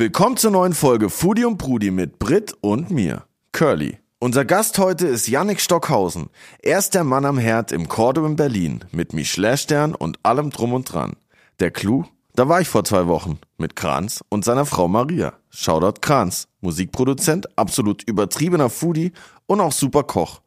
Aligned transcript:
Willkommen 0.00 0.38
zur 0.38 0.50
neuen 0.50 0.72
Folge 0.72 1.10
Foodie 1.10 1.44
und 1.44 1.58
Prudi 1.58 1.90
mit 1.90 2.18
Brit 2.18 2.54
und 2.62 2.90
mir, 2.90 3.26
Curly. 3.52 3.98
Unser 4.18 4.46
Gast 4.46 4.78
heute 4.78 5.06
ist 5.06 5.28
Yannick 5.28 5.60
Stockhausen. 5.60 6.30
Er 6.62 6.78
ist 6.78 6.94
der 6.94 7.04
Mann 7.04 7.26
am 7.26 7.36
Herd 7.36 7.70
im 7.70 7.86
Cordo 7.86 8.24
in 8.24 8.34
Berlin 8.34 8.82
mit 8.92 9.12
Michelin-Stern 9.12 9.94
und 9.94 10.18
allem 10.22 10.48
drum 10.48 10.72
und 10.72 10.90
dran. 10.90 11.16
Der 11.58 11.70
Clou? 11.70 12.06
Da 12.34 12.48
war 12.48 12.62
ich 12.62 12.68
vor 12.68 12.82
zwei 12.84 13.08
Wochen 13.08 13.40
mit 13.58 13.76
Kranz 13.76 14.24
und 14.30 14.42
seiner 14.42 14.64
Frau 14.64 14.88
Maria. 14.88 15.34
Shoutout 15.50 16.00
Kranz, 16.00 16.48
Musikproduzent, 16.62 17.58
absolut 17.58 18.02
übertriebener 18.04 18.70
Foodie 18.70 19.12
und 19.44 19.60
auch 19.60 19.72
super 19.72 20.04
Koch. 20.04 20.40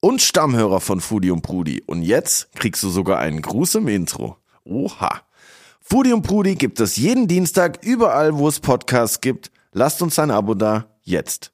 Und 0.00 0.20
Stammhörer 0.20 0.80
von 0.80 1.00
Foodie 1.00 1.30
und 1.30 1.40
Prudi. 1.40 1.82
Und 1.86 2.02
jetzt 2.02 2.52
kriegst 2.54 2.82
du 2.82 2.90
sogar 2.90 3.18
einen 3.18 3.40
Gruß 3.40 3.76
im 3.76 3.88
Intro. 3.88 4.36
Oha. 4.64 5.22
Foodie 5.92 6.12
und 6.12 6.22
Prudi 6.22 6.54
gibt 6.54 6.78
es 6.78 6.96
jeden 6.96 7.26
Dienstag 7.26 7.84
überall, 7.84 8.38
wo 8.38 8.46
es 8.46 8.60
Podcasts 8.60 9.20
gibt. 9.20 9.50
Lasst 9.72 10.00
uns 10.02 10.20
ein 10.20 10.30
Abo 10.30 10.54
da. 10.54 10.86
Jetzt. 11.02 11.50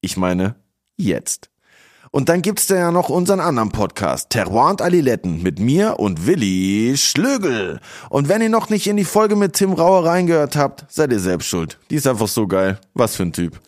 Ich 0.00 0.16
meine, 0.16 0.56
jetzt. 0.96 1.50
Und 2.10 2.28
dann 2.28 2.42
gibt's 2.42 2.66
da 2.66 2.74
ja 2.74 2.90
noch 2.90 3.10
unseren 3.10 3.38
anderen 3.38 3.68
Podcast, 3.68 4.30
Terroir 4.30 4.70
und 4.70 4.82
Aliletten, 4.82 5.44
mit 5.44 5.60
mir 5.60 6.00
und 6.00 6.26
Willi 6.26 6.96
Schlögel. 6.96 7.78
Und 8.08 8.28
wenn 8.28 8.42
ihr 8.42 8.48
noch 8.48 8.70
nicht 8.70 8.88
in 8.88 8.96
die 8.96 9.04
Folge 9.04 9.36
mit 9.36 9.52
Tim 9.52 9.74
Rauer 9.74 10.04
reingehört 10.04 10.56
habt, 10.56 10.86
seid 10.88 11.12
ihr 11.12 11.20
selbst 11.20 11.46
schuld. 11.46 11.78
Die 11.90 11.94
ist 11.94 12.08
einfach 12.08 12.26
so 12.26 12.48
geil. 12.48 12.80
Was 12.94 13.14
für 13.14 13.22
ein 13.22 13.32
Typ. 13.32 13.60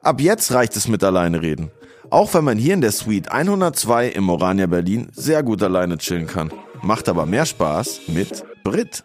Ab 0.00 0.20
jetzt 0.20 0.50
reicht 0.50 0.74
es 0.74 0.88
mit 0.88 1.04
alleine 1.04 1.42
reden. 1.42 1.70
Auch 2.10 2.34
wenn 2.34 2.42
man 2.42 2.58
hier 2.58 2.74
in 2.74 2.80
der 2.80 2.90
Suite 2.90 3.30
102 3.30 4.08
im 4.08 4.28
Orania 4.30 4.66
Berlin 4.66 5.10
sehr 5.12 5.44
gut 5.44 5.62
alleine 5.62 5.96
chillen 5.98 6.26
kann. 6.26 6.52
Macht 6.82 7.08
aber 7.08 7.24
mehr 7.24 7.46
Spaß 7.46 8.00
mit 8.08 8.42
Brit. 8.64 9.04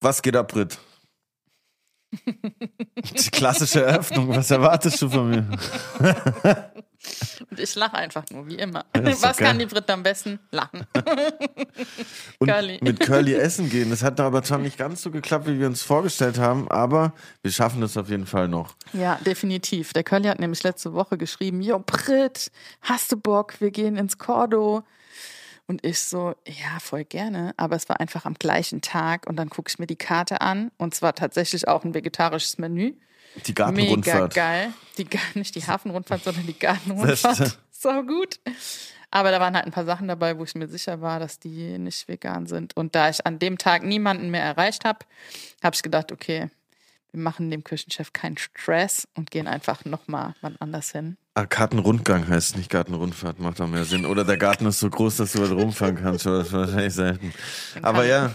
Was 0.00 0.22
geht 0.22 0.34
ab, 0.34 0.50
Brit? 0.50 0.78
Die 2.12 3.30
klassische 3.30 3.84
Eröffnung. 3.84 4.28
Was 4.30 4.50
erwartest 4.50 5.00
du 5.02 5.08
von 5.08 5.30
mir? 5.30 5.46
Und 7.50 7.58
ich 7.58 7.74
lache 7.74 7.96
einfach 7.96 8.24
nur, 8.30 8.46
wie 8.46 8.56
immer. 8.56 8.84
Was 8.92 9.38
kann 9.38 9.58
die 9.58 9.66
Brit 9.66 9.88
am 9.90 10.02
besten? 10.02 10.38
Lachen. 10.50 10.86
Und 12.38 12.48
Curly. 12.48 12.78
mit 12.82 13.00
Curly 13.00 13.34
essen 13.34 13.70
gehen. 13.70 13.90
Das 13.90 14.02
hat 14.02 14.20
aber 14.20 14.42
zwar 14.42 14.58
nicht 14.58 14.76
ganz 14.76 15.02
so 15.02 15.10
geklappt, 15.10 15.46
wie 15.46 15.58
wir 15.58 15.66
uns 15.66 15.82
vorgestellt 15.82 16.38
haben, 16.38 16.70
aber 16.70 17.14
wir 17.42 17.50
schaffen 17.50 17.80
das 17.80 17.96
auf 17.96 18.10
jeden 18.10 18.26
Fall 18.26 18.48
noch. 18.48 18.74
Ja, 18.92 19.18
definitiv. 19.24 19.92
Der 19.92 20.04
Curly 20.04 20.28
hat 20.28 20.40
nämlich 20.40 20.62
letzte 20.62 20.92
Woche 20.92 21.16
geschrieben, 21.16 21.62
Jo, 21.62 21.78
Brit, 21.78 22.50
hast 22.82 23.12
du 23.12 23.16
Bock? 23.16 23.60
Wir 23.60 23.70
gehen 23.70 23.96
ins 23.96 24.18
Cordo. 24.18 24.84
Und 25.66 25.86
ich 25.86 26.00
so, 26.00 26.34
ja, 26.46 26.80
voll 26.80 27.04
gerne. 27.04 27.54
Aber 27.56 27.76
es 27.76 27.88
war 27.88 28.00
einfach 28.00 28.24
am 28.24 28.34
gleichen 28.34 28.82
Tag. 28.82 29.26
Und 29.26 29.36
dann 29.36 29.48
gucke 29.48 29.70
ich 29.70 29.78
mir 29.78 29.86
die 29.86 29.96
Karte 29.96 30.40
an. 30.40 30.70
Und 30.78 30.94
zwar 30.94 31.14
tatsächlich 31.14 31.68
auch 31.68 31.84
ein 31.84 31.94
vegetarisches 31.94 32.58
Menü. 32.58 32.94
Die 33.36 33.50
Mega 33.50 33.64
Gartenrundfahrt. 33.64 34.34
geil. 34.34 34.72
Die, 34.98 35.06
nicht 35.38 35.54
die 35.54 35.66
Hafenrundfahrt, 35.66 36.24
sondern 36.24 36.46
die. 36.46 36.58
Gartenrundfahrt. 36.58 37.58
So 37.72 38.02
gut. 38.02 38.38
Aber 39.10 39.30
da 39.30 39.40
waren 39.40 39.54
halt 39.54 39.64
ein 39.64 39.72
paar 39.72 39.86
Sachen 39.86 40.06
dabei, 40.06 40.36
wo 40.36 40.44
ich 40.44 40.54
mir 40.54 40.68
sicher 40.68 41.00
war, 41.00 41.18
dass 41.18 41.38
die 41.38 41.78
nicht 41.78 42.08
vegan 42.08 42.46
sind. 42.46 42.76
Und 42.76 42.94
da 42.94 43.08
ich 43.08 43.24
an 43.24 43.38
dem 43.38 43.56
Tag 43.56 43.82
niemanden 43.84 44.28
mehr 44.30 44.42
erreicht 44.42 44.84
habe, 44.84 44.98
habe 45.62 45.74
ich 45.74 45.82
gedacht, 45.82 46.12
okay, 46.12 46.50
wir 47.12 47.20
machen 47.20 47.50
dem 47.50 47.64
Küchenchef 47.64 48.12
keinen 48.12 48.36
Stress 48.36 49.08
und 49.14 49.30
gehen 49.30 49.48
einfach 49.48 49.84
nochmal 49.86 50.34
wann 50.42 50.56
anders 50.60 50.92
hin. 50.92 51.16
Ah, 51.34 51.44
Gartenrundgang 51.44 52.28
heißt 52.28 52.56
nicht 52.56 52.70
Gartenrundfahrt, 52.70 53.38
macht 53.40 53.60
doch 53.60 53.66
mehr 53.66 53.84
Sinn. 53.84 54.04
Oder 54.04 54.24
der 54.24 54.36
Garten 54.36 54.66
ist 54.66 54.78
so 54.80 54.90
groß, 54.90 55.16
dass 55.16 55.32
du 55.32 55.40
halt 55.40 55.52
rumfahren 55.52 55.96
kannst. 55.96 56.26
Das 56.26 56.48
ist 56.48 56.52
wahrscheinlich 56.52 56.94
selten. 56.94 57.32
Aber 57.82 58.04
ja, 58.04 58.34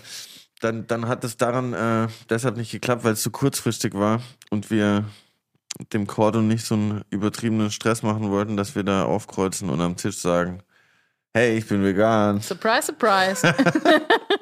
dann, 0.62 0.88
dann 0.88 1.08
hat 1.08 1.24
es 1.24 1.38
daran 1.38 1.74
äh, 1.74 2.08
deshalb 2.30 2.58
nicht 2.58 2.72
geklappt, 2.72 3.04
weil 3.04 3.14
es 3.14 3.22
zu 3.22 3.32
kurzfristig 3.32 3.94
war 3.94 4.22
und 4.50 4.72
wir 4.72 5.06
dem 5.92 6.08
Cordo 6.08 6.42
nicht 6.42 6.66
so 6.66 6.76
einen 6.76 7.02
übertriebenen 7.10 7.72
Stress 7.72 8.02
machen 8.02 8.30
wollten, 8.32 8.56
dass 8.56 8.76
wir 8.76 8.84
da 8.84 9.04
aufkreuzen 9.04 9.70
und 9.70 9.82
am 9.82 9.98
Tisch 9.98 10.18
sagen, 10.18 10.64
hey, 11.34 11.58
ich 11.58 11.68
bin 11.68 11.84
vegan. 11.84 12.40
Surprise, 12.40 12.84
surprise. 12.84 13.54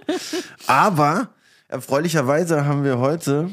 Aber 0.68 1.30
erfreulicherweise 1.68 2.66
haben 2.66 2.84
wir 2.84 3.00
heute 3.00 3.50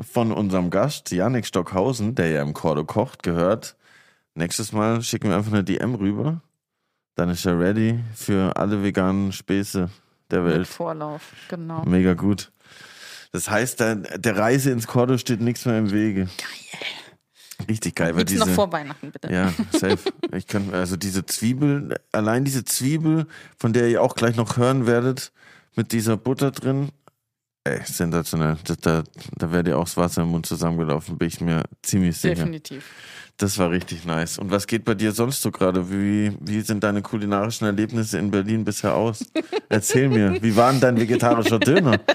von 0.00 0.30
unserem 0.30 0.70
Gast 0.70 1.10
Yannick 1.10 1.46
Stockhausen, 1.46 2.14
der 2.14 2.30
ja 2.30 2.42
im 2.42 2.52
Cordo 2.52 2.84
kocht, 2.84 3.22
gehört. 3.24 3.76
Nächstes 4.34 4.70
Mal 4.72 5.02
schicken 5.02 5.30
wir 5.30 5.36
einfach 5.36 5.52
eine 5.52 5.64
DM 5.64 5.96
rüber. 5.96 6.42
Dann 7.16 7.30
ist 7.30 7.46
er 7.46 7.58
ready 7.58 7.98
für 8.14 8.56
alle 8.56 8.82
veganen 8.82 9.32
Späße 9.32 9.90
der 10.30 10.42
Mit 10.42 10.54
Welt. 10.54 10.66
Vorlauf, 10.66 11.22
genau. 11.48 11.84
Mega 11.84 12.14
gut. 12.14 12.52
Das 13.32 13.50
heißt, 13.50 13.80
der, 13.80 13.96
der 13.96 14.36
Reise 14.36 14.70
ins 14.70 14.86
Cordo 14.86 15.18
steht 15.18 15.40
nichts 15.40 15.64
mehr 15.66 15.78
im 15.78 15.90
Wege. 15.90 16.24
Geil. 16.24 17.66
Richtig 17.68 17.94
geil, 17.96 18.14
weil 18.14 18.24
Gibt's 18.24 18.34
noch 18.34 18.44
diese. 18.46 18.54
vor 18.54 18.70
Weihnachten, 18.72 19.10
bitte. 19.10 19.32
Ja, 19.32 19.52
safe. 19.72 19.98
Ich 20.32 20.46
kann, 20.46 20.74
also 20.74 20.96
diese 20.96 21.24
Zwiebel, 21.24 21.98
allein 22.12 22.44
diese 22.44 22.64
Zwiebel, 22.64 23.26
von 23.56 23.72
der 23.72 23.88
ihr 23.88 24.02
auch 24.02 24.14
gleich 24.14 24.36
noch 24.36 24.56
hören 24.56 24.86
werdet, 24.86 25.32
mit 25.74 25.92
dieser 25.92 26.16
Butter 26.16 26.50
drin, 26.50 26.90
ey, 27.66 27.80
sensationell. 27.84 28.56
Das, 28.64 28.76
da, 28.78 29.02
da 29.36 29.52
wäre 29.52 29.64
dir 29.64 29.78
auch 29.78 29.84
das 29.84 29.96
Wasser 29.96 30.22
im 30.22 30.28
Mund 30.28 30.46
zusammengelaufen, 30.46 31.18
bin 31.18 31.28
ich 31.28 31.40
mir 31.40 31.64
ziemlich 31.82 32.16
sicher. 32.16 32.34
Definitiv. 32.36 32.84
Das 33.38 33.58
war 33.58 33.70
richtig 33.70 34.04
nice. 34.06 34.38
Und 34.38 34.50
was 34.50 34.66
geht 34.66 34.84
bei 34.86 34.94
dir 34.94 35.12
sonst 35.12 35.42
so 35.42 35.50
gerade? 35.50 35.90
Wie, 35.90 36.32
wie 36.40 36.62
sind 36.62 36.82
deine 36.82 37.02
kulinarischen 37.02 37.66
Erlebnisse 37.66 38.18
in 38.18 38.30
Berlin 38.30 38.64
bisher 38.64 38.94
aus? 38.94 39.26
Erzähl 39.68 40.08
mir, 40.08 40.42
wie 40.42 40.56
war 40.56 40.70
denn 40.72 40.80
dein 40.80 40.96
vegetarischer 40.98 41.58
Döner? 41.58 42.00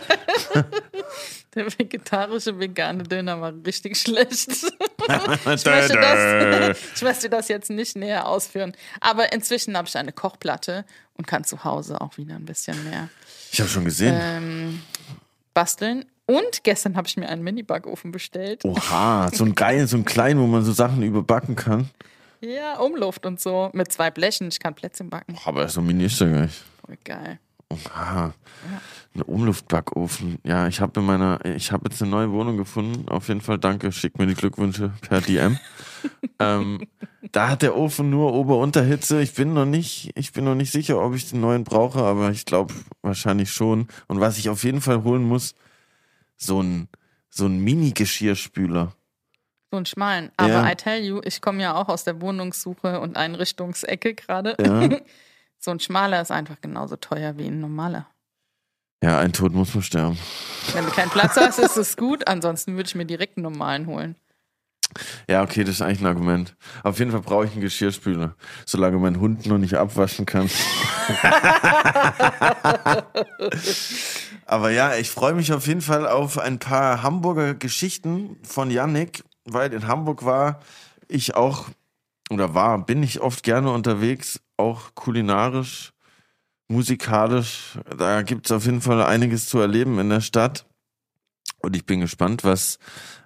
Der 1.54 1.66
vegetarische 1.66 2.58
vegane 2.58 3.04
Döner 3.04 3.42
war 3.42 3.54
richtig 3.66 3.98
schlecht. 3.98 4.50
Ich 5.04 5.46
möchte, 5.66 5.98
das, 5.98 6.78
ich 6.96 7.02
möchte 7.02 7.30
das 7.30 7.48
jetzt 7.48 7.72
nicht 7.72 7.96
näher 7.96 8.28
ausführen. 8.28 8.72
Aber 9.00 9.34
inzwischen 9.34 9.76
habe 9.76 9.88
ich 9.88 9.98
eine 9.98 10.12
Kochplatte 10.14 10.86
und 11.18 11.26
kann 11.26 11.44
zu 11.44 11.64
Hause 11.64 12.00
auch 12.00 12.18
wieder 12.18 12.36
ein 12.36 12.46
bisschen 12.46 12.82
mehr 12.84 13.10
Ich 13.52 13.60
habe 13.60 13.70
schon 13.70 13.84
gesehen. 13.84 14.16
ähm, 14.18 14.82
basteln. 15.54 16.06
Und 16.26 16.64
gestern 16.64 16.96
habe 16.96 17.08
ich 17.08 17.18
mir 17.18 17.28
einen 17.28 17.44
Mini-Backofen 17.44 18.12
bestellt. 18.12 18.64
Oha, 18.64 19.30
so 19.34 19.44
ein 19.44 19.56
geil, 19.56 19.88
so 19.88 19.98
ein 19.98 20.06
klein, 20.06 20.40
wo 20.40 20.48
man 20.48 20.64
so 20.64 20.72
Sachen 20.72 21.04
überbacken 21.04 21.56
kann. 21.56 21.90
Ja, 22.40 22.80
Umluft 22.80 23.26
und 23.26 23.40
so. 23.40 23.70
Mit 23.74 23.92
zwei 23.92 24.10
Blechen. 24.10 24.48
Ich 24.48 24.60
kann 24.60 24.74
Plätzchen 24.74 25.10
backen. 25.10 25.38
Aber 25.46 25.68
so 25.68 25.82
mini 25.82 26.06
ist 26.06 26.20
der 26.20 26.30
gar 26.30 26.42
nicht. 26.42 26.64
Voll 26.86 26.98
geil. 27.04 27.40
Aha. 27.94 28.34
Ein 29.14 29.22
Umluftbackofen. 29.24 30.40
Ja, 30.44 30.68
ich 30.68 30.80
habe 30.80 31.00
in 31.02 31.06
meiner, 31.06 31.44
ich 31.46 31.72
habe 31.72 31.90
jetzt 31.90 32.02
eine 32.02 32.12
neue 32.12 32.32
Wohnung 32.32 32.56
gefunden. 32.56 33.10
Auf 33.10 33.28
jeden 33.28 33.42
Fall 33.42 33.58
danke. 33.58 33.92
Schickt 33.92 34.18
mir 34.18 34.28
die 34.28 34.36
Glückwünsche 34.36 34.94
per 35.02 35.20
DM. 35.20 35.60
ähm, 36.40 36.88
da 37.32 37.50
hat 37.50 37.62
der 37.62 37.76
Ofen 37.76 38.10
nur 38.10 38.34
Ober-Unterhitze. 38.34 39.22
Ich 39.22 39.34
bin 39.34 39.54
noch 39.54 39.66
nicht, 39.66 40.12
ich 40.16 40.32
bin 40.32 40.46
noch 40.46 40.56
nicht 40.56 40.72
sicher, 40.72 41.02
ob 41.02 41.14
ich 41.14 41.30
den 41.30 41.42
neuen 41.42 41.66
brauche, 41.66 42.00
aber 42.02 42.32
ich 42.32 42.46
glaube 42.46 42.74
wahrscheinlich 43.02 43.52
schon. 43.52 43.88
Und 44.08 44.22
was 44.22 44.38
ich 44.38 44.50
auf 44.50 44.64
jeden 44.64 44.82
Fall 44.82 45.04
holen 45.04 45.24
muss, 45.24 45.56
so 46.38 46.62
ein, 46.62 46.88
so 47.30 47.46
ein 47.46 47.60
Mini-Geschirrspüler. 47.60 48.94
So 49.72 49.78
einen 49.78 49.86
schmalen. 49.86 50.32
Aber 50.38 50.50
Ja. 50.50 50.72
I 50.72 50.76
tell 50.76 51.04
you, 51.04 51.22
ich 51.24 51.42
komme 51.42 51.62
ja 51.62 51.76
auch 51.76 51.90
aus 51.90 52.04
der 52.06 52.22
Wohnungssuche 52.22 53.00
und 53.00 53.18
Einrichtungsecke 53.18 54.16
gerade. 54.16 54.56
Ja. 54.60 54.90
So 55.64 55.70
ein 55.70 55.80
schmaler 55.80 56.22
ist 56.22 56.32
einfach 56.32 56.60
genauso 56.60 56.96
teuer 56.96 57.38
wie 57.38 57.46
ein 57.46 57.62
normaler. 57.62 58.08
Ja, 59.04 59.20
ein 59.20 59.32
Tod 59.32 59.54
muss 59.54 59.74
man 59.76 59.84
sterben. 59.84 60.18
Wenn 60.74 60.86
du 60.86 60.92
keinen 60.92 61.12
Platz 61.12 61.36
hast, 61.36 61.60
ist 61.60 61.78
es 61.78 61.96
gut. 61.98 62.28
Ansonsten 62.28 62.76
würde 62.76 62.88
ich 62.88 62.96
mir 62.96 63.06
direkt 63.06 63.38
einen 63.38 63.44
normalen 63.44 63.86
holen. 63.86 64.16
Ja, 65.30 65.44
okay, 65.44 65.64
das 65.64 65.76
ist 65.76 65.82
eigentlich 65.82 66.02
ein 66.02 66.08
Argument. 66.08 66.56
Auf 66.84 66.98
jeden 66.98 67.12
Fall 67.12 67.22
brauche 67.22 67.46
ich 67.46 67.52
einen 67.52 67.62
Geschirrspüler, 67.62 68.36
solange 68.66 68.98
mein 68.98 69.20
Hund 69.20 69.46
noch 69.46 69.60
nicht 69.60 69.76
abwaschen 69.76 70.26
kann. 70.26 70.50
Aber 74.46 74.72
ja, 74.72 74.96
ich 74.96 75.12
freue 75.12 75.34
mich 75.34 75.54
auf 75.54 75.68
jeden 75.68 75.82
Fall 75.82 76.08
auf 76.08 76.40
ein 76.40 76.58
paar 76.60 77.04
Hamburger 77.04 77.54
Geschichten 77.54 78.38
von 78.44 78.72
Yannick, 78.72 79.24
weil 79.46 79.72
in 79.74 79.88
Hamburg 79.88 80.26
war 80.26 80.60
ich 81.08 81.36
auch, 81.36 81.70
oder 82.32 82.54
war, 82.54 82.86
bin 82.86 83.04
ich 83.04 83.22
oft 83.22 83.44
gerne 83.44 83.72
unterwegs, 83.72 84.40
auch 84.58 84.96
kulinarisch, 84.96 85.92
musikalisch. 86.70 87.78
Da 87.98 88.22
gibt 88.22 88.46
es 88.46 88.52
auf 88.52 88.66
jeden 88.66 88.82
Fall 88.82 89.04
einiges 89.04 89.48
zu 89.48 89.60
erleben 89.60 90.00
in 90.00 90.10
der 90.10 90.22
Stadt. 90.22 90.66
Und 91.60 91.76
ich 91.76 91.86
bin 91.86 92.00
gespannt, 92.00 92.44
was 92.44 92.80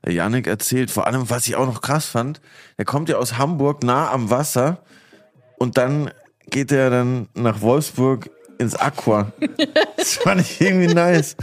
Yannick 0.05 0.47
erzählt. 0.47 0.91
Vor 0.91 1.07
allem, 1.07 1.29
was 1.29 1.47
ich 1.47 1.55
auch 1.55 1.67
noch 1.67 1.81
krass 1.81 2.05
fand, 2.05 2.41
er 2.77 2.85
kommt 2.85 3.07
ja 3.07 3.17
aus 3.17 3.37
Hamburg 3.37 3.83
nah 3.83 4.11
am 4.11 4.29
Wasser 4.29 4.83
und 5.57 5.77
dann 5.77 6.11
geht 6.49 6.71
er 6.71 6.89
dann 6.89 7.29
nach 7.33 7.61
Wolfsburg 7.61 8.29
ins 8.57 8.75
Aqua. 8.75 9.31
Das 9.97 10.15
fand 10.15 10.41
ich 10.41 10.61
irgendwie 10.61 10.93
nice. 10.93 11.35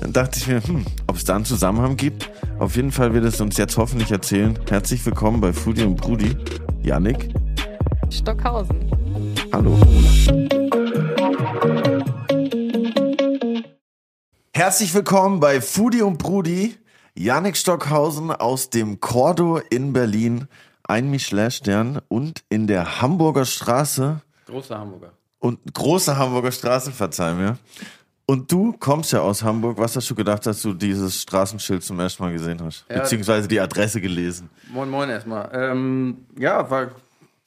Dann 0.00 0.12
dachte 0.12 0.38
ich 0.38 0.46
mir, 0.46 0.62
hm, 0.62 0.84
ob 1.06 1.16
es 1.16 1.24
da 1.24 1.34
einen 1.34 1.44
Zusammenhang 1.44 1.96
gibt. 1.96 2.30
Auf 2.58 2.76
jeden 2.76 2.92
Fall 2.92 3.14
wird 3.14 3.24
es 3.24 3.40
uns 3.40 3.56
jetzt 3.56 3.76
hoffentlich 3.76 4.10
erzählen. 4.10 4.58
Herzlich 4.68 5.04
willkommen 5.04 5.40
bei 5.40 5.52
Foodie 5.52 5.82
und 5.82 5.96
Brudi. 5.96 6.36
Yannick. 6.82 7.34
Stockhausen. 8.10 8.80
Hallo. 9.52 9.76
Herzlich 14.52 14.94
willkommen 14.94 15.40
bei 15.40 15.60
Foodie 15.60 16.02
und 16.02 16.18
Brudi. 16.18 16.76
Yannick 17.14 17.56
Stockhausen 17.56 18.30
aus 18.30 18.70
dem 18.70 19.00
Cordo 19.00 19.58
in 19.70 19.92
Berlin. 19.92 20.46
Ein 20.84 21.10
Michelin-Stern 21.10 22.00
und 22.08 22.44
in 22.48 22.66
der 22.68 23.02
Hamburger 23.02 23.44
Straße. 23.44 24.20
Großer 24.46 24.78
Hamburger. 24.78 25.12
Und 25.40 25.58
große 25.74 26.16
Hamburger 26.16 26.52
Straße, 26.52 26.92
verzeih 26.92 27.34
mir. 27.34 27.58
Und 28.30 28.52
du 28.52 28.74
kommst 28.74 29.12
ja 29.14 29.20
aus 29.22 29.42
Hamburg. 29.42 29.78
Was 29.78 29.96
hast 29.96 30.10
du 30.10 30.14
gedacht, 30.14 30.44
dass 30.44 30.60
du 30.60 30.74
dieses 30.74 31.22
Straßenschild 31.22 31.82
zum 31.82 31.98
ersten 31.98 32.22
Mal 32.22 32.32
gesehen 32.32 32.62
hast? 32.62 32.84
Ja. 32.90 32.98
Beziehungsweise 32.98 33.48
die 33.48 33.58
Adresse 33.58 34.02
gelesen. 34.02 34.50
Moin, 34.70 34.90
moin 34.90 35.08
erstmal. 35.08 35.48
Ähm, 35.54 36.26
ja, 36.38 36.68
war 36.70 36.88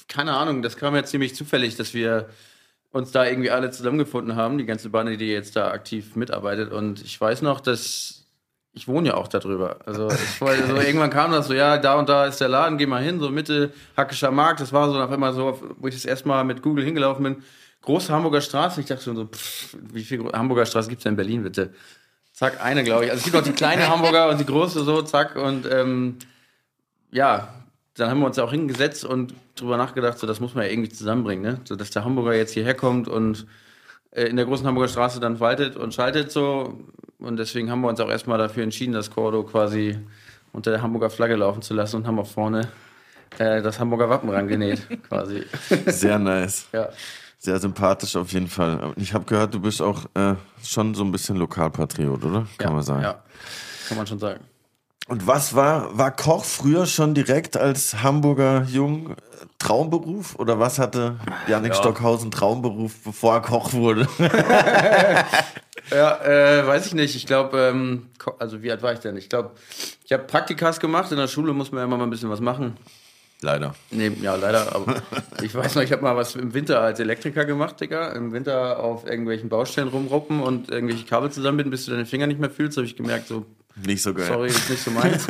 keine 0.08 0.34
Ahnung, 0.34 0.64
das 0.64 0.76
kam 0.78 0.96
ja 0.96 1.04
ziemlich 1.04 1.36
zufällig, 1.36 1.76
dass 1.78 1.94
wir 1.94 2.30
uns 2.92 3.12
da 3.12 3.26
irgendwie 3.28 3.52
alle 3.52 3.70
zusammengefunden 3.70 4.36
haben, 4.36 4.58
die 4.58 4.66
ganze 4.66 4.90
Bande, 4.90 5.18
die 5.18 5.28
jetzt 5.28 5.56
da 5.56 5.70
aktiv 5.70 6.16
mitarbeitet. 6.16 6.72
Und 6.72 7.00
ich 7.04 7.22
weiß 7.22 7.44
noch, 7.44 7.60
dass 7.60 8.26
ich 8.74 8.88
wohne 8.88 9.10
ja 9.10 9.14
auch 9.14 9.28
darüber. 9.28 9.78
Also, 9.86 10.08
ich, 10.12 10.42
wollte- 10.42 10.66
so 10.66 10.78
irgendwann 10.78 11.12
kam 11.12 11.32
das 11.32 11.46
so, 11.46 11.54
ja, 11.54 11.78
da 11.78 11.94
und 12.00 12.10
da 12.10 12.26
ist 12.26 12.42
der 12.42 12.50
Laden, 12.50 12.80
geh 12.80 12.88
mal 12.88 13.04
hin, 13.04 13.20
so 13.20 13.30
Mitte 13.30 13.72
Hackischer 13.96 14.32
Markt. 14.32 14.60
Das 14.62 14.74
war 14.74 14.92
so 14.92 15.00
auf 15.00 15.12
einmal 15.12 15.34
so, 15.34 15.62
wo 15.78 15.88
ich 15.88 15.94
das 15.94 16.06
erste 16.06 16.28
Mal 16.28 16.44
mit 16.44 16.64
Google 16.64 16.84
hingelaufen 16.84 17.24
bin. 17.24 17.44
Große 17.82 18.14
Hamburger 18.14 18.42
Straße. 18.42 18.82
Ich 18.82 18.88
dachte 18.88 19.04
schon 19.04 19.16
so, 19.16 19.26
pff, 19.26 19.76
wie 19.92 20.04
viele 20.04 20.32
Hamburger 20.32 20.66
Straßen 20.66 20.90
gibt 20.90 21.00
es 21.00 21.04
denn 21.04 21.14
in 21.14 21.18
Berlin, 21.18 21.44
bitte? 21.44 21.74
Zack, 22.34 22.64
eine, 22.64 22.84
glaube 22.84 23.06
ich. 23.06 23.12
Also 23.12 23.20
es 23.20 23.24
gibt 23.26 23.36
auch 23.36 23.44
die 23.44 23.54
kleine 23.54 23.88
Hamburger 23.90 24.30
und 24.30 24.40
die 24.40 24.46
große 24.46 24.84
so, 24.84 25.02
zack. 25.02 25.36
Und 25.36 25.66
ähm, 25.72 26.18
ja, 27.12 27.54
dann 27.96 28.10
haben 28.10 28.20
wir 28.20 28.28
uns 28.28 28.40
auch 28.40 28.52
hingesetzt 28.52 29.04
und 29.04 29.34
drüber 29.56 29.78
nachgedacht, 29.78 30.18
so 30.18 30.28
das 30.28 30.40
muss 30.40 30.56
man 30.56 30.66
ja 30.66 30.72
irgendwie 30.72 30.90
zusammenbringen, 30.90 31.44
ne? 31.44 31.62
So 31.66 31.76
dass 31.76 31.90
der 31.92 32.06
Hamburger 32.06 32.34
jetzt 32.34 32.54
hierher 32.54 32.74
kommt 32.74 33.08
und 33.08 33.46
äh, 34.12 34.24
in 34.24 34.38
der 34.38 34.46
großen 34.46 34.66
Hamburger 34.66 34.88
Straße 34.88 35.20
dann 35.20 35.40
waltet 35.40 35.76
und 35.76 35.94
schaltet 35.94 36.32
so. 36.32 36.80
Und 37.20 37.38
deswegen 37.38 37.70
haben 37.70 37.82
wir 37.82 37.90
uns 37.90 38.00
auch 38.00 38.10
erstmal 38.10 38.38
dafür 38.38 38.64
entschieden, 38.64 38.94
das 38.94 39.12
Cordo 39.12 39.44
quasi 39.44 39.98
unter 40.54 40.72
der 40.72 40.82
Hamburger 40.82 41.10
Flagge 41.10 41.36
laufen 41.36 41.62
zu 41.62 41.74
lassen 41.74 41.98
und 41.98 42.08
haben 42.08 42.20
auch 42.20 42.28
vorne 42.28 42.70
äh, 43.38 43.62
das 43.62 43.80
Hamburger 43.80 44.10
Wappen 44.10 44.30
rangenäht, 44.30 44.88
quasi. 45.08 45.44
Sehr 45.86 46.20
nice. 46.20 46.68
ja. 46.74 46.90
Sehr 47.44 47.60
sympathisch 47.60 48.16
auf 48.16 48.32
jeden 48.34 48.48
Fall. 48.48 48.94
Ich 48.98 49.16
habe 49.16 49.26
gehört, 49.26 49.52
du 49.56 49.60
bist 49.60 49.82
auch 49.82 50.06
äh, 50.14 50.36
schon 50.64 50.94
so 50.94 51.04
ein 51.04 51.12
bisschen 51.12 51.38
Lokalpatriot, 51.38 52.24
oder? 52.24 52.46
Kann 52.60 52.68
ja, 52.68 52.72
man 52.72 52.84
sagen. 52.84 53.02
Ja, 53.02 53.24
kann 53.88 53.98
man 53.98 54.06
schon 54.06 54.20
sagen. 54.20 54.42
Und 55.08 55.26
was 55.26 55.56
war, 55.56 55.98
war 55.98 56.12
Koch 56.12 56.46
früher 56.46 56.86
schon 56.86 57.16
direkt 57.16 57.58
als 57.58 58.04
Hamburger 58.04 58.68
Jung 58.70 59.14
äh, 59.14 59.16
Traumberuf? 59.58 60.36
Oder 60.36 60.60
was 60.60 60.78
hatte 60.78 61.16
Janik 61.48 61.72
Ja. 61.72 61.80
Stockhausen 61.80 62.30
Traumberuf, 62.30 62.94
bevor 63.04 63.34
er 63.34 63.42
Koch 63.42 63.74
wurde? 63.74 64.08
Ja, 65.90 66.24
äh, 66.24 66.66
weiß 66.66 66.86
ich 66.86 66.94
nicht. 66.94 67.16
Ich 67.16 67.26
glaube, 67.26 67.58
ähm, 67.58 68.10
also 68.40 68.62
wie 68.62 68.72
alt 68.72 68.82
war 68.82 68.94
ich 68.94 69.00
denn? 69.00 69.18
Ich 69.18 69.28
glaube, 69.28 69.52
ich 70.06 70.14
habe 70.14 70.24
Praktikas 70.24 70.80
gemacht. 70.80 71.12
In 71.12 71.18
der 71.18 71.28
Schule 71.28 71.54
muss 71.54 71.72
man 71.72 71.80
ja 71.80 71.86
immer 71.86 71.98
mal 71.98 72.06
ein 72.06 72.10
bisschen 72.10 72.30
was 72.30 72.40
machen. 72.40 72.78
Leider. 73.44 73.74
Nee, 73.90 74.12
ja, 74.22 74.36
leider. 74.36 74.76
Aber 74.76 75.02
ich 75.42 75.54
weiß 75.54 75.76
noch, 75.76 75.82
ich 75.82 75.92
habe 75.92 76.04
mal 76.04 76.16
was 76.16 76.36
im 76.36 76.54
Winter 76.54 76.80
als 76.82 77.00
Elektriker 77.00 77.46
gemacht, 77.46 77.82
Digga. 77.82 78.12
Im 78.14 78.32
Winter 78.32 78.80
auf 78.80 79.06
irgendwelchen 79.06 79.50
Baustellen 79.50 79.88
rumruppen 79.88 80.42
und 80.42 80.70
irgendwelche 80.70 81.06
Kabel 81.06 81.32
zusammenbinden, 81.32 81.72
bis 81.72 81.86
du 81.86 81.92
deine 81.92 82.06
Finger 82.06 82.28
nicht 82.28 82.40
mehr 82.40 82.52
fühlst. 82.52 82.78
habe 82.78 82.86
ich 82.86 82.96
gemerkt, 82.96 83.28
so, 83.28 83.46
Nicht 83.84 84.04
so 84.04 84.14
geil. 84.14 84.28
sorry, 84.28 84.50
ist 84.50 84.70
nicht 84.70 84.84
so 84.84 84.92
meins. 84.92 85.26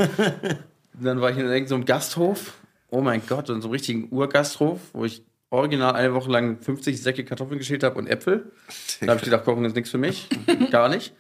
dann 0.94 1.22
war 1.22 1.30
ich 1.32 1.38
in 1.38 1.46
irgendeinem 1.46 1.82
so 1.82 1.86
Gasthof. 1.86 2.54
Oh 2.90 3.00
mein 3.00 3.22
Gott, 3.26 3.50
in 3.50 3.62
so 3.62 3.68
einem 3.68 3.72
richtigen 3.72 4.10
Urgasthof, 4.12 4.80
wo 4.92 5.06
ich 5.06 5.24
original 5.50 5.94
eine 5.94 6.14
Woche 6.14 6.30
lang 6.30 6.62
50 6.62 7.02
Säcke 7.02 7.24
Kartoffeln 7.24 7.60
geschält 7.60 7.84
habe 7.84 7.98
und 7.98 8.08
Äpfel. 8.08 8.52
Da 9.00 9.08
habe 9.08 9.18
ich 9.18 9.24
gedacht, 9.24 9.46
Kochen 9.46 9.64
ist 9.64 9.76
nichts 9.76 9.90
für 9.90 9.98
mich. 9.98 10.28
Gar 10.72 10.90
nicht. 10.90 11.14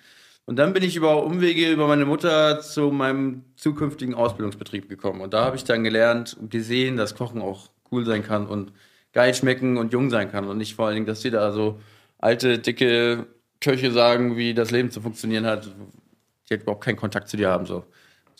Und 0.51 0.57
dann 0.57 0.74
bin 0.74 0.83
ich 0.83 0.98
über 0.98 1.24
Umwege 1.24 1.71
über 1.71 1.88
meine 1.88 2.03
Mutter 2.03 2.59
zu 2.59 2.92
meinem 2.92 3.45
zukünftigen 3.56 4.13
Ausbildungsbetrieb 4.13 4.89
gekommen. 4.89 5.21
Und 5.21 5.33
da 5.33 5.45
habe 5.45 5.56
ich 5.56 5.63
dann 5.63 5.86
gelernt 5.86 6.36
und 6.38 6.51
gesehen, 6.51 6.98
dass 6.98 7.15
Kochen 7.15 7.42
auch 7.42 7.69
cool 7.89 8.06
sein 8.06 8.21
kann 8.21 8.48
und 8.48 8.74
geil 9.13 9.33
schmecken 9.33 9.77
und 9.77 9.94
jung 9.94 10.09
sein 10.09 10.30
kann. 10.30 10.50
Und 10.50 10.57
nicht 10.57 10.75
vor 10.75 10.88
allen 10.88 10.95
Dingen, 10.95 11.06
dass 11.06 11.21
die 11.21 11.31
da 11.31 11.53
so 11.53 11.80
alte, 12.18 12.59
dicke 12.59 13.27
Köche 13.62 13.94
sagen, 13.94 14.36
wie 14.36 14.53
das 14.53 14.71
Leben 14.71 14.92
zu 14.92 15.00
funktionieren 15.00 15.45
hat, 15.45 15.68
die 15.68 16.51
halt 16.51 16.63
überhaupt 16.63 16.83
keinen 16.83 16.98
Kontakt 16.98 17.30
zu 17.30 17.38
dir 17.38 17.48
haben. 17.48 17.65
So. 17.65 17.86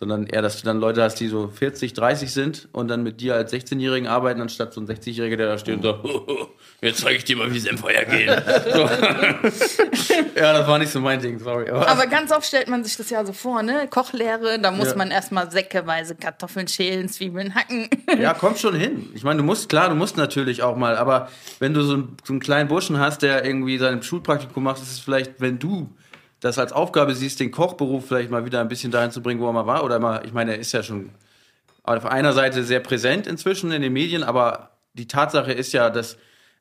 Sondern 0.02 0.26
eher, 0.26 0.42
dass 0.42 0.58
du 0.60 0.66
dann 0.66 0.80
Leute 0.80 1.04
hast, 1.04 1.20
die 1.20 1.28
so 1.28 1.48
40, 1.48 1.94
30 1.94 2.34
sind 2.34 2.68
und 2.72 2.88
dann 2.88 3.04
mit 3.04 3.22
dir 3.22 3.36
als 3.36 3.54
16-Jährigen 3.54 4.08
arbeiten, 4.10 4.42
anstatt 4.42 4.74
so 4.74 4.82
ein 4.82 4.88
60-Jähriger, 4.88 5.36
der 5.38 5.46
da 5.48 5.58
steht 5.60 5.76
und 5.76 5.84
sagt, 5.84 6.00
jetzt 6.82 7.02
zeige 7.02 7.18
ich 7.18 7.24
dir 7.24 7.38
mal, 7.38 7.54
wie 7.54 7.58
es 7.60 7.66
im 7.68 7.78
Feuer 7.78 8.04
geht. 8.06 8.28
So. 8.74 8.90
ja, 10.36 10.54
das 10.54 10.68
war 10.68 10.80
nicht 10.80 10.92
so 10.92 11.00
mein 11.00 11.20
Ding, 11.22 11.40
sorry. 11.40 11.70
Aber, 11.70 11.88
Aber 11.88 12.08
ganz 12.08 12.32
oft 12.32 12.46
stellt 12.46 12.68
man 12.68 12.84
sich 12.84 12.98
das 12.98 13.10
ja 13.10 13.24
so 13.26 13.34
vor, 13.34 13.62
ne? 13.64 13.88
Kochlehre, 13.90 14.60
da 14.60 14.72
muss 14.72 14.90
Ja. 14.90 14.96
man 14.98 15.12
erstmal 15.12 15.52
säckeweise 15.52 16.16
Kartoffeln 16.16 16.68
schälen, 16.68 17.08
Zwiebeln 17.10 17.54
hacken. 17.56 17.88
ja, 18.20 18.34
kommt 18.42 18.58
schon 18.60 18.76
hin. 18.76 19.10
Ich 19.14 19.24
meine, 19.24 19.38
du 19.38 19.44
musst, 19.44 19.70
klar, 19.70 19.90
du 19.90 19.96
musst 19.96 20.18
natürlich 20.18 20.64
auch 20.64 20.76
mal, 20.76 20.98
aber 20.98 21.30
wenn 21.60 21.74
du 21.74 21.82
so 21.84 21.94
einen, 21.94 22.18
so 22.24 22.34
einen 22.34 22.40
kleinen 22.40 22.68
Burschen 22.70 22.98
hast, 23.00 23.22
der 23.22 23.46
irgendwie 23.46 23.78
sein 23.78 24.02
Schulpraktikum 24.02 24.64
macht, 24.64 24.82
ist 24.82 24.92
es 24.92 25.00
vielleicht, 25.00 25.40
wenn 25.42 25.60
du 25.60 25.90
das 26.42 26.60
als 26.60 26.74
Aufgabe 26.74 27.16
siehst, 27.16 27.40
den 27.40 27.52
Kochberuf 27.52 28.08
vielleicht 28.08 28.32
mal 28.32 28.46
wieder 28.46 28.60
ein 28.60 28.68
bisschen 28.68 28.92
dahin 28.92 29.12
zu 29.12 29.22
bringen, 29.22 29.40
wo 29.40 29.48
er 29.48 29.54
mal 29.54 29.68
war, 29.68 29.86
oder 29.86 30.00
mal, 30.00 30.26
ich 30.26 30.34
meine, 30.34 30.54
er 30.54 30.60
ist 30.60 30.74
ja 30.74 30.84
schon 30.84 31.12
auf 31.84 32.06
einer 32.06 32.34
Seite 32.34 32.64
sehr 32.64 32.80
präsent 32.80 33.28
inzwischen 33.28 33.72
in 33.72 33.82
den 33.82 33.94
Medien, 33.94 34.24
aber 34.24 34.72
die 34.94 35.08
Tatsache 35.08 35.54
ist 35.54 35.72
ja, 35.72 35.90
dass 35.90 36.18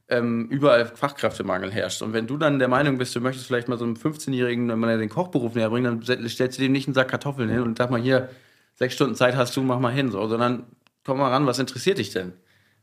ähm, 0.08 0.48
überall 0.48 0.86
Fachkräftemangel 0.86 1.70
herrscht. 1.70 2.02
Und 2.02 2.12
wenn 2.12 2.26
du 2.26 2.36
dann 2.36 2.58
der 2.58 2.68
Meinung 2.68 2.98
bist, 2.98 3.14
du 3.14 3.20
möchtest 3.20 3.46
vielleicht 3.46 3.68
mal 3.68 3.78
so 3.78 3.84
einem 3.84 3.94
15-Jährigen 3.94 4.68
wenn 4.68 4.78
man 4.78 4.98
den 4.98 5.08
Kochberuf 5.08 5.54
näher 5.54 5.70
bringen, 5.70 6.00
dann 6.04 6.28
stellst 6.28 6.58
du 6.58 6.62
dem 6.62 6.72
nicht 6.72 6.86
einen 6.86 6.94
Sack 6.94 7.08
Kartoffeln 7.08 7.48
hin 7.48 7.62
und 7.62 7.78
sag 7.78 7.90
mal 7.90 8.00
hier, 8.00 8.28
sechs 8.74 8.94
Stunden 8.94 9.14
Zeit 9.14 9.36
hast 9.36 9.56
du, 9.56 9.62
mach 9.62 9.78
mal 9.78 9.92
hin, 9.92 10.10
so, 10.10 10.26
sondern 10.26 10.64
komm 11.04 11.18
mal 11.18 11.30
ran, 11.30 11.46
was 11.46 11.58
interessiert 11.58 11.98
dich 11.98 12.10
denn? 12.10 12.32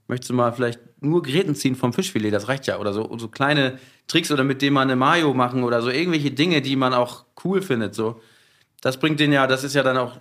Möchtest 0.07 0.29
du 0.29 0.33
mal 0.33 0.51
vielleicht 0.53 0.79
nur 1.01 1.21
Gräten 1.21 1.53
ziehen 1.55 1.75
vom 1.75 1.91
Fischfilet, 1.93 2.31
das 2.31 2.47
reicht 2.47 2.67
ja. 2.67 2.77
Oder 2.79 2.93
so, 2.93 3.15
so 3.17 3.27
kleine 3.27 3.77
Tricks 4.07 4.31
oder 4.31 4.43
mit 4.43 4.61
dem 4.61 4.73
mal 4.73 4.81
eine 4.81 4.95
Mayo 4.95 5.33
machen 5.33 5.63
oder 5.63 5.81
so 5.81 5.89
irgendwelche 5.89 6.31
Dinge, 6.31 6.61
die 6.61 6.75
man 6.75 6.93
auch 6.93 7.25
cool 7.43 7.61
findet. 7.61 7.93
So. 7.93 8.21
Das 8.81 8.97
bringt 8.97 9.19
den 9.19 9.33
ja, 9.33 9.47
das 9.47 9.63
ist 9.63 9.75
ja 9.75 9.83
dann 9.83 9.97
auch 9.97 10.17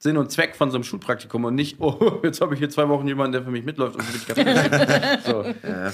Sinn 0.00 0.16
und 0.16 0.30
Zweck 0.30 0.54
von 0.54 0.70
so 0.70 0.76
einem 0.76 0.84
Schulpraktikum 0.84 1.44
und 1.44 1.54
nicht, 1.56 1.76
oh, 1.80 2.20
jetzt 2.22 2.40
habe 2.40 2.54
ich 2.54 2.58
hier 2.60 2.70
zwei 2.70 2.88
Wochen 2.88 3.06
jemanden, 3.08 3.32
der 3.32 3.42
für 3.42 3.50
mich 3.50 3.64
mitläuft 3.64 3.96
und 3.96 4.12
mich 4.12 4.22
so. 5.24 5.42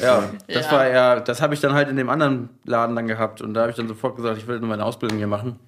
Ja, 0.03 0.31
das 0.47 0.67
Ja. 0.67 0.73
war 0.73 0.89
ja, 0.89 1.21
das 1.21 1.41
habe 1.41 1.55
ich 1.55 1.61
dann 1.61 1.73
halt 1.75 1.89
in 1.89 1.97
dem 1.97 2.09
anderen 2.11 2.51
Laden 2.65 2.97
dann 2.97 3.07
gehabt 3.07 3.41
und 3.41 3.55
da 3.55 3.63
habe 3.63 3.71
ich 3.71 3.77
dann 3.77 3.89
sofort 3.89 4.17
gesagt, 4.17 4.39
ich 4.39 4.47
will 4.47 4.59
nur 4.61 4.69
meine 4.69 4.85
Ausbildung 4.85 5.19
hier 5.19 5.27
machen. 5.27 5.59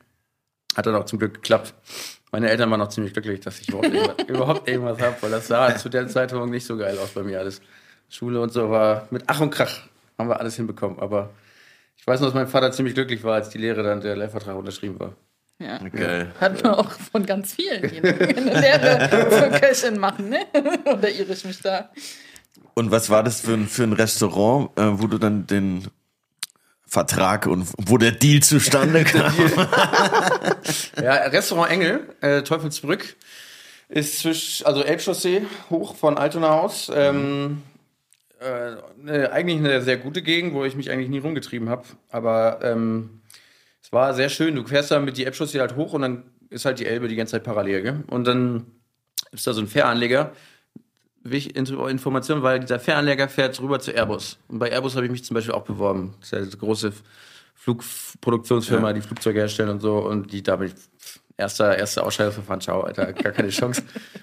Hat 0.77 0.87
dann 0.87 0.95
auch 0.95 1.05
zum 1.07 1.19
Glück 1.19 1.35
geklappt. 1.35 1.73
Meine 2.37 2.51
Eltern 2.51 2.71
waren 2.71 2.83
auch 2.83 2.91
ziemlich 2.91 3.15
glücklich, 3.15 3.41
dass 3.41 3.61
ich 3.61 3.71
überhaupt 3.71 3.87
irgendwas, 3.95 4.17
überhaupt 4.29 4.69
irgendwas 4.69 5.01
habe, 5.01 5.17
weil 5.23 5.31
das 5.31 5.47
sah 5.47 5.75
zu 5.75 5.89
der 5.89 6.07
Zeitung 6.07 6.51
nicht 6.51 6.67
so 6.67 6.77
geil 6.77 6.99
aus 6.99 7.13
bei 7.13 7.23
mir 7.23 7.39
alles. 7.39 7.63
Schule 8.11 8.43
und 8.43 8.53
so 8.53 8.69
war 8.71 9.09
mit 9.11 9.23
Ach 9.27 9.41
und 9.41 9.49
Krach 9.49 9.89
haben 10.19 10.29
wir 10.29 10.39
alles 10.39 10.55
hinbekommen. 10.57 10.99
Aber 10.99 11.31
ich 11.97 12.07
weiß 12.07 12.21
noch, 12.21 12.27
dass 12.27 12.35
mein 12.35 12.47
Vater 12.47 12.73
ziemlich 12.73 12.93
glücklich 12.93 13.25
war, 13.25 13.37
als 13.37 13.49
die 13.49 13.57
Lehre 13.57 13.83
dann 13.83 14.03
der 14.03 14.17
Lehrvertrag 14.17 14.55
unterschrieben 14.55 15.01
war. 15.01 15.15
Ja. 15.59 15.79
Geil. 15.89 16.31
Hat 16.39 16.63
man 16.63 16.75
auch 16.75 16.91
von 16.91 17.25
ganz 17.25 17.55
vielen, 17.55 17.81
die 17.89 18.03
eine 18.03 18.11
Lehre 18.61 19.31
zur 19.31 19.59
Köchin 19.59 19.99
machen, 19.99 20.29
ne? 20.29 20.41
Oder 20.85 21.09
irre 21.09 21.33
ich 21.33 21.45
mich 21.47 21.63
da? 21.63 21.89
Und 22.75 22.91
was 22.91 23.09
war 23.09 23.23
das 23.23 23.41
für 23.41 23.55
ein, 23.55 23.67
für 23.67 23.85
ein 23.85 23.95
Restaurant, 23.95 24.79
äh, 24.79 25.01
wo 25.01 25.07
du 25.07 25.17
dann 25.17 25.47
den 25.47 25.87
Vertrag 26.87 27.47
und 27.47 27.67
wo 27.79 27.99
der 27.99 28.13
Deal 28.13 28.43
zustande 28.43 29.05
kam? 29.05 29.33
Ja, 31.03 31.15
Restaurant 31.27 31.71
Engel, 31.71 32.09
äh, 32.21 32.43
Teufelsbrück, 32.43 33.17
ist 33.89 34.19
zwischen, 34.21 34.67
also 34.67 34.83
Elbchaussee, 34.83 35.43
hoch 35.71 35.95
von 35.95 36.17
Altona 36.17 36.61
aus. 36.61 36.91
Ähm, 36.93 37.63
äh, 38.41 39.27
eigentlich 39.29 39.59
eine 39.59 39.83
sehr 39.83 39.97
gute 39.97 40.23
Gegend, 40.23 40.55
wo 40.55 40.65
ich 40.65 40.75
mich 40.75 40.91
eigentlich 40.91 41.09
nie 41.09 41.19
rumgetrieben 41.19 41.69
habe. 41.69 41.85
Aber 42.11 42.61
ähm, 42.63 43.21
es 43.83 43.93
war 43.93 44.15
sehr 44.15 44.29
schön. 44.29 44.55
Du 44.55 44.65
fährst 44.67 44.91
da 44.91 45.01
mit 45.01 45.17
die 45.17 45.25
Elbchaussee 45.25 45.61
halt 45.61 45.77
hoch 45.77 45.93
und 45.93 46.03
dann 46.03 46.25
ist 46.51 46.65
halt 46.65 46.79
die 46.79 46.87
Elbe 46.87 47.09
die 47.09 47.17
ganze 47.17 47.33
Zeit 47.33 47.45
parallel. 47.45 47.83
Gell? 47.83 48.05
Und 48.09 48.27
dann 48.27 48.67
ist 49.33 49.47
da 49.47 49.53
so 49.53 49.61
ein 49.61 49.69
Fähranleger. 49.69 50.33
Information, 51.31 52.43
weil 52.43 52.61
dieser 52.61 52.79
Fähranleger 52.79 53.29
fährt 53.29 53.61
rüber 53.61 53.81
zu 53.81 53.93
Airbus. 53.93 54.39
Und 54.49 54.59
bei 54.59 54.71
Airbus 54.71 54.97
habe 54.97 55.07
ich 55.07 55.13
mich 55.13 55.25
zum 55.25 55.35
Beispiel 55.35 55.55
auch 55.55 55.65
beworben. 55.65 56.15
Das 56.21 56.29
ist 56.29 56.33
ja 56.33 56.41
diese 56.41 56.57
große 56.57 56.93
Flugproduktionsfirma, 57.55 58.93
die 58.93 59.01
Flugzeuge 59.01 59.41
herstellen 59.41 59.71
und 59.71 59.81
so. 59.81 59.99
Und 59.99 60.33
die 60.33 60.43
da 60.43 60.57
bin 60.57 60.69
ich 60.69 60.75
Erster, 61.39 61.77
erster 61.77 62.07
Ausscheidungsverfahren, 62.07 62.63
ciao, 62.63 62.81
Alter, 62.81 63.13
gar 63.13 63.31
keine 63.31 63.51
Chance. 63.51 63.83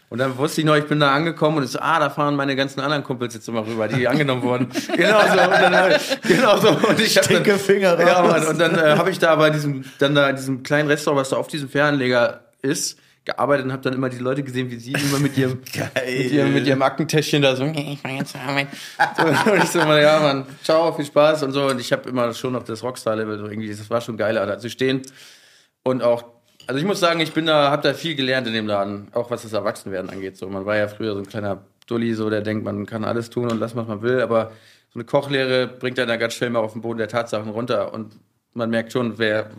Und 0.10 0.18
dann 0.18 0.36
wusste 0.36 0.62
ich 0.62 0.66
noch, 0.66 0.76
ich 0.76 0.88
bin 0.88 1.00
da 1.00 1.14
angekommen 1.14 1.58
und 1.58 1.64
ich 1.64 1.70
so, 1.70 1.78
ah, 1.80 2.00
da 2.00 2.10
fahren 2.10 2.36
meine 2.36 2.56
ganzen 2.56 2.80
anderen 2.80 3.04
Kumpels 3.04 3.36
jetzt 3.36 3.48
immer 3.48 3.64
rüber, 3.64 3.88
die 3.88 4.08
angenommen 4.08 4.42
wurden. 4.42 4.70
Genau 4.96 5.22
so. 5.22 5.42
Und 5.44 5.62
dann, 5.62 6.00
genau 6.28 6.58
so. 6.58 6.70
Und 6.88 7.00
ich 7.00 7.16
hab 7.16 7.28
dann, 7.28 7.60
Finger 7.60 8.00
raus. 8.00 8.08
ja, 8.08 8.22
Mann, 8.24 8.48
und 8.48 8.60
dann 8.60 8.76
äh, 8.76 8.96
habe 8.98 9.12
ich 9.12 9.20
da 9.20 9.36
bei 9.36 9.52
diesem, 9.52 9.84
dann 10.00 10.16
da 10.16 10.30
in 10.30 10.38
diesem 10.38 10.64
kleinen 10.64 10.88
Restaurant, 10.88 11.22
was 11.22 11.30
da 11.30 11.38
auf 11.38 11.48
diesem 11.48 11.70
Fernleger 11.70 12.46
ist, 12.64 12.98
gearbeitet 13.26 13.66
und 13.66 13.72
habe 13.72 13.82
dann 13.82 13.94
immer 13.94 14.10
die 14.10 14.18
Leute 14.18 14.44
gesehen, 14.44 14.70
wie 14.70 14.76
sie 14.78 14.92
immer 14.92 15.20
mit 15.20 15.38
ihrem, 15.38 15.60
mit 16.06 16.32
ihrem, 16.32 16.54
mit 16.54 16.68
ihrem 16.68 16.82
Aktentäschchen 16.82 17.42
da 17.42 17.56
so, 17.56 17.64
"Nee, 17.64 17.94
ich 17.94 18.04
mach 18.04 18.12
jetzt 18.12 18.32
zur 18.32 18.42
Arbeit. 18.42 18.68
So, 19.18 19.52
und 19.52 19.64
ich 19.64 19.70
so 19.70 19.80
immer, 19.80 20.00
ja, 20.00 20.20
Mann, 20.20 20.46
ciao, 20.64 20.92
viel 20.94 21.06
Spaß 21.06 21.44
und 21.44 21.52
so. 21.52 21.68
Und 21.68 21.80
ich 21.80 21.92
habe 21.92 22.10
immer 22.10 22.34
schon 22.34 22.54
noch 22.54 22.64
das 22.64 22.84
Rockstar-Level, 22.84 23.38
so 23.40 23.46
irgendwie, 23.46 23.70
das 23.70 23.90
war 23.90 24.02
schon 24.02 24.18
geil, 24.18 24.36
da 24.36 24.60
zu 24.60 24.70
stehen. 24.70 25.02
Und 25.84 26.04
auch, 26.04 26.26
also 26.68 26.80
ich 26.80 26.86
muss 26.86 27.00
sagen, 27.00 27.20
ich 27.20 27.34
bin 27.34 27.46
da, 27.46 27.72
habe 27.72 27.82
da 27.82 27.94
viel 27.94 28.16
gelernt 28.16 28.48
in 28.48 28.54
dem 28.54 28.68
Laden, 28.68 29.08
auch 29.14 29.32
was 29.32 29.44
das 29.44 29.54
Erwachsenwerden 29.54 30.10
angeht. 30.10 30.38
So, 30.38 30.48
man 30.50 30.66
war 30.66 30.78
ja 30.78 30.88
früher 30.88 31.14
so 31.14 31.20
ein 31.20 31.28
kleiner 31.28 31.64
Dulli, 31.88 32.14
so 32.14 32.30
der 32.30 32.42
denkt, 32.42 32.64
man 32.64 32.86
kann 32.86 33.04
alles 33.04 33.30
tun 33.30 33.50
und 33.50 33.60
lassen, 33.60 33.78
was 33.78 33.88
man 33.88 34.02
will, 34.02 34.22
aber 34.22 34.52
so 34.94 35.00
eine 35.00 35.06
Kochlehre 35.06 35.68
bringt 35.68 36.00
einen 36.00 36.08
da 36.08 36.18
ganz 36.18 36.34
schnell 36.34 36.50
mal 36.50 36.60
auf 36.60 36.74
den 36.74 36.82
Boden 36.82 37.00
der 37.00 37.08
Tatsachen 37.08 37.50
runter 37.50 37.94
und 37.94 38.14
man 38.54 38.70
merkt 38.70 38.92
schon, 38.92 39.18
wer 39.18 39.50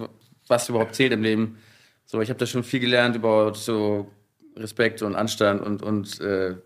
was 0.46 0.68
überhaupt 0.68 0.94
zählt 0.94 1.12
im 1.12 1.22
Leben. 1.22 1.58
So, 2.04 2.20
ich 2.20 2.28
habe 2.28 2.38
da 2.38 2.46
schon 2.46 2.64
viel 2.64 2.80
gelernt 2.80 3.16
über 3.16 3.54
so 3.54 4.10
Respekt 4.56 5.02
und 5.02 5.14
Anstand 5.16 5.62
und 5.62 5.82
und 5.82 6.20
äh, 6.20 6.56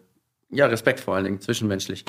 ja 0.50 0.66
Respekt 0.66 1.00
vor 1.00 1.14
allen 1.14 1.24
Dingen 1.24 1.40
zwischenmenschlich. 1.40 2.04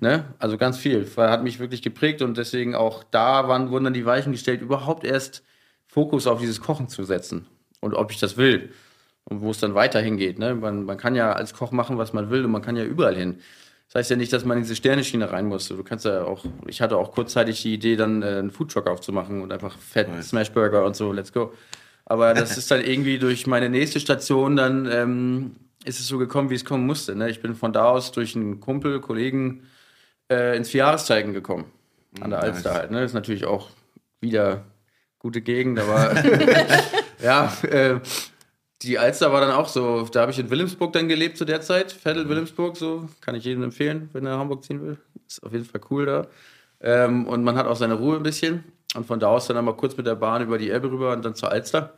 Ne? 0.00 0.24
Also 0.38 0.56
ganz 0.56 0.78
viel. 0.78 1.06
Hat 1.16 1.42
mich 1.42 1.58
wirklich 1.58 1.82
geprägt 1.82 2.22
und 2.22 2.36
deswegen 2.36 2.74
auch 2.74 3.04
da 3.04 3.48
waren, 3.48 3.70
wurden 3.70 3.84
dann 3.84 3.94
die 3.94 4.06
Weichen 4.06 4.32
gestellt, 4.32 4.62
überhaupt 4.62 5.04
erst 5.04 5.42
Fokus 5.86 6.26
auf 6.26 6.40
dieses 6.40 6.60
Kochen 6.60 6.88
zu 6.88 7.04
setzen 7.04 7.46
und 7.80 7.94
ob 7.94 8.10
ich 8.10 8.18
das 8.18 8.36
will 8.36 8.70
und 9.24 9.40
wo 9.40 9.50
es 9.50 9.58
dann 9.58 9.74
weiterhin 9.74 10.16
geht. 10.16 10.38
Ne? 10.38 10.54
Man, 10.54 10.84
man 10.84 10.96
kann 10.96 11.14
ja 11.14 11.32
als 11.32 11.54
Koch 11.54 11.72
machen, 11.72 11.98
was 11.98 12.12
man 12.12 12.30
will 12.30 12.44
und 12.44 12.50
man 12.50 12.62
kann 12.62 12.76
ja 12.76 12.84
überall 12.84 13.16
hin. 13.16 13.40
Das 13.88 14.00
heißt 14.00 14.10
ja 14.10 14.16
nicht, 14.16 14.32
dass 14.32 14.44
man 14.44 14.56
in 14.56 14.64
diese 14.64 14.76
Sterneschiene 14.76 15.30
rein 15.30 15.46
muss. 15.46 15.68
Du 15.68 15.84
kannst 15.84 16.04
ja 16.04 16.24
auch, 16.24 16.44
ich 16.66 16.80
hatte 16.80 16.96
auch 16.96 17.12
kurzzeitig 17.12 17.62
die 17.62 17.74
Idee, 17.74 17.96
dann 17.96 18.22
äh, 18.22 18.26
einen 18.26 18.50
Foodtruck 18.50 18.88
aufzumachen 18.88 19.42
und 19.42 19.52
einfach 19.52 19.78
Fett. 19.78 20.08
Smashburger 20.22 20.84
und 20.84 20.96
so, 20.96 21.12
let's 21.12 21.32
go. 21.32 21.52
Aber 22.06 22.34
das 22.34 22.58
ist 22.58 22.70
dann 22.70 22.82
irgendwie 22.82 23.18
durch 23.18 23.46
meine 23.46 23.70
nächste 23.70 23.98
Station, 23.98 24.56
dann 24.56 24.86
ähm, 24.90 25.56
ist 25.84 26.00
es 26.00 26.06
so 26.06 26.18
gekommen, 26.18 26.50
wie 26.50 26.54
es 26.54 26.64
kommen 26.64 26.86
musste. 26.86 27.14
Ne? 27.14 27.30
Ich 27.30 27.40
bin 27.40 27.54
von 27.54 27.72
da 27.72 27.86
aus 27.86 28.12
durch 28.12 28.36
einen 28.36 28.60
Kumpel, 28.60 29.00
Kollegen 29.00 29.62
äh, 30.30 30.56
ins 30.56 30.70
Vierjahreszeichen 30.70 31.32
gekommen. 31.32 31.64
An 32.20 32.30
der 32.30 32.40
Nice. 32.40 32.56
Alster 32.56 32.74
halt. 32.74 32.90
Ne? 32.90 33.00
Das 33.00 33.10
ist 33.10 33.14
natürlich 33.14 33.44
auch 33.46 33.70
wieder 34.20 34.64
gute 35.18 35.40
Gegend, 35.40 35.78
aber 35.78 36.14
ja, 37.22 37.52
äh, 37.62 38.00
die 38.82 38.98
Alster 38.98 39.32
war 39.32 39.40
dann 39.40 39.52
auch 39.52 39.68
so, 39.68 40.06
da 40.12 40.22
habe 40.22 40.32
ich 40.32 40.38
in 40.38 40.50
Wilhelmsburg 40.50 40.92
dann 40.92 41.08
gelebt 41.08 41.38
zu 41.38 41.46
der 41.46 41.62
Zeit, 41.62 41.92
Vettel 41.92 42.28
Wilhelmsburg, 42.28 42.76
so, 42.76 43.08
kann 43.22 43.34
ich 43.34 43.44
jedem 43.44 43.62
empfehlen, 43.62 44.10
wenn 44.12 44.26
er 44.26 44.32
nach 44.32 44.40
Hamburg 44.40 44.64
ziehen 44.64 44.82
will. 44.82 44.98
Ist 45.26 45.42
auf 45.42 45.52
jeden 45.52 45.64
Fall 45.64 45.80
cool 45.90 46.04
da. 46.06 46.26
Ähm, 46.80 47.26
und 47.26 47.42
man 47.42 47.56
hat 47.56 47.66
auch 47.66 47.76
seine 47.76 47.94
Ruhe 47.94 48.16
ein 48.16 48.22
bisschen. 48.22 48.64
Und 48.94 49.06
von 49.06 49.18
da 49.18 49.28
aus 49.28 49.46
dann 49.46 49.56
einmal 49.56 49.76
kurz 49.76 49.96
mit 49.96 50.06
der 50.06 50.14
Bahn 50.14 50.42
über 50.42 50.58
die 50.58 50.70
Elbe 50.70 50.90
rüber 50.90 51.12
und 51.12 51.24
dann 51.24 51.34
zur 51.34 51.50
Alster. 51.50 51.94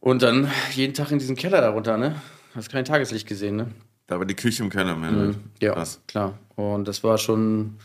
Und 0.00 0.22
dann 0.22 0.50
jeden 0.72 0.94
Tag 0.94 1.10
in 1.10 1.18
diesen 1.18 1.36
Keller 1.36 1.60
darunter, 1.60 1.96
ne? 1.96 2.20
Hast 2.54 2.70
kein 2.70 2.84
Tageslicht 2.84 3.26
gesehen, 3.26 3.56
ne? 3.56 3.66
Da 4.06 4.18
war 4.18 4.26
die 4.26 4.34
Küche 4.36 4.62
im 4.62 4.70
Keller 4.70 4.94
mehr. 4.96 5.10
Ne? 5.10 5.34
Ja, 5.60 5.72
Krass. 5.72 6.00
klar. 6.06 6.38
Und 6.54 6.86
das 6.86 7.02
war 7.02 7.18
schon, 7.18 7.76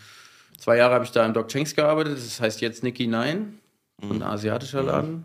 zwei 0.58 0.77
Jahre 0.77 0.94
habe 0.94 1.06
ich 1.06 1.12
da 1.12 1.25
im 1.25 1.34
Doc 1.34 1.48
Chenks 1.48 1.75
gearbeitet. 1.75 2.18
Das 2.18 2.39
heißt 2.39 2.62
jetzt 2.62 2.84
Nicky 2.84 3.08
Nine, 3.08 3.53
ein 4.01 4.22
asiatischer 4.22 4.84
Laden. 4.84 5.24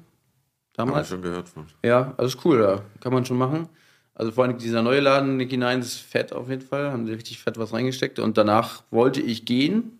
Haben 0.78 0.88
wir 0.88 0.92
Damals. 0.92 1.08
schon 1.08 1.22
gehört 1.22 1.48
von. 1.48 1.66
Ja, 1.84 2.14
also 2.16 2.36
ist 2.36 2.44
cool, 2.44 2.58
da 2.58 2.82
kann 3.00 3.12
man 3.12 3.24
schon 3.24 3.38
machen. 3.38 3.68
Also 4.14 4.32
vor 4.32 4.44
allem 4.44 4.56
dieser 4.56 4.82
neue 4.82 5.00
Laden, 5.00 5.36
Nicky 5.36 5.56
Nine, 5.58 5.80
ist 5.80 5.96
fett 5.98 6.32
auf 6.32 6.48
jeden 6.48 6.62
Fall. 6.62 6.90
Haben 6.90 7.06
sie 7.06 7.12
richtig 7.12 7.38
fett 7.40 7.58
was 7.58 7.72
reingesteckt. 7.74 8.18
Und 8.18 8.38
danach 8.38 8.82
wollte 8.90 9.20
ich 9.20 9.44
gehen. 9.44 9.95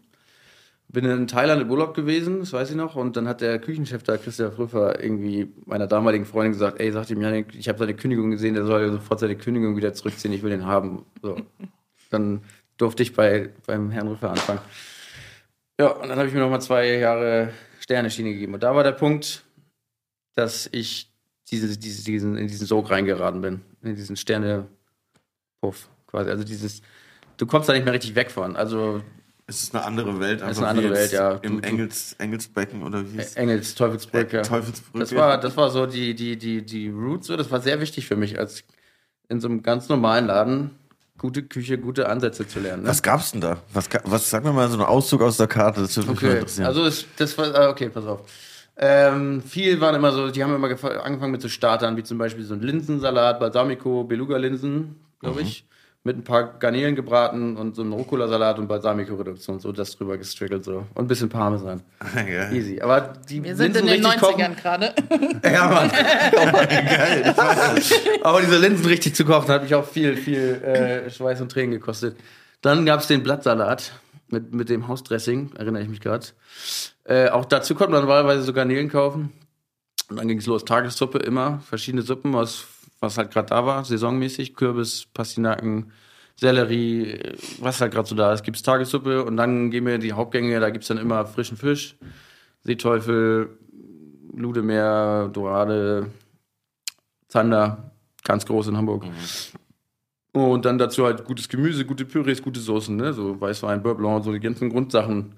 Bin 0.88 1.04
in 1.04 1.26
Thailand 1.26 1.60
im 1.60 1.70
Urlaub 1.70 1.94
gewesen, 1.94 2.40
das 2.40 2.52
weiß 2.52 2.70
ich 2.70 2.76
noch. 2.76 2.94
Und 2.94 3.16
dann 3.16 3.26
hat 3.26 3.40
der 3.40 3.58
Küchenchef 3.58 4.02
da, 4.04 4.16
Christian 4.16 4.52
Früffer, 4.52 5.02
irgendwie 5.02 5.52
meiner 5.64 5.86
damaligen 5.86 6.24
Freundin 6.24 6.52
gesagt, 6.52 6.80
ey, 6.80 6.92
sagt 6.92 7.10
ihm, 7.10 7.20
Janik, 7.20 7.54
ich 7.54 7.68
habe 7.68 7.78
seine 7.78 7.94
Kündigung 7.94 8.30
gesehen, 8.30 8.54
der 8.54 8.64
soll 8.64 8.92
sofort 8.92 9.20
seine 9.20 9.36
Kündigung 9.36 9.76
wieder 9.76 9.94
zurückziehen, 9.94 10.32
ich 10.32 10.42
will 10.42 10.50
den 10.50 10.64
haben. 10.64 11.04
So. 11.22 11.36
Dann 12.10 12.42
durfte 12.76 13.02
ich 13.02 13.14
bei, 13.14 13.50
beim 13.66 13.90
Herrn 13.90 14.08
Rüffer 14.08 14.30
anfangen. 14.30 14.60
Ja, 15.78 15.88
und 15.88 16.08
dann 16.08 16.18
habe 16.18 16.28
ich 16.28 16.34
mir 16.34 16.40
nochmal 16.40 16.60
zwei 16.60 16.98
Jahre 16.98 17.50
Sterneschiene 17.80 18.32
gegeben. 18.32 18.54
Und 18.54 18.62
da 18.62 18.74
war 18.74 18.84
der 18.84 18.92
Punkt, 18.92 19.44
dass 20.34 20.68
ich 20.72 21.10
diese, 21.50 21.76
diese, 21.76 22.04
diesen, 22.04 22.36
in 22.36 22.48
diesen 22.48 22.66
Sog 22.66 22.90
reingeraten 22.90 23.40
bin. 23.40 23.60
In 23.82 23.96
diesen 23.96 24.16
Sternepuff 24.16 24.68
quasi. 26.06 26.30
Also 26.30 26.44
dieses, 26.44 26.82
du 27.36 27.46
kommst 27.46 27.68
da 27.68 27.72
nicht 27.72 27.84
mehr 27.84 27.94
richtig 27.94 28.14
weg 28.14 28.30
von. 28.30 28.56
Also 28.56 29.02
Es 29.48 29.62
ist 29.62 29.74
eine 29.74 29.84
andere 29.84 30.18
Welt. 30.18 30.38
ist 30.40 30.42
einfach 30.46 30.62
eine 30.62 30.70
andere 30.70 30.90
Welt, 30.94 31.12
ja. 31.12 31.36
Im 31.42 31.60
Du- 31.62 31.68
Engels, 31.68 32.14
Engelsbecken 32.18 32.82
oder 32.82 33.04
wie 33.04 33.18
hieß 33.18 33.34
Engels, 33.36 33.74
Teufelsbrücke. 33.76 34.42
Teufelsbrücke. 34.42 34.98
Das 34.98 35.14
war, 35.14 35.38
das 35.38 35.56
war 35.56 35.70
so 35.70 35.86
die, 35.86 36.14
die, 36.14 36.36
die, 36.36 36.62
die 36.62 36.88
Roots, 36.88 37.28
so. 37.28 37.36
das 37.36 37.50
war 37.50 37.60
sehr 37.60 37.80
wichtig 37.80 38.06
für 38.06 38.16
mich, 38.16 38.38
als 38.38 38.64
in 39.28 39.40
so 39.40 39.46
einem 39.48 39.62
ganz 39.62 39.88
normalen 39.88 40.26
Laden 40.26 40.70
gute 41.18 41.42
Küche, 41.44 41.78
gute 41.78 42.08
Ansätze 42.08 42.46
zu 42.46 42.58
lernen. 42.60 42.82
Ne? 42.82 42.88
Was 42.88 43.02
gab's 43.02 43.32
denn 43.32 43.40
da? 43.40 43.58
Was, 43.72 43.88
was 44.04 44.28
sag 44.28 44.44
mir 44.44 44.52
mal 44.52 44.68
so 44.68 44.76
ein 44.78 44.84
Auszug 44.84 45.22
aus 45.22 45.36
der 45.36 45.46
Karte, 45.46 45.80
das 45.80 45.96
würde 45.96 46.10
mich 46.10 46.18
Okay, 46.18 46.34
interessieren. 46.34 46.66
also 46.66 46.84
es, 46.84 47.06
das 47.16 47.38
war, 47.38 47.54
ah, 47.54 47.68
okay, 47.70 47.88
pass 47.88 48.04
auf. 48.04 48.20
Ähm, 48.76 49.42
viel 49.42 49.80
waren 49.80 49.94
immer 49.94 50.12
so, 50.12 50.28
die 50.30 50.42
haben 50.44 50.54
immer 50.54 50.68
gefa- 50.68 50.98
angefangen 50.98 51.32
mit 51.32 51.40
so 51.40 51.48
Startern, 51.48 51.96
wie 51.96 52.02
zum 52.02 52.18
Beispiel 52.18 52.44
so 52.44 52.52
ein 52.54 52.60
Linsensalat, 52.60 53.40
Balsamico, 53.40 54.04
Beluga-Linsen, 54.04 54.96
glaube 55.20 55.40
Mhm. 55.40 55.46
Mit 56.06 56.16
ein 56.16 56.22
paar 56.22 56.44
Garnelen 56.60 56.94
gebraten 56.94 57.56
und 57.56 57.74
so 57.74 57.82
ein 57.82 57.92
Rucola-Salat 57.92 58.60
und 58.60 58.68
Balsamico-Reduktion, 58.68 59.58
so 59.58 59.72
das 59.72 59.96
drüber 59.96 60.16
gestrickelt 60.16 60.64
so. 60.64 60.86
Und 60.94 61.04
ein 61.04 61.08
bisschen 61.08 61.28
Parmesan. 61.28 61.82
Geil. 62.14 62.50
Easy. 62.52 62.80
Aber 62.80 63.12
die 63.28 63.42
Wir 63.42 63.56
sind 63.56 63.76
in 63.76 63.86
den 63.86 64.06
richtig 64.06 64.12
90ern 64.20 64.20
kochen. 64.20 64.56
gerade. 64.56 64.94
Ja, 65.44 65.68
Mann. 65.68 65.90
Aber 68.22 68.40
diese 68.40 68.56
Linsen 68.56 68.86
richtig 68.86 69.16
zu 69.16 69.24
kochen, 69.24 69.48
hat 69.48 69.64
mich 69.64 69.74
auch 69.74 69.84
viel, 69.84 70.16
viel 70.16 70.62
äh, 70.62 71.10
Schweiß 71.10 71.40
und 71.40 71.50
Tränen 71.50 71.72
gekostet. 71.72 72.16
Dann 72.62 72.86
gab 72.86 73.00
es 73.00 73.08
den 73.08 73.24
Blattsalat 73.24 73.90
mit, 74.28 74.54
mit 74.54 74.68
dem 74.68 74.86
Hausdressing, 74.86 75.54
erinnere 75.56 75.82
ich 75.82 75.88
mich 75.88 76.00
gerade. 76.00 76.24
Äh, 77.04 77.30
auch 77.30 77.46
dazu 77.46 77.74
konnte 77.74 77.90
man 77.92 78.02
normalerweise 78.02 78.42
so 78.42 78.52
Garnelen 78.52 78.88
kaufen. 78.88 79.32
Und 80.08 80.20
dann 80.20 80.28
ging 80.28 80.38
es 80.38 80.46
los. 80.46 80.64
Tagessuppe 80.64 81.18
immer, 81.18 81.58
verschiedene 81.68 82.02
Suppen, 82.02 82.32
aus, 82.36 82.64
was 83.00 83.18
halt 83.18 83.30
gerade 83.30 83.48
da 83.48 83.66
war, 83.66 83.84
saisonmäßig. 83.84 84.54
Kürbis, 84.54 85.06
Pastinaken, 85.12 85.92
Sellerie, 86.36 87.18
was 87.60 87.80
halt 87.80 87.92
gerade 87.92 88.08
so 88.08 88.14
da 88.14 88.32
ist. 88.32 88.44
Gibt's 88.44 88.62
Tagessuppe 88.62 89.24
und 89.24 89.36
dann 89.36 89.70
gehen 89.70 89.86
wir 89.86 89.98
die 89.98 90.12
Hauptgänge, 90.12 90.60
da 90.60 90.70
gibt's 90.70 90.88
dann 90.88 90.98
immer 90.98 91.26
frischen 91.26 91.56
Fisch, 91.56 91.96
Seeteufel, 92.62 93.58
Ludemeer, 94.34 95.30
Dorade, 95.32 96.10
Zander, 97.28 97.90
ganz 98.22 98.44
groß 98.44 98.68
in 98.68 98.76
Hamburg. 98.76 99.04
Und 100.32 100.66
dann 100.66 100.76
dazu 100.76 101.06
halt 101.06 101.24
gutes 101.24 101.48
Gemüse, 101.48 101.86
gute 101.86 102.04
Pürees, 102.04 102.42
gute 102.42 102.60
Soßen, 102.60 102.94
ne? 102.94 103.14
So 103.14 103.40
Weißwein, 103.40 103.82
Beurre 103.82 103.94
Blanc, 103.94 104.24
so 104.24 104.32
die 104.32 104.40
ganzen 104.40 104.68
Grundsachen. 104.68 105.34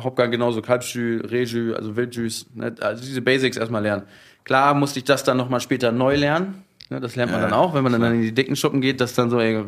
Hauptgang 0.00 0.30
genauso, 0.30 0.62
Kalbsjü, 0.62 1.20
Rejü, 1.26 1.74
also 1.74 1.96
Wildjus, 1.96 2.46
ne? 2.54 2.74
Also 2.80 3.04
diese 3.04 3.20
Basics 3.20 3.58
erstmal 3.58 3.82
lernen. 3.82 4.04
Klar 4.44 4.72
musste 4.72 5.00
ich 5.00 5.04
das 5.04 5.24
dann 5.24 5.36
nochmal 5.36 5.60
später 5.60 5.92
neu 5.92 6.16
lernen. 6.16 6.64
Ne? 6.90 7.00
Das 7.00 7.16
lernt 7.16 7.32
man 7.32 7.42
Ja, 7.42 7.48
dann 7.48 7.58
auch, 7.58 7.74
wenn 7.74 7.82
man 7.82 7.92
dann 7.92 8.14
in 8.14 8.22
die 8.22 8.32
dicken 8.32 8.56
Schuppen 8.56 8.80
geht, 8.80 9.00
dass 9.00 9.12
dann 9.14 9.28
so, 9.28 9.38
ey, 9.38 9.54
du 9.54 9.66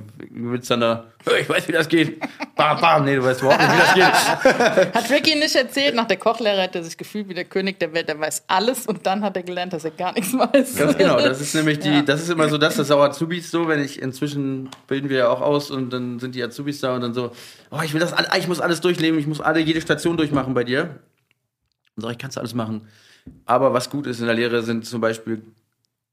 willst 0.53 0.71
dann 0.71 0.81
da, 0.81 1.05
ich 1.39 1.49
weiß, 1.49 1.69
wie 1.69 1.73
das 1.73 1.89
geht. 1.89 2.19
Bam, 2.57 2.81
bam, 2.81 3.05
nee, 3.05 3.17
du 3.17 3.23
weißt 3.23 3.43
überhaupt 3.43 3.61
nicht, 3.61 3.73
wie 3.73 4.01
das 4.01 4.43
geht. 4.43 4.95
Hat 4.95 5.11
Ricky 5.11 5.35
nicht 5.39 5.55
erzählt, 5.55 5.95
nach 5.95 6.07
der 6.07 6.17
Kochlehre 6.17 6.63
hat 6.63 6.75
er 6.75 6.83
sich 6.83 6.97
gefühlt 6.97 7.29
wie 7.29 7.35
der 7.35 7.45
König 7.45 7.79
der 7.79 7.93
Welt, 7.93 8.09
der 8.09 8.19
weiß 8.19 8.45
alles 8.47 8.87
und 8.87 9.05
dann 9.07 9.23
hat 9.23 9.37
er 9.37 9.43
gelernt, 9.43 9.73
dass 9.75 9.85
er 9.85 9.91
gar 9.91 10.13
nichts 10.15 10.33
weiß. 10.33 10.77
Ganz 10.77 10.97
genau, 10.97 11.19
das 11.19 11.41
ist 11.41 11.55
nämlich 11.55 11.79
die, 11.81 11.91
Ja. 11.91 12.03
das 12.03 12.23
ist 12.23 12.31
immer 12.31 12.49
so 12.49 12.57
das, 12.57 12.77
das 12.77 12.91
auch 12.91 13.03
Azubis 13.03 13.51
so, 13.51 13.69
wenn 13.69 13.83
ich 13.83 14.01
inzwischen 14.01 14.71
bilden 14.87 15.09
wir 15.11 15.19
ja 15.19 15.29
auch 15.29 15.41
aus 15.43 15.71
und 15.71 15.91
dann 15.93 16.19
sind 16.21 16.35
die 16.35 16.43
Azubis 16.43 16.81
da 16.81 16.95
und 16.95 17.03
dann 17.03 17.13
so, 17.15 17.33
oh, 17.71 17.81
ich 17.85 17.93
will 17.93 18.01
das, 18.01 18.15
ich 18.39 18.49
muss 18.49 18.61
alles 18.61 18.81
durchleben, 18.81 19.19
ich 19.19 19.27
muss 19.27 19.41
alle, 19.41 19.61
jede 19.61 19.81
Station 19.81 20.17
durchmachen 20.17 20.55
bei 20.55 20.65
dir. 20.65 21.01
Und 21.97 22.03
sag 22.03 22.13
ich, 22.13 22.19
kannst 22.19 22.37
du 22.37 22.41
alles 22.41 22.55
machen. 22.55 22.87
Aber 23.45 23.73
was 23.75 23.91
gut 23.91 24.07
ist 24.07 24.21
in 24.21 24.27
der 24.27 24.35
Lehre 24.35 24.63
sind 24.63 24.87
zum 24.87 25.01
Beispiel, 25.01 25.43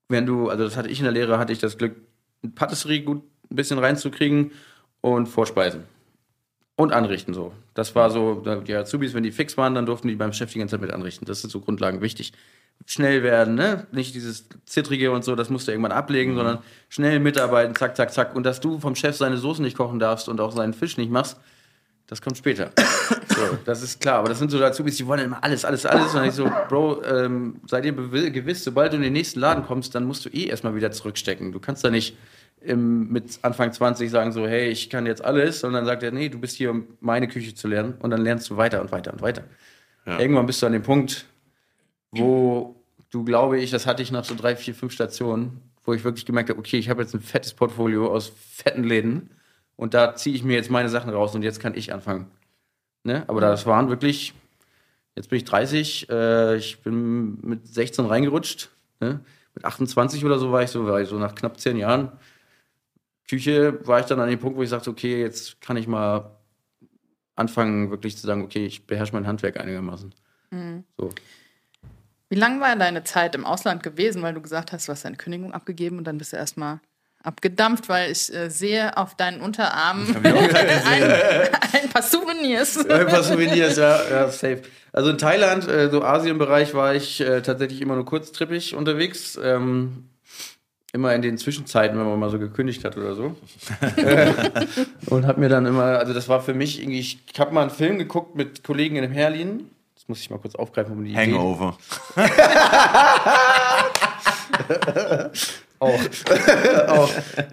wenn 0.10 0.26
du, 0.26 0.50
also 0.50 0.64
das 0.64 0.78
hatte 0.78 0.90
ich 0.90 1.00
in 1.00 1.04
der 1.04 1.14
Lehre, 1.14 1.38
hatte 1.38 1.54
ich 1.54 1.60
das 1.60 1.78
Glück, 1.78 1.96
Patisserie 2.56 3.02
gut 3.02 3.24
ein 3.50 3.56
bisschen 3.56 3.80
reinzukriegen 3.80 4.52
und 5.02 5.28
Vorspeisen. 5.28 5.84
Und 6.76 6.94
anrichten 6.94 7.34
so. 7.34 7.54
Das 7.74 7.96
war 7.96 8.12
so, 8.12 8.44
die 8.66 8.76
Azubis, 8.76 9.16
wenn 9.16 9.24
die 9.24 9.32
fix 9.32 9.58
waren, 9.58 9.74
dann 9.74 9.88
durften 9.88 10.08
die 10.08 10.16
beim 10.16 10.32
Chef 10.32 10.54
die 10.54 10.60
ganze 10.60 10.74
Zeit 10.74 10.82
mit 10.82 10.92
anrichten. 10.92 11.26
Das 11.26 11.42
sind 11.42 11.50
so 11.50 11.60
Grundlagen 11.60 12.02
wichtig. 12.02 12.34
Schnell 12.86 13.24
werden, 13.24 13.56
ne? 13.56 13.88
Nicht 13.92 14.14
dieses 14.14 14.48
Zittrige 14.66 15.12
und 15.12 15.24
so, 15.24 15.36
das 15.36 15.50
musst 15.50 15.68
du 15.68 15.72
irgendwann 15.72 15.92
ablegen, 15.92 16.36
sondern 16.36 16.60
schnell 16.90 17.20
mitarbeiten, 17.20 17.76
zack, 17.76 17.98
zack, 17.98 18.14
zack. 18.14 18.36
Und 18.36 18.46
dass 18.46 18.60
du 18.60 18.80
vom 18.80 18.94
Chef 18.96 19.16
seine 19.16 19.38
Soße 19.38 19.64
nicht 19.64 19.76
kochen 19.76 19.98
darfst 19.98 20.30
und 20.30 20.40
auch 20.40 20.52
seinen 20.52 20.76
Fisch 20.76 20.98
nicht 20.98 21.10
machst, 21.10 21.38
Das 22.08 22.22
kommt 22.22 22.38
später. 22.38 22.72
So, 23.38 23.56
das 23.66 23.84
ist 23.84 24.02
klar. 24.02 24.18
Aber 24.18 24.30
das 24.30 24.40
sind 24.40 24.50
so 24.50 24.64
Azubis, 24.64 24.98
die 24.98 25.06
wollen 25.06 25.20
immer 25.20 25.44
alles, 25.44 25.64
alles, 25.64 25.86
alles. 25.86 26.08
Und 26.08 26.16
dann 26.16 26.28
ich 26.28 26.34
so, 26.34 26.50
Bro, 26.70 27.04
ähm, 27.04 27.62
seid 27.68 27.86
ihr 27.86 27.92
gewiss, 27.94 28.64
sobald 28.64 28.94
du 28.94 28.96
in 28.96 29.04
den 29.04 29.14
nächsten 29.14 29.40
Laden 29.40 29.64
kommst, 29.64 29.94
dann 29.94 30.06
musst 30.06 30.26
du 30.26 30.30
eh 30.30 30.46
erstmal 30.46 30.74
wieder 30.74 30.90
zurückstecken. 30.90 31.52
Du 31.52 31.60
kannst 31.60 31.84
da 31.84 31.92
nicht 31.92 32.18
im, 32.62 33.10
mit 33.10 33.38
Anfang 33.44 33.72
20 33.72 34.10
sagen 34.10 34.32
so, 34.32 34.48
hey, 34.48 34.70
ich 34.70 34.90
kann 34.90 35.06
jetzt 35.06 35.24
alles. 35.24 35.64
Und 35.64 35.74
dann 35.74 35.86
sagt 35.86 36.02
er, 36.02 36.12
nee, 36.12 36.30
du 36.30 36.40
bist 36.40 36.58
hier, 36.58 36.72
um 36.72 36.88
meine 37.00 37.28
Küche 37.28 37.54
zu 37.54 37.68
lernen. 37.68 37.94
Und 38.00 38.10
dann 38.10 38.22
lernst 38.22 38.50
du 38.50 38.58
weiter 38.58 38.82
und 38.82 38.92
weiter 38.92 39.14
und 39.14 39.22
weiter. 39.22 39.44
Ja. 40.08 40.20
Irgendwann 40.20 40.48
bist 40.48 40.64
du 40.64 40.66
an 40.66 40.74
dem 40.74 40.82
Punkt, 40.82 41.26
wo 42.10 42.84
du, 43.12 43.24
glaube 43.24 43.60
ich, 43.60 43.70
das 43.70 43.86
hatte 43.86 44.02
ich 44.02 44.12
nach 44.12 44.24
so 44.24 44.34
drei, 44.34 44.56
vier, 44.56 44.74
fünf 44.74 44.94
Stationen, 44.94 45.62
wo 45.84 45.94
ich 45.94 46.04
wirklich 46.04 46.26
gemerkt 46.26 46.50
habe, 46.50 46.60
okay, 46.60 46.78
ich 46.78 46.90
habe 46.90 47.04
jetzt 47.04 47.14
ein 47.14 47.22
fettes 47.22 47.54
Portfolio 47.54 48.12
aus 48.12 48.32
fetten 48.56 48.84
Läden 48.84 49.30
und 49.78 49.94
da 49.94 50.16
ziehe 50.16 50.36
ich 50.36 50.44
mir 50.44 50.56
jetzt 50.56 50.70
meine 50.70 50.90
Sachen 50.90 51.10
raus 51.10 51.34
und 51.34 51.44
jetzt 51.44 51.62
kann 51.62 51.74
ich 51.74 51.94
anfangen. 51.94 52.30
Ne? 53.04 53.24
Aber 53.28 53.40
das 53.40 53.66
waren 53.66 53.88
wirklich, 53.88 54.34
jetzt 55.16 55.30
bin 55.30 55.38
ich 55.38 55.46
30, 55.46 56.10
äh, 56.10 56.58
ich 56.58 56.82
bin 56.82 57.40
mit 57.42 57.66
16 57.66 58.06
reingerutscht, 58.06 58.70
ne? 59.00 59.22
mit 59.56 59.64
28 59.64 60.26
oder 60.26 60.38
so 60.38 60.52
war 60.52 60.64
ich 60.64 60.72
so, 60.72 60.86
war 60.86 61.00
ich 61.00 61.08
so 61.08 61.18
nach 61.18 61.34
knapp 61.34 61.58
zehn 61.60 61.78
Jahren 61.78 62.12
Küche 63.28 63.86
war 63.86 64.00
ich 64.00 64.06
dann 64.06 64.20
an 64.20 64.30
dem 64.30 64.40
Punkt, 64.40 64.58
wo 64.58 64.64
ich 64.64 64.70
sagte, 64.70 64.90
okay, 64.90 65.22
jetzt 65.22 65.60
kann 65.60 65.78
ich 65.78 65.88
mal 65.88 66.32
anfangen, 67.36 67.92
wirklich 67.92 68.18
zu 68.18 68.26
sagen, 68.26 68.44
okay, 68.44 68.66
ich 68.66 68.88
beherrsche 68.88 69.14
mein 69.14 69.28
Handwerk 69.28 69.60
einigermaßen. 69.60 70.16
Mhm. 70.52 70.86
So. 70.98 71.10
Wie 72.30 72.36
lang 72.36 72.60
war 72.62 72.76
deine 72.76 73.04
Zeit 73.04 73.36
im 73.36 73.46
Ausland 73.46 73.84
gewesen, 73.84 74.22
weil 74.22 74.34
du 74.34 74.42
gesagt 74.42 74.72
hast, 74.72 74.88
du 74.88 74.92
hast 74.92 75.06
deine 75.06 75.18
Kündigung 75.18 75.54
abgegeben 75.54 75.98
und 75.98 76.06
dann 76.06 76.18
bist 76.18 76.34
du 76.34 76.38
erstmal 76.38 76.80
abgedampft, 77.28 77.90
weil 77.90 78.12
ich 78.12 78.34
äh, 78.34 78.50
sehe 78.50 78.98
auf 78.98 79.16
deinen 79.16 79.42
Unterarmen 79.42 80.16
ein, 80.24 80.24
ein, 80.24 81.90
paar 81.92 82.02
Souvenirs. 82.02 82.78
Ein 82.90 83.08
paar 83.08 83.22
Souvenirs, 83.22 83.76
ja, 83.76 84.00
ja 84.10 84.30
safe. 84.30 84.62
Also 84.94 85.10
in 85.10 85.18
Thailand, 85.18 85.68
äh, 85.68 85.90
so 85.90 86.02
Asienbereich, 86.02 86.74
war 86.74 86.96
ich 86.96 87.20
äh, 87.20 87.42
tatsächlich 87.42 87.82
immer 87.82 87.96
nur 87.96 88.06
kurztrippig 88.06 88.76
unterwegs. 88.76 89.38
Ähm, 89.44 90.06
immer 90.94 91.14
in 91.14 91.22
den 91.22 91.38
Zwischenzeiten, 91.38 92.00
wenn 92.00 92.08
man 92.08 92.18
mal 92.18 92.30
so 92.30 92.40
gekündigt 92.40 92.86
hat 92.86 92.98
oder 92.98 93.14
so. 93.14 93.36
und 95.08 95.28
hab 95.28 95.38
mir 95.38 95.50
dann 95.50 95.66
immer, 95.66 96.00
also 96.00 96.14
das 96.14 96.30
war 96.30 96.42
für 96.42 96.54
mich 96.54 96.82
irgendwie, 96.82 97.00
ich 97.00 97.20
habe 97.38 97.54
mal 97.54 97.62
einen 97.62 97.72
Film 97.72 98.00
geguckt 98.00 98.36
mit 98.36 98.64
Kollegen 98.64 98.96
in 98.96 99.12
Herlin. 99.12 99.70
Das 99.96 100.08
muss 100.08 100.22
ich 100.22 100.30
mal 100.30 100.40
kurz 100.40 100.56
aufgreifen, 100.56 100.94
um 100.94 101.04
die 101.04 101.16
Hangover. 101.16 101.78
Auch. 105.80 106.00
auch. 106.88 107.10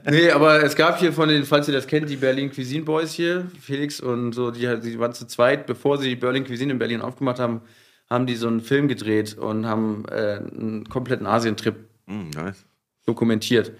Nee, 0.09 0.31
aber 0.31 0.62
es 0.62 0.75
gab 0.75 0.99
hier 0.99 1.12
von 1.12 1.28
den, 1.28 1.45
falls 1.45 1.69
ihr 1.69 1.75
das 1.75 1.87
kennt, 1.87 2.09
die 2.09 2.16
Berlin 2.16 2.50
Cuisine 2.50 2.85
Boys 2.85 3.12
hier, 3.12 3.47
Felix 3.61 4.00
und 4.00 4.33
so, 4.33 4.50
die, 4.50 4.61
die 4.81 4.99
waren 4.99 5.12
zu 5.12 5.26
zweit, 5.26 5.66
bevor 5.66 5.99
sie 5.99 6.09
die 6.09 6.16
Berlin 6.16 6.45
Cuisine 6.45 6.73
in 6.73 6.78
Berlin 6.78 7.02
aufgemacht 7.02 7.38
haben, 7.38 7.61
haben 8.09 8.26
die 8.26 8.37
so 8.37 8.49
einen 8.49 8.61
Film 8.61 8.88
gedreht 8.88 9.37
und 9.37 9.66
haben 9.66 10.04
äh, 10.11 10.38
einen 10.38 10.88
kompletten 10.88 11.26
Asientrip 11.26 11.76
mm, 12.07 12.31
nice. 12.35 12.64
dokumentiert. 13.07 13.73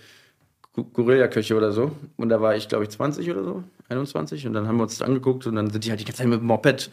Gorilla-Köche 0.75 1.55
oder 1.55 1.73
so. 1.73 1.93
Und 2.17 2.31
da 2.31 2.41
war 2.41 2.57
ich, 2.57 2.69
glaube 2.69 2.85
ich, 2.85 2.91
20 2.91 3.31
oder 3.31 3.45
so, 3.45 3.65
21. 3.89 4.47
Und 4.47 4.55
dann 4.55 4.67
haben 4.67 4.77
wir 4.77 4.83
uns 4.83 4.99
das 4.99 5.07
angeguckt 5.07 5.47
und 5.47 5.55
dann 5.55 5.71
sind 5.71 5.85
die 5.85 5.91
halt 5.91 6.01
die 6.01 6.05
ganze 6.05 6.19
Zeit 6.19 6.27
mit 6.27 6.41
dem 6.41 6.47
Moped 6.47 6.91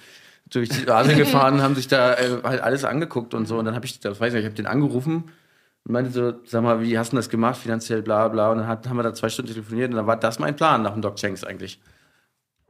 durch 0.49 0.69
die 0.69 0.87
Asien 0.87 1.17
gefahren, 1.17 1.61
haben 1.61 1.75
sich 1.75 1.87
da 1.87 2.13
äh, 2.13 2.41
halt 2.43 2.61
alles 2.61 2.85
angeguckt 2.85 3.33
und 3.33 3.47
so. 3.47 3.57
Und 3.57 3.65
dann 3.65 3.75
habe 3.75 3.85
ich, 3.85 3.99
das 3.99 4.19
weiß 4.19 4.29
ich 4.29 4.33
nicht, 4.35 4.41
ich 4.41 4.45
habe 4.45 4.55
den 4.55 4.67
angerufen 4.67 5.31
und 5.85 5.93
meinte 5.93 6.11
so, 6.11 6.33
sag 6.45 6.63
mal, 6.63 6.81
wie 6.81 6.97
hast 6.97 7.11
du 7.11 7.15
das 7.15 7.29
gemacht, 7.29 7.57
finanziell, 7.57 8.01
bla 8.01 8.27
bla. 8.27 8.51
Und 8.51 8.59
dann 8.59 8.67
hat, 8.67 8.87
haben 8.87 8.97
wir 8.97 9.03
da 9.03 9.13
zwei 9.13 9.29
Stunden 9.29 9.51
telefoniert 9.51 9.89
und 9.89 9.97
dann 9.97 10.07
war 10.07 10.17
das 10.17 10.39
mein 10.39 10.55
Plan 10.55 10.81
nach 10.81 10.93
dem 10.93 11.01
Doc 11.01 11.15
Changs 11.15 11.43
eigentlich. 11.43 11.79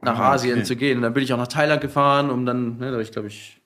Nach 0.00 0.18
ah, 0.18 0.32
Asien 0.32 0.54
okay. 0.54 0.64
zu 0.64 0.76
gehen. 0.76 0.96
Und 0.98 1.02
dann 1.02 1.14
bin 1.14 1.22
ich 1.22 1.32
auch 1.32 1.38
nach 1.38 1.48
Thailand 1.48 1.80
gefahren, 1.80 2.30
um 2.30 2.46
dann, 2.46 2.78
ne, 2.78 2.86
da 2.86 2.92
habe 2.92 3.02
ich, 3.02 3.12
glaube 3.12 3.28
ich, 3.28 3.60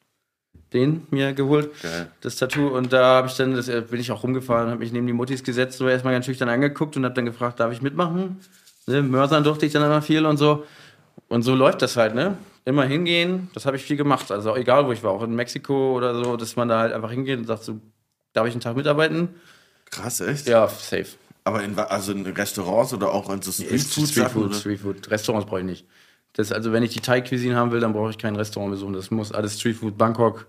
den 0.73 1.07
mir 1.11 1.33
geholt, 1.33 1.71
Geil. 1.83 2.11
das 2.21 2.37
Tattoo. 2.37 2.69
Und 2.69 2.93
da 2.93 3.17
habe 3.17 3.29
ich 3.29 3.37
dann, 3.37 3.55
das, 3.55 3.69
äh, 3.69 3.83
bin 3.89 4.01
ich 4.01 4.11
auch 4.11 4.23
rumgefahren, 4.23 4.69
habe 4.69 4.81
mich 4.81 4.93
neben 4.93 5.07
die 5.07 5.13
Muttis 5.13 5.45
gesetzt, 5.45 5.79
so 5.79 5.89
erstmal 5.89 6.13
ganz 6.13 6.27
schüchtern 6.27 6.49
angeguckt 6.49 6.97
und 6.97 7.05
habe 7.05 7.15
dann 7.15 7.25
gefragt, 7.25 7.61
darf 7.61 7.73
ich 7.73 7.81
mitmachen? 7.81 8.41
Ne, 8.87 9.03
Mörsern 9.03 9.45
durfte 9.45 9.65
ich 9.65 9.73
dann 9.73 9.83
immer 9.83 10.03
viel 10.03 10.27
und 10.27 10.37
so. 10.37 10.65
Und 11.29 11.43
so 11.43 11.55
läuft 11.55 11.83
das 11.83 11.97
halt, 11.97 12.15
ne? 12.15 12.37
Immer 12.65 12.85
hingehen, 12.85 13.49
das 13.55 13.65
habe 13.65 13.77
ich 13.77 13.85
viel 13.85 13.97
gemacht. 13.97 14.31
Also 14.31 14.57
egal, 14.57 14.87
wo 14.87 14.93
ich 14.93 15.03
war, 15.03 15.13
auch 15.13 15.23
in 15.23 15.35
Mexiko 15.35 15.97
oder 15.97 16.23
so, 16.23 16.37
dass 16.37 16.57
man 16.57 16.69
da 16.69 16.81
halt 16.81 16.93
einfach 16.93 17.11
hingeht 17.11 17.39
und 17.39 17.47
sagt 17.47 17.63
so, 17.63 17.81
darf 18.37 18.47
ich 18.47 18.53
einen 18.53 18.61
Tag 18.61 18.77
mitarbeiten? 18.77 19.29
Krass, 19.91 20.21
echt? 20.21 20.47
Ja, 20.47 20.69
safe. 20.69 21.07
Aber 21.45 21.63
in, 21.63 21.79
also 21.79 22.13
in 22.13 22.27
Restaurants 22.27 22.93
oder 22.93 23.13
auch 23.13 23.31
in 23.31 23.41
so 23.41 23.53
Streetfood? 23.53 24.09
Streetfood, 24.09 24.55
Streetfood. 24.55 25.11
Restaurants 25.11 25.47
brauche 25.47 25.61
ich 25.61 25.67
nicht. 25.67 25.87
Das, 26.33 26.53
also 26.53 26.73
wenn 26.73 26.83
ich 26.83 26.93
die 26.93 27.01
Thai-Cuisine 27.01 27.57
haben 27.57 27.71
will, 27.71 27.81
dann 27.81 27.93
brauche 27.93 28.11
ich 28.11 28.19
kein 28.19 28.37
Restaurant 28.37 28.73
besuchen. 28.73 28.93
Das 28.93 29.11
muss 29.11 29.33
alles 29.33 29.59
Streetfood, 29.59 29.97
Bangkok, 29.97 30.47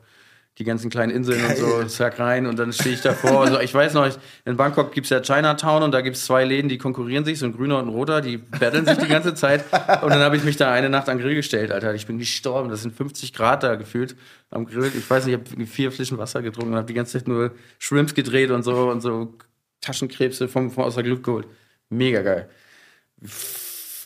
die 0.57 0.63
ganzen 0.63 0.89
kleinen 0.89 1.11
Inseln 1.11 1.39
Geil. 1.39 1.61
und 1.63 1.89
so, 1.89 1.97
zack 1.97 2.19
rein 2.19 2.47
und 2.47 2.57
dann 2.57 2.73
stehe 2.73 2.95
ich 2.95 3.01
davor. 3.01 3.41
Also 3.41 3.59
ich 3.59 3.71
weiß 3.71 3.93
noch, 3.93 4.09
in 4.43 4.57
Bangkok 4.57 4.91
gibt 4.91 5.05
es 5.05 5.11
ja 5.11 5.21
Chinatown 5.21 5.83
und 5.83 5.91
da 5.91 6.01
gibt 6.01 6.15
es 6.15 6.25
zwei 6.25 6.45
Läden, 6.45 6.67
die 6.67 6.79
konkurrieren 6.79 7.25
sich, 7.25 7.37
so 7.37 7.45
ein 7.45 7.53
grüner 7.53 7.77
und 7.77 7.87
ein 7.87 7.93
roter, 7.93 8.21
die 8.21 8.37
battlen 8.37 8.85
sich 8.85 8.97
die 8.97 9.07
ganze 9.07 9.35
Zeit. 9.35 9.63
Und 10.01 10.09
dann 10.09 10.19
habe 10.19 10.35
ich 10.35 10.43
mich 10.43 10.57
da 10.57 10.71
eine 10.71 10.89
Nacht 10.89 11.09
am 11.09 11.19
Grill 11.19 11.35
gestellt, 11.35 11.71
Alter. 11.71 11.93
Ich 11.93 12.07
bin 12.07 12.17
gestorben. 12.17 12.69
Das 12.69 12.81
sind 12.81 12.95
50 12.95 13.33
Grad 13.33 13.61
da 13.61 13.75
gefühlt 13.75 14.15
am 14.49 14.65
Grill. 14.65 14.91
Ich 14.97 15.07
weiß 15.07 15.27
nicht, 15.27 15.39
ich 15.45 15.51
habe 15.51 15.65
vier 15.67 15.91
Flaschen 15.91 16.17
Wasser 16.17 16.41
getrunken 16.41 16.71
und 16.71 16.77
habe 16.77 16.87
die 16.87 16.95
ganze 16.95 17.19
Zeit 17.19 17.27
nur 17.27 17.51
Shrimps 17.77 18.15
gedreht 18.15 18.49
und 18.49 18.63
so 18.63 18.89
und 18.89 19.01
so 19.01 19.35
Taschenkrebse 19.81 20.47
vom, 20.47 20.71
vom 20.71 20.85
aus 20.85 20.95
der 20.95 21.03
Glück 21.03 21.23
geholt. 21.23 21.45
Mega 21.89 22.21
geil. 22.21 22.49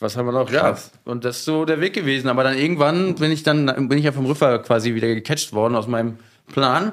Was 0.00 0.16
haben 0.16 0.26
wir 0.26 0.32
noch? 0.32 0.50
Ja, 0.50 0.76
und 1.04 1.24
das 1.24 1.38
ist 1.38 1.44
so 1.44 1.64
der 1.64 1.80
Weg 1.80 1.94
gewesen. 1.94 2.28
Aber 2.28 2.44
dann 2.44 2.58
irgendwann 2.58 3.14
bin 3.14 3.30
ich 3.30 3.42
dann, 3.42 3.88
bin 3.88 3.96
ich 3.96 4.04
ja 4.04 4.12
vom 4.12 4.26
Rüffer 4.26 4.58
quasi 4.58 4.94
wieder 4.94 5.08
gecatcht 5.08 5.52
worden 5.52 5.76
aus 5.76 5.86
meinem 5.86 6.18
Plan. 6.46 6.92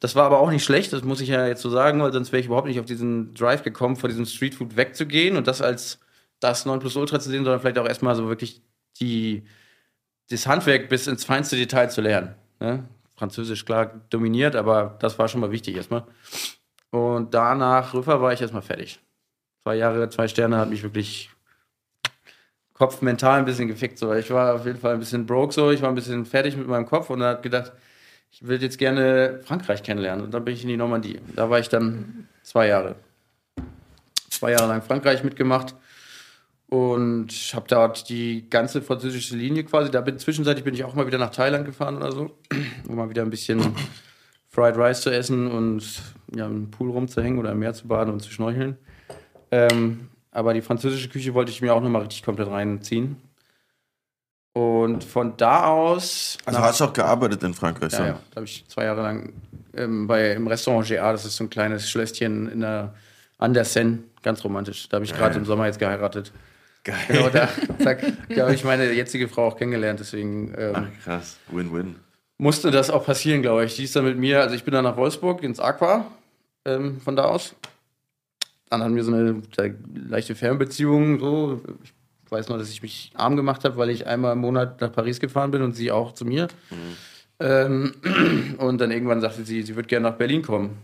Das 0.00 0.14
war 0.14 0.24
aber 0.24 0.40
auch 0.40 0.50
nicht 0.50 0.64
schlecht, 0.64 0.92
das 0.92 1.04
muss 1.04 1.20
ich 1.20 1.30
ja 1.30 1.46
jetzt 1.46 1.62
so 1.62 1.70
sagen, 1.70 2.02
weil 2.02 2.12
sonst 2.12 2.30
wäre 2.30 2.40
ich 2.40 2.46
überhaupt 2.46 2.68
nicht 2.68 2.78
auf 2.78 2.86
diesen 2.86 3.32
Drive 3.34 3.62
gekommen, 3.62 3.96
vor 3.96 4.08
diesem 4.08 4.26
Streetfood 4.26 4.76
wegzugehen 4.76 5.36
und 5.36 5.46
das 5.46 5.62
als 5.62 6.00
das 6.38 6.66
9 6.66 6.80
Plus 6.80 6.96
Ultra 6.96 7.18
zu 7.18 7.30
sehen, 7.30 7.44
sondern 7.44 7.60
vielleicht 7.60 7.78
auch 7.78 7.88
erstmal 7.88 8.14
so 8.14 8.28
wirklich 8.28 8.60
die, 9.00 9.44
das 10.28 10.46
Handwerk 10.46 10.90
bis 10.90 11.06
ins 11.06 11.24
feinste 11.24 11.56
Detail 11.56 11.88
zu 11.88 12.02
lernen. 12.02 12.34
Ne? 12.60 12.84
Französisch 13.16 13.64
klar 13.64 14.02
dominiert, 14.10 14.54
aber 14.54 14.96
das 15.00 15.18
war 15.18 15.28
schon 15.28 15.40
mal 15.40 15.50
wichtig 15.50 15.76
erstmal. 15.76 16.04
Und 16.90 17.32
danach 17.32 17.94
Rüffer 17.94 18.20
war 18.20 18.32
ich 18.34 18.42
erstmal 18.42 18.62
fertig. 18.62 19.00
Zwei 19.64 19.76
Jahre, 19.76 20.10
zwei 20.10 20.28
Sterne 20.28 20.58
hat 20.58 20.68
mich 20.68 20.82
wirklich 20.82 21.30
Kopf 22.74 23.00
mental 23.00 23.38
ein 23.38 23.46
bisschen 23.46 23.68
gefickt. 23.68 23.98
So. 23.98 24.12
Ich 24.12 24.30
war 24.30 24.54
auf 24.54 24.66
jeden 24.66 24.78
Fall 24.78 24.92
ein 24.92 25.00
bisschen 25.00 25.24
broke 25.24 25.54
so, 25.54 25.70
ich 25.70 25.80
war 25.80 25.88
ein 25.88 25.94
bisschen 25.94 26.26
fertig 26.26 26.56
mit 26.56 26.68
meinem 26.68 26.84
Kopf 26.86 27.08
und 27.08 27.22
habe 27.22 27.40
gedacht, 27.40 27.72
ich 28.36 28.46
will 28.46 28.60
jetzt 28.60 28.76
gerne 28.76 29.40
Frankreich 29.44 29.82
kennenlernen. 29.82 30.26
Und 30.26 30.34
dann 30.34 30.44
bin 30.44 30.52
ich 30.52 30.62
in 30.62 30.68
die 30.68 30.76
Normandie. 30.76 31.20
Da 31.34 31.48
war 31.48 31.58
ich 31.58 31.70
dann 31.70 32.28
zwei 32.42 32.68
Jahre. 32.68 32.96
Zwei 34.28 34.50
Jahre 34.50 34.68
lang 34.68 34.82
Frankreich 34.82 35.24
mitgemacht 35.24 35.74
und 36.68 37.30
habe 37.54 37.64
dort 37.66 38.10
die 38.10 38.50
ganze 38.50 38.82
französische 38.82 39.36
Linie 39.36 39.64
quasi. 39.64 39.90
Da 39.90 40.02
bin 40.02 40.18
zwischenzeitlich 40.18 40.64
bin 40.64 40.74
ich 40.74 40.84
auch 40.84 40.92
mal 40.92 41.06
wieder 41.06 41.16
nach 41.16 41.30
Thailand 41.30 41.64
gefahren 41.64 41.96
oder 41.96 42.12
so, 42.12 42.36
um 42.88 42.96
mal 42.96 43.08
wieder 43.08 43.22
ein 43.22 43.30
bisschen 43.30 43.74
Fried 44.50 44.76
Rice 44.76 45.00
zu 45.00 45.10
essen 45.10 45.50
und 45.50 46.02
ja, 46.34 46.44
im 46.44 46.70
Pool 46.70 46.90
rumzuhängen 46.90 47.38
oder 47.38 47.52
im 47.52 47.60
Meer 47.60 47.72
zu 47.72 47.88
baden 47.88 48.12
und 48.12 48.20
zu 48.20 48.30
schnorcheln. 48.30 48.76
Ähm, 49.50 50.08
aber 50.30 50.52
die 50.52 50.60
französische 50.60 51.08
Küche 51.08 51.32
wollte 51.32 51.52
ich 51.52 51.62
mir 51.62 51.72
auch 51.72 51.80
nochmal 51.80 52.02
richtig 52.02 52.22
komplett 52.22 52.48
reinziehen. 52.48 53.16
Und 54.56 55.04
von 55.04 55.36
da 55.36 55.66
aus. 55.66 56.38
Also 56.46 56.60
hast 56.60 56.80
du 56.80 56.84
auch 56.86 56.92
gearbeitet 56.94 57.42
in 57.42 57.52
Frankreich? 57.52 57.92
Ja, 57.92 58.06
ja. 58.06 58.20
da 58.30 58.36
habe 58.36 58.46
ich 58.46 58.64
zwei 58.68 58.84
Jahre 58.84 59.02
lang 59.02 59.34
ähm, 59.76 60.06
bei, 60.06 60.32
im 60.32 60.46
Restaurant 60.46 60.88
GA, 60.88 61.12
das 61.12 61.26
ist 61.26 61.36
so 61.36 61.44
ein 61.44 61.50
kleines 61.50 61.90
Schlösschen 61.90 62.50
in 62.50 62.60
der, 62.60 62.94
an 63.36 63.52
der 63.52 63.66
Seine, 63.66 63.98
ganz 64.22 64.42
romantisch. 64.42 64.88
Da 64.88 64.94
habe 64.94 65.04
ich 65.04 65.12
gerade 65.12 65.36
im 65.36 65.44
Sommer 65.44 65.66
jetzt 65.66 65.78
geheiratet. 65.78 66.32
Geil. 66.84 66.96
Genau, 67.06 67.28
da, 67.28 67.50
da 68.34 68.42
habe 68.44 68.54
ich 68.54 68.64
meine 68.64 68.90
jetzige 68.92 69.28
Frau 69.28 69.48
auch 69.48 69.58
kennengelernt, 69.58 70.00
deswegen. 70.00 70.54
Ähm, 70.56 70.72
Ach, 70.74 71.04
krass, 71.04 71.36
Win-Win. 71.48 71.96
Musste 72.38 72.70
das 72.70 72.88
auch 72.88 73.04
passieren, 73.04 73.42
glaube 73.42 73.66
ich. 73.66 73.76
Die 73.76 73.84
ist 73.84 73.94
dann 73.94 74.06
mit 74.06 74.16
mir, 74.16 74.40
also 74.40 74.54
ich 74.54 74.64
bin 74.64 74.72
dann 74.72 74.84
nach 74.84 74.96
Wolfsburg 74.96 75.42
ins 75.42 75.60
Aqua, 75.60 76.06
ähm, 76.64 76.98
von 77.02 77.14
da 77.14 77.24
aus. 77.24 77.54
Dann 78.70 78.82
hatten 78.82 78.96
wir 78.96 79.04
so 79.04 79.12
eine 79.12 79.42
leichte 80.08 80.34
Fernbeziehung, 80.34 81.20
so. 81.20 81.60
Ich 81.84 81.92
ich 82.26 82.32
weiß 82.32 82.48
noch, 82.48 82.58
dass 82.58 82.70
ich 82.70 82.82
mich 82.82 83.12
arm 83.14 83.36
gemacht 83.36 83.64
habe, 83.64 83.76
weil 83.76 83.88
ich 83.88 84.06
einmal 84.06 84.32
im 84.32 84.40
Monat 84.40 84.80
nach 84.80 84.90
Paris 84.90 85.20
gefahren 85.20 85.52
bin 85.52 85.62
und 85.62 85.74
sie 85.74 85.92
auch 85.92 86.12
zu 86.12 86.24
mir. 86.24 86.48
Mhm. 86.70 86.96
Ähm, 87.38 87.94
und 88.58 88.80
dann 88.80 88.90
irgendwann 88.90 89.20
sagte 89.20 89.44
sie, 89.44 89.62
sie 89.62 89.76
würde 89.76 89.88
gerne 89.88 90.10
nach 90.10 90.16
Berlin 90.16 90.42
kommen. 90.42 90.76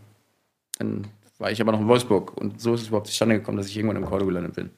Dann 0.78 1.08
war 1.38 1.50
ich 1.50 1.60
aber 1.60 1.72
noch 1.72 1.80
in 1.80 1.88
Wolfsburg. 1.88 2.36
Und 2.40 2.60
so 2.60 2.74
ist 2.74 2.82
es 2.82 2.88
überhaupt 2.88 3.08
zustande 3.08 3.38
gekommen, 3.38 3.58
dass 3.58 3.66
ich 3.66 3.76
irgendwann 3.76 3.96
im 3.96 4.04
Cordo 4.04 4.24
gelandet 4.24 4.54
bin. 4.54 4.70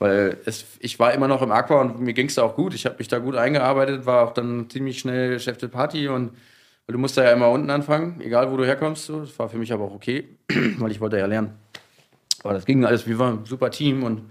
Weil 0.00 0.38
es, 0.44 0.64
ich 0.80 0.98
war 0.98 1.12
immer 1.12 1.28
noch 1.28 1.42
im 1.42 1.52
Aqua 1.52 1.80
und 1.80 2.00
mir 2.00 2.12
ging 2.12 2.26
es 2.26 2.34
da 2.34 2.42
auch 2.42 2.56
gut. 2.56 2.74
Ich 2.74 2.84
habe 2.84 2.96
mich 2.98 3.06
da 3.06 3.20
gut 3.20 3.36
eingearbeitet, 3.36 4.04
war 4.04 4.24
auch 4.24 4.32
dann 4.32 4.68
ziemlich 4.70 4.98
schnell 4.98 5.38
Chef 5.38 5.58
der 5.58 5.68
Party 5.68 6.08
und 6.08 6.32
weil 6.86 6.94
du 6.94 6.98
musst 6.98 7.16
da 7.16 7.22
ja 7.22 7.32
immer 7.32 7.50
unten 7.50 7.70
anfangen, 7.70 8.20
egal 8.20 8.50
wo 8.50 8.56
du 8.56 8.64
herkommst. 8.64 9.06
So. 9.06 9.20
Das 9.20 9.38
war 9.38 9.48
für 9.48 9.58
mich 9.58 9.72
aber 9.72 9.84
auch 9.84 9.94
okay, 9.94 10.28
weil 10.78 10.90
ich 10.90 11.00
wollte 11.00 11.18
ja 11.18 11.26
lernen. 11.26 11.54
Aber 12.42 12.54
das 12.54 12.64
ging 12.64 12.84
alles, 12.84 13.06
wir 13.06 13.18
waren 13.18 13.40
ein 13.40 13.44
super 13.44 13.70
Team 13.70 14.02
und 14.02 14.22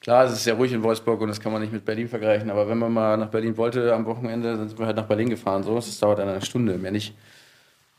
Klar, 0.00 0.24
es 0.24 0.32
ist 0.32 0.44
sehr 0.44 0.54
ruhig 0.54 0.72
in 0.72 0.82
Wolfsburg 0.82 1.20
und 1.20 1.28
das 1.28 1.40
kann 1.40 1.52
man 1.52 1.60
nicht 1.60 1.72
mit 1.72 1.84
Berlin 1.84 2.08
vergleichen, 2.08 2.50
aber 2.50 2.68
wenn 2.68 2.78
man 2.78 2.92
mal 2.92 3.16
nach 3.18 3.28
Berlin 3.28 3.56
wollte 3.58 3.92
am 3.92 4.06
Wochenende, 4.06 4.56
dann 4.56 4.68
sind 4.68 4.78
wir 4.78 4.86
halt 4.86 4.96
nach 4.96 5.06
Berlin 5.06 5.28
gefahren. 5.28 5.62
So, 5.62 5.74
das 5.74 5.98
dauert 5.98 6.20
eine 6.20 6.40
Stunde, 6.40 6.78
mehr 6.78 6.90
nicht. 6.90 7.14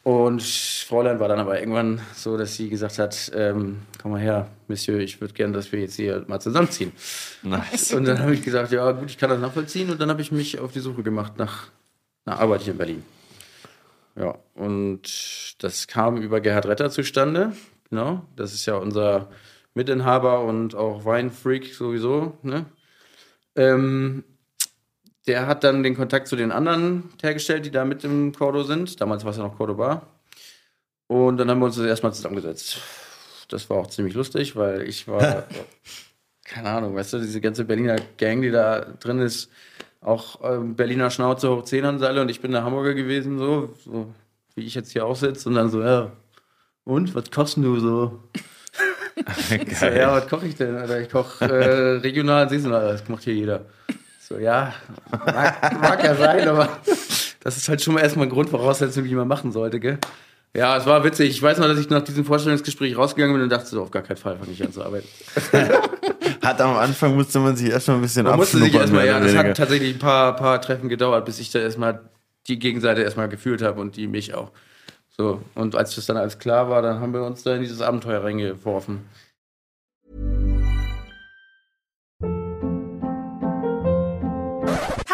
Und 0.03 0.41
Fräulein 0.41 1.19
war 1.19 1.27
dann 1.27 1.39
aber 1.39 1.59
irgendwann 1.59 2.01
so, 2.15 2.35
dass 2.35 2.55
sie 2.55 2.69
gesagt 2.69 2.97
hat, 2.97 3.31
ähm, 3.35 3.81
komm 4.01 4.11
mal 4.11 4.19
her, 4.19 4.47
Monsieur, 4.67 4.99
ich 4.99 5.21
würde 5.21 5.35
gerne, 5.35 5.53
dass 5.53 5.71
wir 5.71 5.79
jetzt 5.79 5.95
hier 5.95 6.25
mal 6.27 6.39
zusammenziehen. 6.39 6.91
Nice. 7.43 7.93
Und 7.93 8.05
dann 8.05 8.17
habe 8.19 8.33
ich 8.33 8.41
gesagt, 8.41 8.71
ja 8.71 8.91
gut, 8.93 9.11
ich 9.11 9.19
kann 9.19 9.29
das 9.29 9.39
nachvollziehen. 9.39 9.91
Und 9.91 10.01
dann 10.01 10.09
habe 10.09 10.21
ich 10.21 10.31
mich 10.31 10.57
auf 10.57 10.71
die 10.71 10.79
Suche 10.79 11.03
gemacht 11.03 11.37
nach 11.37 11.67
einer 12.25 12.39
Arbeit 12.39 12.61
hier 12.61 12.71
in 12.71 12.77
Berlin. 12.79 13.03
Ja, 14.15 14.39
und 14.55 15.01
das 15.59 15.85
kam 15.85 16.17
über 16.17 16.41
Gerhard 16.41 16.65
Retter 16.65 16.89
zustande. 16.89 17.51
Genau, 17.91 18.23
das 18.35 18.53
ist 18.53 18.65
ja 18.65 18.77
unser 18.77 19.29
Mitinhaber 19.73 20.43
und 20.43 20.75
auch 20.75 21.05
Weinfreak 21.05 21.73
sowieso. 21.73 22.37
Ne? 22.43 22.65
Ähm, 23.55 24.23
der 25.27 25.47
hat 25.47 25.63
dann 25.63 25.83
den 25.83 25.95
Kontakt 25.95 26.27
zu 26.27 26.35
den 26.35 26.51
anderen 26.51 27.09
hergestellt, 27.21 27.65
die 27.65 27.71
da 27.71 27.85
mit 27.85 28.03
im 28.03 28.33
Cordo 28.33 28.63
sind. 28.63 28.99
Damals 28.99 29.23
war 29.23 29.31
es 29.31 29.37
ja 29.37 29.43
noch 29.43 29.57
Cordoba. 29.57 30.07
Und 31.07 31.37
dann 31.37 31.49
haben 31.49 31.59
wir 31.59 31.65
uns 31.65 31.75
das 31.75 31.85
erstmal 31.85 32.13
zusammengesetzt. 32.13 32.79
Das 33.49 33.69
war 33.69 33.77
auch 33.77 33.87
ziemlich 33.87 34.13
lustig, 34.13 34.55
weil 34.55 34.83
ich 34.87 35.07
war, 35.07 35.45
keine 36.43 36.69
Ahnung, 36.69 36.95
weißt 36.95 37.13
du, 37.13 37.19
diese 37.19 37.41
ganze 37.41 37.65
Berliner 37.65 37.97
Gang, 38.17 38.41
die 38.41 38.51
da 38.51 38.79
drin 38.79 39.19
ist, 39.19 39.49
auch 39.99 40.39
ähm, 40.43 40.75
Berliner 40.75 41.11
Schnauze 41.11 41.49
hoch 41.49 41.63
10 41.63 41.85
an 41.85 41.99
Seile 41.99 42.21
und 42.21 42.29
ich 42.29 42.41
bin 42.41 42.51
der 42.51 42.63
Hamburger 42.63 42.93
gewesen, 42.93 43.37
so, 43.37 43.73
so 43.83 44.13
wie 44.55 44.65
ich 44.65 44.73
jetzt 44.73 44.91
hier 44.91 45.05
auch 45.05 45.15
sitze 45.15 45.47
und 45.47 45.55
dann 45.55 45.69
so, 45.69 45.83
ja, 45.83 46.11
und, 46.83 47.13
was 47.13 47.29
kostet 47.29 47.63
du 47.63 47.79
so? 47.79 48.23
So, 49.79 49.85
ja, 49.85 50.11
was 50.13 50.27
koche 50.27 50.47
ich 50.47 50.55
denn? 50.55 50.75
Alter? 50.75 51.01
Ich 51.01 51.09
koche 51.09 51.45
äh, 51.45 51.97
regional, 51.97 52.49
saisonal, 52.49 52.93
das 52.93 53.07
macht 53.09 53.23
hier 53.23 53.33
jeder. 53.33 53.65
So, 54.19 54.37
ja, 54.37 54.73
mag, 55.11 55.81
mag 55.81 56.03
ja 56.03 56.15
sein, 56.15 56.47
aber 56.47 56.69
das 57.41 57.57
ist 57.57 57.67
halt 57.67 57.81
schon 57.81 57.93
mal 57.93 58.01
erstmal 58.01 58.25
eine 58.25 58.33
Grundvoraussetzung, 58.33 59.03
die 59.03 59.15
man 59.15 59.27
machen 59.27 59.51
sollte, 59.51 59.79
gell? 59.79 59.97
Ja, 60.53 60.75
es 60.75 60.85
war 60.85 61.03
witzig. 61.03 61.29
Ich 61.29 61.41
weiß 61.41 61.59
noch, 61.59 61.67
dass 61.67 61.79
ich 61.79 61.89
nach 61.89 62.01
diesem 62.01 62.25
Vorstellungsgespräch 62.25 62.97
rausgegangen 62.97 63.35
bin 63.35 63.43
und 63.43 63.49
dachte 63.49 63.67
so, 63.67 63.81
auf 63.81 63.91
gar 63.91 64.03
keinen 64.03 64.17
Fall 64.17 64.37
fange 64.37 64.51
ich 64.51 64.63
an 64.63 64.73
zu 64.73 64.83
arbeiten. 64.83 65.07
Hat 66.41 66.59
am 66.59 66.75
Anfang 66.75 67.15
musste 67.15 67.39
man 67.39 67.55
sich 67.55 67.69
erstmal 67.69 67.97
ein 67.97 68.01
bisschen 68.01 68.23
Man 68.25 68.35
musste 68.35 68.57
sich 68.57 68.73
erstmal, 68.73 69.05
ja, 69.05 69.19
das 69.19 69.35
hat 69.35 69.55
tatsächlich 69.55 69.95
ein 69.95 69.99
paar, 69.99 70.35
paar 70.35 70.59
Treffen 70.59 70.89
gedauert, 70.89 71.23
bis 71.25 71.39
ich 71.39 71.51
da 71.51 71.59
erstmal 71.59 72.01
die 72.47 72.57
Gegenseite 72.57 73.01
erstmal 73.01 73.29
gefühlt 73.29 73.61
habe 73.61 73.79
und 73.79 73.95
die 73.95 74.07
mich 74.07 74.33
auch. 74.33 74.51
So, 75.21 75.39
und 75.53 75.75
als 75.75 75.93
das 75.93 76.07
dann 76.07 76.17
alles 76.17 76.39
klar 76.39 76.67
war, 76.67 76.81
dann 76.81 76.99
haben 76.99 77.13
wir 77.13 77.21
uns 77.21 77.43
da 77.43 77.53
in 77.53 77.61
dieses 77.61 77.79
Abenteuer 77.79 78.23
reingeworfen. 78.23 79.07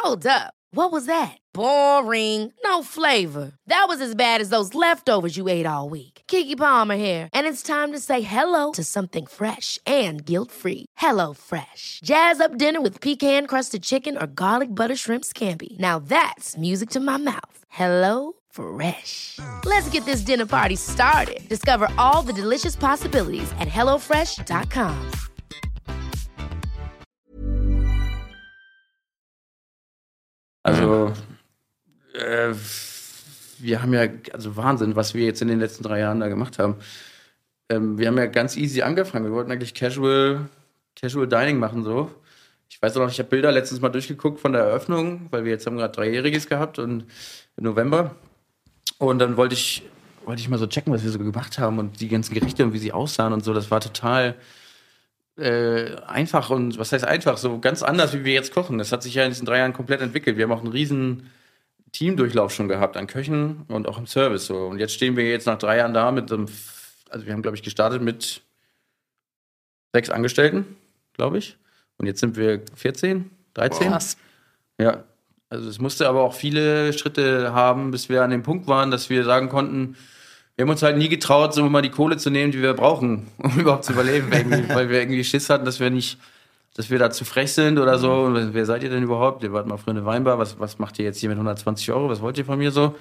Hold 0.01 0.25
up. 0.25 0.53
What 0.71 0.93
was 0.93 1.07
that? 1.07 1.37
Boring. 1.53 2.53
No 2.63 2.83
flavor. 2.83 3.51
That 3.67 3.87
was 3.89 3.99
as 3.99 4.15
bad 4.15 4.39
as 4.39 4.49
those 4.49 4.73
leftovers 4.73 5.35
you 5.35 5.49
ate 5.49 5.65
all 5.65 5.89
week. 5.89 6.21
Kiki 6.27 6.55
Palmer 6.55 6.95
here, 6.95 7.27
and 7.33 7.47
it's 7.47 7.63
time 7.63 7.91
to 7.91 7.99
say 7.99 8.21
hello 8.21 8.71
to 8.73 8.83
something 8.83 9.25
fresh 9.25 9.79
and 9.85 10.25
guilt-free. 10.25 10.85
Hello 10.97 11.33
Fresh. 11.33 11.99
Jazz 12.01 12.39
up 12.39 12.57
dinner 12.57 12.81
with 12.81 13.01
pecan-crusted 13.01 13.83
chicken 13.83 14.17
or 14.17 14.27
garlic 14.27 14.73
butter 14.73 14.95
shrimp 14.95 15.25
scampi. 15.25 15.77
Now 15.79 15.99
that's 15.99 16.55
music 16.57 16.89
to 16.91 16.99
my 17.01 17.17
mouth. 17.17 17.59
Hello 17.69 18.33
Fresh. 18.57 19.37
Let's 19.65 19.87
get 19.89 20.03
this 20.05 20.21
dinner 20.21 20.47
party 20.47 20.75
started. 20.75 21.47
Discover 21.47 21.89
all 21.99 22.23
the 22.23 22.33
delicious 22.33 22.75
possibilities 22.75 23.51
at 23.59 23.67
hellofresh.com. 23.67 24.95
Also, 30.63 31.13
äh, 32.13 32.53
wir 33.59 33.81
haben 33.81 33.93
ja, 33.93 34.07
also 34.33 34.55
Wahnsinn, 34.57 34.95
was 34.95 35.13
wir 35.13 35.23
jetzt 35.23 35.41
in 35.41 35.49
den 35.49 35.59
letzten 35.59 35.83
drei 35.83 35.99
Jahren 35.99 36.19
da 36.19 36.27
gemacht 36.27 36.57
haben. 36.57 36.77
Ähm, 37.69 37.99
wir 37.99 38.07
haben 38.07 38.17
ja 38.17 38.25
ganz 38.25 38.57
easy 38.57 38.81
angefangen. 38.81 39.25
Wir 39.25 39.33
wollten 39.33 39.51
eigentlich 39.51 39.75
Casual, 39.75 40.49
Casual 40.99 41.27
Dining 41.27 41.59
machen, 41.59 41.83
so. 41.83 42.09
Ich 42.69 42.81
weiß 42.81 42.97
auch 42.97 43.01
noch, 43.01 43.11
ich 43.11 43.19
habe 43.19 43.29
Bilder 43.29 43.51
letztens 43.51 43.81
mal 43.81 43.89
durchgeguckt 43.89 44.39
von 44.39 44.51
der 44.51 44.63
Eröffnung, 44.63 45.27
weil 45.29 45.45
wir 45.45 45.51
jetzt 45.51 45.67
haben 45.67 45.77
gerade 45.77 45.93
Dreijähriges 45.93 46.47
gehabt 46.47 46.79
und 46.79 47.05
im 47.55 47.63
November. 47.63 48.15
Und 48.97 49.19
dann 49.19 49.37
wollte 49.37 49.53
ich, 49.55 49.83
wollte 50.25 50.41
ich 50.41 50.49
mal 50.49 50.57
so 50.57 50.67
checken, 50.67 50.93
was 50.93 51.03
wir 51.03 51.11
so 51.11 51.19
gemacht 51.19 51.59
haben 51.59 51.79
und 51.79 51.99
die 51.99 52.07
ganzen 52.07 52.33
Gerichte 52.33 52.63
und 52.63 52.73
wie 52.73 52.79
sie 52.79 52.91
aussahen 52.91 53.33
und 53.33 53.43
so. 53.43 53.53
Das 53.53 53.71
war 53.71 53.79
total 53.79 54.35
äh, 55.37 55.95
einfach 56.07 56.49
und 56.49 56.79
was 56.79 56.91
heißt 56.91 57.05
einfach, 57.05 57.37
so 57.37 57.59
ganz 57.59 57.83
anders, 57.83 58.13
wie 58.13 58.23
wir 58.23 58.33
jetzt 58.33 58.53
kochen. 58.53 58.77
Das 58.77 58.91
hat 58.91 59.03
sich 59.03 59.13
ja 59.13 59.23
in 59.23 59.29
diesen 59.29 59.45
drei 59.45 59.59
Jahren 59.59 59.73
komplett 59.73 60.01
entwickelt. 60.01 60.37
Wir 60.37 60.45
haben 60.45 60.51
auch 60.51 60.63
einen 60.63 60.71
riesen 60.71 61.29
Teamdurchlauf 61.91 62.53
schon 62.53 62.67
gehabt 62.67 62.97
an 62.97 63.07
Köchen 63.07 63.63
und 63.67 63.87
auch 63.87 63.97
im 63.97 64.07
Service. 64.07 64.45
So. 64.45 64.65
Und 64.65 64.79
jetzt 64.79 64.93
stehen 64.93 65.15
wir 65.15 65.29
jetzt 65.29 65.45
nach 65.45 65.57
drei 65.57 65.77
Jahren 65.77 65.93
da 65.93 66.11
mit 66.11 66.31
einem, 66.31 66.47
also 67.09 67.25
wir 67.25 67.33
haben, 67.33 67.41
glaube 67.41 67.55
ich, 67.55 67.63
gestartet 67.63 68.01
mit 68.01 68.41
sechs 69.93 70.09
Angestellten, 70.09 70.65
glaube 71.13 71.37
ich. 71.37 71.57
Und 71.97 72.05
jetzt 72.05 72.19
sind 72.19 72.35
wir 72.35 72.61
14, 72.75 73.29
13. 73.53 73.89
Krass. 73.89 74.17
Ja, 74.79 75.03
also 75.49 75.69
es 75.69 75.79
musste 75.79 76.07
aber 76.09 76.21
auch 76.21 76.33
viele 76.33 76.93
Schritte 76.93 77.53
haben, 77.53 77.91
bis 77.91 78.09
wir 78.09 78.23
an 78.23 78.31
dem 78.31 78.43
Punkt 78.43 78.67
waren, 78.67 78.91
dass 78.91 79.09
wir 79.09 79.23
sagen 79.23 79.49
konnten, 79.49 79.95
wir 80.55 80.63
haben 80.63 80.71
uns 80.71 80.81
halt 80.81 80.97
nie 80.97 81.07
getraut, 81.07 81.53
so 81.53 81.63
mal 81.69 81.81
die 81.81 81.91
Kohle 81.91 82.17
zu 82.17 82.29
nehmen, 82.29 82.51
die 82.51 82.61
wir 82.61 82.73
brauchen, 82.73 83.27
um 83.37 83.59
überhaupt 83.59 83.85
zu 83.85 83.93
überleben, 83.93 84.31
weil 84.69 84.89
wir 84.89 84.99
irgendwie 84.99 85.23
Schiss 85.23 85.49
hatten, 85.49 85.65
dass 85.65 85.79
wir 85.79 85.89
nicht, 85.89 86.17
dass 86.75 86.89
wir 86.89 86.99
da 86.99 87.11
zu 87.11 87.25
frech 87.25 87.53
sind 87.53 87.77
oder 87.79 87.99
so. 87.99 88.11
Und 88.23 88.53
wer 88.53 88.65
seid 88.65 88.83
ihr 88.83 88.89
denn 88.89 89.03
überhaupt? 89.03 89.43
Ihr 89.43 89.53
wart 89.53 89.67
mal 89.67 89.77
früher 89.77 89.93
eine 89.93 90.05
Weinbar, 90.05 90.39
was, 90.39 90.59
was 90.59 90.79
macht 90.79 90.97
ihr 90.99 91.05
jetzt 91.05 91.19
hier 91.19 91.29
mit 91.29 91.37
120 91.37 91.91
Euro? 91.91 92.09
Was 92.09 92.21
wollt 92.21 92.37
ihr 92.37 92.45
von 92.45 92.57
mir 92.57 92.71
so? 92.71 92.95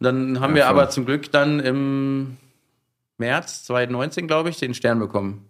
Dann 0.00 0.40
haben 0.40 0.54
wir 0.54 0.62
voll. 0.62 0.70
aber 0.70 0.90
zum 0.90 1.06
Glück 1.06 1.30
dann 1.30 1.60
im 1.60 2.38
März 3.18 3.64
2019, 3.64 4.26
glaube 4.26 4.48
ich, 4.48 4.58
den 4.58 4.74
Stern 4.74 4.98
bekommen. 4.98 5.46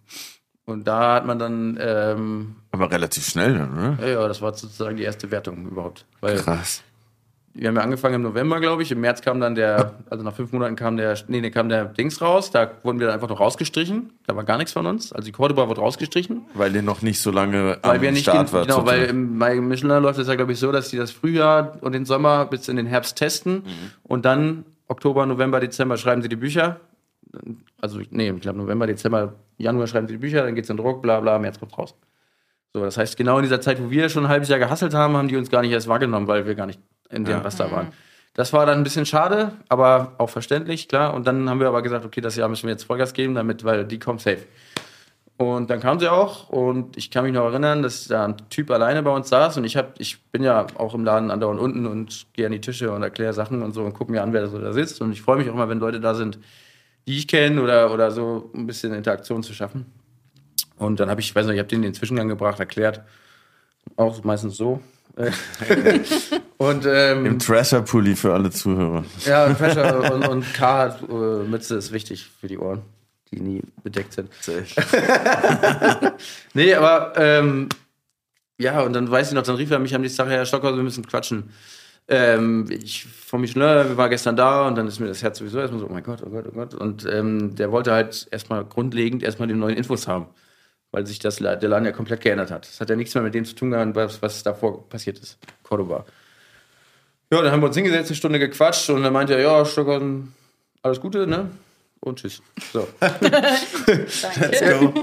Und 0.66 0.87
da 0.87 1.14
hat 1.14 1.27
man 1.27 1.38
dann, 1.38 1.79
ähm, 1.81 2.57
Aber 2.70 2.90
relativ 2.90 3.27
schnell 3.27 3.55
dann, 3.55 3.75
ne? 3.75 3.99
ja, 4.01 4.09
ja, 4.09 4.29
das 4.29 4.40
war 4.40 4.55
sozusagen 4.55 4.96
die 4.96 5.03
erste 5.03 5.31
Wertung 5.31 5.66
überhaupt. 5.66 6.07
Weil 6.20 6.37
Krass. 6.37 6.83
wir 7.55 7.66
haben 7.68 7.75
ja 7.77 7.83
angefangen 7.83 8.16
im 8.16 8.23
November, 8.23 8.61
glaube 8.61 8.83
ich. 8.85 8.92
Im 8.92 9.01
März 9.01 9.20
kam 9.23 9.40
dann 9.40 9.57
der, 9.57 9.94
also 10.11 10.23
nach 10.23 10.35
fünf 10.35 10.53
Monaten 10.53 10.77
kam 10.77 10.96
der, 10.96 11.18
nee, 11.27 11.40
nee, 11.40 11.51
kam 11.51 11.68
der 11.68 11.87
Dings 11.87 12.20
raus. 12.23 12.53
Da 12.53 12.70
wurden 12.85 13.01
wir 13.01 13.09
dann 13.09 13.14
einfach 13.14 13.29
noch 13.29 13.40
rausgestrichen. 13.40 14.12
Da 14.29 14.37
war 14.37 14.44
gar 14.44 14.59
nichts 14.59 14.73
von 14.73 14.87
uns. 14.87 15.12
Also 15.12 15.27
die 15.27 15.33
Cordoba 15.33 15.66
wurde 15.68 15.81
rausgestrichen. 15.81 16.42
Weil 16.55 16.73
ihr 16.77 16.83
noch 16.83 17.03
nicht 17.03 17.20
so 17.20 17.33
lange 17.33 17.79
Weil 17.83 17.96
am 17.96 18.03
wir 18.03 18.12
nicht, 18.12 18.23
Start 18.23 18.49
den, 18.49 18.53
wart. 18.53 18.68
genau, 18.68 18.87
weil 18.87 19.05
im, 19.07 19.38
bei 19.40 19.61
Michelin 19.61 20.01
läuft 20.03 20.20
es 20.20 20.29
ja, 20.29 20.37
glaube 20.37 20.53
ich, 20.53 20.61
so, 20.61 20.70
dass 20.70 20.90
die 20.90 20.99
das 20.99 21.11
Frühjahr 21.11 21.79
und 21.81 21.92
den 21.92 22.05
Sommer 22.05 22.46
bis 22.46 22.68
in 22.68 22.77
den 22.77 22.87
Herbst 22.87 23.16
testen. 23.16 23.64
Und 24.05 24.25
dann 24.25 24.64
Oktober, 24.87 25.27
November, 25.27 25.59
Dezember 25.59 25.96
schreiben 25.96 26.23
sie 26.23 26.29
die 26.29 26.37
Bücher. 26.37 26.79
Also, 27.81 28.01
nee, 28.11 28.31
ich 28.31 28.40
glaube 28.40 28.59
November, 28.59 28.87
Dezember, 28.87 29.33
Januar 29.62 29.87
schreiben 29.87 30.07
sie 30.07 30.14
die 30.14 30.18
Bücher, 30.18 30.42
dann 30.42 30.55
geht's 30.55 30.70
in 30.70 30.77
Druck, 30.77 31.03
bla 31.03 31.20
bla, 31.20 31.38
März 31.38 31.59
kommt 31.59 31.77
raus. 31.77 31.94
So, 32.73 32.81
das 32.81 32.96
heißt, 32.96 33.16
genau 33.16 33.38
in 33.38 33.42
dieser 33.42 33.61
Zeit, 33.61 33.83
wo 33.83 33.90
wir 33.90 34.09
schon 34.09 34.25
ein 34.25 34.29
halbes 34.29 34.49
Jahr 34.49 34.59
gehasselt 34.59 34.94
haben, 34.94 35.16
haben 35.16 35.29
die 35.29 35.37
uns 35.37 35.51
gar 35.51 35.62
nicht 35.62 35.73
erst 35.73 35.88
wahrgenommen, 35.88 36.29
weil 36.29 36.46
wir 36.46 36.55
gar 36.55 36.66
nicht 36.66 36.81
in 37.11 37.25
deren 37.25 37.42
Raster 37.42 37.70
waren. 37.73 37.88
Das 38.35 38.53
war 38.53 38.64
dann 38.64 38.79
ein 38.79 38.85
bisschen 38.85 39.07
schade, 39.07 39.53
aber 39.68 40.12
auch 40.18 40.31
verständlich, 40.31 40.87
klar. 40.87 41.14
Und 41.14 41.27
dann 41.27 41.51
haben 41.51 41.59
wir 41.59 41.66
aber 41.66 41.83
gesagt, 41.83 42.05
okay, 42.05 42.20
das 42.20 42.37
Jahr 42.37 42.49
müssen 42.49 42.64
wir 42.64 42.70
jetzt 42.70 42.85
Vollgas 42.85 43.12
geben, 43.12 43.35
damit, 43.35 43.64
weil 43.64 43.85
die 43.85 43.99
kommt 43.99 44.20
safe. 44.20 44.46
Und 45.37 45.70
dann 45.70 45.81
kam 45.81 45.99
sie 45.99 46.09
auch 46.09 46.51
und 46.51 46.99
ich 46.99 47.11
kann 47.11 47.25
mich 47.25 47.33
noch 47.33 47.46
erinnern, 47.46 47.83
dass 47.83 48.07
da 48.07 48.27
ein 48.27 48.37
Typ 48.51 48.70
alleine 48.70 49.03
bei 49.03 49.11
uns 49.11 49.31
saß 49.31 49.57
und 49.57 49.64
ich 49.64 49.75
hab, 49.75 49.99
ich 49.99 50.23
bin 50.25 50.42
ja 50.42 50.66
auch 50.77 50.94
im 50.94 51.03
Laden 51.03 51.31
andauernd 51.31 51.59
unten 51.59 51.87
und 51.87 52.27
gehe 52.35 52.44
an 52.44 52.53
die 52.53 52.61
Tische 52.61 52.92
und 52.92 53.03
erkläre 53.03 53.33
Sachen 53.33 53.62
und 53.62 53.73
so 53.73 53.83
und 53.83 53.94
gucke 53.94 54.12
mir 54.12 54.23
an, 54.23 54.35
wer 54.35 54.46
so 54.49 54.59
da 54.59 54.75
sitzt. 54.75 55.01
Und 55.01 55.12
ich 55.12 55.23
freue 55.23 55.38
mich 55.38 55.49
auch 55.49 55.55
immer, 55.55 55.70
wenn 55.70 55.79
Leute 55.79 55.99
da 55.99 56.14
sind, 56.14 56.38
die 57.07 57.19
ich 57.19 57.29
kenne 57.29 57.63
oder, 57.63 57.93
oder 57.93 58.11
so 58.11 58.51
ein 58.55 58.67
bisschen 58.67 58.93
Interaktion 58.95 59.43
zu 59.43 59.53
schaffen. 59.55 59.87
Und 60.77 61.01
dann 61.01 61.11
habe 61.11 61.21
ich, 61.21 61.29
ich 61.29 61.35
weiß 61.35 61.47
nicht, 61.47 61.55
ich 61.55 61.61
habe 61.61 61.69
denen 61.69 61.83
den 61.83 61.95
Zwischengang 61.95 62.29
gebracht, 62.29 62.59
erklärt. 62.59 63.03
Auch 63.97 64.23
meistens 64.25 64.57
so. 64.57 64.81
und 66.57 66.87
ähm, 66.87 67.27
Im 67.27 67.39
Treasure-Pulli 67.39 68.15
für 68.17 68.33
alle 68.33 68.51
Zuhörer. 68.51 69.05
ja, 69.27 69.45
und 69.47 69.59
Pressure 69.59 70.13
und, 70.13 70.27
und 70.27 70.55
K-Mütze 70.55 71.77
ist 71.77 71.93
wichtig 71.93 72.31
für 72.41 72.47
die 72.47 72.59
Ohren, 72.59 72.83
die 73.31 73.41
nie 73.41 73.63
bedeckt 73.83 74.13
sind. 74.13 74.31
Nee, 76.55 76.75
aber 76.75 77.13
ähm, 77.17 77.69
ja, 78.59 78.81
und 78.83 78.93
dann 78.93 79.11
weiß 79.11 79.29
ich 79.29 79.35
noch, 79.35 79.43
dann 79.43 79.57
rief 79.57 79.71
er 79.71 79.79
mich 79.79 79.95
am 79.95 80.03
nächsten 80.03 80.19
Tag, 80.19 80.29
Herr 80.29 80.47
Stocker, 80.47 80.75
wir 80.77 80.83
müssen 80.83 81.07
quatschen. 81.07 81.51
Ähm, 82.11 82.66
ich 82.70 83.07
von 83.07 83.40
Michelin, 83.40 83.88
wir 83.88 83.96
waren 83.96 84.11
gestern 84.11 84.37
da 84.37 84.66
und 84.66 84.77
dann 84.77 84.88
ist 84.88 84.99
mir 84.99 85.07
das 85.07 85.23
Herz 85.23 85.38
sowieso 85.38 85.61
erstmal 85.61 85.81
so, 85.81 85.87
oh 85.87 85.92
mein 85.92 86.03
Gott, 86.03 86.20
oh 86.27 86.31
Gott, 86.31 86.44
oh 86.49 86.53
Gott. 86.53 86.75
Und 86.75 87.07
ähm, 87.07 87.55
der 87.55 87.70
wollte 87.70 87.92
halt 87.92 88.27
erstmal 88.31 88.64
grundlegend 88.64 89.23
erstmal 89.23 89.49
die 89.49 89.55
neuen 89.55 89.77
Infos 89.77 90.09
haben, 90.09 90.27
weil 90.90 91.07
sich 91.07 91.20
das, 91.20 91.37
der 91.37 91.61
Laden 91.61 91.85
ja 91.85 91.92
komplett 91.92 92.20
geändert 92.20 92.51
hat. 92.51 92.66
Das 92.66 92.81
hat 92.81 92.90
ja 92.90 92.96
nichts 92.96 93.14
mehr 93.14 93.23
mit 93.23 93.35
dem 93.35 93.44
zu 93.44 93.55
tun 93.55 93.70
gehabt, 93.70 93.94
was, 93.94 94.20
was 94.20 94.42
davor 94.42 94.88
passiert 94.88 95.20
ist. 95.20 95.38
Cordoba. 95.62 96.05
Ja, 97.33 97.40
dann 97.42 97.53
haben 97.53 97.62
wir 97.62 97.68
uns 97.68 97.77
hingesetzt, 97.77 98.11
eine 98.11 98.16
Stunde 98.16 98.38
gequatscht 98.40 98.90
und 98.90 99.03
dann 99.05 99.12
meinte 99.12 99.35
er, 99.35 99.40
ja, 99.40 99.64
Stockholm, 99.64 100.33
alles 100.83 101.01
Gute, 101.01 101.29
ne? 101.29 101.51
und 102.01 102.18
tschüss. 102.18 102.42
So. 102.73 102.88
Danke. 103.01 104.07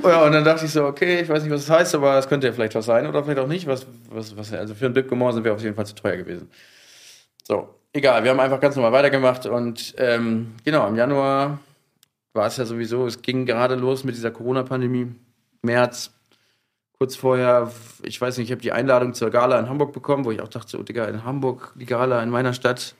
Ja, 0.03 0.25
und 0.25 0.31
dann 0.31 0.43
dachte 0.43 0.65
ich 0.65 0.71
so, 0.71 0.85
okay, 0.85 1.21
ich 1.21 1.29
weiß 1.29 1.43
nicht, 1.43 1.51
was 1.51 1.65
das 1.65 1.77
heißt, 1.77 1.95
aber 1.95 2.17
es 2.17 2.27
könnte 2.27 2.47
ja 2.47 2.53
vielleicht 2.53 2.75
was 2.75 2.85
sein 2.85 3.07
oder 3.07 3.23
vielleicht 3.23 3.39
auch 3.39 3.47
nicht. 3.47 3.67
Was, 3.67 3.85
was, 4.09 4.35
was, 4.35 4.51
also 4.53 4.73
für 4.73 4.87
ein 4.87 4.93
Bib 4.93 5.09
Gemorsen 5.09 5.43
wäre 5.43 5.55
auf 5.55 5.61
jeden 5.61 5.75
Fall 5.75 5.85
zu 5.85 5.95
teuer 5.95 6.17
gewesen. 6.17 6.49
So, 7.49 7.73
egal, 7.93 8.25
wir 8.25 8.31
haben 8.31 8.41
einfach 8.41 8.59
ganz 8.59 8.75
normal 8.75 8.91
weitergemacht 8.91 9.45
und 9.45 9.95
ähm, 9.97 10.55
genau, 10.65 10.85
im 10.85 10.97
Januar 10.97 11.59
war 12.33 12.47
es 12.47 12.57
ja 12.57 12.65
sowieso, 12.65 13.07
es 13.07 13.21
ging 13.21 13.45
gerade 13.45 13.75
los 13.75 14.03
mit 14.03 14.15
dieser 14.15 14.31
Corona-Pandemie. 14.31 15.15
März, 15.61 16.11
kurz 16.99 17.15
vorher, 17.15 17.71
ich 18.03 18.19
weiß 18.19 18.37
nicht, 18.37 18.47
ich 18.47 18.51
habe 18.51 18.61
die 18.61 18.73
Einladung 18.73 19.13
zur 19.13 19.29
Gala 19.29 19.57
in 19.59 19.69
Hamburg 19.69 19.93
bekommen, 19.93 20.25
wo 20.25 20.31
ich 20.31 20.41
auch 20.41 20.49
dachte, 20.49 20.77
oh 20.77 20.83
Digga, 20.83 21.05
in 21.05 21.23
Hamburg, 21.23 21.71
die 21.75 21.85
Gala 21.85 22.21
in 22.21 22.31
meiner 22.31 22.51
Stadt, 22.53 22.95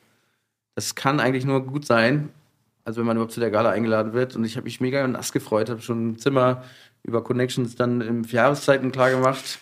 das 0.76 0.96
kann 0.96 1.20
eigentlich 1.20 1.44
nur 1.44 1.66
gut 1.66 1.86
sein. 1.86 2.30
Also 2.86 3.02
wenn 3.02 3.06
man 3.08 3.18
überhaupt 3.18 3.34
zu 3.34 3.42
der 3.42 3.52
Gala 3.52 3.72
eingeladen 3.72 4.14
wird. 4.14 4.38
Und 4.38 4.46
ich 4.46 4.56
habe 4.56 4.64
mich 4.64 4.80
mega 4.80 5.06
nass 5.06 5.34
gefreut, 5.34 5.70
habe 5.70 5.82
schon 5.82 6.12
ein 6.12 6.20
Zimmer 6.20 6.64
über 7.04 7.22
Connections 7.22 7.76
dann 7.76 8.00
im 8.00 8.24
Jahreszeiten 8.24 8.94
klar 8.94 9.12
gemacht. 9.12 9.60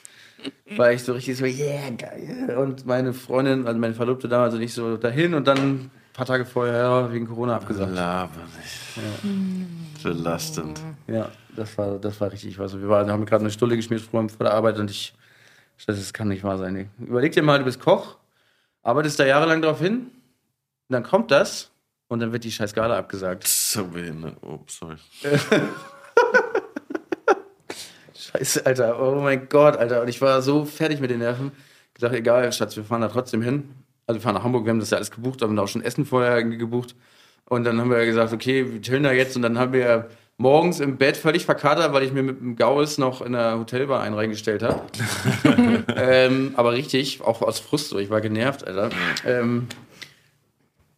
War 0.78 0.92
ich 0.92 1.04
so 1.04 1.14
richtig 1.14 1.38
so, 1.38 1.46
yeah, 1.46 1.90
geil. 1.92 2.56
Und 2.58 2.86
meine 2.86 3.14
Freundin, 3.14 3.68
also 3.68 3.80
meine 3.80 3.94
Verlobte 3.94 4.28
damals 4.28 4.54
und 4.54 4.62
ich 4.62 4.74
so 4.74 4.98
dahin 4.98 5.34
und 5.34 5.48
dann 5.48 5.58
ein 5.58 5.92
paar 6.14 6.26
Tage 6.26 6.46
vorher 6.46 6.74
ja, 6.74 7.12
wegen 7.12 7.28
Corona 7.28 7.56
abgesagt. 7.56 7.94
Laber 7.94 8.32
nicht. 8.58 10.04
Belastend. 10.04 10.82
Ja, 11.08 11.30
das 11.56 11.78
war, 11.78 11.98
das 12.00 12.20
war 12.20 12.32
richtig. 12.32 12.60
Also 12.60 12.82
wir 12.82 12.90
waren, 12.90 13.10
haben 13.10 13.26
gerade 13.26 13.42
eine 13.42 13.52
Stulle 13.52 13.76
geschmiert 13.76 14.02
vor 14.02 14.28
vor 14.30 14.44
der 14.46 14.54
Arbeit 14.54 14.78
und 14.80 14.90
ich, 14.90 15.14
dachte, 15.86 16.00
das 16.00 16.14
kann 16.14 16.28
nicht 16.28 16.44
wahr 16.44 16.58
sein. 16.58 16.90
Überleg 17.00 17.32
dir 17.32 17.44
mal, 17.44 17.60
du 17.60 17.66
bist 17.66 17.80
Koch, 17.80 18.18
arbeitest 18.84 19.20
da 19.20 19.26
jahrelang 19.26 19.62
drauf 19.62 19.80
hin, 19.80 20.12
und 20.88 20.94
dann 20.94 21.04
kommt 21.04 21.32
das 21.32 21.72
und 22.08 22.20
dann 22.20 22.32
wird 22.32 22.44
die 22.44 22.52
scheiß 22.52 22.74
Gala 22.74 22.98
abgesagt. 22.98 23.48
So 23.48 23.86
behindert. 23.86 24.38
Oh, 24.42 24.60
sorry. 24.68 24.98
Scheiße, 28.38 28.66
Alter. 28.66 29.02
Oh 29.02 29.22
mein 29.22 29.48
Gott, 29.48 29.78
Alter. 29.78 30.02
Und 30.02 30.08
ich 30.10 30.22
war 30.22 30.42
so 30.42 30.66
fertig 30.66 31.00
mit 31.00 31.10
den 31.10 31.20
Nerven. 31.20 31.52
Ich 31.96 32.02
dachte, 32.02 32.18
egal, 32.18 32.52
Schatz, 32.52 32.76
wir 32.76 32.84
fahren 32.84 33.02
da 33.02 33.08
trotzdem 33.08 33.42
hin. 33.42 33.70
Also 34.08 34.20
wir 34.20 34.22
fahren 34.22 34.36
nach 34.36 34.44
Hamburg, 34.44 34.66
wir 34.66 34.72
haben 34.72 34.80
das 34.80 34.90
ja 34.90 34.98
alles 34.98 35.12
gebucht, 35.12 35.42
haben 35.42 35.56
da 35.56 35.64
auch 35.64 35.68
schon 35.68 35.82
Essen 35.82 36.06
vorher 36.06 36.44
gebucht. 36.44 36.96
Und 37.46 37.64
dann 37.64 37.80
haben 37.80 37.90
wir 37.90 38.06
gesagt, 38.06 38.34
okay, 38.34 38.74
wir 38.74 38.82
chillen 38.82 39.04
da 39.04 39.14
jetzt. 39.14 39.36
Und 39.36 39.42
dann 39.42 39.58
haben 39.58 39.72
wir 39.72 40.10
morgens 40.38 40.82
im 40.82 40.98
Bett 40.98 41.16
völlig 41.16 41.46
verkatert, 41.46 41.94
weil 41.94 42.04
ich 42.04 42.12
mir 42.12 42.24
mit 42.24 42.42
dem 42.42 42.56
Gaues 42.58 42.98
noch 42.98 43.22
in 43.22 43.32
der 43.32 43.58
Hotelbar 43.58 44.02
einen 44.02 44.16
reingestellt 44.16 44.64
habe. 44.64 44.82
ähm, 45.96 46.54
aber 46.58 46.74
richtig, 46.74 47.22
auch 47.22 47.42
aus 47.42 47.60
Frust 47.60 47.90
so. 47.90 48.00
Ich 48.00 48.10
war 48.10 48.20
genervt, 48.20 48.68
Alter. 48.68 48.90
Ähm, 49.26 49.68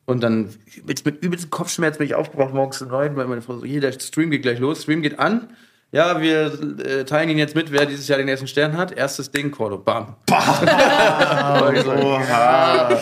und 0.06 0.22
dann 0.22 0.56
mit, 0.86 1.06
mit 1.06 1.22
übelstem 1.22 1.52
Kopfschmerz 1.52 1.98
bin 1.98 2.08
ich 2.08 2.16
aufgewacht 2.16 2.54
morgens 2.54 2.82
um 2.82 2.88
neun, 2.88 3.16
weil 3.18 3.28
meine 3.28 3.42
Frau 3.42 3.58
so, 3.58 3.66
hier, 3.66 3.82
der 3.82 3.92
Stream 3.92 4.32
geht 4.32 4.42
gleich 4.42 4.58
los. 4.58 4.84
Stream 4.84 5.02
geht 5.02 5.20
an. 5.20 5.50
Ja, 5.92 6.20
wir 6.20 6.52
äh, 6.86 7.06
teilen 7.06 7.30
ihn 7.30 7.38
jetzt 7.38 7.56
mit, 7.56 7.72
wer 7.72 7.86
dieses 7.86 8.08
Jahr 8.10 8.18
den 8.18 8.28
ersten 8.28 8.48
Stern 8.48 8.76
hat. 8.76 8.92
Erstes 8.92 9.32
Ding, 9.32 9.52
Cordo. 9.52 9.78
Bam. 9.78 10.16
Bam. 10.26 10.40
Oha. 12.04 13.00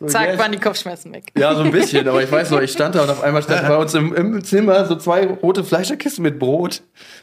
so, 0.00 0.06
Zack, 0.06 0.26
yes. 0.30 0.38
waren 0.38 0.50
die 0.50 0.58
Kopfschmerzen 0.58 1.12
weg. 1.12 1.26
Ja, 1.38 1.54
so 1.54 1.62
ein 1.62 1.70
bisschen, 1.70 2.08
aber 2.08 2.24
ich 2.24 2.32
weiß 2.32 2.50
noch, 2.50 2.60
ich 2.60 2.72
stand 2.72 2.96
da 2.96 3.02
und 3.02 3.10
auf 3.10 3.22
einmal 3.22 3.40
standen 3.40 3.68
bei 3.68 3.76
uns 3.76 3.94
im, 3.94 4.12
im 4.16 4.42
Zimmer 4.42 4.84
so 4.86 4.96
zwei 4.96 5.26
rote 5.26 5.62
Fleischerkisten 5.62 6.24
mit 6.24 6.40
Brot 6.40 6.82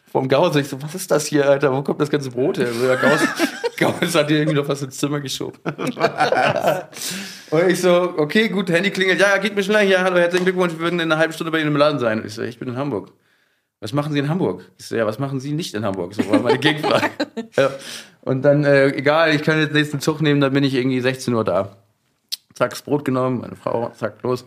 vom 0.09 0.29
Gauss. 0.29 0.55
Ich 0.55 0.69
so, 0.69 0.81
was 0.81 0.95
ist 0.95 1.11
das 1.11 1.25
hier, 1.25 1.49
Alter? 1.49 1.73
Wo 1.73 1.81
kommt 1.81 1.99
das 1.99 2.09
ganze 2.09 2.31
Brot 2.31 2.57
her? 2.57 2.67
So, 2.71 2.87
der 2.87 2.95
Gauss, 2.95 3.19
Gauss 3.77 4.15
hat 4.15 4.29
dir 4.29 4.37
irgendwie 4.37 4.59
noch 4.59 4.69
was 4.69 4.81
ins 4.81 4.97
Zimmer 4.97 5.19
geschoben. 5.19 5.59
und 7.49 7.67
ich 7.67 7.81
so, 7.81 8.13
okay, 8.15 8.47
gut, 8.47 8.69
Handy 8.69 8.91
klingelt. 8.91 9.19
Ja, 9.19 9.35
ja, 9.35 9.37
geht 9.39 9.57
mir 9.57 9.63
schnell. 9.63 9.89
Ja, 9.89 10.03
hallo, 10.03 10.15
herzlichen 10.19 10.45
Glückwunsch, 10.45 10.71
wir 10.71 10.79
würden 10.79 11.01
in 11.01 11.11
einer 11.11 11.19
halben 11.19 11.33
Stunde 11.33 11.51
bei 11.51 11.59
Ihnen 11.59 11.67
im 11.67 11.75
Laden 11.75 11.99
sein. 11.99 12.21
Und 12.21 12.27
ich 12.27 12.33
so, 12.33 12.43
ich 12.43 12.57
bin 12.57 12.69
in 12.69 12.77
Hamburg. 12.77 13.11
Was 13.81 13.93
machen 13.93 14.13
Sie 14.13 14.19
in 14.19 14.29
Hamburg? 14.29 14.63
Ich 14.77 14.85
so, 14.85 14.95
ja, 14.95 15.05
was 15.07 15.17
machen 15.19 15.39
Sie 15.39 15.53
nicht 15.53 15.73
in 15.73 15.83
Hamburg? 15.83 16.13
So 16.13 16.29
war 16.29 16.39
meine 16.39 16.59
Gegenfrage. 16.59 17.09
ja. 17.57 17.71
Und 18.21 18.43
dann, 18.43 18.63
äh, 18.63 18.89
egal, 18.89 19.33
ich 19.33 19.41
kann 19.41 19.57
jetzt 19.59 19.69
den 19.69 19.77
nächsten 19.77 19.99
Zug 19.99 20.21
nehmen, 20.21 20.39
dann 20.39 20.53
bin 20.53 20.63
ich 20.63 20.75
irgendwie 20.75 21.01
16 21.01 21.33
Uhr 21.33 21.43
da. 21.43 21.75
Zack, 22.53 22.69
das 22.69 22.83
Brot 22.83 23.03
genommen, 23.05 23.41
meine 23.41 23.55
Frau, 23.55 23.89
zack, 23.97 24.21
los. 24.21 24.45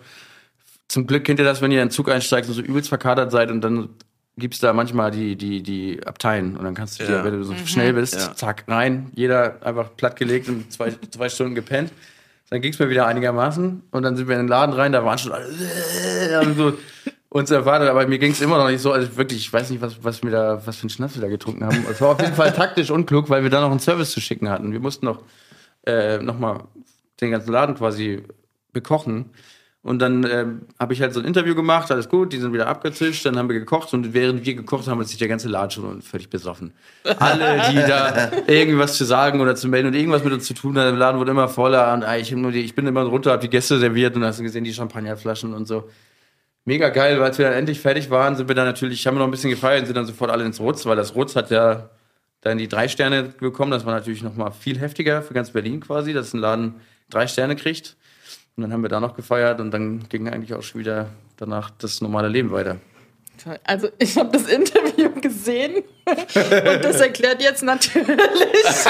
Zum 0.86 1.06
Glück 1.08 1.24
kennt 1.24 1.40
ihr 1.40 1.44
das, 1.44 1.60
wenn 1.60 1.72
ihr 1.72 1.82
in 1.82 1.88
den 1.88 1.90
Zug 1.92 2.08
einsteigt 2.10 2.46
und 2.46 2.54
so 2.54 2.60
übelst 2.62 2.88
verkadert 2.88 3.32
seid 3.32 3.50
und 3.50 3.60
dann 3.62 3.88
gibt's 4.36 4.60
da 4.60 4.72
manchmal 4.72 5.10
die, 5.10 5.34
die, 5.34 5.62
die 5.62 6.06
Abteien 6.06 6.56
und 6.56 6.64
dann 6.64 6.74
kannst 6.74 7.00
du 7.00 7.04
dir, 7.04 7.12
Ja. 7.16 7.24
wenn 7.24 7.32
du 7.38 7.42
so 7.44 7.54
schnell 7.66 7.92
bist, 7.94 8.14
Ja. 8.14 8.34
zack, 8.36 8.64
rein, 8.68 9.10
jeder 9.14 9.56
einfach 9.66 9.96
plattgelegt 9.96 10.48
und 10.48 10.72
zwei, 10.72 10.92
zwei 11.10 11.28
Stunden 11.28 11.54
gepennt. 11.56 11.92
Dann 12.50 12.60
ging's 12.60 12.78
mir 12.78 12.88
wieder 12.90 13.06
einigermaßen 13.06 13.82
und 13.90 14.02
dann 14.02 14.16
sind 14.16 14.28
wir 14.28 14.34
in 14.36 14.42
den 14.42 14.48
Laden 14.48 14.74
rein, 14.74 14.92
da 14.92 15.04
waren 15.04 15.18
schon 15.18 15.32
alle 15.32 15.50
so 16.56 16.74
uns 17.34 17.50
erwartet, 17.50 17.88
aber 17.88 18.06
mir 18.06 18.20
ging's 18.20 18.40
immer 18.40 18.58
noch 18.58 18.70
nicht 18.70 18.80
so, 18.80 18.92
also 18.92 19.16
wirklich, 19.16 19.40
ich 19.40 19.52
weiß 19.52 19.70
nicht, 19.70 19.82
was, 19.82 20.02
was 20.04 20.22
wir 20.22 20.30
da, 20.30 20.64
was 20.64 20.76
für 20.76 20.84
einen 20.84 20.90
Schnaps 20.90 21.16
wir 21.16 21.22
da 21.22 21.28
getrunken 21.28 21.64
haben. 21.64 21.84
Es 21.90 22.00
war 22.00 22.10
auf 22.10 22.20
jeden 22.20 22.34
Fall 22.34 22.52
taktisch 22.52 22.92
unklug, 22.92 23.28
weil 23.28 23.42
wir 23.42 23.50
da 23.50 23.60
noch 23.60 23.72
einen 23.72 23.80
Service 23.80 24.12
zu 24.12 24.20
schicken 24.20 24.48
hatten. 24.48 24.70
Wir 24.70 24.78
mussten 24.78 25.04
noch, 25.06 25.20
äh, 25.84 26.18
noch 26.18 26.38
mal 26.38 26.68
den 27.20 27.32
ganzen 27.32 27.50
Laden 27.50 27.74
quasi 27.74 28.22
bekochen. 28.72 29.30
Und 29.82 29.98
dann 29.98 30.24
ähm, 30.30 30.62
habe 30.78 30.92
ich 30.92 31.02
halt 31.02 31.12
so 31.12 31.18
ein 31.18 31.26
Interview 31.26 31.56
gemacht, 31.56 31.90
alles 31.90 32.08
gut, 32.08 32.32
die 32.32 32.38
sind 32.38 32.52
wieder 32.52 32.68
abgezischt, 32.68 33.26
dann 33.26 33.36
haben 33.36 33.48
wir 33.48 33.58
gekocht 33.58 33.92
und 33.94 34.14
während 34.14 34.46
wir 34.46 34.54
gekocht 34.54 34.86
haben, 34.86 35.00
hat 35.00 35.08
sich 35.08 35.18
der 35.18 35.28
ganze 35.28 35.48
Laden 35.48 35.72
schon 35.72 36.02
völlig 36.02 36.30
besoffen. 36.30 36.72
Alle, 37.18 37.62
die 37.72 37.76
da 37.76 38.30
irgendwas 38.46 38.96
zu 38.96 39.04
sagen 39.04 39.40
oder 39.40 39.56
zu 39.56 39.66
melden 39.66 39.88
und 39.88 39.94
irgendwas 39.94 40.22
mit 40.22 40.32
uns 40.32 40.44
zu 40.44 40.54
tun 40.54 40.78
haben, 40.78 40.84
der 40.86 40.92
Laden 40.92 41.18
wurde 41.18 41.32
immer 41.32 41.48
voller 41.48 41.92
und 41.92 42.04
ah, 42.04 42.16
ich, 42.16 42.28
die, 42.28 42.60
ich 42.60 42.76
bin 42.76 42.86
immer 42.86 43.02
runter, 43.02 43.32
habe 43.32 43.42
die 43.42 43.50
Gäste 43.50 43.80
serviert 43.80 44.14
und 44.14 44.24
hast 44.24 44.40
gesehen, 44.40 44.62
die 44.62 44.72
Champagnerflaschen 44.72 45.52
und 45.52 45.66
so. 45.66 45.90
Mega 46.66 46.88
geil, 46.88 47.18
weil 47.18 47.27
als 47.27 47.38
wir 47.38 47.44
dann 47.44 47.55
endlich 47.55 47.81
fertig 47.81 48.11
waren, 48.11 48.37
sind 48.37 48.48
wir 48.48 48.55
dann 48.55 48.66
natürlich, 48.66 49.07
haben 49.07 49.16
wir 49.16 49.18
noch 49.18 49.29
ein 49.29 49.31
bisschen 49.31 49.50
gefeiert 49.50 49.81
und 49.81 49.87
sind 49.87 49.96
dann 49.96 50.07
sofort 50.07 50.31
alle 50.31 50.44
ins 50.44 50.61
Rutz, 50.61 50.87
weil 50.87 50.96
das 50.96 51.14
Rutz 51.14 51.37
hat 51.37 51.50
ja 51.50 51.90
dann 52.40 52.59
die 52.59 52.68
drei 52.68 52.88
Sterne 52.88 53.24
bekommen. 53.24 53.70
Das 53.70 53.85
war 53.85 53.94
natürlich 53.94 54.22
noch 54.22 54.35
mal 54.35 54.50
viel 54.50 54.79
heftiger 54.79 55.22
für 55.22 55.35
ganz 55.35 55.50
Berlin 55.50 55.81
quasi, 55.81 56.12
dass 56.12 56.33
ein 56.33 56.40
Laden 56.40 56.77
drei 57.11 57.27
Sterne 57.27 57.57
kriegt. 57.57 57.96
Und 58.57 58.62
dann 58.62 58.72
haben 58.72 58.83
wir 58.83 58.88
da 58.88 59.00
noch 59.00 59.16
gefeiert 59.16 59.61
und 59.61 59.72
dann 59.72 60.09
ging 60.09 60.29
eigentlich 60.29 60.55
auch 60.55 60.62
schon 60.62 60.81
wieder 60.81 61.09
danach 61.37 61.70
das 61.70 62.00
normale 62.00 62.29
Leben 62.29 62.53
weiter. 62.53 62.77
Also 63.64 63.88
ich 63.98 64.16
habe 64.16 64.31
das 64.31 64.46
Interview 64.46 64.83
gesehen 65.20 65.85
und 66.07 66.85
das 66.85 67.00
erklärt 67.00 67.42
jetzt 67.42 67.62
natürlich. 67.62 68.07
ich 68.07 68.85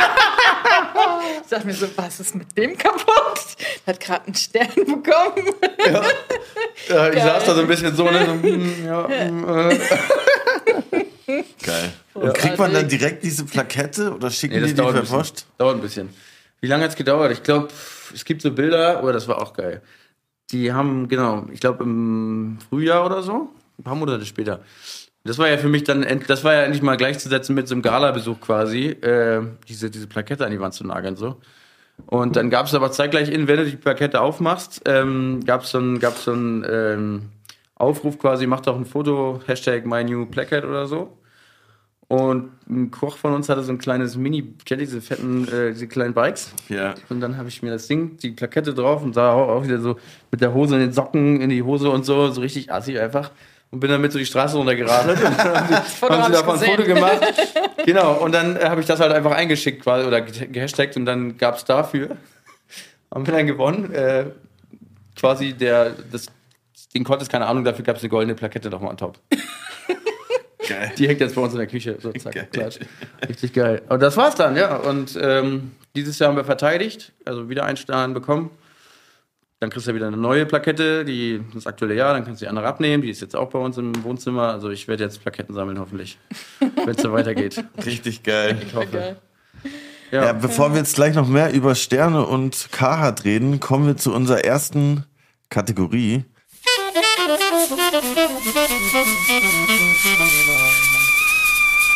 dachte 1.50 1.66
mir 1.66 1.74
so, 1.74 1.86
was 1.96 2.20
ist 2.20 2.34
mit 2.34 2.56
dem 2.56 2.76
kaputt? 2.76 3.06
Der 3.86 3.94
hat 3.94 4.00
gerade 4.00 4.26
einen 4.26 4.34
Stern 4.34 4.68
bekommen. 4.74 5.54
Ja, 6.88 7.08
ich 7.08 7.14
Geil. 7.14 7.22
saß 7.22 7.44
da 7.44 7.54
so 7.54 7.60
ein 7.60 7.66
bisschen 7.66 7.94
so, 7.94 8.10
ne, 8.10 8.26
so 8.26 8.32
hm, 8.32 8.86
ja, 8.86 9.08
hm, 9.08 9.70
äh. 9.70 9.78
Geil. 11.62 11.92
Und 12.14 12.34
kriegt 12.34 12.58
man 12.58 12.72
dann 12.72 12.88
direkt 12.88 13.24
diese 13.24 13.44
Plakette 13.44 14.12
oder 14.14 14.30
schicken 14.30 14.54
Nee, 14.54 14.60
das 14.60 14.68
die 14.70 14.74
die 14.74 14.80
dauert 14.80 14.92
per 14.92 15.00
ein 15.00 15.04
bisschen. 15.04 15.18
Post? 15.18 15.46
Dauert 15.58 15.76
ein 15.76 15.80
bisschen. 15.80 16.08
Wie 16.60 16.66
lange 16.66 16.84
hat's 16.84 16.96
gedauert? 16.96 17.32
Ich 17.32 17.42
glaube, 17.42 17.68
es 18.14 18.24
gibt 18.24 18.42
so 18.42 18.50
Bilder, 18.50 19.02
oh, 19.02 19.12
das 19.12 19.28
war 19.28 19.40
auch 19.40 19.52
geil. 19.52 19.82
Die 20.50 20.72
haben, 20.72 21.08
genau, 21.08 21.46
ich 21.52 21.60
glaube 21.60 21.84
im 21.84 22.58
Frühjahr 22.68 23.04
oder 23.04 23.22
so, 23.22 23.50
ein 23.78 23.82
paar 23.82 23.94
Monate 23.94 24.24
später. 24.26 24.60
Das 25.24 25.38
war 25.38 25.48
ja 25.48 25.56
für 25.56 25.68
mich 25.68 25.84
dann, 25.84 26.06
das 26.26 26.44
war 26.44 26.52
ja 26.52 26.62
endlich 26.62 26.82
mal 26.82 26.96
gleichzusetzen 26.96 27.54
mit 27.54 27.66
so 27.66 27.74
einem 27.74 27.82
Gala-Besuch 27.82 28.40
quasi, 28.40 28.88
äh, 28.88 29.40
diese, 29.68 29.90
diese 29.90 30.06
Plakette 30.06 30.44
an 30.44 30.52
die 30.52 30.60
Wand 30.60 30.74
zu 30.74 30.86
nageln 30.86 31.16
so. 31.16 31.40
Und 32.06 32.36
dann 32.36 32.50
gab 32.50 32.66
es 32.66 32.74
aber 32.74 32.92
zeitgleich 32.92 33.30
in, 33.30 33.48
wenn 33.48 33.56
du 33.56 33.64
die 33.64 33.76
Plakette 33.76 34.20
aufmachst, 34.20 34.82
ähm, 34.86 35.40
gab 35.46 35.62
es 35.62 35.70
so 35.70 35.78
einen 35.78 35.98
gab's 35.98 36.24
so 36.24 36.32
einen, 36.32 36.66
ähm, 36.68 37.22
Aufruf 37.76 38.18
quasi, 38.18 38.46
mach 38.46 38.60
doch 38.60 38.76
ein 38.76 38.84
Foto, 38.84 39.40
Hashtag 39.46 39.84
my 39.86 40.04
new 40.04 40.26
placard 40.26 40.64
oder 40.64 40.86
so. 40.86 41.18
Und 42.06 42.50
ein 42.68 42.90
Koch 42.90 43.16
von 43.16 43.32
uns 43.32 43.48
hatte 43.48 43.62
so 43.62 43.72
ein 43.72 43.78
kleines 43.78 44.16
Mini, 44.16 44.54
kennt 44.64 44.80
diese 44.80 45.00
fetten, 45.00 45.48
äh, 45.48 45.72
diese 45.72 45.88
kleinen 45.88 46.14
Bikes? 46.14 46.52
Ja. 46.68 46.94
Und 47.08 47.20
dann 47.20 47.36
habe 47.36 47.48
ich 47.48 47.62
mir 47.62 47.70
das 47.70 47.88
Ding, 47.88 48.18
die 48.18 48.30
Plakette 48.30 48.74
drauf 48.74 49.02
und 49.02 49.14
sah 49.14 49.32
auch, 49.32 49.48
auch 49.48 49.64
wieder 49.64 49.80
so 49.80 49.96
mit 50.30 50.40
der 50.40 50.52
Hose 50.52 50.74
in 50.74 50.82
den 50.82 50.92
Socken 50.92 51.40
in 51.40 51.50
die 51.50 51.62
Hose 51.62 51.90
und 51.90 52.04
so, 52.04 52.30
so 52.30 52.42
richtig 52.42 52.70
assig 52.70 53.00
einfach. 53.00 53.30
Und 53.74 53.80
bin 53.80 53.90
damit 53.90 54.12
so 54.12 54.18
die 54.20 54.24
Straße 54.26 54.56
runtergeradelt. 54.56 55.18
und 55.18 55.36
dann 55.36 55.38
haben 55.56 55.66
sie, 55.68 55.74
haben 55.74 56.22
hab 56.22 56.26
sie 56.26 56.32
davon 56.32 56.58
ein. 56.60 56.64
Foto 56.64 56.84
gemacht. 56.84 57.20
genau, 57.84 58.12
und 58.14 58.32
dann 58.32 58.56
äh, 58.56 58.66
habe 58.68 58.80
ich 58.80 58.86
das 58.86 59.00
halt 59.00 59.10
einfach 59.12 59.32
eingeschickt 59.32 59.82
quasi 59.82 60.06
oder 60.06 60.20
ge- 60.20 60.46
gehashtagt 60.46 60.96
und 60.96 61.06
dann 61.06 61.36
gab 61.36 61.56
es 61.56 61.64
dafür, 61.64 62.10
haben 63.12 63.26
wir 63.26 63.34
dann 63.34 63.48
gewonnen, 63.48 63.92
äh, 63.92 64.26
quasi 65.16 65.54
der, 65.54 65.90
das 66.12 66.26
Ding 66.94 67.02
Contest, 67.02 67.32
keine 67.32 67.46
Ahnung, 67.46 67.64
dafür 67.64 67.84
gab 67.84 67.96
es 67.96 68.02
eine 68.02 68.10
goldene 68.10 68.36
Plakette 68.36 68.70
nochmal 68.70 68.90
on 68.92 68.96
top. 68.96 69.18
Geil. 70.68 70.92
Die 70.96 71.08
hängt 71.08 71.20
jetzt 71.20 71.34
bei 71.34 71.40
uns 71.42 71.52
in 71.52 71.58
der 71.58 71.66
Küche. 71.66 71.98
So, 72.00 72.12
zack, 72.12 72.32
Geil. 72.32 72.48
klatsch. 72.52 72.78
Richtig 73.28 73.52
geil. 73.52 73.82
Und 73.88 74.00
das 74.00 74.16
war's 74.16 74.34
dann, 74.36 74.56
ja. 74.56 74.76
Und 74.76 75.18
ähm, 75.20 75.72
dieses 75.96 76.18
Jahr 76.20 76.30
haben 76.30 76.36
wir 76.36 76.44
verteidigt, 76.44 77.12
also 77.24 77.48
wieder 77.50 77.64
einen 77.64 77.76
Stern 77.76 78.14
bekommen. 78.14 78.50
Dann 79.60 79.70
kriegst 79.70 79.86
du 79.88 79.94
wieder 79.94 80.08
eine 80.08 80.16
neue 80.16 80.46
Plakette, 80.46 81.04
die 81.04 81.40
das 81.54 81.66
aktuelle 81.66 81.94
Jahr, 81.94 82.12
dann 82.12 82.24
kannst 82.24 82.40
du 82.42 82.44
die 82.44 82.48
andere 82.48 82.66
abnehmen. 82.66 83.02
Die 83.02 83.10
ist 83.10 83.20
jetzt 83.22 83.34
auch 83.36 83.48
bei 83.50 83.58
uns 83.58 83.78
im 83.78 84.02
Wohnzimmer. 84.04 84.48
Also 84.50 84.68
ich 84.70 84.88
werde 84.88 85.04
jetzt 85.04 85.22
Plaketten 85.22 85.54
sammeln, 85.54 85.78
hoffentlich. 85.78 86.18
Wenn 86.60 86.94
es 86.94 87.00
so 87.02 87.12
weitergeht. 87.12 87.64
Richtig 87.84 88.22
geil. 88.22 88.60
Ich 88.66 88.74
hoffe. 88.74 88.86
Geil. 88.88 89.16
Ja, 90.10 90.32
bevor 90.32 90.72
wir 90.72 90.78
jetzt 90.78 90.94
gleich 90.96 91.14
noch 91.14 91.26
mehr 91.26 91.52
über 91.52 91.74
Sterne 91.74 92.26
und 92.26 92.68
Carhartt 92.72 93.24
reden, 93.24 93.58
kommen 93.58 93.86
wir 93.86 93.96
zu 93.96 94.12
unserer 94.12 94.44
ersten 94.44 95.04
Kategorie. 95.48 96.24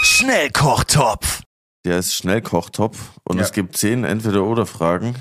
Schnellkochtopf. 0.08 1.42
Der 1.84 1.98
ist 1.98 2.14
Schnellkochtopf 2.14 3.10
und 3.24 3.36
Ja. 3.38 3.42
es 3.44 3.52
gibt 3.52 3.76
zehn 3.76 4.04
Entweder-Oder-Fragen. 4.04 5.14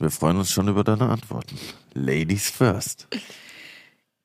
Wir 0.00 0.10
freuen 0.10 0.38
uns 0.38 0.50
schon 0.50 0.66
über 0.66 0.82
deine 0.82 1.10
Antworten. 1.10 1.58
Ladies 1.92 2.48
first. 2.48 3.06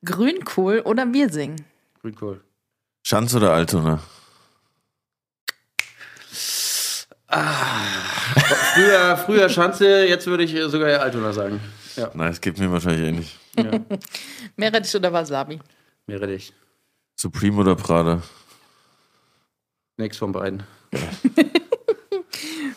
Grünkohl 0.02 0.80
oder 0.80 1.04
Biersing? 1.04 1.56
Grünkohl. 2.00 2.42
Schanz 3.02 3.34
oder 3.34 3.52
Altona? 3.52 4.00
Früher, 8.72 9.16
früher 9.18 9.48
Schanze, 9.50 10.06
jetzt 10.06 10.26
würde 10.26 10.44
ich 10.44 10.54
äh, 10.54 10.68
sogar 10.70 10.88
eher 10.88 11.02
Altona 11.02 11.34
sagen. 11.34 11.60
Ja, 11.96 12.10
Nein, 12.14 12.30
es 12.32 12.40
gibt 12.40 12.58
mir 12.58 12.72
wahrscheinlich 12.72 13.02
eh 13.08 13.12
nicht. 13.12 13.38
ja. 13.58 13.80
Meerrettich 14.56 14.96
oder 14.96 15.12
Wasabi? 15.12 15.60
Dich. 16.06 16.54
Supreme 17.16 17.58
oder 17.60 17.74
Prada? 17.74 18.22
Nix 19.98 20.16
von 20.16 20.32
beiden. 20.32 20.62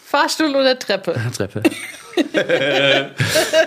Fahrstuhl 0.10 0.56
oder 0.56 0.80
Treppe? 0.80 1.14
Treppe. 1.38 1.62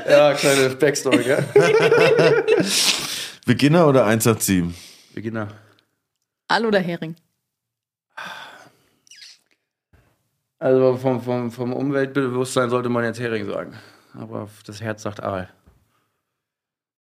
ja, 0.08 0.34
kleine 0.34 0.70
Backstory, 0.70 1.22
gell? 1.22 1.44
Beginner 3.46 3.86
oder 3.86 4.06
187? 4.06 4.74
Beginner. 5.14 5.46
Aal 6.48 6.66
oder 6.66 6.80
Hering? 6.80 7.14
Also 10.58 10.96
vom, 10.96 11.22
vom, 11.22 11.52
vom 11.52 11.72
Umweltbewusstsein 11.72 12.70
sollte 12.70 12.88
man 12.88 13.04
jetzt 13.04 13.20
Hering 13.20 13.46
sagen. 13.46 13.78
Aber 14.12 14.48
das 14.66 14.80
Herz 14.80 15.02
sagt 15.02 15.22
Aal. 15.22 15.48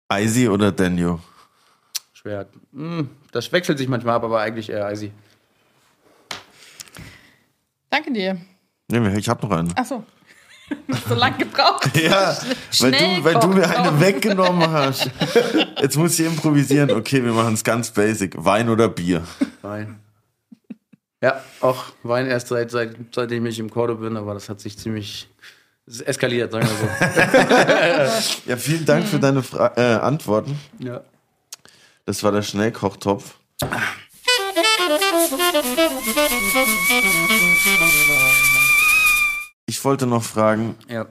Eisi 0.10 0.48
oder 0.48 0.72
Daniel? 0.72 1.17
Schwer. 2.13 2.46
Hm, 2.72 3.10
das 3.32 3.52
wechselt 3.52 3.80
sich 3.80 3.88
manchmal 3.88 4.15
ab, 4.15 4.26
aber 4.26 4.41
eigentlich 4.41 4.69
eher 4.69 4.86
Eisi. 4.86 5.12
Danke 7.89 8.13
dir. 8.13 8.39
Nee, 8.89 9.17
ich 9.17 9.30
habe 9.30 9.46
noch 9.46 9.56
einen. 9.58 9.76
Achso. 9.78 10.04
so 11.08 11.15
lange 11.15 11.38
gebraucht. 11.38 11.89
Ja, 12.02 12.38
weil 12.80 12.91
du, 12.91 13.24
weil 13.24 13.34
du 13.36 13.48
mir 13.48 13.69
eine 13.69 14.00
weggenommen 14.00 14.69
hast. 14.72 15.10
Jetzt 15.82 15.98
muss 15.98 16.19
ich 16.19 16.26
improvisisen. 16.26 16.91
Okay, 16.91 17.24
wir 17.24 17.34
machen 17.34 17.54
es 17.54 17.63
ganz 17.63 17.91
basic. 17.91 18.36
Wein 18.38 18.69
oder 18.69 18.89
Bier? 18.89 19.24
Wein. 19.62 20.00
Ja, 21.22 21.41
auch 21.62 21.86
Wein 22.04 22.28
erst 22.28 22.50
seit, 22.50 22.72
seit, 22.72 22.96
seitdem 23.13 23.46
ich 23.46 23.60
im 23.60 23.69
Cordo 23.69 23.96
bin, 23.96 24.17
aber 24.17 24.34
das 24.34 24.50
hat 24.50 24.60
sich 24.60 24.78
ziemlich 24.78 25.30
es 25.86 25.96
ist 25.96 26.08
eskaliert, 26.08 26.52
sagen 26.52 26.67
wir 26.67 26.78
so. 26.78 28.39
Ja, 28.50 28.58
vielen 28.58 28.86
Dank 28.86 29.06
für 29.06 29.19
deine 29.19 29.43
Fra 29.43 29.74
äh, 29.76 29.96
Antworten. 29.96 30.58
ja. 30.80 31.02
Das 32.06 32.22
war 32.22 32.34
der 32.34 32.41
Schnellkochtopf. 32.41 33.36
Ich 39.65 39.84
wollte 39.86 40.06
noch 40.06 40.23
fragen, 40.23 40.76
ja. 40.89 41.06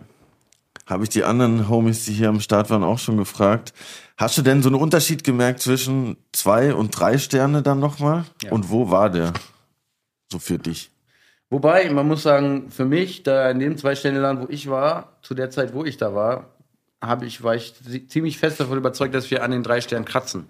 habe 0.87 1.05
ich 1.05 1.11
die 1.11 1.25
anderen 1.25 1.69
Homies, 1.69 2.05
die 2.05 2.13
hier 2.13 2.29
am 2.29 2.41
Start 2.41 2.71
waren, 2.71 2.85
auch 2.85 2.99
schon 2.99 3.17
gefragt. 3.17 3.73
Hast 4.17 4.37
du 4.37 4.43
denn 4.43 4.63
so 4.63 4.69
einen 4.69 4.81
Unterschied 4.81 5.25
gemerkt 5.25 5.61
zwischen 5.61 6.17
zwei 6.33 6.75
und 6.75 6.99
drei 6.99 7.19
Sterne 7.19 7.63
dann 7.63 7.81
nochmal? 7.81 8.25
Ja. 8.43 8.53
Und 8.53 8.71
wo 8.71 8.91
war 8.91 9.11
der? 9.11 9.33
So 10.31 10.39
für 10.39 10.59
dich. 10.59 10.91
Wobei, 11.53 11.91
man 11.91 12.09
muss 12.09 12.23
sagen, 12.23 12.71
für 12.71 12.87
mich, 12.87 13.25
da 13.25 13.51
in 13.51 13.59
dem 13.59 13.77
Zwei-Sterne-Land, 13.77 14.41
wo 14.41 14.47
ich 14.49 14.71
war, 14.71 15.19
zu 15.21 15.35
der 15.35 15.51
Zeit, 15.51 15.75
wo 15.75 15.85
ich 15.85 15.99
da 15.99 16.15
war, 16.15 16.49
habe 17.03 17.27
ich, 17.27 17.43
war 17.43 17.55
ich 17.55 17.75
ziemlich 18.09 18.39
fest 18.39 18.59
davon 18.59 18.79
überzeugt, 18.79 19.15
dass 19.15 19.31
wir 19.31 19.43
an 19.43 19.51
den 19.51 19.63
drei 19.63 19.83
Sternen 19.83 20.07
kratzen. 20.07 20.47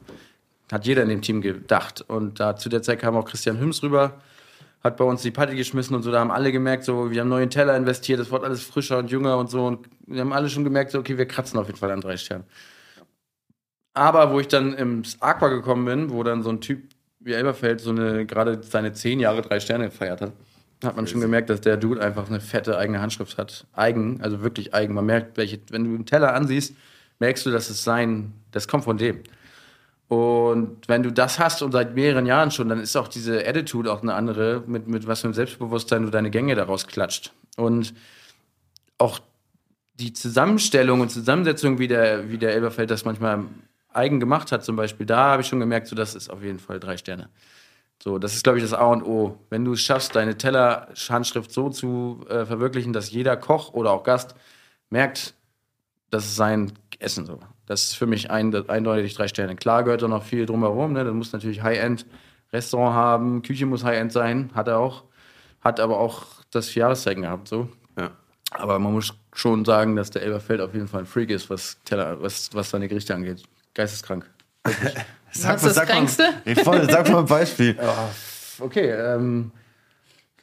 Hat 0.70 0.86
jeder 0.86 1.02
in 1.02 1.08
dem 1.08 1.20
Team 1.20 1.40
gedacht. 1.40 2.02
Und 2.02 2.38
da 2.38 2.54
zu 2.54 2.68
der 2.68 2.82
Zeit 2.82 3.00
kam 3.00 3.16
auch 3.16 3.24
Christian 3.24 3.58
Hüms 3.58 3.82
rüber, 3.82 4.20
hat 4.82 4.96
bei 4.96 5.04
uns 5.04 5.22
die 5.22 5.30
Party 5.30 5.54
geschmissen 5.54 5.94
und 5.94 6.02
so. 6.02 6.10
Da 6.10 6.20
haben 6.20 6.30
alle 6.30 6.52
gemerkt, 6.52 6.84
so, 6.84 7.10
wir 7.10 7.20
haben 7.20 7.28
neuen 7.28 7.50
Teller 7.50 7.76
investiert, 7.76 8.20
es 8.20 8.30
wird 8.30 8.44
alles 8.44 8.62
frischer 8.62 8.98
und 8.98 9.10
jünger 9.10 9.38
und 9.38 9.50
so. 9.50 9.66
Und 9.66 9.88
wir 10.06 10.20
haben 10.20 10.32
alle 10.32 10.48
schon 10.48 10.64
gemerkt, 10.64 10.90
so, 10.90 10.98
okay, 10.98 11.16
wir 11.16 11.26
kratzen 11.26 11.58
auf 11.58 11.66
jeden 11.66 11.78
Fall 11.78 11.90
an 11.90 12.00
drei 12.00 12.16
Sternen. 12.16 12.44
Aber 13.94 14.32
wo 14.32 14.40
ich 14.40 14.48
dann 14.48 14.72
ins 14.72 15.20
Aqua 15.20 15.48
gekommen 15.48 15.84
bin, 15.84 16.10
wo 16.10 16.22
dann 16.22 16.42
so 16.42 16.50
ein 16.50 16.60
Typ 16.60 16.82
wie 17.20 17.32
Elberfeld 17.32 17.80
so 17.80 17.90
eine, 17.90 18.26
gerade 18.26 18.62
seine 18.62 18.92
zehn 18.92 19.20
Jahre 19.20 19.42
drei 19.42 19.60
Sterne 19.60 19.86
gefeiert 19.86 20.20
hat, 20.20 20.32
hat 20.82 20.96
man 20.96 21.06
schon 21.06 21.20
gemerkt, 21.20 21.50
dass 21.50 21.60
der 21.60 21.76
Dude 21.76 22.00
einfach 22.02 22.28
eine 22.28 22.40
fette 22.40 22.76
eigene 22.76 23.00
Handschrift 23.00 23.38
hat. 23.38 23.66
Eigen, 23.72 24.20
also 24.20 24.42
wirklich 24.42 24.74
eigen. 24.74 24.94
Man 24.94 25.06
merkt, 25.06 25.36
welche, 25.36 25.60
wenn 25.70 25.84
du 25.84 25.94
einen 25.94 26.06
Teller 26.06 26.34
ansiehst, 26.34 26.74
merkst 27.20 27.46
du, 27.46 27.50
dass 27.50 27.70
es 27.70 27.84
sein, 27.84 28.32
das 28.50 28.66
kommt 28.66 28.84
von 28.84 28.98
dem. 28.98 29.20
Und 30.12 30.88
wenn 30.88 31.02
du 31.02 31.10
das 31.10 31.38
hast 31.38 31.62
und 31.62 31.72
seit 31.72 31.94
mehreren 31.94 32.26
Jahren 32.26 32.50
schon, 32.50 32.68
dann 32.68 32.80
ist 32.80 32.96
auch 32.96 33.08
diese 33.08 33.48
Attitude 33.48 33.90
auch 33.90 34.02
eine 34.02 34.12
andere, 34.12 34.62
mit, 34.66 34.86
mit 34.86 35.06
was 35.06 35.22
für 35.22 35.28
einem 35.28 35.32
Selbstbewusstsein 35.32 36.02
du 36.02 36.10
deine 36.10 36.30
Gänge 36.30 36.54
daraus 36.54 36.86
klatscht. 36.86 37.32
Und 37.56 37.94
auch 38.98 39.20
die 39.94 40.12
Zusammenstellung 40.12 41.00
und 41.00 41.08
Zusammensetzung, 41.08 41.78
wie 41.78 41.88
der, 41.88 42.30
wie 42.30 42.36
der 42.36 42.52
Elberfeld 42.52 42.90
das 42.90 43.06
manchmal 43.06 43.46
eigen 43.90 44.20
gemacht 44.20 44.52
hat, 44.52 44.66
zum 44.66 44.76
Beispiel, 44.76 45.06
da 45.06 45.30
habe 45.30 45.40
ich 45.40 45.48
schon 45.48 45.60
gemerkt, 45.60 45.86
so, 45.86 45.96
das 45.96 46.14
ist 46.14 46.28
auf 46.28 46.42
jeden 46.42 46.58
Fall 46.58 46.78
drei 46.78 46.98
Sterne. 46.98 47.30
So, 48.02 48.18
das 48.18 48.34
ist, 48.34 48.44
glaube 48.44 48.58
ich, 48.58 48.64
das 48.64 48.74
A 48.74 48.84
und 48.84 49.02
O. 49.04 49.38
Wenn 49.48 49.64
du 49.64 49.72
es 49.72 49.80
schaffst, 49.80 50.14
deine 50.14 50.36
Tellerhandschrift 50.36 51.50
so 51.50 51.70
zu 51.70 52.26
äh, 52.28 52.44
verwirklichen, 52.44 52.92
dass 52.92 53.10
jeder 53.10 53.38
Koch 53.38 53.72
oder 53.72 53.92
auch 53.92 54.02
Gast 54.02 54.34
merkt, 54.90 55.32
das 56.10 56.26
ist 56.26 56.36
sein 56.36 56.74
Essen 56.98 57.24
so. 57.24 57.40
Das 57.66 57.84
ist 57.84 57.94
für 57.94 58.06
mich 58.06 58.30
ein, 58.30 58.54
eindeutig 58.68 59.14
drei 59.14 59.28
Sterne. 59.28 59.56
Klar 59.56 59.84
gehört 59.84 60.02
da 60.02 60.08
noch 60.08 60.24
viel 60.24 60.46
drumherum. 60.46 60.92
Ne? 60.92 61.04
Du 61.04 61.12
musst 61.12 61.32
natürlich 61.32 61.62
High-End-Restaurant 61.62 62.94
haben, 62.94 63.42
Küche 63.42 63.66
muss 63.66 63.84
High-End 63.84 64.12
sein, 64.12 64.50
hat 64.54 64.68
er 64.68 64.78
auch. 64.78 65.04
Hat 65.60 65.78
aber 65.78 65.98
auch 65.98 66.26
das 66.50 66.68
Vierjahreszeichen 66.68 67.22
gehabt. 67.22 67.48
So. 67.48 67.68
Ja. 67.98 68.10
Aber 68.50 68.78
man 68.78 68.92
muss 68.92 69.14
schon 69.32 69.64
sagen, 69.64 69.96
dass 69.96 70.10
der 70.10 70.22
Elberfeld 70.22 70.60
auf 70.60 70.74
jeden 70.74 70.88
Fall 70.88 71.00
ein 71.00 71.06
Freak 71.06 71.30
ist, 71.30 71.50
was, 71.50 71.78
Teller, 71.84 72.20
was, 72.20 72.50
was 72.52 72.70
seine 72.70 72.88
Gerichte 72.88 73.14
angeht. 73.14 73.42
Geisteskrank. 73.74 74.28
Sag 75.34 75.54
Was 75.54 75.64
ist 75.64 75.76
das 75.78 75.88
Kränkste? 75.88 76.24
Mal, 76.44 76.56
voll, 76.56 76.90
sag 76.90 77.08
mal 77.08 77.20
ein 77.20 77.26
Beispiel. 77.26 77.76
Okay, 78.60 78.90
ähm, 78.90 79.50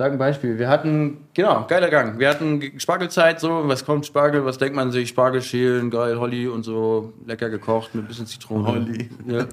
sag 0.01 0.13
ein 0.13 0.17
Beispiel. 0.17 0.57
Wir 0.57 0.69
hatten, 0.69 1.17
genau, 1.33 1.65
geiler 1.67 1.89
Gang. 1.89 2.19
Wir 2.19 2.29
hatten 2.29 2.79
Spargelzeit, 2.79 3.41
so, 3.41 3.67
was 3.67 3.83
kommt 3.83 4.05
Spargel, 4.05 4.45
was 4.45 4.57
denkt 4.57 4.73
man 4.73 4.93
sich? 4.93 5.09
Spargel 5.09 5.41
schälen, 5.41 5.89
geil, 5.89 6.17
Holly 6.17 6.47
und 6.47 6.63
so, 6.63 7.11
lecker 7.25 7.49
gekocht 7.49 7.93
mit 7.93 8.05
ein 8.05 8.07
bisschen 8.07 8.25
Zitrone. 8.25 8.65
Holly. 8.65 9.09
Ja. 9.27 9.45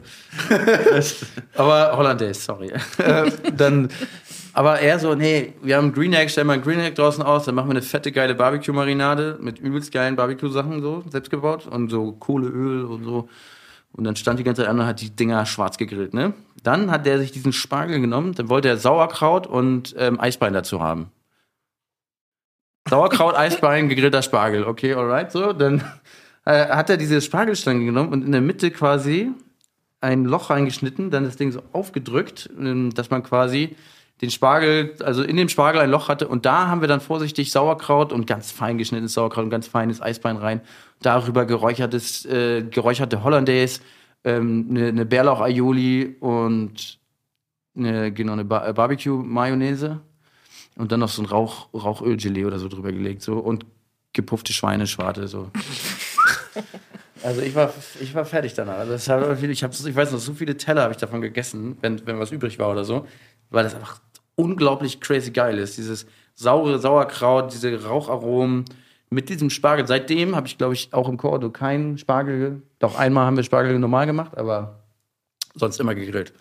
aber 1.57 1.97
Hollandaise, 1.97 2.41
sorry. 2.41 2.71
Äh, 2.99 3.33
dann, 3.57 3.89
aber 4.53 4.79
eher 4.79 5.01
so, 5.01 5.17
nee, 5.17 5.53
wir 5.63 5.79
haben 5.79 5.93
Green 5.93 6.13
Egg, 6.13 6.31
stellen 6.31 6.47
wir 6.47 6.53
ein 6.53 6.63
Green 6.63 6.79
Egg 6.79 6.95
draußen 6.95 7.25
aus, 7.25 7.47
dann 7.47 7.57
machen 7.57 7.67
wir 7.67 7.73
eine 7.73 7.83
fette, 7.83 8.13
geile 8.13 8.37
Barbecue-Marinade 8.37 9.39
mit 9.41 9.59
übelst 9.59 9.91
geilen 9.91 10.15
Barbecue-Sachen, 10.15 10.81
so, 10.81 11.03
selbst 11.11 11.31
gebaut 11.31 11.67
und 11.67 11.91
so 11.91 12.13
Kohleöl 12.13 12.85
und 12.85 13.03
so. 13.03 13.29
Und 13.95 14.05
dann 14.05 14.15
stand 14.15 14.39
die 14.39 14.45
ganze 14.45 14.63
Zeit 14.63 14.71
an 14.71 14.79
und 14.79 14.87
hat 14.87 15.01
die 15.01 15.11
Dinger 15.11 15.45
schwarz 15.45 15.77
gegrillt, 15.77 16.15
ne? 16.15 16.35
Dann 16.67 16.91
hat 16.91 17.07
der 17.07 17.19
sich 17.21 17.31
diesen 17.31 17.53
Spargel 17.53 18.01
genommen, 18.01 18.35
dann 18.35 18.49
wollte 18.49 18.69
er 18.69 18.77
Sauerkraut 18.77 19.47
und 19.47 19.95
ähm, 19.99 20.19
Eisbein 20.19 20.53
dazu 20.53 20.83
haben. 20.83 21.13
Sauerkraut, 22.89 23.35
Eisbein, 23.39 23.89
gegrillter 23.89 24.23
Spargel, 24.23 24.65
okay, 24.65 24.95
alright, 24.95 25.31
so. 25.31 25.53
Dann 25.53 25.85
äh, 26.45 26.67
hat 26.67 26.91
er 26.91 26.97
diese 26.97 27.21
Spargelstange 27.21 27.85
genommen 27.85 28.13
und 28.13 28.25
in 28.25 28.33
der 28.33 28.41
Mitte 28.41 28.73
quasi 28.73 29.31
ein 30.01 30.25
Loch 30.25 30.51
reingeschnitten, 30.51 31.13
dann 31.13 31.25
das 31.25 31.37
Ding 31.37 31.53
so 31.53 31.63
aufgedrückt, 31.73 32.51
ähm, 32.59 32.93
dass 32.93 33.11
man 33.11 33.23
quasi 33.23 33.77
den 34.21 34.33
Spargel, 34.33 34.95
also 35.05 35.23
in 35.23 35.37
dem 35.37 35.49
Spargel 35.49 35.81
ein 35.81 35.91
Loch 35.91 36.09
hatte 36.09 36.27
und 36.27 36.47
da 36.47 36.67
haben 36.67 36.81
wir 36.81 36.89
dann 36.89 37.01
vorsichtig 37.01 37.53
Sauerkraut 37.53 38.13
und 38.13 38.27
ganz 38.27 38.51
fein 38.51 38.77
geschnittenes 38.77 39.13
Sauerkraut 39.13 39.45
und 39.45 39.51
ganz 39.51 39.69
feines 39.69 40.03
Eisbein 40.03 40.37
rein, 40.37 40.63
darüber 41.01 41.45
geräuchertes, 41.45 42.25
äh, 42.25 42.63
geräucherte 42.63 43.23
Hollandaise, 43.23 43.83
ähm, 44.27 44.67
eine, 44.69 44.89
eine 44.89 45.07
Bärlauch-Aioli 45.07 46.17
und 46.21 46.99
eine, 47.77 48.13
genau, 48.13 48.33
eine 48.35 48.45
Ba- 48.45 48.69
äh, 48.69 48.73
Barbecue-Mayonnaise 48.75 50.01
und 50.77 50.93
dann 50.93 51.01
noch 51.01 51.09
so 51.09 51.23
ein 51.23 51.27
Rauch, 51.27 51.69
Rauchölgelee 51.73 52.45
oder 52.45 52.59
so 52.59 52.69
drüber 52.69 52.93
gelegt 52.93 53.23
so 53.23 53.39
und 53.39 53.65
gepuffte 54.13 54.53
Schweineschwarte 54.53 55.29
so. 55.29 55.51
Also 57.23 57.41
ich 57.41 57.55
war, 57.55 57.73
ich 58.01 58.15
war 58.15 58.25
fertig 58.25 58.55
danach. 58.55 58.79
Also 58.79 58.93
das 58.93 59.09
hat, 59.09 59.43
ich, 59.43 59.65
hab, 59.65 59.73
ich 59.73 59.97
weiß 59.97 60.13
noch, 60.13 60.19
so 60.19 60.35
viele 60.35 60.57
Teller 60.57 60.83
habe 60.83 60.93
ich 60.93 60.99
davon 60.99 61.21
gegessen, 61.23 61.77
wenn, 61.81 62.07
wenn 62.07 62.19
was 62.19 62.31
übrig 62.31 62.59
war 62.59 62.71
oder 62.71 62.85
so, 62.85 63.07
weil 63.51 63.65
das 63.65 63.75
einfach 63.75 64.01
unglaublich 64.37 65.01
crazy 65.01 65.31
geil 65.31 65.59
ist. 65.59 65.77
Dieses 65.79 66.07
saure 66.35 66.79
Sauerkraut, 66.79 67.53
diese 67.53 67.83
Raucharomen 67.85 68.67
mit 69.17 69.31
diesem 69.31 69.49
Spargel. 69.51 69.87
Seitdem 69.87 70.37
habe 70.37 70.47
ich, 70.47 70.59
glaube 70.59 70.75
ich, 70.75 70.93
auch 70.93 71.09
im 71.09 71.17
Cordo 71.17 71.51
keinen 71.51 71.97
Spargel. 71.97 72.61
Doch 72.79 72.99
einmal 72.99 73.25
haben 73.25 73.37
wir 73.37 73.45
Spargel 73.45 73.79
normal 73.79 74.05
gemacht, 74.07 74.37
aber 74.37 74.81
sonst 75.55 75.81
immer 75.81 75.95
gegrillt. 75.95 76.35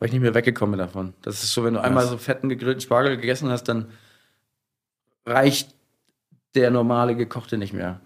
Weil 0.00 0.08
ich 0.08 0.12
nicht 0.12 0.22
mehr 0.22 0.34
weggekommen 0.34 0.72
bin 0.72 0.80
davon. 0.80 1.14
Das 1.22 1.42
ist 1.44 1.52
so, 1.52 1.62
wenn 1.64 1.74
du 1.74 1.80
einmal 1.80 2.04
so 2.06 2.18
fetten 2.18 2.48
gegrillten 2.48 2.80
Spargel 2.80 3.16
gegessen 3.16 3.48
hast, 3.48 3.64
dann 3.68 3.86
reicht 5.24 5.74
der 6.56 6.70
normale 6.70 7.14
Gekochte 7.14 7.58
nicht 7.58 7.72
mehr. 7.74 8.00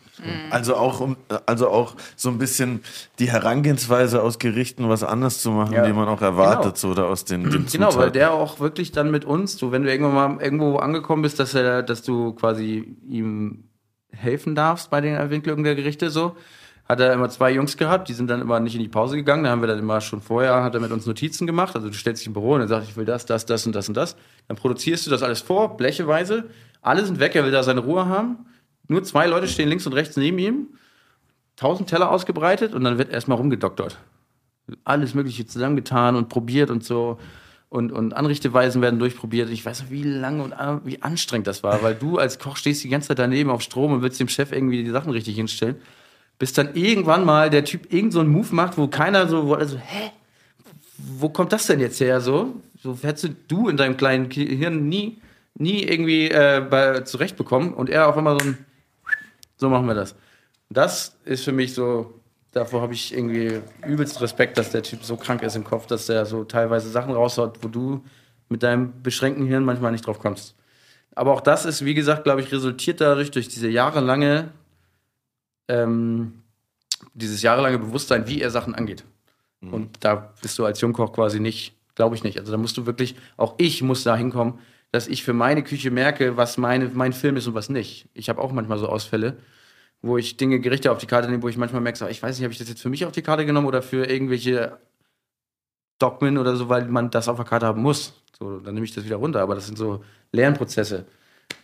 Also 0.51 0.75
auch, 0.77 1.01
um- 1.01 1.17
also 1.47 1.69
auch 1.69 1.95
so 2.17 2.29
ein 2.29 2.37
bisschen 2.39 2.81
die 3.21 3.31
Herangehensweise 3.31 4.23
aus 4.23 4.39
Gerichten 4.39 4.89
was 4.89 5.03
anders 5.03 5.41
zu 5.41 5.51
machen, 5.53 5.73
Ja. 5.73 5.87
die 5.87 5.93
man 5.95 6.09
auch 6.09 6.21
erwartet, 6.21 6.75
Genau. 6.75 6.77
so 6.77 6.89
oder 6.91 7.07
aus 7.07 7.25
den, 7.25 7.45
den 7.51 7.67
Genau, 7.67 7.95
weil 7.97 8.11
der 8.11 8.33
auch 8.33 8.61
wirklich 8.61 8.93
dann 8.93 9.11
mit 9.11 9.25
uns, 9.25 9.57
so 9.57 9.73
wenn 9.73 9.85
du 9.85 9.91
irgendwann 9.91 10.37
mal 10.37 10.43
irgendwo 10.45 10.77
angekommen 10.77 11.23
bist, 11.23 11.39
dass 11.41 11.55
er, 11.55 11.83
dass 11.83 12.03
du 12.03 12.33
quasi 12.35 12.97
ihm 13.09 13.65
helfen 14.13 14.55
darfst 14.55 14.91
bei 14.91 15.01
den 15.01 15.15
Entwicklungen 15.17 15.65
der 15.65 15.75
Gerichte 15.75 16.11
so, 16.11 16.37
hat 16.89 17.01
er 17.01 17.13
immer 17.13 17.29
zwei 17.29 17.53
Jungs 17.53 17.77
gehabt, 17.77 18.09
die 18.09 18.15
sind 18.15 18.29
dann 18.29 18.41
immer 18.41 18.59
nicht 18.59 18.75
in 18.75 18.83
die 18.83 18.89
Pause 18.89 19.17
gegangen, 19.17 19.45
da 19.45 19.51
haben 19.51 19.61
wir 19.61 19.69
dann 19.69 19.79
immer 19.79 20.01
schon 20.01 20.21
vorher, 20.21 20.63
hat 20.65 20.75
er 20.75 20.81
mit 20.81 20.91
uns 20.91 21.07
Notizen 21.07 21.47
gemacht, 21.47 21.77
also 21.77 21.89
du 21.89 21.95
stellst 21.95 22.23
dich 22.23 22.27
im 22.27 22.33
Büro 22.33 22.55
und 22.55 22.61
er 22.61 22.69
sagt, 22.69 22.89
ich 22.89 22.97
will 22.97 23.05
das, 23.05 23.27
das, 23.27 23.47
das 23.47 23.67
und 23.67 23.75
das 23.75 23.89
und 23.89 23.97
das, 23.97 24.17
dann 24.49 24.57
produzierst 24.57 25.07
du 25.07 25.11
das 25.11 25.23
alles 25.23 25.41
vor, 25.41 25.77
blecheweise, 25.77 26.51
alle 26.83 27.05
sind 27.05 27.21
weg, 27.21 27.35
er 27.37 27.45
will 27.45 27.53
da 27.53 27.63
seine 27.63 27.81
Ruhe 27.81 28.07
haben, 28.07 28.47
nur 28.89 29.05
zwei 29.05 29.27
Leute 29.27 29.47
stehen 29.47 29.69
links 29.69 29.87
und 29.87 29.93
rechts 29.93 30.17
neben 30.17 30.39
ihm, 30.39 30.69
tausend 31.57 31.89
Teller 31.89 32.11
ausgebreitet 32.11 32.75
und 32.75 32.83
dann 32.83 32.99
wird 32.99 33.11
erstmal 33.11 33.39
rumgedoktert 33.39 33.99
alles 34.85 35.15
Mögliche 35.15 35.47
zusammengetan 35.47 36.17
und 36.17 36.29
probiert 36.29 36.71
und 36.71 36.85
so. 36.85 37.19
Und, 37.71 37.93
und 37.93 38.15
Anrichteweisen 38.15 38.83
werden 38.83 38.99
durchprobiert. 38.99 39.49
Ich 39.49 39.65
weiß 39.65 39.85
noch, 39.85 39.91
wie 39.91 40.03
lange 40.03 40.43
und 40.43 40.53
an- 40.53 40.81
wie 40.85 41.01
anstrengend 41.03 41.47
das 41.47 41.63
war, 41.63 41.83
weil 41.85 41.95
du 41.95 42.19
als 42.19 42.41
Koch 42.41 42.57
stehst 42.57 42.83
die 42.83 42.89
ganze 42.89 43.09
Zeit 43.09 43.21
daneben 43.21 43.49
auf 43.49 43.63
Strom 43.63 43.93
und 43.93 44.03
willst 44.03 44.19
dem 44.19 44.29
Chef 44.29 44.51
irgendwie 44.51 44.83
die 44.83 44.91
Sachen 44.91 45.13
richtig 45.13 45.37
hinstellen. 45.37 45.77
Bis 46.37 46.53
dann 46.53 46.75
irgendwann 46.75 47.25
mal 47.25 47.49
der 47.49 47.65
Typ 47.65 47.93
irgend 47.93 48.13
so 48.13 48.19
einen 48.19 48.31
Move 48.31 48.53
macht, 48.53 48.77
wo 48.77 48.89
keiner 48.89 49.29
so, 49.29 49.47
wo 49.47 49.55
alle 49.55 49.69
so, 49.69 49.77
hä? 49.77 50.11
Wo 50.99 51.29
kommt 51.29 51.53
das 51.53 51.69
denn 51.69 51.79
jetzt 51.79 52.01
her? 52.01 52.21
So, 52.21 52.61
so 52.83 52.99
hättest 53.03 53.31
du 53.47 53.69
in 53.69 53.77
deinem 53.77 53.97
kleinen 53.97 54.29
Gehirn 54.29 54.89
nie, 54.89 55.21
nie 55.55 55.85
irgendwie 55.85 56.29
äh, 56.29 56.67
bei, 56.69 57.01
zurechtbekommen. 57.03 57.73
Und 57.73 57.89
er 57.89 58.09
auf 58.09 58.17
einmal 58.17 58.41
so 58.41 58.47
ein, 58.49 58.59
so 59.59 59.69
machen 59.69 59.87
wir 59.87 59.95
das. 59.95 60.17
Das 60.71 61.17
ist 61.25 61.45
für 61.45 61.53
mich 61.53 61.73
so, 61.73 62.20
davor 62.53 62.83
habe 62.83 62.95
ich 62.95 63.15
irgendwie 63.15 63.61
übelst 63.87 64.21
Respekt, 64.21 64.59
dass 64.59 64.71
der 64.71 64.83
Typ 64.83 65.05
so 65.05 65.17
krank 65.17 65.43
ist 65.43 65.57
im 65.57 65.65
Kopf, 65.65 65.87
dass 65.87 66.07
der 66.07 66.27
so 66.27 66.45
teilweise 66.45 66.91
Sachen 66.91 67.13
raushaut, 67.13 67.59
wo 67.63 67.69
du 67.69 68.05
mit 68.49 68.63
deinem 68.63 69.03
beschränkten 69.03 69.47
Hirn 69.47 69.65
manchmal 69.65 69.93
nicht 69.93 70.07
drauf 70.07 70.19
kommst. 70.19 70.57
Aber 71.15 71.33
auch 71.33 71.41
das 71.41 71.65
ist, 71.65 71.85
wie 71.85 71.95
gesagt, 71.95 72.25
glaube 72.25 72.41
ich, 72.41 72.53
resultiert 72.53 73.01
dadurch, 73.01 73.31
durch 73.31 73.49
diese 73.49 73.69
jahrelange, 73.69 74.51
ähm, 75.69 76.43
dieses 77.15 77.43
jahrelange 77.43 77.79
Bewusstsein, 77.79 78.27
wie 78.27 78.41
er 78.41 78.51
Sachen 78.51 78.75
angeht. 78.75 79.05
Und 79.63 80.05
da 80.05 80.33
bist 80.41 80.59
du 80.59 80.65
als 80.65 80.81
Jungkoch 80.81 81.13
quasi 81.13 81.39
nicht, 81.39 81.75
glaube 81.95 82.15
ich 82.17 82.25
nicht. 82.25 82.39
Also 82.39 82.53
da 82.53 82.59
musst 82.59 82.77
du 82.77 82.87
wirklich, 82.87 83.15
auch 83.37 83.55
ich 83.59 83.83
muss 83.83 84.05
da 84.05 84.17
hinkommen, 84.17 84.59
dass 84.91 85.07
ich 85.07 85.23
für 85.23 85.35
meine 85.35 85.63
Küche 85.63 85.91
merke, 85.91 86.37
was 86.37 86.57
meine, 86.57 86.89
mein 86.89 87.13
Film 87.13 87.37
ist 87.37 87.47
und 87.47 87.55
was 87.55 87.69
nicht. 87.69 88.09
Ich 88.15 88.29
habe 88.29 88.41
auch 88.41 88.53
manchmal 88.53 88.79
so 88.79 88.89
Ausfälle, 88.89 89.37
wo 90.03 90.17
ich 90.17 90.37
Dinge, 90.37 90.61
Gerichte 90.61 90.91
auf 90.91 90.99
die 90.99 91.07
Karte 91.07 91.29
nehme, 91.29 91.43
wo 91.43 91.49
ich 91.49 91.57
manchmal 91.57 91.83
merke, 91.83 92.09
ich 92.09 92.23
weiß 92.23 92.37
nicht, 92.37 92.45
habe 92.45 92.53
ich 92.53 92.59
das 92.59 92.69
jetzt 92.69 92.83
für 92.83 92.89
mich 92.89 93.05
auf 93.05 93.13
die 93.13 93.23
Karte 93.23 93.45
genommen 93.45 93.67
oder 93.67 93.83
für 93.83 94.07
irgendwelche 94.07 94.79
Dogmen 95.99 96.39
oder 96.39 96.57
so, 96.57 96.69
weil 96.69 96.87
man 96.87 97.11
das 97.11 97.29
auf 97.29 97.37
der 97.37 97.45
Karte 97.45 97.67
haben 97.67 97.83
muss. 97.83 98.15
So, 98.39 98.59
dann 98.61 98.75
nehme 98.75 98.87
ich 98.87 98.95
das 98.95 99.05
wieder 99.05 99.17
runter. 99.17 99.41
Aber 99.41 99.55
das 99.55 99.67
sind 99.67 99.77
so 99.77 100.03
Lernprozesse, 100.33 101.05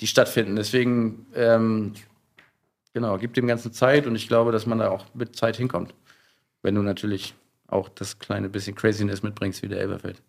die 0.00 0.06
stattfinden. 0.06 0.56
Deswegen, 0.56 1.26
ähm, 1.34 1.94
genau, 2.92 3.16
gib 3.16 3.32
dem 3.34 3.46
Ganzen 3.46 3.72
Zeit 3.72 4.06
und 4.06 4.14
ich 4.14 4.28
glaube, 4.28 4.52
dass 4.52 4.66
man 4.66 4.78
da 4.78 4.90
auch 4.90 5.06
mit 5.14 5.34
Zeit 5.36 5.56
hinkommt. 5.56 5.94
Wenn 6.62 6.74
du 6.74 6.82
natürlich 6.82 7.34
auch 7.68 7.88
das 7.88 8.18
kleine 8.18 8.48
bisschen 8.48 8.74
Craziness 8.74 9.22
mitbringst, 9.22 9.62
wie 9.62 9.68
der 9.68 9.80
Elberfeld. 9.80 10.22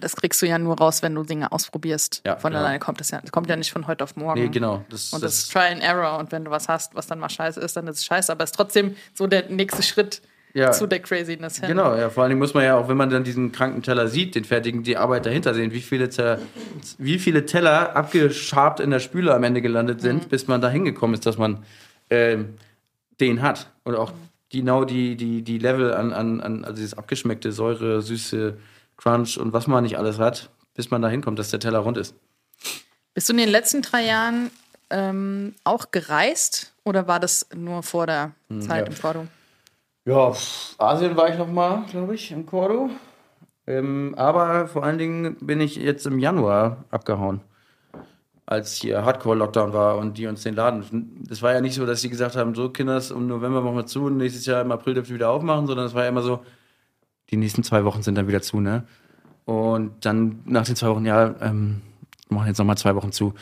Das 0.00 0.14
kriegst 0.14 0.40
du 0.40 0.46
ja 0.46 0.58
nur 0.58 0.78
raus, 0.78 1.02
wenn 1.02 1.14
du 1.14 1.24
Dinge 1.24 1.50
ausprobierst. 1.50 2.22
Ja, 2.24 2.36
von 2.36 2.52
genau. 2.52 2.62
alleine 2.62 2.78
kommt 2.78 3.00
das 3.00 3.10
ja. 3.10 3.20
Das 3.20 3.32
kommt 3.32 3.48
ja 3.48 3.56
nicht 3.56 3.72
von 3.72 3.88
heute 3.88 4.04
auf 4.04 4.14
morgen. 4.14 4.40
Nee, 4.40 4.48
genau. 4.48 4.84
Das, 4.88 5.12
Und 5.12 5.22
das, 5.22 5.32
das, 5.32 5.42
ist 5.44 5.52
Try 5.52 5.72
and 5.72 5.82
Error. 5.82 6.18
Und 6.18 6.30
wenn 6.30 6.44
du 6.44 6.50
was 6.52 6.68
hast, 6.68 6.94
was 6.94 7.08
dann 7.08 7.18
mal 7.18 7.28
scheiße 7.28 7.58
ist, 7.60 7.76
dann 7.76 7.88
ist 7.88 7.98
es 7.98 8.04
scheiße. 8.04 8.30
Aber 8.30 8.44
es 8.44 8.50
ist 8.50 8.56
trotzdem 8.56 8.94
so 9.14 9.26
der 9.26 9.48
nächste 9.48 9.82
Schritt 9.82 10.22
Ja. 10.52 10.70
zu 10.70 10.86
der 10.86 11.00
Craziness 11.00 11.58
hin. 11.58 11.68
Genau, 11.68 11.96
ja, 11.96 12.08
vor 12.08 12.22
allen 12.22 12.30
Dingen 12.30 12.38
muss 12.38 12.54
man 12.54 12.64
ja 12.64 12.76
auch, 12.76 12.88
wenn 12.88 12.96
man 12.96 13.10
dann 13.10 13.24
diesen 13.24 13.50
kranken 13.50 13.82
Teller 13.82 14.06
sieht, 14.06 14.36
den 14.36 14.44
fertigen, 14.44 14.84
die 14.84 14.96
Arbeit 14.96 15.26
dahinter 15.26 15.54
sehen, 15.54 15.72
wie 15.72 15.80
viele, 15.80 16.08
Teller, 16.08 16.38
wie 16.98 17.18
viele 17.18 17.46
Teller 17.46 17.96
abgeschabt 17.96 18.78
in 18.78 18.90
der 18.90 19.00
Spüle 19.00 19.34
am 19.34 19.42
Ende 19.42 19.60
gelandet 19.60 20.00
sind, 20.00 20.28
bis 20.28 20.46
man 20.46 20.60
da 20.60 20.68
hingekommen 20.70 21.14
ist, 21.14 21.26
dass 21.26 21.36
man 21.36 21.64
ähm, 22.10 22.54
den 23.20 23.42
hat. 23.42 23.70
Und 23.82 23.96
auch 23.96 24.12
genau 24.50 24.84
die, 24.84 25.16
die, 25.16 25.42
die 25.42 25.58
Level 25.58 25.94
an, 25.94 26.12
an, 26.12 26.40
an 26.40 26.64
also 26.64 26.76
dieses 26.76 26.94
abgeschmeckte 26.94 27.52
Säure, 27.52 28.02
Süße, 28.02 28.56
Crunch 29.00 29.38
und 29.38 29.52
was 29.52 29.66
man 29.66 29.84
nicht 29.84 29.98
alles 29.98 30.18
hat, 30.18 30.50
bis 30.74 30.90
man 30.90 31.02
da 31.02 31.08
hinkommt, 31.08 31.38
dass 31.38 31.50
der 31.50 31.60
Teller 31.60 31.80
rund 31.80 31.96
ist. 31.96 32.14
Bist 33.14 33.28
du 33.28 33.32
in 33.32 33.38
den 33.38 33.48
letzten 33.48 33.82
drei 33.82 34.04
Jahren 34.04 34.50
ähm, 34.90 35.54
auch 35.64 35.90
gereist? 35.90 36.72
Oder 36.84 37.08
war 37.08 37.20
das 37.20 37.46
nur 37.54 37.82
vor 37.82 38.06
der 38.06 38.32
Zeit 38.60 38.86
ja. 38.86 38.92
im 38.92 39.00
Cordo? 39.00 39.26
Ja, 40.04 40.32
Asien 40.78 41.16
war 41.16 41.28
ich 41.28 41.38
noch 41.38 41.50
mal, 41.50 41.84
glaube 41.90 42.14
ich, 42.14 42.32
im 42.32 42.46
Cordo. 42.46 42.90
Ähm, 43.66 44.14
aber 44.16 44.66
vor 44.66 44.82
allen 44.82 44.98
Dingen 44.98 45.36
bin 45.40 45.60
ich 45.60 45.76
jetzt 45.76 46.06
im 46.06 46.18
Januar 46.18 46.84
abgehauen, 46.90 47.40
als 48.46 48.74
hier 48.74 49.04
Hardcore-Lockdown 49.04 49.72
war 49.72 49.98
und 49.98 50.18
die 50.18 50.26
uns 50.26 50.42
den 50.42 50.54
Laden. 50.54 51.24
Das 51.28 51.42
war 51.42 51.52
ja 51.52 51.60
nicht 51.60 51.74
so, 51.74 51.86
dass 51.86 52.00
sie 52.00 52.08
gesagt 52.08 52.36
haben, 52.36 52.54
so 52.54 52.70
Kinders, 52.70 53.10
im 53.10 53.26
November 53.26 53.60
machen 53.60 53.76
wir 53.76 53.86
zu 53.86 54.04
und 54.04 54.16
nächstes 54.16 54.46
Jahr 54.46 54.62
im 54.62 54.72
April 54.72 54.94
dürfen 54.94 55.10
wir 55.10 55.16
wieder 55.16 55.30
aufmachen, 55.30 55.66
sondern 55.66 55.86
es 55.86 55.94
war 55.94 56.04
ja 56.04 56.08
immer 56.08 56.22
so, 56.22 56.40
die 57.30 57.36
nächsten 57.36 57.62
zwei 57.62 57.84
Wochen 57.84 58.02
sind 58.02 58.16
dann 58.16 58.28
wieder 58.28 58.42
zu, 58.42 58.60
ne? 58.60 58.84
Und 59.44 60.04
dann 60.04 60.40
nach 60.44 60.64
den 60.64 60.76
zwei 60.76 60.88
Wochen, 60.88 61.06
ja, 61.06 61.34
ähm, 61.40 61.82
wir 62.28 62.36
machen 62.36 62.48
jetzt 62.48 62.58
noch 62.58 62.66
mal 62.66 62.76
zwei 62.76 62.94
Wochen 62.94 63.12
zu. 63.12 63.34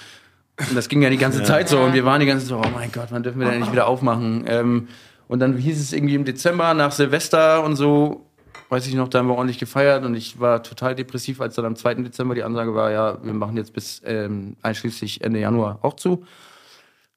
Und 0.59 0.75
das 0.75 0.89
ging 0.89 1.03
ja 1.03 1.11
die 1.11 1.19
ganze 1.19 1.43
Zeit 1.45 1.69
so 1.69 1.79
und 1.79 1.93
wir 1.93 2.05
waren 2.05 2.21
die 2.21 2.27
ganze 2.27 2.47
Zeit 2.47 2.49
so, 2.49 2.69
oh 2.69 2.75
mein 2.75 2.91
Gott, 2.91 3.09
wann 3.11 3.23
dürfen 3.23 3.41
wir 3.41 3.49
denn 3.49 3.61
nicht 3.61 3.73
wieder 3.73 3.87
aufmachen? 3.87 4.45
Ähm, 4.47 4.89
und 5.29 5.41
dann 5.41 5.57
hieß 5.57 5.79
es 5.81 5.93
irgendwie 5.93 6.15
im 6.15 6.25
Dezember 6.25 6.75
nach 6.75 6.91
Silvester 6.91 7.63
und 7.63 7.77
so, 7.77 8.27
weiß 8.69 8.87
ich 8.87 8.95
noch, 8.95 9.09
da 9.09 9.19
haben 9.19 9.29
wir 9.29 9.35
ordentlich 9.35 9.59
gefeiert 9.59 10.05
und 10.05 10.15
ich 10.15 10.41
war 10.41 10.63
total 10.63 10.95
depressiv, 10.95 11.41
als 11.41 11.55
dann 11.55 11.65
am 11.65 11.77
2. 11.77 11.95
Dezember 11.95 12.35
die 12.35 12.43
Ansage 12.43 12.75
war, 12.75 12.91
ja, 12.91 13.19
wir 13.23 13.35
machen 13.35 13.57
jetzt 13.57 13.73
bis 13.73 14.03
ähm, 14.05 14.57
einschließlich 14.63 15.23
Ende 15.23 15.41
Januar 15.41 15.79
auch 15.83 15.95
zu. 15.95 16.25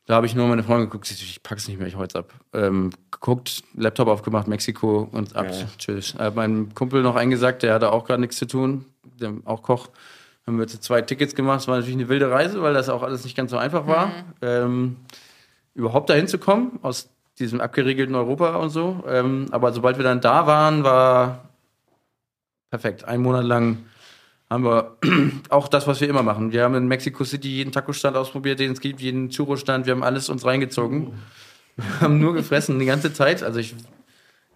Da 0.05 0.15
habe 0.15 0.25
ich 0.25 0.35
nur 0.35 0.47
meine 0.47 0.63
Freundin 0.63 0.89
geguckt, 0.89 1.09
ich 1.11 1.43
pack's 1.43 1.67
nicht 1.67 1.77
mehr, 1.77 1.87
ich 1.87 1.95
heute 1.95 2.19
ab. 2.19 2.33
Ähm, 2.53 2.89
geguckt, 3.11 3.63
Laptop 3.75 4.07
aufgemacht, 4.07 4.47
Mexiko 4.47 5.07
und 5.11 5.35
ab. 5.35 5.47
Tschüss. 5.77 6.15
Äh, 6.15 6.31
mein 6.33 6.73
Kumpel 6.73 7.03
noch 7.03 7.15
eingesagt, 7.15 7.63
der 7.63 7.73
hatte 7.73 7.91
auch 7.91 8.05
gerade 8.05 8.21
nichts 8.21 8.37
zu 8.37 8.47
tun, 8.47 8.85
der 9.19 9.33
auch 9.45 9.61
Koch. 9.61 9.89
Haben 10.47 10.57
wir 10.57 10.67
zwei 10.67 11.03
Tickets 11.03 11.35
gemacht. 11.35 11.61
Es 11.61 11.67
war 11.67 11.75
natürlich 11.75 11.95
eine 11.95 12.09
wilde 12.09 12.31
Reise, 12.31 12.61
weil 12.63 12.73
das 12.73 12.89
auch 12.89 13.03
alles 13.03 13.23
nicht 13.23 13.37
ganz 13.37 13.51
so 13.51 13.57
einfach 13.57 13.85
war. 13.85 14.11
Ähm, 14.41 14.97
überhaupt 15.75 16.09
dahin 16.09 16.27
zu 16.27 16.39
kommen, 16.39 16.79
aus 16.81 17.09
diesem 17.37 17.61
abgeriegelten 17.61 18.15
Europa 18.15 18.55
und 18.55 18.71
so. 18.71 19.03
Ähm, 19.07 19.47
aber 19.51 19.71
sobald 19.71 19.97
wir 19.97 20.03
dann 20.03 20.19
da 20.19 20.47
waren, 20.47 20.83
war 20.83 21.49
perfekt. 22.71 23.05
Ein 23.05 23.21
Monat 23.21 23.45
lang 23.45 23.85
haben 24.51 24.65
wir 24.65 24.97
auch 25.49 25.69
das, 25.69 25.87
was 25.87 26.01
wir 26.01 26.09
immer 26.09 26.23
machen. 26.23 26.51
Wir 26.51 26.63
haben 26.63 26.75
in 26.75 26.87
Mexico 26.87 27.23
City 27.23 27.47
jeden 27.47 27.71
Taco-Stand 27.71 28.17
ausprobiert, 28.17 28.59
den 28.59 28.73
es 28.73 28.81
gibt, 28.81 28.99
jeden 28.99 29.29
Churro-Stand. 29.29 29.85
Wir 29.85 29.93
haben 29.93 30.03
alles 30.03 30.27
uns 30.27 30.45
reingezogen. 30.45 31.13
Wir 31.77 32.01
haben 32.01 32.19
nur 32.19 32.33
gefressen 32.33 32.77
die 32.77 32.85
ganze 32.85 33.13
Zeit. 33.13 33.43
Also 33.43 33.59
ich 33.59 33.73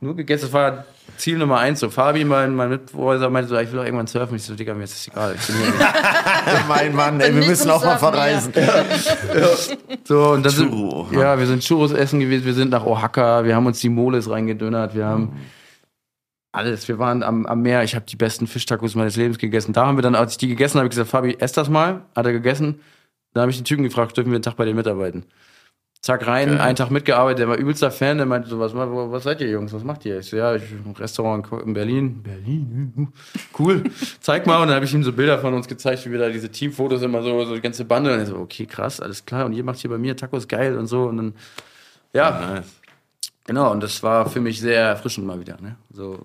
nur 0.01 0.13
gegessen. 0.17 0.43
Das 0.43 0.53
war 0.53 0.85
Ziel 1.15 1.37
Nummer 1.37 1.59
eins. 1.59 1.79
So 1.79 1.89
Fabi, 1.89 2.25
mein, 2.25 2.53
mein 2.55 2.69
Mitbewohner, 2.69 3.29
meinte 3.29 3.47
so, 3.47 3.57
ich 3.57 3.71
will 3.71 3.77
doch 3.79 3.85
irgendwann 3.85 4.07
surfen. 4.07 4.35
Ich 4.35 4.43
so, 4.43 4.53
Digga, 4.53 4.73
mir 4.73 4.83
ist 4.83 4.93
das 4.93 5.07
egal. 5.07 5.33
Ich 5.39 5.47
bin 5.47 5.55
hier 5.55 5.73
mein 6.67 6.93
Mann, 6.93 7.21
ey, 7.21 7.33
wir 7.33 7.47
müssen 7.47 7.71
auch 7.71 7.83
mal 7.83 7.97
verreisen. 7.97 8.51
So, 10.03 10.31
und 10.31 10.45
dann 10.45 10.51
sind, 10.51 10.71
Churro, 10.71 11.07
ja, 11.13 11.39
wir 11.39 11.47
sind 11.47 11.63
Churros 11.63 11.93
essen 11.93 12.19
gewesen, 12.19 12.45
wir 12.45 12.53
sind 12.53 12.71
nach 12.71 12.85
Oaxaca, 12.85 13.45
wir 13.45 13.55
haben 13.55 13.65
uns 13.65 13.79
die 13.79 13.87
Moles 13.87 14.29
reingedönnert, 14.29 14.93
wir 14.93 15.05
haben 15.05 15.31
alles. 16.55 16.87
Wir 16.87 16.99
waren 16.99 17.23
am, 17.23 17.45
am 17.45 17.61
Meer, 17.61 17.83
ich 17.83 17.95
habe 17.95 18.05
die 18.05 18.15
besten 18.15 18.47
Fischtacos 18.47 18.95
meines 18.95 19.15
Lebens 19.15 19.37
gegessen. 19.37 19.73
Da 19.73 19.85
haben 19.85 19.97
wir 19.97 20.01
dann, 20.01 20.15
als 20.15 20.33
ich 20.33 20.37
die 20.37 20.47
gegessen 20.47 20.79
habe, 20.79 20.89
gesagt, 20.89 21.09
Fabi, 21.09 21.35
ess 21.39 21.51
das 21.51 21.69
mal. 21.69 22.05
Hat 22.15 22.25
er 22.25 22.33
gegessen. 22.33 22.79
Dann 23.33 23.41
habe 23.41 23.51
ich 23.51 23.57
den 23.57 23.65
Typen 23.65 23.83
gefragt, 23.83 24.15
dürfen 24.15 24.31
wir 24.31 24.35
einen 24.35 24.43
Tag 24.43 24.55
bei 24.55 24.65
dir 24.65 24.73
mitarbeiten? 24.73 25.25
Zack 26.05 26.27
rein, 26.27 26.59
einen 26.59 26.75
Tag 26.75 26.91
mitgearbeitet, 26.91 27.39
der 27.39 27.47
war 27.47 27.57
übelster 27.57 27.89
Fan, 27.89 28.17
der 28.17 28.27
meinte 28.27 28.47
so, 28.47 28.59
was, 28.59 28.75
was, 28.75 29.23
seid 29.23 29.41
ihr 29.41 29.49
Jungs, 29.49 29.73
was 29.73 29.83
macht 29.83 30.05
ihr? 30.05 30.19
Ich 30.19 30.27
so, 30.27 30.37
ja, 30.37 30.55
ich 30.55 30.61
ein 30.61 30.93
Restaurant 30.95 31.47
in 31.65 31.73
Berlin. 31.73 32.21
Berlin, 32.21 33.11
cool, 33.57 33.83
zeig 34.19 34.45
mal. 34.45 34.61
Und 34.61 34.67
dann 34.67 34.75
habe 34.75 34.85
ich 34.85 34.93
ihm 34.93 35.03
so 35.03 35.11
Bilder 35.11 35.39
von 35.39 35.55
uns 35.55 35.67
gezeigt, 35.67 36.05
wie 36.05 36.11
wir 36.11 36.19
da 36.19 36.29
diese 36.29 36.49
Teamfotos 36.49 37.01
immer 37.01 37.23
so, 37.23 37.43
so 37.45 37.55
die 37.55 37.61
ganze 37.61 37.85
Bande. 37.85 38.13
Und 38.13 38.19
er 38.19 38.27
so, 38.27 38.35
okay, 38.35 38.67
krass, 38.67 38.99
alles 38.99 39.25
klar. 39.25 39.47
Und 39.47 39.53
ihr 39.53 39.63
macht 39.63 39.79
hier 39.79 39.89
bei 39.89 39.97
mir 39.97 40.15
Tacos 40.15 40.47
geil 40.47 40.77
und 40.77 40.85
so. 40.85 41.05
Und 41.05 41.17
dann, 41.17 41.33
ja, 42.13 42.53
Nice. 42.53 42.71
genau. 43.45 43.71
Und 43.71 43.81
das 43.81 44.03
war 44.03 44.29
für 44.29 44.41
mich 44.41 44.61
sehr 44.61 44.81
erfrischend 44.81 45.25
mal 45.25 45.39
wieder. 45.39 45.59
Ne? 45.59 45.75
So, 45.91 46.19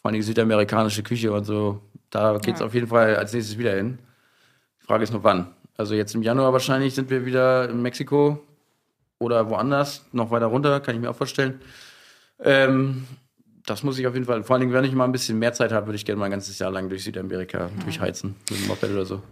vor 0.00 0.10
allem 0.10 0.14
die 0.16 0.22
südamerikanische 0.22 1.02
Küche 1.02 1.32
und 1.32 1.44
so. 1.44 1.80
Da 2.10 2.38
geht's 2.38 2.60
Ja. 2.60 2.66
auf 2.66 2.74
jeden 2.74 2.86
Fall 2.88 3.16
als 3.16 3.32
nächstes 3.32 3.58
wieder 3.58 3.74
hin. 3.74 3.98
Die 4.82 4.86
Frage 4.86 5.04
ist 5.04 5.12
nur 5.12 5.24
wann. 5.24 5.54
Also 5.76 5.94
jetzt 5.94 6.14
im 6.14 6.22
Januar 6.22 6.52
wahrscheinlich 6.52 6.94
sind 6.94 7.10
wir 7.10 7.24
wieder 7.26 7.68
in 7.68 7.82
Mexiko 7.82 8.40
oder 9.18 9.48
woanders, 9.50 10.04
noch 10.12 10.30
weiter 10.30 10.46
runter, 10.46 10.80
kann 10.80 10.94
ich 10.94 11.00
mir 11.00 11.10
auch 11.10 11.16
vorstellen. 11.16 11.60
Ähm, 12.42 13.06
das 13.66 13.82
muss 13.82 13.98
ich 13.98 14.06
auf 14.06 14.14
jeden 14.14 14.26
Fall. 14.26 14.42
Vor 14.44 14.54
allen 14.54 14.60
Dingen, 14.62 14.72
wenn 14.72 14.84
ich 14.84 14.92
mal 14.92 15.04
ein 15.04 15.12
bisschen 15.12 15.38
mehr 15.38 15.52
Zeit 15.52 15.72
habe, 15.72 15.86
würde 15.86 15.96
ich 15.96 16.04
gerne 16.04 16.18
mal 16.18 16.24
ein 16.26 16.30
ganzes 16.30 16.58
Jahr 16.58 16.70
lang 16.70 16.88
durch 16.88 17.04
Südamerika 17.04 17.68
durchheizen 17.84 18.34
mit 18.50 18.60
dem 18.60 18.66
Moped 18.68 18.90
oder 18.90 19.04
so. 19.04 19.22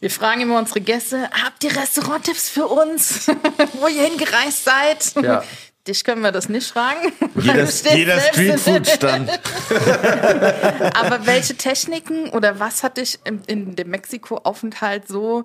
Wir 0.00 0.10
fragen 0.10 0.40
immer 0.42 0.58
unsere 0.58 0.80
Gäste, 0.80 1.28
habt 1.44 1.62
ihr 1.64 1.74
Restauranttipps 1.76 2.48
für 2.48 2.66
uns, 2.66 3.28
wo 3.80 3.88
ihr 3.88 4.04
hingereist 4.04 4.64
seid? 4.64 5.14
Ja. 5.24 5.42
Dich 5.88 6.04
können 6.04 6.22
wir 6.22 6.32
das 6.32 6.48
nicht 6.48 6.70
fragen. 6.70 7.12
weil 7.34 7.66
Jeder, 7.96 8.20
Streetfood-Stand. 8.20 9.30
Aber 10.94 11.26
welche 11.26 11.54
Techniken 11.56 12.28
oder 12.30 12.60
was 12.60 12.82
hat 12.82 12.98
dich 12.98 13.18
in, 13.24 13.40
in 13.46 13.74
dem 13.76 13.88
Mexiko-Aufenthalt 13.90 15.08
so 15.08 15.44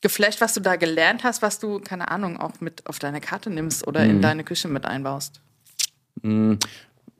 geflasht, 0.00 0.40
was 0.40 0.54
du 0.54 0.60
da 0.60 0.76
gelernt 0.76 1.24
hast, 1.24 1.42
was 1.42 1.58
du, 1.58 1.80
keine 1.80 2.10
Ahnung, 2.10 2.38
auch 2.38 2.60
mit 2.60 2.86
auf 2.86 2.98
deine 2.98 3.20
Karte 3.20 3.50
nimmst 3.50 3.86
oder 3.86 4.04
Mhm. 4.04 4.10
in 4.10 4.22
deine 4.22 4.44
Küche 4.44 4.68
mit 4.68 4.84
einbaust? 4.86 5.40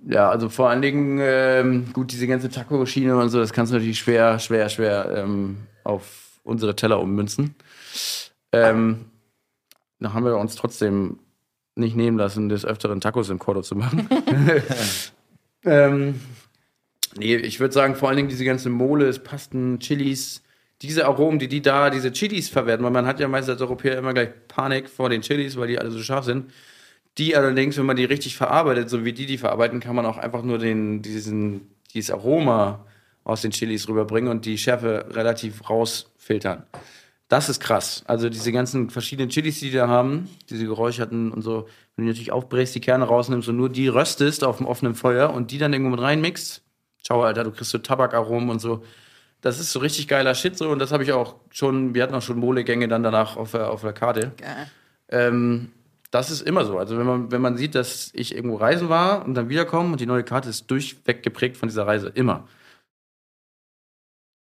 Ja, 0.06 0.30
also 0.30 0.48
vor 0.48 0.70
allen 0.70 0.82
Dingen, 0.82 1.18
ähm, 1.20 1.92
gut, 1.92 2.12
diese 2.12 2.26
ganze 2.26 2.48
Taco-Schiene 2.50 3.16
und 3.16 3.28
so, 3.30 3.38
das 3.38 3.52
kannst 3.52 3.72
du 3.72 3.76
natürlich 3.76 3.98
schwer, 3.98 4.38
schwer, 4.38 4.68
schwer 4.68 5.12
ähm, 5.16 5.66
auf 5.82 6.40
unsere 6.42 6.76
Teller 6.76 7.00
ummünzen. 7.00 7.54
Ähm, 8.52 9.06
da 10.00 10.12
haben 10.12 10.24
wir 10.24 10.36
uns 10.36 10.54
trotzdem 10.56 11.18
nicht 11.76 11.96
nehmen 11.96 12.18
lassen, 12.18 12.48
des 12.48 12.64
Öfteren 12.64 13.00
Tacos 13.00 13.30
im 13.30 13.38
Cordo 13.38 13.62
zu 13.62 13.74
machen. 13.74 14.08
ähm, 15.64 16.20
nee, 17.16 17.36
ich 17.36 17.60
würde 17.60 17.74
sagen, 17.74 17.96
vor 17.96 18.08
allen 18.08 18.16
Dingen 18.16 18.28
diese 18.28 18.44
ganzen 18.44 18.72
Moles, 18.72 19.18
Pasten, 19.18 19.78
Chilis, 19.80 20.42
diese 20.82 21.06
Aromen, 21.06 21.38
die 21.38 21.48
die 21.48 21.62
da, 21.62 21.90
diese 21.90 22.12
Chilis 22.12 22.48
verwerten, 22.48 22.84
weil 22.84 22.92
man 22.92 23.06
hat 23.06 23.20
ja 23.20 23.28
meist 23.28 23.48
als 23.48 23.60
Europäer 23.60 23.98
immer 23.98 24.12
gleich 24.12 24.30
Panik 24.48 24.88
vor 24.88 25.08
den 25.08 25.22
Chilis, 25.22 25.56
weil 25.56 25.68
die 25.68 25.78
alle 25.78 25.90
so 25.90 26.02
scharf 26.02 26.24
sind. 26.24 26.50
Die 27.16 27.36
allerdings, 27.36 27.78
wenn 27.78 27.86
man 27.86 27.96
die 27.96 28.04
richtig 28.04 28.36
verarbeitet, 28.36 28.90
so 28.90 29.04
wie 29.04 29.12
die 29.12 29.26
die 29.26 29.38
verarbeiten, 29.38 29.80
kann 29.80 29.94
man 29.94 30.04
auch 30.04 30.18
einfach 30.18 30.42
nur 30.42 30.58
den, 30.58 31.00
diesen, 31.00 31.70
dieses 31.92 32.10
Aroma 32.10 32.84
aus 33.22 33.40
den 33.40 33.52
Chilis 33.52 33.88
rüberbringen 33.88 34.30
und 34.30 34.44
die 34.44 34.58
Schärfe 34.58 35.06
relativ 35.10 35.70
rausfiltern. 35.70 36.64
Das 37.34 37.48
ist 37.48 37.58
krass. 37.58 38.04
Also 38.06 38.28
diese 38.28 38.52
ganzen 38.52 38.90
verschiedenen 38.90 39.28
Chilis, 39.28 39.58
die 39.58 39.70
die 39.70 39.76
da 39.76 39.88
haben, 39.88 40.30
diese 40.50 40.66
geräucherten 40.66 41.32
und 41.32 41.42
so, 41.42 41.66
wenn 41.96 42.04
du 42.04 42.10
natürlich 42.12 42.30
aufbrichst, 42.30 42.76
die 42.76 42.80
Kerne 42.80 43.06
rausnimmst 43.06 43.48
und 43.48 43.56
nur 43.56 43.68
die 43.68 43.88
röstest 43.88 44.44
auf 44.44 44.58
dem 44.58 44.66
offenen 44.66 44.94
Feuer 44.94 45.34
und 45.34 45.50
die 45.50 45.58
dann 45.58 45.72
irgendwo 45.72 45.90
mit 45.90 46.00
reinmixst, 46.00 46.62
schau, 47.04 47.24
Alter, 47.24 47.42
du 47.42 47.50
kriegst 47.50 47.72
so 47.72 47.78
Tabakaromen 47.78 48.50
und 48.50 48.60
so. 48.60 48.84
Das 49.40 49.58
ist 49.58 49.72
so 49.72 49.80
richtig 49.80 50.06
geiler 50.06 50.36
Shit 50.36 50.56
so 50.56 50.70
und 50.70 50.78
das 50.78 50.92
habe 50.92 51.02
ich 51.02 51.10
auch 51.10 51.34
schon, 51.50 51.92
wir 51.92 52.04
hatten 52.04 52.14
auch 52.14 52.22
schon 52.22 52.38
Mole-Gänge 52.38 52.86
dann 52.86 53.02
danach 53.02 53.36
auf 53.36 53.50
der, 53.50 53.68
auf 53.68 53.80
der 53.80 53.94
Karte. 53.94 54.30
Geil. 54.36 54.70
Ähm, 55.08 55.72
das 56.12 56.30
ist 56.30 56.42
immer 56.42 56.64
so. 56.64 56.78
Also 56.78 56.98
wenn 56.98 57.06
man, 57.06 57.32
wenn 57.32 57.42
man 57.42 57.56
sieht, 57.56 57.74
dass 57.74 58.12
ich 58.14 58.36
irgendwo 58.36 58.58
reisen 58.58 58.88
war 58.88 59.24
und 59.24 59.34
dann 59.34 59.48
wiederkomme 59.48 59.90
und 59.90 60.00
die 60.00 60.06
neue 60.06 60.22
Karte 60.22 60.50
ist 60.50 60.70
durchweg 60.70 61.24
geprägt 61.24 61.56
von 61.56 61.68
dieser 61.68 61.84
Reise, 61.84 62.12
immer. 62.14 62.46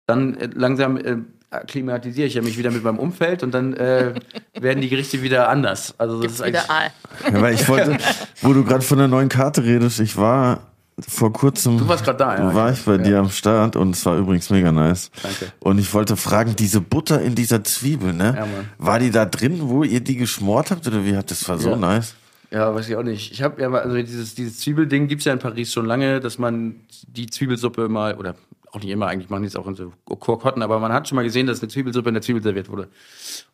Dann 0.05 0.35
äh, 0.35 0.47
langsam 0.53 0.97
äh, 0.97 1.17
akklimatisiere 1.49 2.27
ich 2.27 2.33
ja 2.33 2.41
mich 2.41 2.57
wieder 2.57 2.71
mit 2.71 2.83
meinem 2.83 2.99
Umfeld 2.99 3.43
und 3.43 3.51
dann 3.53 3.73
äh, 3.73 4.13
werden 4.59 4.81
die 4.81 4.89
Gerichte 4.89 5.21
wieder 5.21 5.49
anders. 5.49 5.93
Also 5.97 6.15
das 6.15 6.21
Gibt's 6.23 6.35
ist 6.39 6.41
eigentlich. 6.41 6.69
Aal. 6.69 6.91
Ja, 7.33 7.41
weil 7.41 7.53
ich 7.55 7.67
wollte, 7.69 7.97
wo 8.41 8.53
du 8.53 8.63
gerade 8.63 8.81
von 8.81 8.97
der 8.97 9.07
neuen 9.07 9.29
Karte 9.29 9.63
redest, 9.63 9.99
ich 9.99 10.17
war 10.17 10.59
vor 11.07 11.31
kurzem. 11.31 11.77
Du 11.77 11.87
warst 11.87 12.03
gerade 12.03 12.17
da, 12.17 12.37
ja. 12.37 12.53
War 12.55 12.71
ich 12.71 12.81
bei 12.83 12.93
Ja. 12.93 12.97
dir 12.97 13.19
am 13.19 13.29
Start 13.29 13.75
und 13.75 13.95
es 13.95 14.05
war 14.05 14.17
übrigens 14.17 14.49
mega 14.49 14.71
nice. 14.71 15.11
Danke. 15.21 15.53
Und 15.59 15.77
ich 15.77 15.93
wollte 15.93 16.17
fragen, 16.17 16.55
diese 16.57 16.81
Butter 16.81 17.21
in 17.21 17.35
dieser 17.35 17.63
Zwiebel, 17.63 18.13
ne? 18.13 18.33
Ja, 18.35 18.41
Mann. 18.45 18.69
war 18.79 18.97
die 18.99 19.11
da 19.11 19.25
drin, 19.25 19.59
wo 19.61 19.83
ihr 19.83 19.99
die 20.01 20.15
geschmort 20.17 20.71
habt 20.71 20.87
oder 20.87 21.05
wie 21.05 21.15
hat 21.15 21.29
das 21.31 21.47
war 21.47 21.59
so 21.59 21.69
Ja. 21.71 21.75
nice? 21.75 22.15
Ja, 22.49 22.73
weiß 22.73 22.87
ich 22.89 22.95
auch 22.95 23.03
nicht. 23.03 23.31
Ich 23.31 23.43
habe 23.43 23.61
ja 23.61 23.69
mal, 23.69 23.81
also 23.81 23.95
dieses, 23.97 24.33
dieses 24.33 24.59
Zwiebelding 24.61 25.07
gibt's 25.07 25.25
ja 25.25 25.33
in 25.33 25.39
Paris 25.39 25.71
schon 25.71 25.85
lange, 25.85 26.19
dass 26.21 26.39
man 26.39 26.75
die 27.07 27.27
Zwiebelsuppe 27.29 27.89
mal, 27.89 28.15
oder 28.15 28.35
auch 28.71 28.79
nicht 28.79 28.89
immer, 28.89 29.07
eigentlich 29.07 29.29
machen 29.29 29.43
die 29.43 29.47
es 29.47 29.55
auch 29.55 29.67
in 29.67 29.75
so 29.75 29.93
Kurkotten, 30.05 30.61
aber 30.61 30.79
man 30.79 30.91
hat 30.91 31.07
schon 31.07 31.15
mal 31.15 31.23
gesehen, 31.23 31.47
dass 31.47 31.61
eine 31.61 31.69
Zwiebelsuppe 31.69 32.09
in 32.09 32.15
der 32.15 32.21
Zwiebel 32.21 32.41
serviert 32.41 32.69
wurde. 32.69 32.89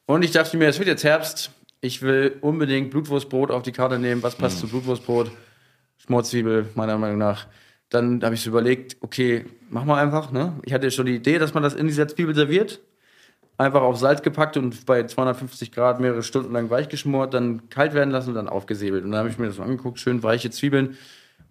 Und 0.06 0.24
ich 0.24 0.32
dachte 0.32 0.58
mir, 0.58 0.68
es 0.68 0.80
wird 0.80 0.88
jetzt 0.88 1.04
Herbst, 1.04 1.52
ich 1.82 2.02
will 2.02 2.38
unbedingt 2.42 2.92
Blutwurstbrot 2.92 3.52
auf 3.52 3.64
die 3.64 3.72
Karte 3.72 4.00
nehmen. 4.00 4.24
Was 4.24 4.36
passt 4.36 4.60
zu 4.60 4.68
Blutwurstbrot? 4.68 5.32
Schmorzwiebel, 5.98 6.70
meiner 6.76 6.98
Meinung 6.98 7.18
nach. 7.18 7.48
Dann 7.90 8.24
habe 8.24 8.36
ich 8.36 8.42
so 8.42 8.50
überlegt, 8.50 8.98
okay, 9.02 9.46
mach 9.70 9.86
mal 9.86 10.02
einfach, 10.02 10.32
ne? 10.32 10.60
Ich 10.64 10.74
hatte 10.74 10.90
schon 10.92 11.06
die 11.06 11.16
Idee, 11.16 11.38
dass 11.38 11.54
man 11.54 11.64
das 11.64 11.74
in 11.74 11.88
dieser 11.88 12.08
Zwiebel 12.08 12.34
serviert 12.36 12.82
einfach 13.58 13.82
auf 13.82 13.98
Salz 13.98 14.22
gepackt 14.22 14.58
und 14.58 14.86
bei 14.86 15.04
250 15.04 15.72
Grad 15.72 16.00
mehrere 16.00 16.24
Stunden 16.24 16.54
lang 16.54 16.70
weich 16.70 16.90
geschmort, 16.90 17.34
dann 17.34 17.70
kalt 17.70 17.94
werden 17.94 18.12
lassen 18.12 18.30
und 18.30 18.36
dann 18.36 18.50
aufgesäbelt. 18.50 19.04
Und 19.04 19.12
dann 19.12 19.20
habe 19.20 19.30
ich 19.30 19.38
mir 19.38 19.48
das 19.48 19.56
so 19.56 19.64
angeguckt, 19.64 20.00
schön 20.00 20.24
weiche 20.24 20.50
Zwiebeln. 20.50 20.98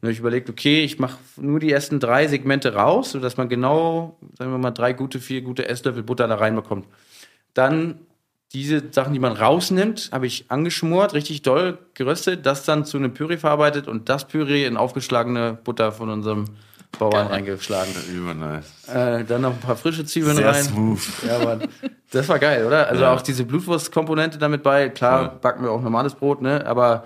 Und 0.03 0.07
dann 0.07 0.09
habe 0.09 0.12
ich 0.14 0.18
überlegt, 0.18 0.50
okay, 0.50 0.82
ich 0.82 0.98
mache 0.98 1.18
nur 1.36 1.61
die 1.61 1.70
ersten 1.70 2.00
drei 2.00 2.26
Segmente 2.26 2.74
raus, 2.74 3.12
sodass 3.12 3.36
man 3.36 3.48
genau, 3.48 4.18
sagen 4.36 4.50
wir 4.50 4.59
mal, 4.59 4.72
drei 4.72 4.94
gute, 4.94 5.20
vier 5.20 5.42
gute 5.42 5.68
Esslöffel 5.68 6.03
Butter 6.03 6.26
da 6.26 6.34
reinbekommt. 6.34 6.88
Dann 7.55 8.00
diese 8.53 8.82
Sachen, 8.90 9.12
die 9.12 9.20
man 9.20 9.30
rausnimmt, 9.32 10.11
habe 10.12 10.26
ich 10.26 10.46
angeschmort, 10.48 11.14
richtig 11.14 11.42
doll 11.42 11.78
geröstet, 11.94 12.44
das 12.46 12.64
dann 12.64 12.84
zu 12.84 12.96
einem 12.96 13.14
Püree 13.14 13.36
verarbeitet 13.38 13.86
und 13.86 14.09
das 14.09 14.26
Püree 14.26 14.66
in 14.66 14.76
aufgeschlagene 14.76 15.57
Butter 15.62 15.92
von 15.92 16.11
unserem 16.11 16.46
Bauern 16.98 17.28
reingeschlagen. 17.28 17.94
Über 18.12 18.34
nice. 18.34 18.88
Äh, 18.88 19.22
dann 19.24 19.42
noch 19.42 19.53
ein 19.53 19.61
paar 19.61 19.76
frische 19.76 20.05
Zwiebeln 20.05 20.34
Sehr 20.34 20.48
rein. 20.48 20.64
smooth. 20.64 21.00
Ja, 21.28 21.38
Mann. 21.44 21.68
Das 22.11 22.28
war 22.28 22.40
geil, 22.40 22.66
oder? 22.66 22.88
Also 22.88 23.03
Ja. 23.05 23.14
auch 23.14 23.22
diese 23.22 23.44
Blutwurstkomponente 23.44 24.36
damit 24.36 24.64
bei. 24.64 24.88
Klar, 24.88 25.28
Voll. 25.30 25.38
backen 25.40 25.62
wir 25.62 25.70
auch 25.70 25.80
normales 25.80 26.14
Brot, 26.16 26.42
ne? 26.42 26.66
Aber 26.66 27.05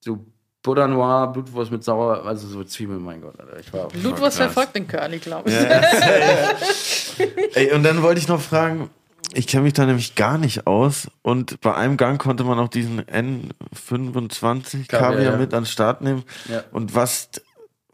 so 0.00 0.24
Butter 0.66 0.88
Noir, 0.88 1.28
Blutwurst 1.28 1.70
mit 1.70 1.84
Sauer, 1.84 2.26
also 2.26 2.48
so 2.48 2.64
Zwiebeln, 2.64 3.00
mein 3.00 3.20
Gott, 3.20 3.38
Alter. 3.38 3.60
Ich 3.60 3.72
war 3.72 3.86
Blutwurst 3.86 4.36
verfolgt 4.36 4.74
den 4.74 4.88
Curly, 4.88 5.20
glaube 5.20 5.48
ich. 5.48 5.56
Ey, 7.56 7.72
und 7.72 7.84
dann 7.84 8.02
wollte 8.02 8.20
ich 8.20 8.26
noch 8.26 8.40
fragen, 8.40 8.90
ich 9.32 9.46
kenne 9.46 9.62
mich 9.62 9.74
da 9.74 9.86
nämlich 9.86 10.16
gar 10.16 10.38
nicht 10.38 10.66
aus 10.66 11.06
und 11.22 11.60
bei 11.60 11.72
einem 11.72 11.96
Gang 11.96 12.20
konnte 12.20 12.42
man 12.42 12.58
auch 12.58 12.66
diesen 12.66 13.00
N25 13.02 14.88
Kaviar, 14.88 15.12
Kaviar, 15.12 15.32
ja. 15.34 15.36
mit 15.36 15.54
an 15.54 15.62
den 15.62 15.66
Start 15.66 16.00
nehmen. 16.00 16.24
Ja. 16.48 16.64
Und 16.72 16.96
was, 16.96 17.30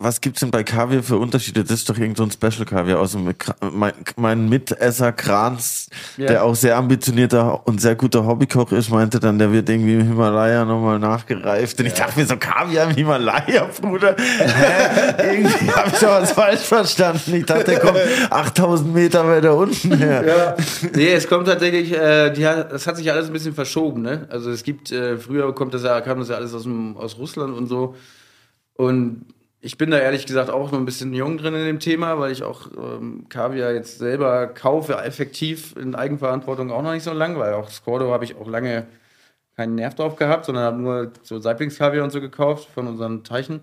was 0.02 0.20
gibt's 0.20 0.40
denn 0.40 0.50
bei 0.50 0.62
Kaviar 0.64 1.02
für 1.02 1.16
Unterschiede? 1.16 1.62
Das 1.62 1.70
ist 1.72 1.88
doch 1.88 1.96
irgend 1.98 2.16
so 2.16 2.24
ein 2.24 2.30
Special 2.30 2.64
Kaviar 2.64 2.98
aus 3.00 3.12
dem, 3.12 3.32
mein, 3.72 3.92
mein 4.16 4.48
Mitesser 4.48 5.12
Kranz, 5.12 5.88
Ja. 6.16 6.26
der 6.26 6.44
auch 6.44 6.54
sehr 6.54 6.76
ambitionierter 6.76 7.66
und 7.66 7.80
sehr 7.80 7.94
guter 7.94 8.24
Hobbykoch 8.26 8.72
ist, 8.72 8.90
meinte 8.90 9.20
dann, 9.20 9.38
der 9.38 9.52
wird 9.52 9.68
irgendwie 9.68 9.94
im 9.94 10.02
Himalaya 10.06 10.64
nochmal 10.64 10.98
nachgereift. 10.98 11.78
Und 11.80 11.86
ich 11.86 11.94
dachte 11.94 12.18
mir 12.18 12.26
so, 12.26 12.36
Kaviar 12.36 12.90
im 12.90 12.96
Himalaya, 12.96 13.68
Bruder. 13.80 14.16
Irgendwie 15.22 15.70
habe 15.70 15.88
ich 15.92 15.98
doch 15.98 16.08
was 16.20 16.32
falsch 16.32 16.60
verstanden. 16.60 17.34
Ich 17.34 17.46
dachte, 17.46 17.64
der 17.64 17.80
kommt 17.80 17.98
8000 18.30 18.94
Meter 18.94 19.26
weiter 19.26 19.56
unten 19.56 19.96
her. 19.96 20.24
Ja. 20.26 20.56
Nee, 20.94 21.12
es 21.12 21.28
kommt 21.28 21.46
tatsächlich, 21.46 21.92
äh, 21.92 22.30
die 22.30 22.46
hat, 22.46 22.72
das 22.72 22.86
hat 22.86 22.96
sich 22.96 23.10
alles 23.10 23.26
ein 23.26 23.32
bisschen 23.32 23.54
verschoben, 23.54 24.02
ne? 24.02 24.26
Also 24.30 24.50
es 24.50 24.62
gibt, 24.62 24.90
äh, 24.92 25.16
früher 25.18 25.54
kommt 25.54 25.74
das 25.74 25.82
ja, 25.82 26.00
kam 26.00 26.18
das 26.18 26.28
ja 26.28 26.36
alles 26.36 26.54
aus, 26.54 26.62
dem, 26.64 26.96
aus 26.96 27.16
Russland 27.18 27.56
und 27.56 27.66
so. 27.68 27.94
Und 28.74 29.26
ich 29.64 29.78
bin 29.78 29.92
da 29.92 29.98
ehrlich 29.98 30.26
gesagt 30.26 30.50
auch 30.50 30.72
noch 30.72 30.78
ein 30.78 30.84
bisschen 30.84 31.14
jung 31.14 31.38
drin 31.38 31.54
in 31.54 31.64
dem 31.64 31.78
Thema, 31.78 32.18
weil 32.18 32.32
ich 32.32 32.42
auch 32.42 32.66
ähm, 32.76 33.26
Kaviar 33.28 33.72
jetzt 33.72 33.98
selber 33.98 34.48
kaufe, 34.48 34.94
effektiv 34.94 35.76
in 35.76 35.94
Eigenverantwortung 35.94 36.72
auch 36.72 36.82
noch 36.82 36.92
nicht 36.92 37.04
so 37.04 37.12
lang, 37.12 37.38
weil 37.38 37.54
auch 37.54 37.70
Scordo 37.70 38.12
habe 38.12 38.24
ich 38.24 38.36
auch 38.36 38.48
lange 38.48 38.86
keinen 39.56 39.76
Nerv 39.76 39.94
drauf 39.94 40.16
gehabt, 40.16 40.46
sondern 40.46 40.64
habe 40.64 40.82
nur 40.82 41.12
so 41.22 41.38
Saiblingskaviar 41.38 42.02
und 42.02 42.10
so 42.10 42.20
gekauft 42.20 42.68
von 42.74 42.88
unseren 42.88 43.22
Teichen. 43.22 43.60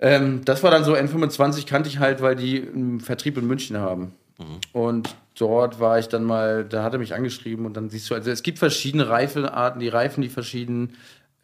Ähm, 0.00 0.42
das 0.46 0.62
war 0.62 0.70
dann 0.70 0.84
so 0.84 0.94
N25 0.94 1.66
kannte 1.66 1.90
ich 1.90 1.98
halt, 1.98 2.22
weil 2.22 2.34
die 2.34 2.62
einen 2.62 3.00
Vertrieb 3.00 3.36
in 3.36 3.46
München 3.46 3.76
haben. 3.76 4.14
Und 4.72 5.14
dort 5.38 5.80
war 5.80 5.98
ich 5.98 6.08
dann 6.08 6.24
mal, 6.24 6.64
da 6.64 6.82
hat 6.82 6.94
er 6.94 6.98
mich 6.98 7.14
angeschrieben 7.14 7.66
und 7.66 7.76
dann 7.76 7.90
siehst 7.90 8.10
du, 8.10 8.14
also 8.14 8.30
es 8.30 8.42
gibt 8.42 8.58
verschiedene 8.58 9.08
Reifenarten, 9.08 9.80
die 9.80 9.88
Reifen, 9.88 10.22
die 10.22 10.28
verschieden. 10.28 10.94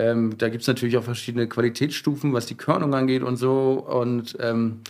Ähm, 0.01 0.39
da 0.39 0.49
gibt 0.49 0.63
es 0.63 0.69
natürlich 0.69 0.97
auch 0.97 1.05
verschiedene 1.05 1.47
Qualitätsstufen, 1.47 2.33
was 2.33 2.47
die 2.47 2.57
Körnung 2.57 2.95
angeht 2.95 3.23
und 3.23 3.37
so. 3.37 3.73
Und 3.87 4.37
ähm, 4.41 4.81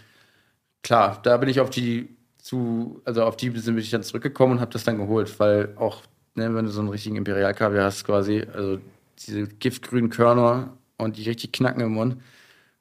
klar, 0.82 1.18
da 1.22 1.36
bin 1.36 1.48
ich 1.48 1.60
auf 1.60 1.70
die 1.70 2.08
zu, 2.38 3.02
also 3.04 3.24
auf 3.24 3.36
die 3.36 3.50
bin 3.50 3.78
ich 3.78 3.90
dann 3.90 4.02
zurückgekommen 4.02 4.54
und 4.54 4.60
habe 4.60 4.72
das 4.72 4.84
dann 4.84 4.98
geholt, 4.98 5.38
weil 5.40 5.74
auch, 5.76 6.02
ne, 6.36 6.54
wenn 6.54 6.64
du 6.64 6.70
so 6.70 6.80
einen 6.80 6.88
richtigen 6.88 7.16
Imperialkaviar 7.16 7.84
hast 7.84 8.04
quasi, 8.04 8.46
also 8.54 8.78
diese 9.18 9.46
giftgrünen 9.46 10.10
Körner 10.10 10.76
und 10.96 11.16
die 11.16 11.24
richtig 11.24 11.52
knacken 11.52 11.82
im 11.82 11.92
Mund, 11.92 12.16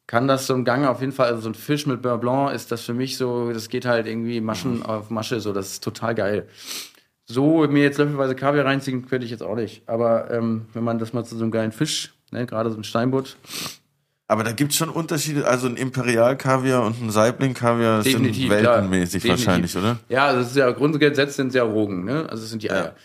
kann 0.08 0.28
das 0.28 0.48
so 0.48 0.56
ein 0.56 0.66
Gang 0.66 0.88
auf 0.88 1.02
jeden 1.02 1.12
Fall, 1.12 1.28
also 1.28 1.42
so 1.42 1.50
ein 1.50 1.56
Fisch 1.56 1.86
mit 1.86 2.02
Beurre 2.02 2.20
Blanc 2.20 2.54
ist 2.54 2.72
das 2.72 2.82
für 2.82 2.94
mich 2.94 3.18
so, 3.18 3.52
das 3.52 3.70
geht 3.70 3.86
halt 3.86 4.08
irgendwie 4.08 4.42
Maschen 4.42 4.84
auf 4.84 5.10
Masche, 5.10 5.40
so, 5.40 5.54
das 5.54 5.74
ist 5.74 5.84
total 5.84 6.16
geil. 6.16 6.48
So 7.26 7.68
mir 7.68 7.84
jetzt 7.84 8.00
löffelweise 8.00 8.34
Kaviar 8.36 8.66
reinziehen, 8.66 9.06
könnte 9.06 9.26
ich 9.26 9.32
jetzt 9.32 9.44
auch 9.44 9.56
nicht. 9.56 9.88
Aber 9.88 10.32
ähm, 10.32 10.66
wenn 10.74 10.84
man 10.84 10.98
das 10.98 11.14
mal 11.14 11.24
zu 11.26 11.38
so 11.38 11.44
einem 11.44 11.52
geilen 11.52 11.72
Fisch, 11.72 12.12
ne, 12.32 12.46
gerade 12.46 12.72
so 12.72 12.78
ein 12.78 12.84
Steinbutt, 12.84 13.38
Aber 14.28 14.44
da 14.44 14.52
gibt's 14.52 14.76
schon 14.76 14.90
Unterschiede. 14.90 15.48
Also 15.48 15.68
ein 15.68 15.76
Imperial-Kaviar 15.76 16.86
und 16.86 17.02
ein 17.02 17.10
Saibling-Kaviar 17.10 18.04
sind 18.04 18.24
weltenmäßig 18.50 19.24
Definitiv. 19.24 19.48
wahrscheinlich, 19.48 19.76
oder? 19.78 20.00
Ja, 20.10 20.28
also 20.28 20.42
es 20.42 20.48
ist 20.50 20.58
ja 20.58 20.70
grundgesetzt 20.72 21.36
sind 21.38 21.48
es 21.48 21.56
ja 21.56 21.64
Rogen, 21.64 22.06
ne? 22.06 22.28
Also 22.30 22.44
es 22.44 22.50
sind 22.52 22.62
die 22.62 22.70
Eier. 22.72 22.96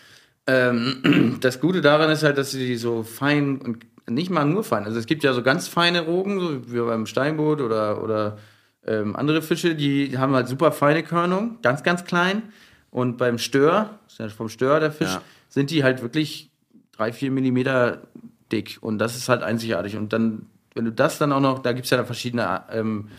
Ähm, 0.47 1.37
das 1.41 1.59
Gute 1.59 1.81
daran 1.81 2.09
ist 2.11 2.23
halt, 2.23 2.37
dass 2.37 2.51
sie 2.51 2.65
die 2.67 2.75
so 2.77 3.03
fein 3.03 3.57
und 3.59 3.85
nicht 4.07 4.29
mal 4.29 4.45
nur 4.45 4.63
fein. 4.63 4.83
Also 4.85 4.99
es 4.99 5.07
gibt 5.07 5.23
ja 5.23 5.33
so 5.33 5.41
ganz 5.41 5.67
feine 5.67 6.01
Rogen, 6.01 6.39
so 6.39 6.71
wie 6.71 6.79
beim 6.79 7.07
Steinboot 7.07 7.59
oder, 7.61 8.03
oder 8.03 8.37
ähm, 8.85 9.15
andere 9.15 9.41
Fische, 9.41 9.73
die 9.73 10.17
haben 10.19 10.35
halt 10.35 10.47
super 10.47 10.71
feine 10.71 11.01
Körnung, 11.01 11.57
ganz, 11.63 11.81
ganz 11.81 12.05
klein. 12.05 12.43
Und 12.91 13.17
beim 13.17 13.39
Stör, 13.39 13.97
ist 14.07 14.19
ja 14.19 14.29
vom 14.29 14.47
Stör 14.47 14.79
der 14.79 14.91
Fisch, 14.91 15.09
Ja. 15.09 15.21
sind 15.49 15.71
die 15.71 15.83
halt 15.83 16.03
wirklich 16.03 16.51
drei, 16.95 17.11
vier 17.11 17.31
Millimeter 17.31 18.03
dick. 18.51 18.77
Und 18.81 18.99
das 18.99 19.15
ist 19.15 19.29
halt 19.29 19.43
einzigartig. 19.43 19.95
Und 19.95 20.13
dann, 20.13 20.47
wenn 20.73 20.85
du 20.85 20.91
das 20.91 21.17
dann 21.17 21.31
auch 21.31 21.39
noch, 21.39 21.59
da 21.59 21.73
gibt 21.73 21.85
es 21.85 21.91
ja 21.91 21.97
dann 21.97 22.05
verschiedene 22.05 22.63
ähm, 22.71 23.09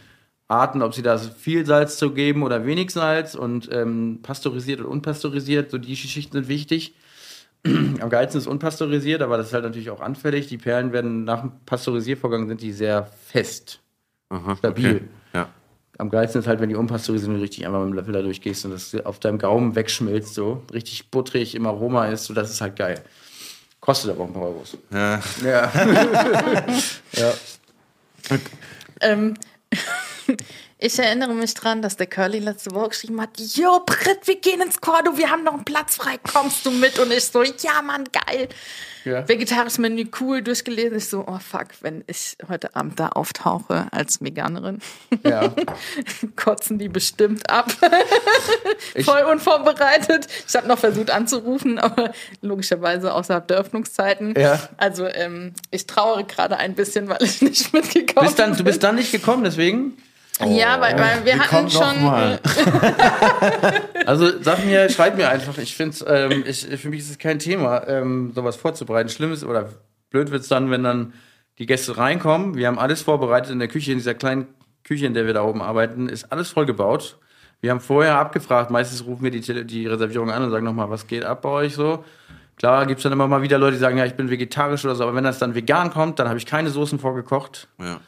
Arten, 0.48 0.82
ob 0.82 0.94
sie 0.94 1.02
da 1.02 1.18
viel 1.18 1.66
Salz 1.66 1.96
zu 1.96 2.12
geben 2.12 2.42
oder 2.42 2.64
wenig 2.66 2.90
Salz 2.90 3.34
und 3.34 3.68
ähm, 3.72 4.20
pasteurisiert 4.22 4.80
und 4.80 4.86
unpasteurisiert. 4.86 5.70
So 5.70 5.78
die 5.78 5.90
Geschichten 5.90 6.32
sind 6.32 6.48
wichtig. 6.48 6.94
Am 7.64 8.10
geilsten 8.10 8.40
ist 8.40 8.46
unpasteurisiert, 8.46 9.22
aber 9.22 9.36
das 9.38 9.48
ist 9.48 9.54
halt 9.54 9.64
natürlich 9.64 9.90
auch 9.90 10.00
anfällig. 10.00 10.46
Die 10.46 10.58
Perlen 10.58 10.92
werden 10.92 11.24
nach 11.24 11.40
dem 11.40 11.52
Pasteurisiervorgang 11.66 12.46
sind 12.46 12.60
die 12.60 12.72
sehr 12.72 13.06
fest, 13.26 13.80
Aha, 14.28 14.56
stabil. 14.56 14.96
okay. 14.96 15.04
Ja. 15.34 15.48
Am 15.98 16.10
geilsten 16.10 16.40
ist 16.40 16.46
halt, 16.46 16.60
wenn 16.60 16.68
die 16.68 16.76
unpasteurisiert 16.76 17.32
sind 17.32 17.40
richtig 17.40 17.66
einfach 17.66 17.80
mit 17.80 17.88
dem 17.88 17.94
Löffel 17.94 18.12
da 18.12 18.22
durchgehst 18.22 18.64
und 18.66 18.70
das 18.72 18.94
auf 19.04 19.18
deinem 19.18 19.38
Gaumen 19.38 19.74
wegschmilzt, 19.74 20.34
so 20.34 20.62
richtig 20.72 21.10
butterig 21.10 21.54
im 21.54 21.66
Aroma 21.66 22.06
ist, 22.06 22.26
so 22.26 22.34
das 22.34 22.50
ist 22.50 22.60
halt 22.60 22.76
geil. 22.76 23.02
Kostet 23.86 24.10
aber 24.10 24.24
auch 24.24 24.26
ein 24.26 24.32
paar 24.32 24.42
Euros. 24.42 24.76
Ja. 24.90 25.20
Ja. 25.44 25.72
ja. 27.12 27.32
Ähm, 29.00 29.34
ich 30.78 30.98
erinnere 30.98 31.32
mich 31.32 31.54
dran, 31.54 31.80
dass 31.80 31.96
der 31.96 32.06
Curly 32.06 32.38
letzte 32.38 32.72
Woche 32.72 32.90
geschrieben 32.90 33.20
hat, 33.20 33.30
Jo, 33.38 33.82
Britt, 33.86 34.26
wir 34.26 34.38
gehen 34.40 34.60
ins 34.60 34.80
Cordo, 34.80 35.16
wir 35.16 35.30
haben 35.30 35.42
noch 35.42 35.54
einen 35.54 35.64
Platz 35.64 35.96
frei, 35.96 36.18
kommst 36.18 36.66
du 36.66 36.70
mit? 36.70 36.98
Und 36.98 37.12
ich 37.12 37.24
so, 37.24 37.42
ja, 37.42 37.80
Mann, 37.82 38.04
geil. 38.12 38.48
Ja. 39.06 39.26
Vegetarisches 39.26 39.78
Menü, 39.78 40.06
cool, 40.20 40.42
durchgelesen. 40.42 40.98
Ich 40.98 41.08
so, 41.08 41.24
oh 41.26 41.38
fuck, 41.38 41.68
wenn 41.80 42.02
ich 42.08 42.36
heute 42.48 42.74
Abend 42.74 42.98
da 42.98 43.10
auftauche 43.10 43.86
als 43.92 44.20
Veganerin, 44.20 44.80
ja. 45.24 45.54
kotzen 46.36 46.78
die 46.78 46.88
bestimmt 46.88 47.48
ab. 47.48 47.72
Voll 49.04 49.22
unvorbereitet. 49.22 50.26
Ich 50.46 50.56
habe 50.56 50.66
noch 50.66 50.78
versucht 50.78 51.10
anzurufen, 51.10 51.78
aber 51.78 52.12
logischerweise 52.42 53.14
außerhalb 53.14 53.46
der 53.46 53.58
Öffnungszeiten. 53.58 54.34
Ja. 54.36 54.68
Also 54.76 55.06
ähm, 55.06 55.54
ich 55.70 55.86
trauere 55.86 56.24
gerade 56.24 56.56
ein 56.56 56.74
bisschen, 56.74 57.08
weil 57.08 57.22
ich 57.22 57.40
nicht 57.40 57.72
mitgekommen 57.72 58.26
Bist 58.26 58.38
dann, 58.40 58.50
du 58.50 58.56
bin. 58.56 58.66
bist 58.66 58.82
dann 58.82 58.96
nicht 58.96 59.12
gekommen, 59.12 59.44
deswegen? 59.44 59.96
Ja, 60.44 60.80
weil, 60.80 60.98
weil 60.98 61.24
wir 61.24 61.38
hatten 61.38 61.70
schon. 61.70 62.38
Also 64.06 64.40
sag 64.40 64.64
mir, 64.64 64.88
schreib 64.88 65.16
mir 65.16 65.28
einfach. 65.30 65.58
Ich 65.58 65.74
finde 65.74 65.96
ähm, 66.06 66.44
ich, 66.46 66.64
für 66.80 66.90
mich 66.90 67.00
ist 67.00 67.10
es 67.10 67.18
kein 67.18 67.40
Thema, 67.40 67.88
ähm, 67.88 68.32
sowas 68.34 68.54
vorzubereiten. 68.54 69.08
Schlimm 69.08 69.32
ist 69.32 69.42
oder 69.42 69.70
blöd 70.10 70.30
wird 70.30 70.42
es 70.42 70.48
dann, 70.48 70.70
wenn 70.70 70.84
dann 70.84 71.12
die 71.58 71.66
Gäste 71.66 71.96
reinkommen. 71.96 72.54
Wir 72.54 72.68
haben 72.68 72.78
alles 72.78 73.02
vorbereitet 73.02 73.50
in 73.50 73.58
der 73.58 73.66
Küche, 73.66 73.90
in 73.90 73.98
dieser 73.98 74.14
kleinen 74.14 74.46
Küche, 74.84 75.06
in 75.06 75.14
der 75.14 75.26
wir 75.26 75.34
da 75.34 75.42
oben 75.42 75.60
arbeiten, 75.60 76.08
ist 76.08 76.30
alles 76.30 76.50
vollgebaut. 76.50 77.18
Wir 77.60 77.70
haben 77.70 77.80
vorher 77.80 78.18
abgefragt, 78.18 78.70
meistens 78.70 79.04
rufen 79.04 79.24
wir 79.24 79.30
die, 79.30 79.40
Tele 79.40 79.64
die 79.64 79.86
Reservierung 79.86 80.30
an 80.30 80.44
und 80.44 80.50
sagen 80.50 80.64
nochmal, 80.64 80.90
was 80.90 81.06
geht 81.06 81.24
ab 81.24 81.42
bei 81.42 81.48
euch 81.48 81.74
so. 81.74 82.04
Klar 82.56 82.86
gibt 82.86 82.98
es 82.98 83.02
dann 83.02 83.12
immer 83.12 83.26
mal 83.26 83.42
wieder 83.42 83.58
Leute, 83.58 83.72
die 83.72 83.80
sagen, 83.80 83.98
ja, 83.98 84.04
ich 84.04 84.14
bin 84.14 84.30
vegetarisch 84.30 84.84
oder 84.84 84.94
so, 84.94 85.02
aber 85.02 85.14
wenn 85.14 85.24
das 85.24 85.38
dann 85.38 85.54
vegan 85.54 85.90
kommt, 85.90 86.18
dann 86.18 86.28
habe 86.28 86.38
ich 86.38 86.46
keine 86.46 86.70
Soßen 86.70 86.98
vorgekocht. 86.98 87.68
Ja. 87.80 88.00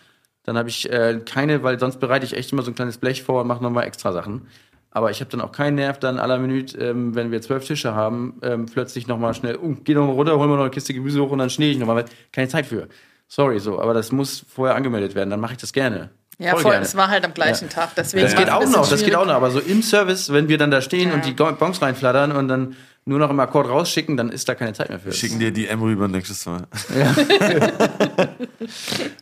Dann 0.48 0.56
habe 0.56 0.70
ich 0.70 0.90
äh, 0.90 1.20
keine, 1.26 1.62
weil 1.62 1.78
sonst 1.78 2.00
bereite 2.00 2.24
ich 2.24 2.34
echt 2.34 2.52
immer 2.52 2.62
so 2.62 2.70
ein 2.70 2.74
kleines 2.74 2.96
Blech 2.96 3.22
vor 3.22 3.42
und 3.42 3.48
mache 3.48 3.62
nochmal 3.62 3.84
extra 3.84 4.14
Sachen. 4.14 4.46
Aber 4.90 5.10
ich 5.10 5.20
habe 5.20 5.30
dann 5.30 5.42
auch 5.42 5.52
keinen 5.52 5.74
Nerv, 5.74 5.98
dann 5.98 6.18
aller 6.18 6.38
Minute, 6.38 6.78
ähm, 6.78 7.14
wenn 7.14 7.30
wir 7.30 7.42
zwölf 7.42 7.66
Tische 7.66 7.94
haben, 7.94 8.38
ähm, 8.40 8.64
plötzlich 8.64 9.06
nochmal 9.06 9.34
schnell, 9.34 9.58
uh, 9.58 9.76
geh 9.84 9.92
nochmal 9.92 10.14
runter, 10.14 10.38
hol 10.38 10.48
mir 10.48 10.54
noch 10.54 10.62
eine 10.62 10.70
Kiste 10.70 10.94
Gemüse 10.94 11.20
hoch 11.20 11.30
und 11.30 11.38
dann 11.38 11.50
schneide 11.50 11.72
ich 11.72 11.78
nochmal. 11.78 12.06
Keine 12.32 12.48
Zeit 12.48 12.64
für. 12.64 12.88
Sorry, 13.26 13.60
so, 13.60 13.78
aber 13.78 13.92
das 13.92 14.10
muss 14.10 14.46
vorher 14.48 14.74
angemeldet 14.74 15.14
werden, 15.14 15.28
dann 15.28 15.40
mache 15.40 15.52
ich 15.52 15.58
das 15.58 15.74
gerne. 15.74 16.08
Ja, 16.38 16.52
voll, 16.56 16.70
gerne. 16.70 16.86
es 16.86 16.96
war 16.96 17.08
halt 17.08 17.26
am 17.26 17.34
gleichen 17.34 17.68
Tag. 17.68 17.94
Deswegen 17.94 18.24
Das 18.24 18.34
geht 18.34 18.48
auch 18.48 18.64
noch, 18.64 18.88
das 18.88 18.88
geht 18.88 19.00
schwierig. 19.00 19.16
auch 19.16 19.26
noch. 19.26 19.34
Aber 19.34 19.50
so 19.50 19.58
im 19.58 19.82
Service, 19.82 20.32
wenn 20.32 20.48
wir 20.48 20.56
dann 20.56 20.70
da 20.70 20.80
stehen 20.80 21.10
Ja. 21.10 21.14
und 21.16 21.26
die 21.26 21.32
Bongs 21.32 21.82
reinflattern 21.82 22.32
und 22.32 22.48
dann 22.48 22.74
nur 23.08 23.18
noch 23.18 23.30
im 23.30 23.40
Akkord 23.40 23.68
rausschicken, 23.68 24.16
dann 24.16 24.28
ist 24.28 24.48
da 24.48 24.54
keine 24.54 24.74
Zeit 24.74 24.90
mehr 24.90 25.00
für. 25.00 25.12
Schicken 25.12 25.38
dir 25.38 25.50
die 25.50 25.66
M 25.66 25.82
rüber 25.82 26.06
nächstes 26.08 26.44
Mal. 26.46 26.66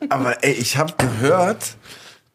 Aber 0.09 0.43
ey, 0.43 0.53
ich 0.53 0.77
habe 0.77 0.93
gehört, 0.99 1.77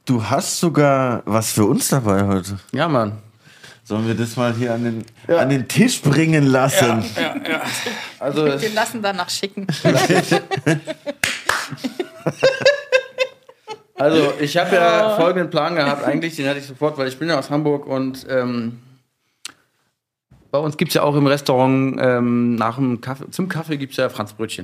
du 0.06 0.24
hast 0.30 0.60
sogar 0.60 1.22
was 1.26 1.52
für 1.52 1.66
uns 1.66 1.90
dabei 1.90 2.26
heute. 2.26 2.58
Ja, 2.72 2.88
Mann. 2.88 3.18
Sollen 3.84 4.08
wir 4.08 4.14
das 4.14 4.38
mal 4.38 4.54
hier 4.54 4.74
an 4.74 4.84
den, 4.84 5.06
an 5.36 5.50
den 5.50 5.68
Tisch 5.68 6.02
bringen 6.02 6.46
lassen? 6.46 7.04
Also, 8.20 8.46
Wir 8.46 8.70
lassen 8.70 9.02
danach 9.02 9.30
schicken. 9.30 9.68
Also, 13.96 14.34
ich 14.40 14.58
habe 14.58 14.76
ja 14.76 15.16
folgenden 15.16 15.52
Plan 15.52 15.76
gehabt, 15.76 16.04
eigentlich, 16.04 16.36
den 16.36 16.48
hatte 16.48 16.58
ich 16.58 16.66
sofort, 16.66 16.98
weil 16.98 17.08
ich 17.08 17.20
bin 17.20 17.30
ja 17.30 17.38
aus 17.38 17.52
Hamburg 17.52 17.86
und 17.86 18.26
ähm, 18.30 18.80
bei 20.52 20.60
uns 20.60 20.78
gibt 20.78 20.90
es 20.90 20.96
ja 20.96 21.04
auch 21.04 21.16
im 21.16 21.28
Restaurant 21.28 21.98
ähm, 22.00 22.56
nach 22.56 22.76
dem 22.76 23.02
Kaffee, 23.02 23.30
zum 23.32 23.48
Kaffee 23.48 23.78
gibt 23.78 23.92
es 23.92 23.98
ja 23.98 24.10
Franzbrötchen. 24.10 24.64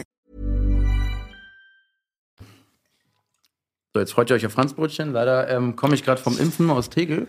So, 3.93 3.99
jetzt 3.99 4.13
freut 4.13 4.29
ihr 4.29 4.37
euch 4.37 4.45
auf 4.45 4.53
Franzbrötchen. 4.53 5.11
Leider 5.11 5.49
ähm, 5.49 5.75
komme 5.75 5.95
ich 5.95 6.05
gerade 6.05 6.21
vom 6.21 6.39
Impfen 6.39 6.69
aus 6.69 6.89
Tegel. 6.89 7.27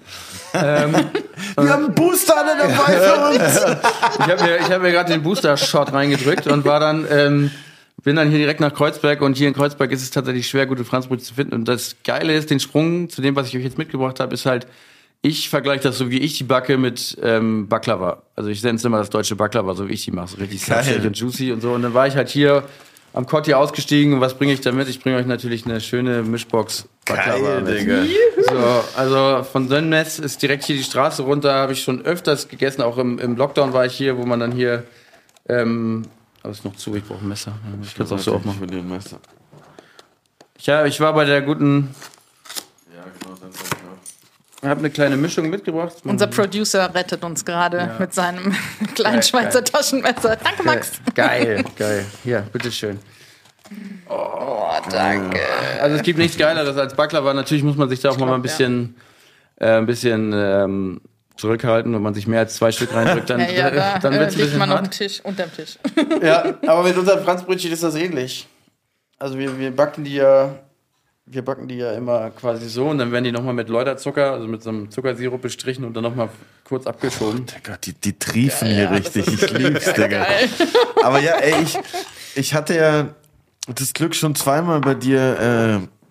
ähm, 0.55 0.95
Wir 1.57 1.69
haben 1.69 1.87
einen 1.87 1.95
Booster 1.95 2.37
alle 2.37 2.57
dabei 2.57 2.93
für 3.01 3.31
uns. 3.31 3.57
ich 4.21 4.27
habe 4.29 4.45
mir, 4.45 4.69
hab 4.69 4.83
mir 4.83 4.93
gerade 4.93 5.13
den 5.13 5.25
Booster-Shot 5.25 5.93
reingedrückt 5.93 6.47
und 6.47 6.65
war 6.65 6.79
dann, 6.79 7.05
ähm, 7.11 7.51
bin 8.05 8.15
dann 8.15 8.31
hier 8.31 8.39
direkt 8.39 8.61
nach 8.61 8.73
Kreuzberg 8.73 9.23
und 9.23 9.37
hier 9.37 9.49
in 9.49 9.55
Kreuzberg 9.55 9.91
ist 9.91 10.03
es 10.03 10.13
tatsächlich 10.13 10.49
schwer, 10.49 10.67
gute 10.67 10.85
Franzbrötchen 10.85 11.27
zu 11.27 11.35
finden. 11.35 11.55
Und 11.55 11.67
das 11.67 11.97
Geile 12.05 12.33
ist, 12.37 12.49
den 12.51 12.61
Sprung 12.61 13.09
zu 13.11 13.23
dem, 13.23 13.35
was 13.35 13.49
ich 13.49 13.57
euch 13.57 13.65
jetzt 13.65 13.79
mitgebracht 13.79 14.21
habe, 14.21 14.33
ist 14.33 14.47
halt, 14.47 14.69
ich 15.21 15.49
vergleiche 15.49 15.83
das 15.83 15.99
so, 15.99 16.11
wie 16.11 16.19
ich 16.21 16.39
die 16.39 16.45
backe 16.45 16.79
mit 16.79 17.19
ähm, 17.23 17.67
Baklava. 17.67 18.23
Also 18.37 18.51
ich 18.51 18.63
nenne 18.63 18.77
es 18.77 18.85
immer 18.85 18.99
das 18.99 19.11
deutsche 19.11 19.35
Baklava, 19.35 19.75
so 19.75 19.89
wie 19.89 19.95
ich 19.95 20.05
die 20.05 20.13
mache. 20.13 20.29
So 20.29 20.37
richtig 20.37 20.65
Geil. 20.65 20.85
saftig 20.85 21.05
und 21.05 21.19
juicy 21.19 21.51
und 21.51 21.61
so. 21.61 21.73
Und 21.73 21.83
dann 21.83 21.95
war 21.95 22.07
ich 22.07 22.15
halt 22.15 22.29
hier 22.29 22.63
am 23.13 23.27
Kotti 23.27 23.55
ausgestiegen. 23.55 24.15
Und 24.15 24.21
was 24.21 24.35
bringe 24.35 24.53
ich 24.53 24.61
damit? 24.61 24.89
Ich 24.89 25.01
bringe 25.03 25.17
euch 25.17 25.27
natürlich 25.27 25.65
eine 25.67 25.81
schöne 25.81 26.23
Mischbox 26.23 26.87
Geil. 27.05 27.63
Digga. 27.65 28.05
So, 28.49 28.85
also 28.97 29.43
von 29.45 29.69
Sönnetz 29.69 30.19
ist 30.21 30.41
direkt 30.41 30.65
hier 30.65 30.77
die 30.77 30.85
Straße 30.85 31.23
runter, 31.23 31.53
habe 31.55 31.73
ich 31.73 31.83
schon 31.83 32.03
öfters 32.03 32.49
gegessen, 32.49 32.81
auch 32.83 32.97
im, 32.97 33.19
im 33.19 33.37
Lockdown 33.37 33.73
war 33.73 33.85
ich 33.87 33.93
hier, 33.95 34.17
wo 34.19 34.25
man 34.25 34.39
dann 34.41 34.53
hier, 34.53 34.85
ähm, 35.49 36.03
aber 36.43 36.53
ist 36.53 36.65
noch 36.65 36.77
zu, 36.77 36.95
ich 36.95 37.05
brauche 37.05 37.25
ein 37.25 37.29
Messer. 37.29 37.53
Ich 37.83 37.95
kann 37.97 38.07
es 38.07 38.13
auch 38.13 38.19
so 38.21 38.35
aufmachen. 38.35 38.69
Ich, 40.59 40.69
hab- 40.69 40.87
ich 40.87 41.01
war 41.01 41.13
bei 41.13 41.25
der 41.25 41.43
guten, 41.43 41.93
Ja, 42.95 43.03
genau, 43.21 43.35
dann 43.41 43.51
sag 43.53 43.63
ich 43.63 44.52
auch. 44.63 44.69
habe 44.69 44.81
eine 44.81 44.91
kleine 44.91 45.17
Mischung 45.17 45.51
mitgebracht. 45.51 45.97
Unser 46.05 46.27
Producer 46.27 46.95
rettet 46.95 47.25
uns 47.25 47.45
gerade 47.45 47.95
mit 47.99 48.15
seinem 48.15 48.55
kleinen 48.95 49.15
Geil, 49.17 49.23
Schweizer 49.23 49.63
geil. 49.63 49.71
Taschenmesser. 49.73 50.37
Danke, 50.37 50.63
Max. 50.65 50.93
Geil, 51.15 51.65
geil. 51.77 52.05
Hier, 52.25 52.41
bitteschön. 52.53 52.99
Oh, 54.09 54.69
danke. 54.91 55.41
Also 55.81 55.97
es 55.97 56.03
gibt 56.03 56.19
nichts 56.19 56.37
Geileres 56.37 56.77
als 56.77 56.95
Baklava. 56.95 57.33
Natürlich 57.33 57.65
muss 57.65 57.77
man 57.77 57.89
sich 57.89 58.01
da 58.01 58.11
auch 58.11 58.19
mal 58.19 58.27
glaub, 58.27 58.39
ein 58.39 58.43
bisschen, 58.43 58.97
äh, 59.57 59.79
ein 59.79 59.87
bisschen 59.87 60.33
ähm, 60.35 61.01
zurückhalten. 61.37 61.95
Wenn 61.95 62.03
man 62.03 62.13
sich 62.15 62.27
mehr 62.27 62.41
als 62.41 62.55
zwei 62.57 62.71
Stück 62.73 62.93
reindrückt, 62.95 63.31
dann, 63.31 63.41
Ja, 63.41 63.47
ja, 63.47 63.71
da 63.71 63.99
dann 64.01 64.13
äh, 64.15 64.19
wird 64.21 64.29
es 64.29 64.35
ein 64.35 64.39
legt 64.41 64.47
bisschen 64.49 64.59
man 64.59 64.71
auf 64.71 64.77
hart. 64.77 64.87
den 64.87 64.91
Tisch, 64.91 65.21
unterm 65.25 65.51
Tisch. 65.55 65.79
Ja, 66.23 66.55
aber 66.67 66.83
mit 66.83 66.97
unseren 66.97 67.25
Franzbrötchen 67.25 67.73
ist 67.73 67.83
das 67.83 67.95
ähnlich. 67.95 68.47
Also 69.19 69.39
wir, 69.39 69.59
wir 69.59 69.71
backen 69.75 70.05
die 70.05 70.17
ja, 70.17 70.51
wir 71.27 71.43
backen 71.45 71.68
die 71.68 71.77
ja 71.77 71.93
immer 71.93 72.31
quasi 72.31 72.68
so 72.68 72.89
und 72.89 72.99
dann 72.99 73.12
werden 73.12 73.25
die 73.25 73.33
nochmal 73.33 73.55
mit 73.55 73.68
Läuterzucker, 73.68 74.33
also 74.33 74.49
mit 74.49 74.62
so 74.62 74.70
einem 74.70 74.91
Zuckersirup 74.91 75.41
bestrichen 75.41 75.85
und 75.85 75.95
dann 75.95 76.03
nochmal 76.03 76.29
kurz 76.64 76.87
abgeschoben. 76.87 77.47
Digga, 77.47 77.77
die, 77.77 77.93
die 77.93 78.18
triefen 78.18 78.68
Ja, 78.68 78.75
hier 78.75 78.87
das 78.89 79.14
richtig. 79.14 79.43
Ich 79.43 79.51
lieb's, 79.53 79.93
Digga. 79.93 80.09
Geil. 80.09 80.49
Aber 81.03 81.20
ja, 81.20 81.37
ey, 81.37 81.62
ich, 81.62 81.79
ich 82.35 82.55
hatte 82.55 82.75
ja 82.75 83.09
das 83.73 83.93
Glück 83.93 84.14
schon 84.14 84.35
zweimal 84.35 84.81
bei 84.81 84.95
dir 84.95 85.81
äh, 85.81 86.01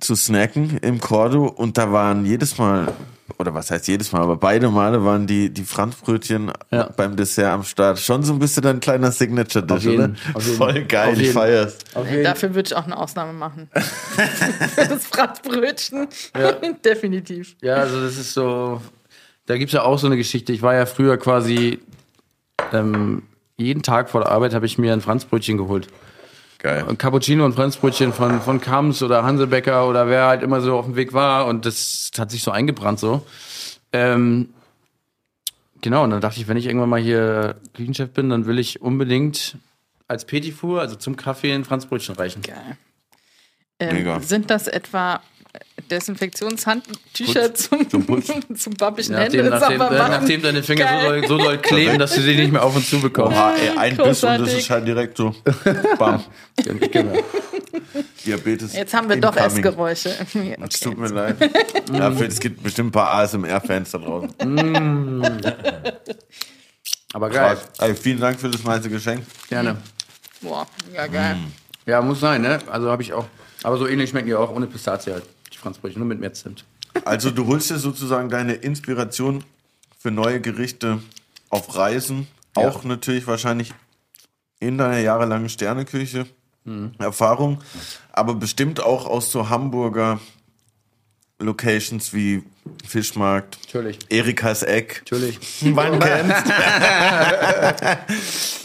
zu 0.00 0.14
snacken 0.14 0.78
im 0.82 1.00
Cordo 1.00 1.46
und 1.46 1.76
da 1.78 1.90
waren 1.92 2.24
jedes 2.26 2.58
Mal, 2.58 2.92
oder 3.38 3.52
was 3.54 3.70
heißt 3.70 3.88
jedes 3.88 4.12
Mal, 4.12 4.22
aber 4.22 4.36
beide 4.36 4.70
Male 4.70 5.04
waren 5.04 5.26
die, 5.26 5.50
die 5.50 5.64
Franzbrötchen 5.64 6.52
Ja. 6.70 6.90
beim 6.96 7.16
Dessert 7.16 7.52
am 7.52 7.62
Start. 7.64 7.98
Schon 7.98 8.22
so 8.22 8.32
ein 8.32 8.38
bisschen 8.38 8.62
dein 8.62 8.80
kleiner 8.80 9.10
Signature-Dish, 9.12 9.86
oder? 9.86 10.10
Voll 10.38 10.84
geil, 10.84 11.08
Auf 11.08 11.14
ich 11.14 11.20
jeden. 11.20 11.32
feier's. 11.34 11.78
Dafür 12.22 12.54
würde 12.54 12.68
ich 12.68 12.76
auch 12.76 12.84
eine 12.84 12.96
Ausnahme 12.96 13.32
machen. 13.32 13.68
Das 14.76 15.04
Bratbrötchen. 15.10 16.08
Definitiv. 16.84 17.56
Ja, 17.62 17.74
also 17.76 18.00
das 18.02 18.16
ist 18.16 18.32
so, 18.34 18.80
da 19.46 19.56
gibt 19.58 19.68
es 19.70 19.74
ja 19.74 19.82
auch 19.82 19.98
so 19.98 20.06
eine 20.06 20.16
Geschichte. 20.16 20.52
Ich 20.52 20.62
war 20.62 20.74
ja 20.74 20.86
früher 20.86 21.16
quasi 21.18 21.80
ähm, 22.72 23.22
jeden 23.56 23.82
Tag 23.82 24.10
vor 24.10 24.20
der 24.22 24.30
Arbeit 24.32 24.54
habe 24.54 24.66
ich 24.66 24.76
mir 24.78 24.92
ein 24.92 25.00
Franzbrötchen 25.00 25.56
geholt. 25.56 25.88
Geil. 26.58 26.84
Cappuccino 26.96 27.44
und 27.44 27.54
Franzbrötchen 27.54 28.12
von, 28.12 28.40
von 28.40 28.60
Kams 28.60 29.02
oder 29.02 29.22
Hansebecker 29.22 29.88
oder 29.88 30.08
wer 30.08 30.26
halt 30.26 30.42
immer 30.42 30.60
so 30.60 30.78
auf 30.78 30.86
dem 30.86 30.96
Weg 30.96 31.12
war 31.12 31.46
und 31.46 31.66
das 31.66 32.10
hat 32.18 32.30
sich 32.30 32.42
so 32.42 32.50
eingebrannt 32.50 32.98
so. 32.98 33.26
Ähm, 33.92 34.50
genau, 35.80 36.04
und 36.04 36.10
dann 36.10 36.20
dachte 36.20 36.40
ich, 36.40 36.48
wenn 36.48 36.56
ich 36.56 36.66
irgendwann 36.66 36.88
mal 36.88 37.00
hier 37.00 37.56
Küchenchef 37.74 38.10
bin, 38.10 38.30
dann 38.30 38.46
will 38.46 38.58
ich 38.58 38.80
unbedingt 38.80 39.58
als 40.08 40.24
Petit 40.24 40.54
Four, 40.54 40.80
also 40.80 40.96
zum 40.96 41.16
Kaffee, 41.16 41.52
ein 41.52 41.64
Franzbrötchen 41.64 42.14
reichen. 42.14 42.42
Geil. 42.42 42.76
Ähm, 43.78 43.94
Mega. 43.94 44.20
sind 44.20 44.50
das 44.50 44.68
etwa 44.68 45.20
Desinfektionshandtücher 45.90 47.54
zum, 47.54 47.88
zum, 47.90 48.06
zum 48.56 48.74
babbischen 48.74 49.14
Nachdem, 49.14 49.44
Hände 49.44 49.58
nachdem, 49.58 49.80
äh, 49.80 49.90
nachdem 49.98 50.42
deine 50.42 50.62
Finger 50.62 50.88
so 51.00 51.06
doll, 51.08 51.26
so 51.28 51.38
doll 51.38 51.58
kleben, 51.58 51.98
dass 51.98 52.14
du 52.14 52.20
sie 52.22 52.34
nicht 52.36 52.52
mehr 52.52 52.62
auf 52.64 52.74
und 52.76 52.86
zu 52.86 53.00
bekommst. 53.00 53.36
Oha, 53.36 53.54
ey, 53.54 53.70
ein 53.76 53.96
Biss 53.96 54.22
und 54.24 54.38
das 54.40 54.52
ist 54.52 54.70
halt 54.70 54.86
direkt 54.86 55.16
so, 55.16 55.34
bam, 55.98 56.22
Genau. 56.90 57.22
Diabetes. 58.24 58.74
Jetzt 58.74 58.94
haben 58.94 59.08
wir 59.08 59.16
doch 59.20 59.36
incoming. 59.36 59.56
Essgeräusche. 59.64 60.14
Es 60.68 60.80
tut 60.80 60.98
mir 60.98 61.08
leid. 61.08 61.36
Ja, 61.92 62.10
für- 62.10 62.26
es 62.26 62.40
gibt 62.40 62.62
bestimmt 62.62 62.88
ein 62.88 62.92
paar 62.92 63.12
ASMR-Fans 63.14 63.90
da 63.92 63.98
draußen. 63.98 64.34
Aber 67.12 67.30
geil. 67.30 67.56
Ey, 67.78 67.94
vielen 67.94 68.20
Dank 68.20 68.38
für 68.40 68.48
das 68.50 68.62
nice 68.64 68.88
Geschenk. 68.88 69.22
Gerne. 69.48 69.76
Boah, 70.42 70.66
ja 70.94 71.06
geil. 71.06 71.36
Ja, 71.86 72.02
muss 72.02 72.20
sein, 72.20 72.42
ne? 72.42 72.58
Also 72.70 72.90
habe 72.90 73.02
ich 73.02 73.12
auch. 73.12 73.26
Aber 73.62 73.76
so 73.78 73.86
ähnlich 73.86 74.10
schmecken 74.10 74.26
die 74.26 74.34
auch 74.34 74.50
ohne 74.50 74.66
Pistazie 74.66 75.12
halt. 75.12 75.22
Franzbrötchen, 75.66 75.98
nur 75.98 76.08
mit 76.08 76.20
mehr 76.20 76.32
Zimt. 76.32 76.64
Also 77.04 77.30
du 77.32 77.46
holst 77.48 77.70
dir 77.70 77.78
sozusagen 77.78 78.28
deine 78.28 78.54
Inspiration 78.54 79.42
für 79.98 80.12
neue 80.12 80.40
Gerichte 80.40 81.00
auf 81.50 81.74
Reisen. 81.74 82.28
Auch 82.54 82.84
natürlich 82.84 83.26
wahrscheinlich 83.26 83.74
in 84.60 84.78
deiner 84.78 84.98
jahrelangen 84.98 85.48
Sterneküche 85.48 86.26
Erfahrung, 86.98 87.62
aber 88.12 88.34
bestimmt 88.34 88.80
auch 88.80 89.06
aus 89.06 89.30
so 89.30 89.48
Hamburger 89.50 90.18
Locations 91.38 92.14
wie 92.14 92.42
Fischmarkt, 92.86 93.58
Natürlich. 93.66 93.98
Erikas 94.08 94.62
Eck. 94.62 95.02
Natürlich. 95.04 95.38
Man 95.62 95.98
kennt's. 95.98 96.34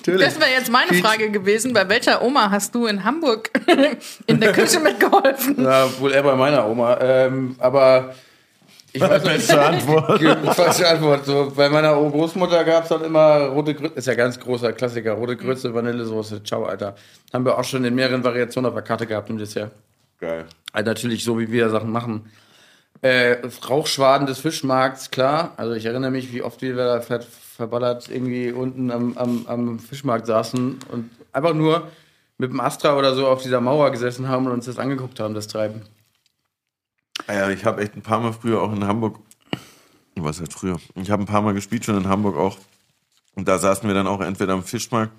Das 0.04 0.40
wäre 0.40 0.50
jetzt 0.50 0.72
meine 0.72 0.96
Frage 0.96 1.30
gewesen. 1.30 1.74
Bei 1.74 1.88
welcher 1.88 2.24
Oma 2.24 2.50
hast 2.50 2.74
du 2.74 2.88
in 2.88 3.04
Hamburg 3.04 3.52
in 4.26 4.40
der 4.40 4.52
Küche 4.52 4.80
mitgeholfen? 4.80 5.62
Ja, 5.64 5.88
wohl 6.00 6.12
eher 6.12 6.24
bei 6.24 6.36
meiner 6.36 6.68
Oma. 6.68 6.98
Ähm, 7.00 7.56
aber 7.60 8.16
ich 8.94 9.00
weiß 9.00 9.24
nicht. 9.24 9.34
Beste 9.36 9.62
Antwort. 9.62 10.56
Falsche 10.56 10.88
Antwort. 10.88 11.26
So, 11.26 11.54
bei 11.56 11.70
meiner 11.70 11.94
Großmutter 11.94 12.64
gab 12.64 12.84
es 12.84 12.90
dann 12.90 13.04
immer 13.04 13.46
rote 13.50 13.76
Grütze. 13.76 13.96
Ist 13.96 14.08
ja 14.08 14.16
ganz 14.16 14.40
großer 14.40 14.74
Klassiker. 14.74 15.14
Rote 15.14 15.38
Grütze, 15.38 15.72
Vanillesoße. 15.72 16.44
Ciao, 16.44 16.66
Alter. 16.66 16.96
Haben 17.32 17.46
wir 17.46 17.58
auch 17.58 17.64
schon 17.64 17.86
in 17.86 17.94
mehreren 17.94 18.24
Variationen 18.24 18.70
auf 18.70 18.74
der 18.76 18.84
Karte 18.84 19.06
gehabt 19.06 19.30
im 19.30 19.38
Dessert. 19.38 19.72
Geil. 20.20 20.46
Also 20.74 20.90
natürlich 20.90 21.24
so, 21.24 21.38
wie 21.40 21.52
wir 21.52 21.70
Sachen 21.70 21.92
machen. 21.92 22.32
Äh, 23.02 23.38
Rauchschwaden 23.68 24.28
des 24.28 24.40
Fischmarkts, 24.40 25.10
klar. 25.10 25.54
Also 25.58 25.74
ich 25.74 25.86
erinnere 25.86 26.12
mich, 26.12 26.32
wie 26.32 26.44
oft 26.44 26.62
wir 26.62 26.76
da 26.76 27.02
ver 27.02 27.22
verballert 27.22 28.10
irgendwie 28.10 28.52
unten 28.52 28.90
am, 28.90 29.18
am, 29.18 29.46
am 29.46 29.80
Fischmarkt 29.80 30.26
saßen 30.26 30.80
und 30.90 31.12
einfach 31.32 31.54
nur 31.54 31.90
mit 32.40 32.50
dem 32.50 32.60
Astra 32.60 32.98
oder 32.98 33.14
so 33.14 33.28
auf 33.28 33.44
dieser 33.44 33.62
Mauer 33.62 33.92
gesessen 33.92 34.28
haben 34.28 34.48
und 34.48 34.54
uns 34.54 34.66
das 34.66 34.80
angeguckt 34.80 35.20
haben, 35.20 35.36
das 35.36 35.48
Treiben. 35.48 35.84
Ah 37.28 37.34
Ja, 37.34 37.50
ich 37.52 37.64
habe 37.66 37.84
echt 37.84 37.96
ein 37.96 38.02
paar 38.02 38.20
Mal 38.20 38.34
früher 38.34 38.62
auch 38.62 38.74
in 38.74 38.84
Hamburg, 38.84 39.20
was 40.16 40.42
heißt 40.42 40.54
früher? 40.54 40.80
Ich 40.96 41.12
habe 41.12 41.22
ein 41.22 41.28
paar 41.28 41.42
Mal 41.42 41.54
gespielt 41.54 41.86
schon 41.86 41.98
in 41.98 42.08
Hamburg 42.08 42.36
auch. 42.36 42.58
Und 43.36 43.48
da 43.48 43.60
saßen 43.60 43.88
wir 43.88 43.94
dann 43.94 44.08
auch 44.08 44.22
entweder 44.22 44.54
am 44.54 44.64
Fischmarkt 44.64 45.14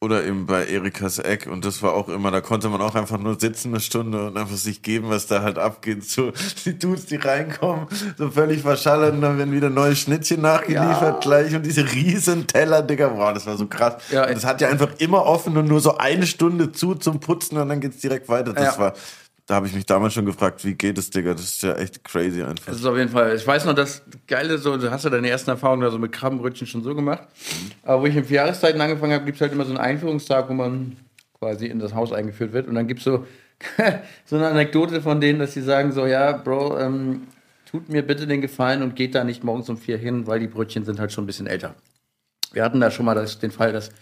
oder 0.00 0.24
eben 0.24 0.46
bei 0.46 0.64
Erikas 0.66 1.18
Eck. 1.18 1.48
Und 1.50 1.64
das 1.64 1.82
war 1.82 1.92
auch 1.92 2.08
immer, 2.08 2.30
da 2.30 2.40
konnte 2.40 2.68
man 2.68 2.80
auch 2.80 2.94
einfach 2.94 3.18
nur 3.18 3.38
sitzen 3.38 3.68
eine 3.68 3.80
Stunde 3.80 4.28
und 4.28 4.36
einfach 4.36 4.56
sich 4.56 4.82
geben, 4.82 5.10
was 5.10 5.26
da 5.26 5.42
halt 5.42 5.58
abgeht. 5.58 6.04
So 6.04 6.32
die 6.64 6.78
Dudes, 6.78 7.06
die 7.06 7.16
reinkommen, 7.16 7.86
so 8.16 8.30
völlig 8.30 8.62
verschallert 8.62 9.14
und 9.14 9.22
dann 9.22 9.38
werden 9.38 9.52
wieder 9.52 9.70
neue 9.70 9.96
Schnittchen 9.96 10.40
nachgeliefert 10.40 11.22
gleich 11.22 11.54
und 11.54 11.66
diese 11.66 11.84
riesen 11.92 12.46
Teller, 12.46 12.82
Digga. 12.82 13.08
Boah, 13.08 13.34
das 13.34 13.46
war 13.46 13.56
so 13.56 13.66
krass. 13.66 13.96
Ja, 14.10 14.26
und 14.26 14.36
das 14.36 14.44
hat 14.44 14.60
ja 14.60 14.68
einfach 14.68 14.90
immer 14.98 15.24
offen 15.26 15.56
und 15.56 15.66
nur 15.66 15.80
so 15.80 15.96
eine 15.98 16.26
Stunde 16.26 16.70
zu 16.72 16.94
zum 16.94 17.18
Putzen 17.20 17.58
und 17.58 17.68
dann 17.68 17.80
geht's 17.80 17.98
direkt 17.98 18.28
weiter. 18.28 18.52
Das 18.52 18.76
Ja. 18.76 18.78
war, 18.78 18.92
da 19.48 19.54
habe 19.54 19.66
ich 19.66 19.72
mich 19.72 19.86
damals 19.86 20.12
schon 20.12 20.26
gefragt, 20.26 20.62
wie 20.66 20.74
geht 20.74 20.98
es, 20.98 21.08
Digga? 21.08 21.32
Das 21.32 21.40
ist 21.40 21.62
ja 21.62 21.74
echt 21.74 22.04
crazy 22.04 22.42
einfach. 22.42 22.66
Das 22.66 22.76
ist 22.76 22.84
auf 22.84 22.98
jeden 22.98 23.08
Fall, 23.08 23.34
ich 23.34 23.46
weiß 23.46 23.64
noch, 23.64 23.74
das 23.74 24.02
Geile, 24.26 24.58
so, 24.58 24.76
du 24.76 24.90
hast 24.90 25.04
ja 25.04 25.10
deine 25.10 25.30
ersten 25.30 25.48
Erfahrungen 25.48 25.80
da 25.80 25.90
so 25.90 25.98
mit 25.98 26.12
Krabbenbrötchen 26.12 26.66
schon 26.66 26.82
so 26.82 26.94
gemacht. 26.94 27.26
Aber 27.82 28.02
wo 28.02 28.06
ich 28.06 28.14
in 28.14 28.26
vier 28.26 28.36
Jahreszeiten 28.36 28.78
angefangen 28.78 29.14
habe, 29.14 29.24
gibt 29.24 29.36
es 29.36 29.40
halt 29.40 29.52
immer 29.52 29.64
so 29.64 29.70
einen 29.70 29.78
Einführungstag, 29.78 30.50
wo 30.50 30.52
man 30.52 30.98
quasi 31.38 31.64
in 31.64 31.78
das 31.78 31.94
Haus 31.94 32.12
eingeführt 32.12 32.52
wird. 32.52 32.68
Und 32.68 32.74
dann 32.74 32.86
gibt 32.88 33.00
es 33.00 33.04
so, 33.04 33.26
so 34.26 34.36
eine 34.36 34.48
Anekdote 34.48 35.00
von 35.00 35.18
denen, 35.18 35.38
dass 35.38 35.54
sie 35.54 35.62
sagen 35.62 35.92
so, 35.92 36.04
ja, 36.04 36.32
Bro, 36.32 36.78
ähm, 36.78 37.22
tut 37.64 37.88
mir 37.88 38.02
bitte 38.02 38.26
den 38.26 38.42
Gefallen 38.42 38.82
und 38.82 38.96
geht 38.96 39.14
da 39.14 39.24
nicht 39.24 39.44
morgens 39.44 39.70
um 39.70 39.78
vier 39.78 39.96
hin, 39.96 40.26
weil 40.26 40.40
die 40.40 40.46
Brötchen 40.46 40.84
sind 40.84 41.00
halt 41.00 41.10
schon 41.10 41.24
ein 41.24 41.26
bisschen 41.26 41.46
älter. 41.46 41.74
Wir 42.52 42.64
hatten 42.64 42.80
da 42.80 42.90
schon 42.90 43.06
mal 43.06 43.14
das, 43.14 43.38
den 43.38 43.50
Fall, 43.50 43.72
dass 43.72 43.92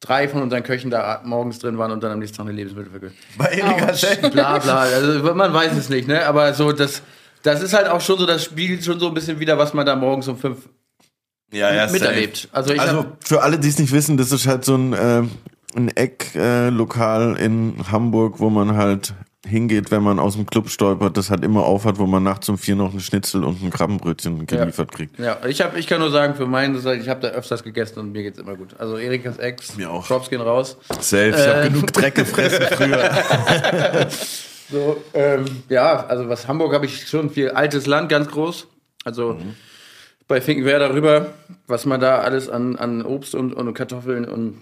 drei 0.00 0.28
von 0.28 0.42
unseren 0.42 0.62
Köchen 0.62 0.90
da 0.90 1.20
morgens 1.24 1.58
drin 1.58 1.78
waren 1.78 1.90
und 1.90 2.02
dann 2.02 2.12
am 2.12 2.18
nächsten 2.18 2.38
Tag 2.38 2.46
eine 2.46 2.54
Lebensmittel 2.54 2.90
vergiftet. 2.90 3.18
Bei 3.36 4.30
bla 4.30 4.58
bla. 4.58 4.80
Also 4.80 5.34
man 5.34 5.52
weiß 5.52 5.72
es 5.76 5.88
nicht, 5.88 6.08
ne? 6.08 6.26
Aber 6.26 6.54
so 6.54 6.72
das, 6.72 7.02
das 7.42 7.62
ist 7.62 7.74
halt 7.74 7.88
auch 7.88 8.00
schon 8.00 8.18
so, 8.18 8.26
das 8.26 8.44
spiegelt 8.44 8.84
schon 8.84 8.98
so 8.98 9.08
ein 9.08 9.14
bisschen 9.14 9.38
wieder, 9.38 9.58
was 9.58 9.74
man 9.74 9.86
da 9.86 9.96
morgens 9.96 10.28
um 10.28 10.38
fünf 10.38 10.68
Ja, 11.52 11.72
ja, 11.72 11.86
miterlebt. 11.90 12.48
Also 12.52 12.72
ich 12.72 12.80
Also 12.80 13.06
für 13.20 13.42
alle, 13.42 13.58
die 13.58 13.68
es 13.68 13.78
nicht 13.78 13.92
wissen, 13.92 14.16
das 14.16 14.32
ist 14.32 14.46
halt 14.46 14.64
so 14.64 14.74
ein, 14.76 14.92
äh, 14.94 15.22
ein 15.76 15.88
Ecklokal 15.88 17.36
äh, 17.36 17.44
in 17.44 17.74
Hamburg, 17.90 18.40
wo 18.40 18.50
man 18.50 18.76
halt 18.76 19.14
hingeht, 19.46 19.90
wenn 19.90 20.02
man 20.02 20.18
aus 20.18 20.34
dem 20.36 20.44
Club 20.46 20.68
stolpert, 20.68 21.16
das 21.16 21.30
halt 21.30 21.42
immer 21.44 21.64
aufhat, 21.64 21.98
wo 21.98 22.06
man 22.06 22.22
nachts 22.22 22.48
um 22.50 22.58
vier 22.58 22.76
noch 22.76 22.92
ein 22.92 23.00
Schnitzel 23.00 23.42
und 23.44 23.62
ein 23.62 23.70
Krabbenbrötchen 23.70 24.46
geliefert 24.46 24.92
kriegt. 24.92 25.18
ja, 25.18 25.38
ich 25.46 25.62
hab, 25.62 25.76
ich 25.76 25.86
kann 25.86 26.00
nur 26.00 26.10
sagen, 26.10 26.34
für 26.34 26.46
meinen, 26.46 26.76
ich 26.76 27.08
habe 27.08 27.20
da 27.20 27.28
öfters 27.28 27.62
gegessen 27.62 27.98
und 28.00 28.12
mir 28.12 28.22
geht's 28.22 28.38
immer 28.38 28.54
gut. 28.56 28.74
Also 28.78 28.96
Erikas 28.96 29.38
Ex, 29.38 29.76
Mir 29.76 29.90
auch. 29.90 30.06
Props 30.06 30.28
gehen 30.28 30.42
raus. 30.42 30.76
Selbst, 31.00 31.40
ich 31.40 31.46
Äh. 31.46 31.54
habe 31.54 31.70
genug 31.70 31.92
Dreck 31.92 32.14
gefressen 32.14 32.64
früher. 32.72 33.10
So, 34.72 35.02
ähm, 35.14 35.46
ja, 35.68 36.06
also 36.06 36.28
was 36.28 36.46
Hamburg 36.46 36.72
habe 36.74 36.86
ich 36.86 37.08
schon 37.08 37.28
viel 37.30 37.50
altes 37.50 37.86
Land, 37.86 38.08
ganz 38.08 38.28
groß. 38.28 38.68
Also 39.04 39.36
bei 40.28 40.40
Finkenwerder 40.40 40.94
rüber, 40.94 41.32
was 41.66 41.86
man 41.86 41.98
da 42.00 42.20
alles 42.20 42.48
an, 42.48 42.76
an 42.76 43.04
Obst 43.04 43.34
und, 43.34 43.52
und 43.52 43.74
Kartoffeln 43.74 44.26
und 44.26 44.60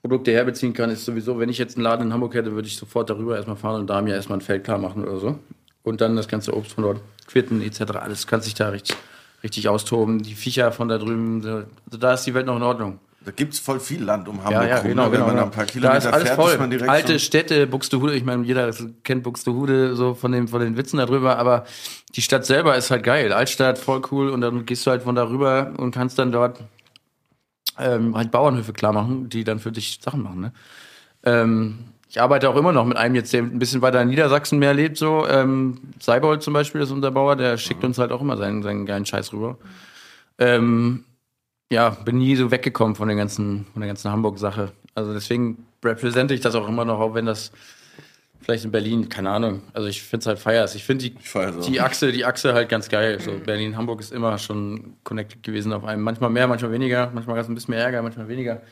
Produkte 0.00 0.30
herbeziehen 0.32 0.72
kann, 0.72 0.90
ist 0.90 1.04
sowieso, 1.04 1.38
wenn 1.38 1.48
ich 1.48 1.58
jetzt 1.58 1.76
einen 1.76 1.84
Laden 1.84 2.06
in 2.06 2.12
Hamburg 2.12 2.34
hätte, 2.34 2.52
würde 2.52 2.68
ich 2.68 2.76
sofort 2.76 3.10
darüber 3.10 3.36
erstmal 3.36 3.56
fahren 3.56 3.80
und 3.80 3.90
da 3.90 4.00
mir 4.00 4.14
erstmal 4.14 4.38
ein 4.38 4.42
Feld 4.42 4.64
klar 4.64 4.78
machen 4.78 5.04
oder 5.04 5.18
so. 5.18 5.38
Und 5.82 6.00
dann 6.00 6.16
das 6.16 6.28
ganze 6.28 6.54
Obst 6.56 6.72
von 6.72 6.84
dort, 6.84 7.00
Quitten 7.26 7.62
etc., 7.62 7.82
alles 7.96 8.26
kann 8.26 8.40
sich 8.40 8.54
da 8.54 8.68
richtig, 8.68 8.96
richtig 9.42 9.68
austoben. 9.68 10.22
Die 10.22 10.34
Viecher 10.34 10.70
von 10.72 10.88
da 10.88 10.98
drüben, 10.98 11.42
so, 11.42 11.48
also 11.50 11.98
da 11.98 12.14
ist 12.14 12.24
die 12.24 12.34
Welt 12.34 12.46
noch 12.46 12.56
in 12.56 12.62
Ordnung. 12.62 13.00
Da 13.24 13.32
gibt's 13.32 13.58
voll 13.58 13.80
viel 13.80 14.02
Land 14.04 14.28
um 14.28 14.42
Hamburg 14.44 14.62
Ja, 14.62 14.68
ja, 14.68 14.76
rum. 14.78 14.88
genau, 14.88 15.06
ne? 15.06 15.12
Wenn 15.12 15.20
genau. 15.20 15.26
man 15.26 15.36
da 15.36 15.42
genau. 15.42 15.44
ein 15.46 15.50
paar 15.50 15.66
da 15.66 15.72
Kilometer 15.72 15.98
ist 15.98 16.06
alles 16.06 16.24
fährt, 16.28 16.36
voll. 16.36 16.52
ist 16.52 16.60
man 16.60 16.70
direkt 16.70 16.88
Alte 16.88 17.12
so 17.14 17.18
Städte, 17.18 17.66
Buxtehude, 17.66 18.14
ich 18.14 18.24
meine, 18.24 18.44
jeder 18.44 18.72
kennt 19.02 19.24
Buxtehude 19.24 19.96
so 19.96 20.14
von, 20.14 20.32
dem, 20.32 20.48
von 20.48 20.60
den 20.60 20.76
Witzen 20.76 20.98
darüber, 20.98 21.36
aber 21.36 21.64
die 22.14 22.22
Stadt 22.22 22.46
selber 22.46 22.76
ist 22.76 22.90
halt 22.90 23.02
geil. 23.02 23.32
Altstadt, 23.32 23.78
voll 23.78 24.02
cool 24.12 24.30
und 24.30 24.40
dann 24.40 24.64
gehst 24.64 24.86
du 24.86 24.90
halt 24.90 25.02
von 25.02 25.14
da 25.14 25.28
rüber 25.28 25.72
und 25.76 25.90
kannst 25.90 26.18
dann 26.18 26.32
dort 26.32 26.60
ähm, 27.78 28.16
halt 28.16 28.30
Bauernhöfe 28.30 28.72
klar 28.72 28.92
machen, 28.92 29.28
die 29.28 29.44
dann 29.44 29.58
für 29.58 29.72
dich 29.72 30.00
Sachen 30.02 30.22
machen. 30.22 30.40
Ne? 30.40 30.52
Ähm, 31.24 31.78
ich 32.08 32.20
arbeite 32.20 32.48
auch 32.48 32.56
immer 32.56 32.72
noch 32.72 32.86
mit 32.86 32.96
einem 32.96 33.14
jetzt, 33.14 33.32
der 33.32 33.42
ein 33.42 33.58
bisschen 33.58 33.82
weiter 33.82 34.00
in 34.00 34.08
Niedersachsen 34.08 34.58
mehr 34.58 34.72
lebt, 34.72 34.96
so. 34.96 35.26
Ähm, 35.26 35.78
Seibold 36.00 36.42
zum 36.42 36.54
Beispiel 36.54 36.80
ist 36.80 36.90
unser 36.90 37.10
Bauer, 37.10 37.36
der 37.36 37.58
schickt 37.58 37.84
uns 37.84 37.98
halt 37.98 38.12
auch 38.12 38.22
immer 38.22 38.36
seinen, 38.36 38.62
seinen 38.62 38.86
geilen 38.86 39.04
Scheiß 39.04 39.32
rüber. 39.32 39.58
Ähm, 40.38 41.04
ja, 41.70 41.90
bin 41.90 42.18
nie 42.18 42.34
so 42.36 42.50
weggekommen 42.50 42.96
von, 42.96 43.08
den 43.08 43.18
ganzen, 43.18 43.66
von 43.72 43.80
der 43.80 43.88
ganzen 43.88 44.10
Hamburg-Sache. 44.10 44.72
Also 44.94 45.12
deswegen 45.12 45.66
repräsente 45.84 46.32
ich 46.32 46.40
das 46.40 46.54
auch 46.54 46.66
immer 46.66 46.86
noch, 46.86 46.98
auch 46.98 47.14
wenn 47.14 47.26
das 47.26 47.52
vielleicht 48.40 48.64
in 48.64 48.70
Berlin, 48.70 49.08
keine 49.08 49.30
Ahnung. 49.30 49.62
Also 49.72 49.88
ich 49.88 50.02
finde 50.02 50.22
es 50.22 50.26
halt 50.26 50.38
feiers. 50.38 50.74
Ich 50.74 50.84
finde 50.84 51.10
die, 51.10 51.16
auch. 51.34 51.60
die 51.66 51.80
Achse, 51.80 52.12
die 52.12 52.24
Achse 52.24 52.54
halt 52.54 52.68
ganz 52.68 52.88
geil. 52.88 53.20
So 53.20 53.32
Berlin, 53.32 53.76
Hamburg 53.76 54.00
ist 54.00 54.12
immer 54.12 54.38
schon 54.38 54.96
connected 55.04 55.42
gewesen 55.42 55.72
auf 55.72 55.84
einem. 55.84 56.02
Manchmal 56.02 56.30
mehr, 56.30 56.46
manchmal 56.46 56.72
weniger. 56.72 57.10
Manchmal 57.12 57.38
es 57.38 57.48
ein 57.48 57.54
bisschen 57.54 57.74
mehr 57.74 57.84
Ärger, 57.84 58.02
manchmal 58.02 58.28
weniger. 58.28 58.62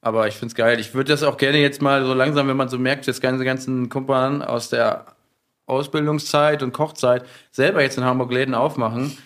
Aber 0.00 0.28
ich 0.28 0.34
finde 0.34 0.48
es 0.48 0.54
geil. 0.54 0.78
Ich 0.80 0.92
würde 0.92 1.12
das 1.12 1.22
auch 1.22 1.38
gerne 1.38 1.58
jetzt 1.58 1.80
mal 1.80 2.04
so 2.04 2.12
langsam, 2.12 2.46
wenn 2.48 2.58
man 2.58 2.68
so 2.68 2.78
merkt, 2.78 3.08
das 3.08 3.22
ganze 3.22 3.44
ganzen 3.44 3.88
Kumpeln 3.88 4.42
aus 4.42 4.68
der 4.68 5.06
Ausbildungszeit 5.66 6.62
und 6.62 6.72
Kochzeit 6.72 7.24
selber 7.50 7.82
jetzt 7.82 7.96
in 7.96 8.04
Hamburg 8.04 8.30
Läden 8.30 8.54
aufmachen, 8.54 9.16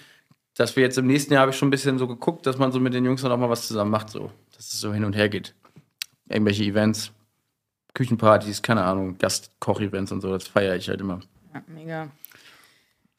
dass 0.54 0.76
wir 0.76 0.84
jetzt 0.84 0.98
im 0.98 1.06
nächsten 1.06 1.32
Jahr 1.32 1.42
habe 1.42 1.50
ich 1.50 1.58
schon 1.58 1.68
ein 1.68 1.72
bisschen 1.72 1.98
so 1.98 2.06
geguckt, 2.06 2.46
dass 2.46 2.58
man 2.58 2.72
so 2.72 2.80
mit 2.80 2.94
den 2.94 3.04
Jungs 3.04 3.22
dann 3.22 3.32
auch 3.32 3.36
mal 3.36 3.50
was 3.50 3.66
zusammen 3.66 3.90
macht, 3.90 4.10
so, 4.10 4.30
dass 4.54 4.72
es 4.72 4.80
so 4.80 4.92
hin 4.92 5.04
und 5.04 5.16
her 5.16 5.28
geht. 5.28 5.54
Irgendwelche 6.28 6.64
Events, 6.64 7.12
Küchenpartys, 7.98 8.62
keine 8.62 8.84
Ahnung, 8.84 9.18
Gastkoch-Events 9.18 10.12
und 10.12 10.20
so, 10.20 10.30
das 10.32 10.46
feiere 10.46 10.76
ich 10.76 10.88
halt 10.88 11.00
immer. 11.00 11.18
Ja, 11.52 11.62
mega. 11.66 12.08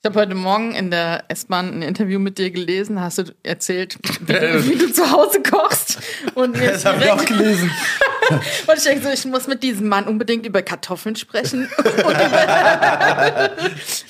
Ich 0.01 0.05
habe 0.09 0.17
heute 0.21 0.35
Morgen 0.35 0.73
in 0.73 0.89
der 0.91 1.25
S-Bahn 1.27 1.73
ein 1.73 1.81
Interview 1.81 2.17
mit 2.19 2.37
dir 2.37 2.49
gelesen, 2.51 3.01
hast 3.01 3.17
du 3.17 3.23
erzählt, 3.43 3.97
wie, 4.21 4.31
du- 4.33 4.65
wie 4.69 4.77
du 4.77 4.93
zu 4.93 5.11
Hause 5.11 5.43
kochst. 5.43 5.99
Und 6.35 6.57
mir 6.57 6.71
ist 6.71 6.85
direkt- 6.85 7.25
gelesen. 7.27 7.69
Und 8.29 8.77
ich 8.77 8.83
denke 8.83 9.03
so, 9.03 9.09
ich 9.09 9.25
muss 9.25 9.47
mit 9.47 9.63
diesem 9.63 9.89
Mann 9.89 10.05
unbedingt 10.07 10.45
über 10.45 10.61
Kartoffeln 10.61 11.15
sprechen 11.15 11.67
und 11.77 12.13
über, 12.13 13.49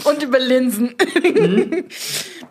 und 0.04 0.24
über 0.24 0.40
Linsen. 0.40 0.94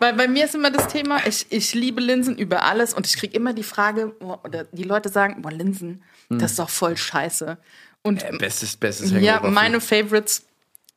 Weil 0.01 0.15
bei 0.15 0.29
mir 0.29 0.47
ist 0.47 0.55
immer 0.55 0.71
das 0.71 0.89
Thema, 0.89 1.19
ich, 1.27 1.45
ich 1.51 1.75
liebe 1.75 2.01
Linsen 2.01 2.39
über 2.39 2.63
alles 2.65 2.95
und 2.95 3.07
ich 3.07 3.17
kriege 3.19 3.37
immer 3.37 3.53
die 3.53 3.63
Frage, 3.65 4.15
oder 4.45 4.65
die 4.73 4.85
Leute 4.85 5.11
sagen, 5.11 5.43
boah, 5.43 5.53
Linsen, 5.53 6.03
das 6.31 6.53
ist 6.53 6.59
doch 6.59 6.71
voll 6.71 6.97
scheiße. 6.97 7.59
Und 8.03 8.25
Bestes, 8.39 8.77
bestes 8.77 9.11
ja, 9.11 9.17
Hangover-Food. 9.35 9.53
meine 9.55 9.81
Favorites 9.81 10.45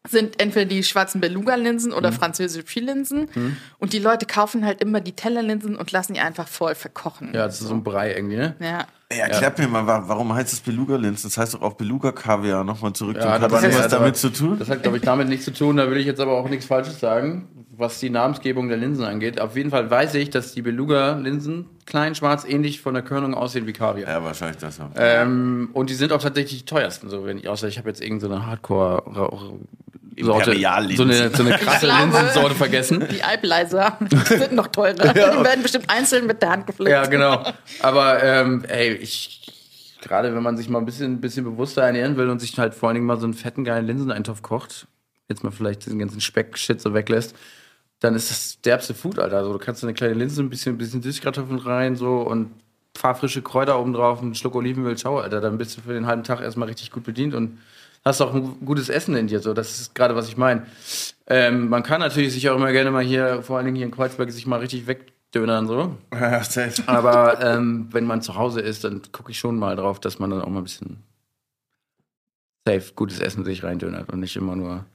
sind 0.08 0.41
entweder 0.41 0.66
die 0.66 0.84
schwarzen 0.84 1.22
Beluga-Linsen 1.22 1.91
Mhm. 1.91 1.97
oder 1.97 2.12
französische 2.12 2.66
Pfilinsen. 2.66 3.30
Und 3.78 3.93
die 3.93 3.99
Leute 3.99 4.26
kaufen 4.26 4.66
halt 4.66 4.82
immer 4.82 4.99
die 5.02 5.12
Tellerlinsen 5.14 5.76
und 5.76 5.91
lassen 5.91 6.14
die 6.16 6.20
einfach 6.20 6.47
voll 6.47 6.74
verkochen. 6.76 7.34
Ja, 7.34 7.45
das 7.45 7.62
ist 7.62 7.68
so 7.68 7.74
ein 7.74 7.84
Brei 7.84 8.16
irgendwie, 8.16 8.38
ne? 8.38 8.56
Ja. 8.60 8.88
Ey, 9.12 9.20
erklärt 9.20 9.59
mir 9.59 9.68
mal, 9.68 9.86
wa- 9.86 10.03
warum 10.07 10.34
heißt 10.34 10.53
es 10.53 10.62
Beluga-Linsen? 10.62 11.30
Das 11.30 11.38
heißt 11.38 11.53
doch 11.55 11.62
auch 11.62 11.74
Beluga-Kaviar. 11.74 12.64
Nochmal 12.64 12.93
zurück 12.93 13.18
Ja, 13.18 13.39
Hat 13.39 13.51
das 13.51 13.64
was 13.64 13.78
da 13.89 13.97
damit 13.99 14.16
zu 14.16 14.30
tun? 14.30 14.57
Das 14.57 14.70
hat, 14.70 14.84
glaube 14.84 14.97
ich, 14.97 15.03
damit 15.03 15.28
nichts 15.28 15.45
zu 15.45 15.53
tun. 15.53 15.78
Da 15.78 15.89
will 15.91 15.97
ich 15.97 16.05
jetzt 16.05 16.20
aber 16.22 16.32
auch 16.34 16.47
nichts 16.49 16.66
Falsches 16.66 16.99
sagen, 16.99 17.47
was 17.76 17.99
die 17.99 18.09
Namensgebung 18.09 18.70
der 18.70 18.78
Linsen 18.78 19.03
angeht. 19.03 19.41
Auf 19.41 19.55
jeden 19.57 19.70
Fall 19.70 19.89
weiß 19.91 20.14
ich, 20.16 20.30
dass 20.30 20.53
die 20.53 20.62
Beluga-Linsen 20.62 21.66
klein, 21.86 22.16
schwarz, 22.16 22.45
ähnlich 22.47 22.80
von 22.82 22.93
der 22.93 23.03
Körnung 23.03 23.34
aussehen 23.34 23.68
wie 23.68 23.74
Kaviar. 23.74 24.07
Ja, 24.09 24.24
wahrscheinlich 24.24 24.57
das. 24.57 24.78
Ja. 24.78 24.89
Ähm, 24.95 25.70
und 25.74 25.89
die 25.89 25.95
sind 25.95 26.14
auch 26.14 26.22
tatsächlich 26.22 26.59
die 26.62 26.66
teuersten. 26.66 27.09
So, 27.09 27.26
wenn 27.26 27.38
ich, 27.38 27.49
außer 27.49 27.68
ich 27.68 27.78
habe 27.78 27.89
jetzt 27.89 28.01
irgendeine 28.01 28.36
so 28.36 28.45
Hardcore 28.45 29.03
Sorte, 30.20 30.53
so 30.95 31.03
eine, 31.03 31.30
so 31.36 31.43
eine 31.43 31.57
krasse 31.57 31.86
glaube- 31.88 32.01
Linsensorte 32.18 32.55
vergessen. 32.55 33.07
Die 33.12 33.24
Alpleiser 33.24 33.97
sind 34.28 34.53
noch 34.53 34.68
teurer. 34.68 34.93
Die 35.14 35.16
werden 35.16 35.62
bestimmt 35.64 35.89
einzeln 35.89 36.28
mit 36.28 36.41
der 36.41 36.49
Hand 36.51 36.68
gepflückt. 36.68 36.91
Ja, 36.91 37.05
genau. 37.05 37.43
Aber 37.82 38.22
ähm, 38.24 38.64
ey, 38.68 38.93
ich 38.95 39.38
gerade 40.01 40.34
wenn 40.36 40.43
man 40.43 40.57
sich 40.57 40.68
mal 40.68 40.80
ein 40.80 40.86
bisschen, 40.86 41.22
bisschen 41.22 41.43
bewusster 41.43 41.84
ernähren 41.84 42.18
will 42.18 42.30
und 42.30 42.39
sich 42.39 42.57
halt 42.57 42.74
vor 42.74 42.89
allen 42.89 42.95
Dingen 42.95 43.05
mal 43.05 43.20
so 43.20 43.26
einen 43.26 43.36
fetten 43.36 43.64
geilen 43.64 43.86
Linseneintopf 43.86 44.41
kocht, 44.41 44.88
jetzt 45.30 45.43
mal 45.43 45.51
vielleicht 45.51 45.86
diesen 45.86 45.99
ganzen 45.99 46.20
Speck-Shit 46.20 46.82
so 46.82 46.93
weglässt, 46.93 47.36
dann 47.99 48.16
ist 48.16 48.32
das 48.32 48.59
derbste 48.62 48.95
Food, 48.95 49.20
Alter. 49.20 49.38
Also 49.38 49.53
du 49.53 49.59
kannst 49.59 49.84
eine 49.84 49.93
kleine 49.93 50.16
Linse, 50.16 50.41
ein 50.41 50.49
bisschen, 50.49 50.74
ein 50.74 50.78
bisschen 50.80 51.03
Süßkartoffeln 51.03 51.59
rein 51.59 51.95
so 51.95 52.18
und 52.22 52.41
ein 52.47 52.62
paar 52.93 53.14
frische 53.14 53.43
Kräuter 53.43 53.80
oben 53.80 53.93
drauf, 53.93 54.22
einen 54.22 54.34
Schluck 54.34 54.55
Olivenöl, 54.55 54.97
ciao, 54.97 55.20
Alter. 55.20 55.39
Dann 55.39 55.59
bist 55.59 55.78
du 55.78 55.82
für 55.82 55.93
den 55.93 56.07
halben 56.07 56.24
Tag 56.24 56.41
erstmal 56.41 56.68
richtig 56.68 56.91
gut 56.91 57.03
bedient 57.03 57.36
und 57.36 57.59
hast 58.04 58.22
auch 58.22 58.34
ein 58.34 58.66
gutes 58.66 58.89
Essen 58.89 59.16
in 59.16 59.28
dir. 59.28 59.39
So, 59.39 59.54
das 59.54 59.80
ist 59.80 59.95
gerade, 59.95 60.16
was 60.16 60.28
ich 60.28 60.38
meine. 60.38 60.66
Ähm, 61.28 61.70
man 61.70 61.84
kann 61.84 61.99
natürlich 61.99 62.34
sich 62.34 62.49
auch 62.49 62.56
immer 62.56 62.72
gerne 62.72 62.91
mal 62.91 63.04
hier, 63.04 63.43
vor 63.43 63.58
allen 63.58 63.66
Dingen 63.66 63.78
hier 63.78 63.86
in 63.86 63.91
Kreuzberg, 63.91 64.32
sich 64.32 64.45
mal 64.45 64.60
richtig 64.60 64.88
wegdönern 64.88 65.68
so. 65.68 65.95
Ja, 66.14 66.43
safe. 66.43 66.84
Aber 66.88 67.41
ähm, 67.41 67.88
wenn 67.91 68.06
man 68.06 68.22
zu 68.22 68.36
Hause 68.36 68.62
ist, 68.62 68.84
dann 68.84 69.02
gucke 69.12 69.32
ich 69.32 69.39
schon 69.39 69.58
mal 69.58 69.76
drauf, 69.76 69.99
dass 69.99 70.20
man 70.20 70.30
dann 70.30 70.41
auch 70.41 70.49
mal 70.49 70.60
ein 70.60 70.64
bisschen 70.64 71.04
safe 72.68 72.93
gutes 72.95 73.20
Essen 73.20 73.45
sich 73.45 73.64
reindönert 73.64 74.12
und 74.12 74.20
nicht 74.20 74.36
immer 74.36 74.56
nur. 74.56 74.86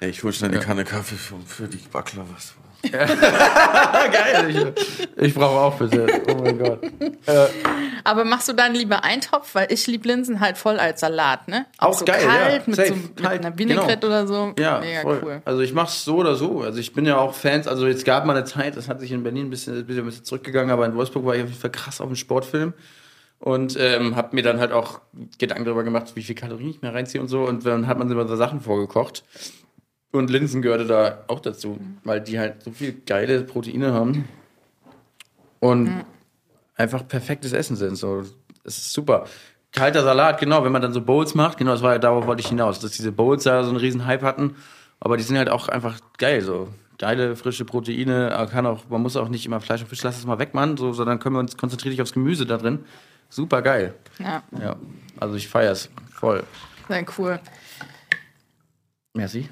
Ey, 0.00 0.10
ich 0.10 0.22
hol 0.22 0.32
schnell 0.32 0.50
eine 0.50 0.60
Kanne 0.60 0.84
Kaffee 0.84 1.16
für, 1.16 1.38
für 1.46 1.68
die 1.68 1.76
Baklava. 1.92 2.34
Geil, 2.90 4.48
ich, 4.48 5.08
ich 5.16 5.34
brauche 5.34 5.58
auch 5.60 5.74
bitte. 5.74 6.06
Oh 6.28 6.42
mein 6.42 6.58
Gott. 6.58 6.80
Aber 8.04 8.24
machst 8.24 8.48
du 8.48 8.52
dann 8.52 8.74
lieber 8.74 9.04
Eintopf? 9.04 9.54
Weil 9.54 9.72
ich 9.72 9.86
liebe 9.86 10.08
Linsen 10.08 10.40
halt 10.40 10.56
voll 10.56 10.78
als 10.78 11.00
Salat, 11.00 11.48
ne? 11.48 11.66
Auch 11.78 11.98
so 11.98 12.04
geil, 12.04 12.24
kalt, 12.24 12.52
ja. 12.52 12.62
mit, 12.66 12.76
Safe, 12.76 12.88
so, 12.88 12.94
mit 12.94 13.16
kalt, 13.16 13.44
einer 13.44 13.58
Vinaigrette 13.58 14.06
oder 14.06 14.26
so. 14.26 14.54
Ja, 14.58 14.80
Mega 14.80 15.02
voll. 15.02 15.20
cool. 15.22 15.42
Also 15.44 15.60
ich 15.60 15.72
mach's 15.72 16.04
so 16.04 16.16
oder 16.16 16.36
so. 16.36 16.62
Also 16.62 16.78
ich 16.78 16.92
bin 16.92 17.04
ja 17.04 17.18
auch 17.18 17.34
Fans, 17.34 17.66
also 17.66 17.86
jetzt 17.86 18.04
gab 18.04 18.24
mal 18.24 18.36
eine 18.36 18.44
Zeit, 18.44 18.76
das 18.76 18.88
hat 18.88 19.00
sich 19.00 19.12
in 19.12 19.22
Berlin 19.22 19.46
ein 19.46 19.50
bisschen, 19.50 19.76
ein 19.78 19.86
bisschen, 19.86 20.04
ein 20.04 20.06
bisschen 20.06 20.24
zurückgegangen, 20.24 20.70
aber 20.70 20.86
in 20.86 20.94
Wolfsburg 20.94 21.24
war 21.26 21.34
ich 21.36 21.42
auf 21.42 21.48
jeden 21.48 21.60
Fall 21.60 21.70
krass 21.70 22.00
auf 22.00 22.06
dem 22.06 22.16
Sportfilm. 22.16 22.72
Und 23.38 23.74
ähm, 23.80 24.16
habe 24.16 24.36
mir 24.36 24.42
dann 24.42 24.60
halt 24.60 24.70
auch 24.70 25.00
Gedanken 25.38 25.64
darüber 25.64 25.82
gemacht, 25.82 26.12
wie 26.14 26.22
viel 26.22 26.34
Kalorien 26.34 26.68
ich 26.68 26.82
mir 26.82 26.92
reinziehe 26.92 27.22
und 27.22 27.28
so. 27.28 27.44
Und 27.44 27.64
dann 27.64 27.86
hat 27.86 27.98
man 27.98 28.06
sich 28.06 28.14
immer 28.14 28.28
so 28.28 28.36
Sachen 28.36 28.60
vorgekocht. 28.60 29.24
Und 30.12 30.28
Linsen 30.30 30.60
gehörte 30.62 30.86
da 30.86 31.24
auch 31.28 31.40
dazu, 31.40 31.78
weil 32.04 32.20
die 32.20 32.38
halt 32.38 32.62
so 32.64 32.72
viel 32.72 32.92
geile 33.06 33.42
Proteine 33.44 33.92
haben. 33.92 34.28
Und 35.60 36.04
einfach 36.74 37.06
perfektes 37.06 37.52
Essen 37.52 37.76
sind. 37.76 37.96
So, 37.96 38.20
es 38.64 38.78
ist 38.78 38.92
super. 38.92 39.26
Kalter 39.72 40.02
Salat, 40.02 40.40
genau, 40.40 40.64
wenn 40.64 40.72
man 40.72 40.82
dann 40.82 40.92
so 40.92 41.00
Bowls 41.00 41.34
macht, 41.34 41.58
genau, 41.58 41.70
das 41.72 41.82
war 41.82 41.98
darauf 41.98 42.26
wollte 42.26 42.40
ich 42.40 42.48
hinaus, 42.48 42.80
dass 42.80 42.90
diese 42.92 43.12
Bowls 43.12 43.44
da 43.44 43.62
so 43.62 43.68
einen 43.70 43.78
riesen 43.78 44.04
Hype 44.06 44.22
hatten. 44.22 44.56
Aber 44.98 45.16
die 45.16 45.22
sind 45.22 45.38
halt 45.38 45.48
auch 45.48 45.68
einfach 45.68 46.00
geil, 46.18 46.40
so. 46.42 46.68
Geile, 46.98 47.36
frische 47.36 47.64
Proteine, 47.64 48.34
aber 48.34 48.50
kann 48.50 48.66
auch, 48.66 48.88
man 48.90 49.00
muss 49.00 49.16
auch 49.16 49.28
nicht 49.28 49.46
immer 49.46 49.60
Fleisch 49.60 49.80
und 49.80 49.86
Fisch, 49.86 50.02
lass 50.02 50.18
es 50.18 50.26
mal 50.26 50.38
weg, 50.38 50.52
Mann, 50.54 50.76
so, 50.76 50.92
sondern 50.92 51.18
können 51.18 51.36
wir 51.36 51.40
uns 51.40 51.56
konzentrieren 51.56 51.92
dich 51.92 52.02
aufs 52.02 52.12
Gemüse 52.12 52.44
da 52.46 52.58
drin. 52.58 52.80
Super 53.30 53.62
geil. 53.62 53.94
Ja, 54.18 54.42
Ja, 54.60 54.76
also 55.18 55.36
ich 55.36 55.48
feier's 55.48 55.88
voll. 56.12 56.42
sehr 56.88 57.04
cool. 57.16 57.38
Merci. 59.14 59.48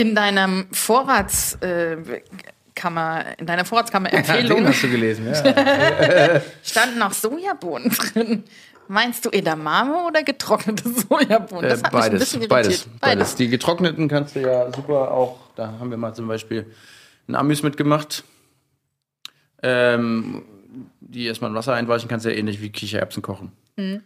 In 0.00 0.14
deinem 0.14 0.66
Vorratskammer, 0.72 3.26
äh, 3.26 3.34
in 3.38 3.46
deiner 3.46 3.64
Vorratskammer-Empfehlung 3.64 4.66
hast 4.66 4.82
du 4.82 4.90
gelesen, 4.90 5.26
ja. 5.32 5.34
standen 6.62 7.02
auch 7.02 7.12
Sojabohnen 7.12 7.90
drin. 7.90 8.44
Meinst 8.88 9.24
du 9.24 9.30
Edamame 9.30 10.04
oder 10.06 10.22
getrocknete 10.22 10.88
Sojabohnen? 10.88 11.64
Äh, 11.64 11.68
Das 11.68 11.82
hat 11.82 11.92
mich 11.92 12.02
ein 12.02 12.10
beides, 12.10 12.18
bisschen 12.20 12.48
beides, 12.48 12.68
irritiert. 12.86 13.00
beides. 13.00 13.34
Die 13.36 13.48
getrockneten 13.48 14.08
kannst 14.08 14.34
du 14.36 14.40
ja 14.40 14.72
super 14.72 15.12
auch, 15.12 15.38
da 15.54 15.68
haben 15.78 15.90
wir 15.90 15.96
mal 15.96 16.14
zum 16.14 16.26
Beispiel 16.26 16.66
einen 17.28 17.36
Amüs 17.36 17.62
mitgemacht. 17.62 18.24
Ähm, 19.62 20.42
die 21.00 21.26
erstmal 21.26 21.50
in 21.50 21.56
Wasser 21.56 21.74
einweichen 21.74 22.08
kannst 22.08 22.24
du 22.24 22.30
ja 22.30 22.36
ähnlich 22.36 22.60
wie 22.62 22.70
Kichererbsen 22.70 23.22
kochen. 23.22 23.52
Mhm. 23.76 24.02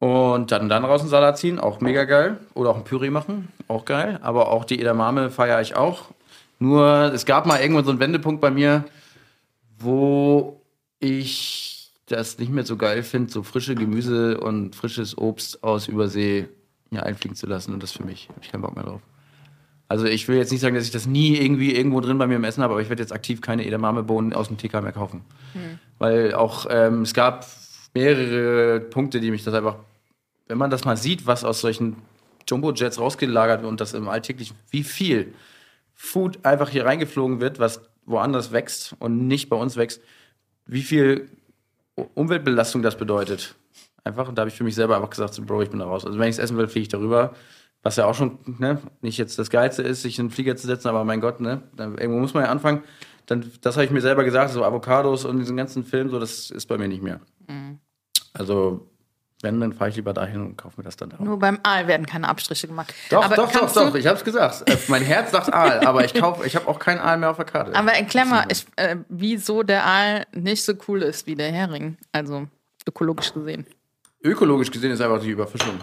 Und 0.00 0.52
dann, 0.52 0.68
dann 0.68 0.84
raus 0.84 1.00
einen 1.00 1.10
Salat 1.10 1.38
ziehen, 1.38 1.58
auch 1.58 1.80
mega 1.80 2.04
geil. 2.04 2.38
Oder 2.54 2.70
auch 2.70 2.76
ein 2.76 2.84
Püree 2.84 3.10
machen, 3.10 3.48
auch 3.66 3.84
geil. 3.84 4.20
Aber 4.22 4.48
auch 4.48 4.64
die 4.64 4.80
Edamame 4.80 5.30
feiere 5.30 5.60
ich 5.60 5.74
auch. 5.74 6.04
Nur, 6.60 7.12
es 7.12 7.26
gab 7.26 7.46
mal 7.46 7.60
irgendwann 7.60 7.84
so 7.84 7.90
einen 7.90 8.00
Wendepunkt 8.00 8.40
bei 8.40 8.50
mir, 8.50 8.84
wo 9.78 10.60
ich 11.00 11.92
das 12.06 12.38
nicht 12.38 12.50
mehr 12.50 12.64
so 12.64 12.76
geil 12.76 13.02
finde, 13.02 13.30
so 13.30 13.42
frische 13.42 13.74
Gemüse 13.74 14.40
und 14.40 14.74
frisches 14.74 15.18
Obst 15.18 15.62
aus 15.62 15.88
Übersee 15.88 16.48
mir 16.90 17.04
einfliegen 17.04 17.36
zu 17.36 17.46
lassen. 17.46 17.74
Und 17.74 17.82
das 17.82 17.92
für 17.92 18.04
mich. 18.04 18.28
Habe 18.28 18.40
ich 18.42 18.50
keinen 18.50 18.62
Bock 18.62 18.76
mehr 18.76 18.84
drauf. 18.84 19.00
Also 19.88 20.04
ich 20.04 20.28
will 20.28 20.36
jetzt 20.36 20.52
nicht 20.52 20.60
sagen, 20.60 20.74
dass 20.74 20.84
ich 20.84 20.90
das 20.90 21.06
nie 21.06 21.36
irgendwie 21.36 21.74
irgendwo 21.74 22.00
drin 22.00 22.18
bei 22.18 22.26
mir 22.26 22.36
im 22.36 22.44
Essen 22.44 22.62
habe, 22.62 22.74
aber 22.74 22.82
ich 22.82 22.90
werde 22.90 23.02
jetzt 23.02 23.12
aktiv 23.12 23.40
keine 23.40 23.66
Edamame-Bohnen 23.66 24.34
aus 24.34 24.48
dem 24.48 24.58
TK 24.58 24.82
mehr 24.82 24.92
kaufen. 24.92 25.22
Weil 25.98 26.34
auch 26.34 26.66
ähm, 26.70 27.02
es 27.02 27.14
gab 27.14 27.46
mehrere 27.94 28.80
Punkte, 28.80 29.18
die 29.20 29.30
mich 29.30 29.44
das 29.44 29.54
einfach, 29.54 29.76
wenn 30.48 30.58
man 30.58 30.70
das 30.70 30.84
mal 30.84 30.96
sieht, 30.96 31.26
was 31.26 31.44
aus 31.44 31.60
solchen 31.60 31.96
Jumbo-Jets 32.48 32.98
rausgelagert 32.98 33.60
wird 33.60 33.70
und 33.70 33.80
das 33.80 33.94
im 33.94 34.08
Alltäglichen, 34.08 34.56
wie 34.70 34.82
viel 34.82 35.34
Food 35.94 36.44
einfach 36.44 36.70
hier 36.70 36.86
reingeflogen 36.86 37.40
wird, 37.40 37.58
was 37.58 37.82
woanders 38.06 38.52
wächst 38.52 38.96
und 38.98 39.26
nicht 39.26 39.48
bei 39.48 39.56
uns 39.56 39.76
wächst, 39.76 40.00
wie 40.66 40.82
viel 40.82 41.28
Umweltbelastung 42.14 42.82
das 42.82 42.96
bedeutet. 42.96 43.54
Einfach, 44.04 44.28
und 44.28 44.36
da 44.36 44.42
habe 44.42 44.48
ich 44.48 44.56
für 44.56 44.64
mich 44.64 44.74
selber 44.74 44.96
einfach 44.96 45.10
gesagt, 45.10 45.34
so, 45.34 45.42
Bro, 45.42 45.62
ich 45.62 45.70
bin 45.70 45.80
da 45.80 45.86
raus. 45.86 46.06
Also 46.06 46.18
wenn 46.18 46.28
ich 46.28 46.36
es 46.36 46.38
essen 46.38 46.56
will, 46.56 46.68
fliege 46.68 46.82
ich 46.82 46.88
darüber. 46.88 47.34
Was 47.82 47.96
ja 47.96 48.06
auch 48.06 48.14
schon 48.14 48.38
ne, 48.58 48.80
nicht 49.02 49.18
jetzt 49.18 49.38
das 49.38 49.50
Geilste 49.50 49.82
ist, 49.82 50.02
sich 50.02 50.18
in 50.18 50.26
den 50.26 50.30
Flieger 50.32 50.56
zu 50.56 50.66
setzen, 50.66 50.88
aber 50.88 51.04
mein 51.04 51.20
Gott, 51.20 51.40
ne, 51.40 51.62
dann, 51.76 51.98
irgendwo 51.98 52.18
muss 52.18 52.34
man 52.34 52.44
ja 52.44 52.50
anfangen. 52.50 52.82
Dann, 53.26 53.52
das 53.60 53.76
habe 53.76 53.84
ich 53.84 53.90
mir 53.90 54.00
selber 54.00 54.24
gesagt, 54.24 54.52
so 54.52 54.64
Avocados 54.64 55.24
und 55.24 55.38
diesen 55.38 55.56
ganzen 55.56 55.84
Film, 55.84 56.08
so, 56.08 56.18
das 56.18 56.50
ist 56.50 56.66
bei 56.66 56.78
mir 56.78 56.88
nicht 56.88 57.02
mehr. 57.02 57.20
Also, 58.32 58.87
wenn, 59.42 59.60
dann 59.60 59.72
fahre 59.72 59.90
ich 59.90 59.96
lieber 59.96 60.12
dahin 60.12 60.40
und 60.44 60.56
kaufe 60.56 60.74
mir 60.80 60.84
das 60.84 60.96
dann 60.96 61.10
da. 61.10 61.16
Nur 61.22 61.38
beim 61.38 61.60
Aal 61.62 61.86
werden 61.86 62.06
keine 62.06 62.28
Abstriche 62.28 62.66
gemacht. 62.66 62.92
Doch, 63.10 63.24
aber 63.24 63.36
doch, 63.36 63.52
doch, 63.52 63.72
doch, 63.72 63.94
ich 63.94 64.06
hab's 64.06 64.24
gesagt. 64.24 64.68
Äh, 64.68 64.76
mein 64.88 65.02
Herz 65.02 65.30
sagt 65.30 65.52
Aal, 65.52 65.80
aber 65.86 66.04
ich 66.04 66.14
kauf, 66.14 66.44
ich 66.44 66.56
habe 66.56 66.66
auch 66.66 66.78
keinen 66.78 66.98
Aal 66.98 67.18
mehr 67.18 67.30
auf 67.30 67.36
der 67.36 67.44
Karte. 67.44 67.74
aber 67.74 67.92
erklär 67.92 68.24
mal, 68.24 68.44
ich, 68.50 68.66
äh, 68.76 68.96
wieso 69.08 69.62
der 69.62 69.84
Aal 69.86 70.26
nicht 70.32 70.64
so 70.64 70.72
cool 70.88 71.02
ist 71.02 71.26
wie 71.26 71.34
der 71.36 71.52
Hering. 71.52 71.96
Also 72.12 72.48
ökologisch 72.86 73.32
gesehen. 73.32 73.66
Ökologisch 74.22 74.70
gesehen 74.70 74.90
ist 74.90 75.00
einfach 75.00 75.20
die 75.20 75.30
Überfischung 75.30 75.78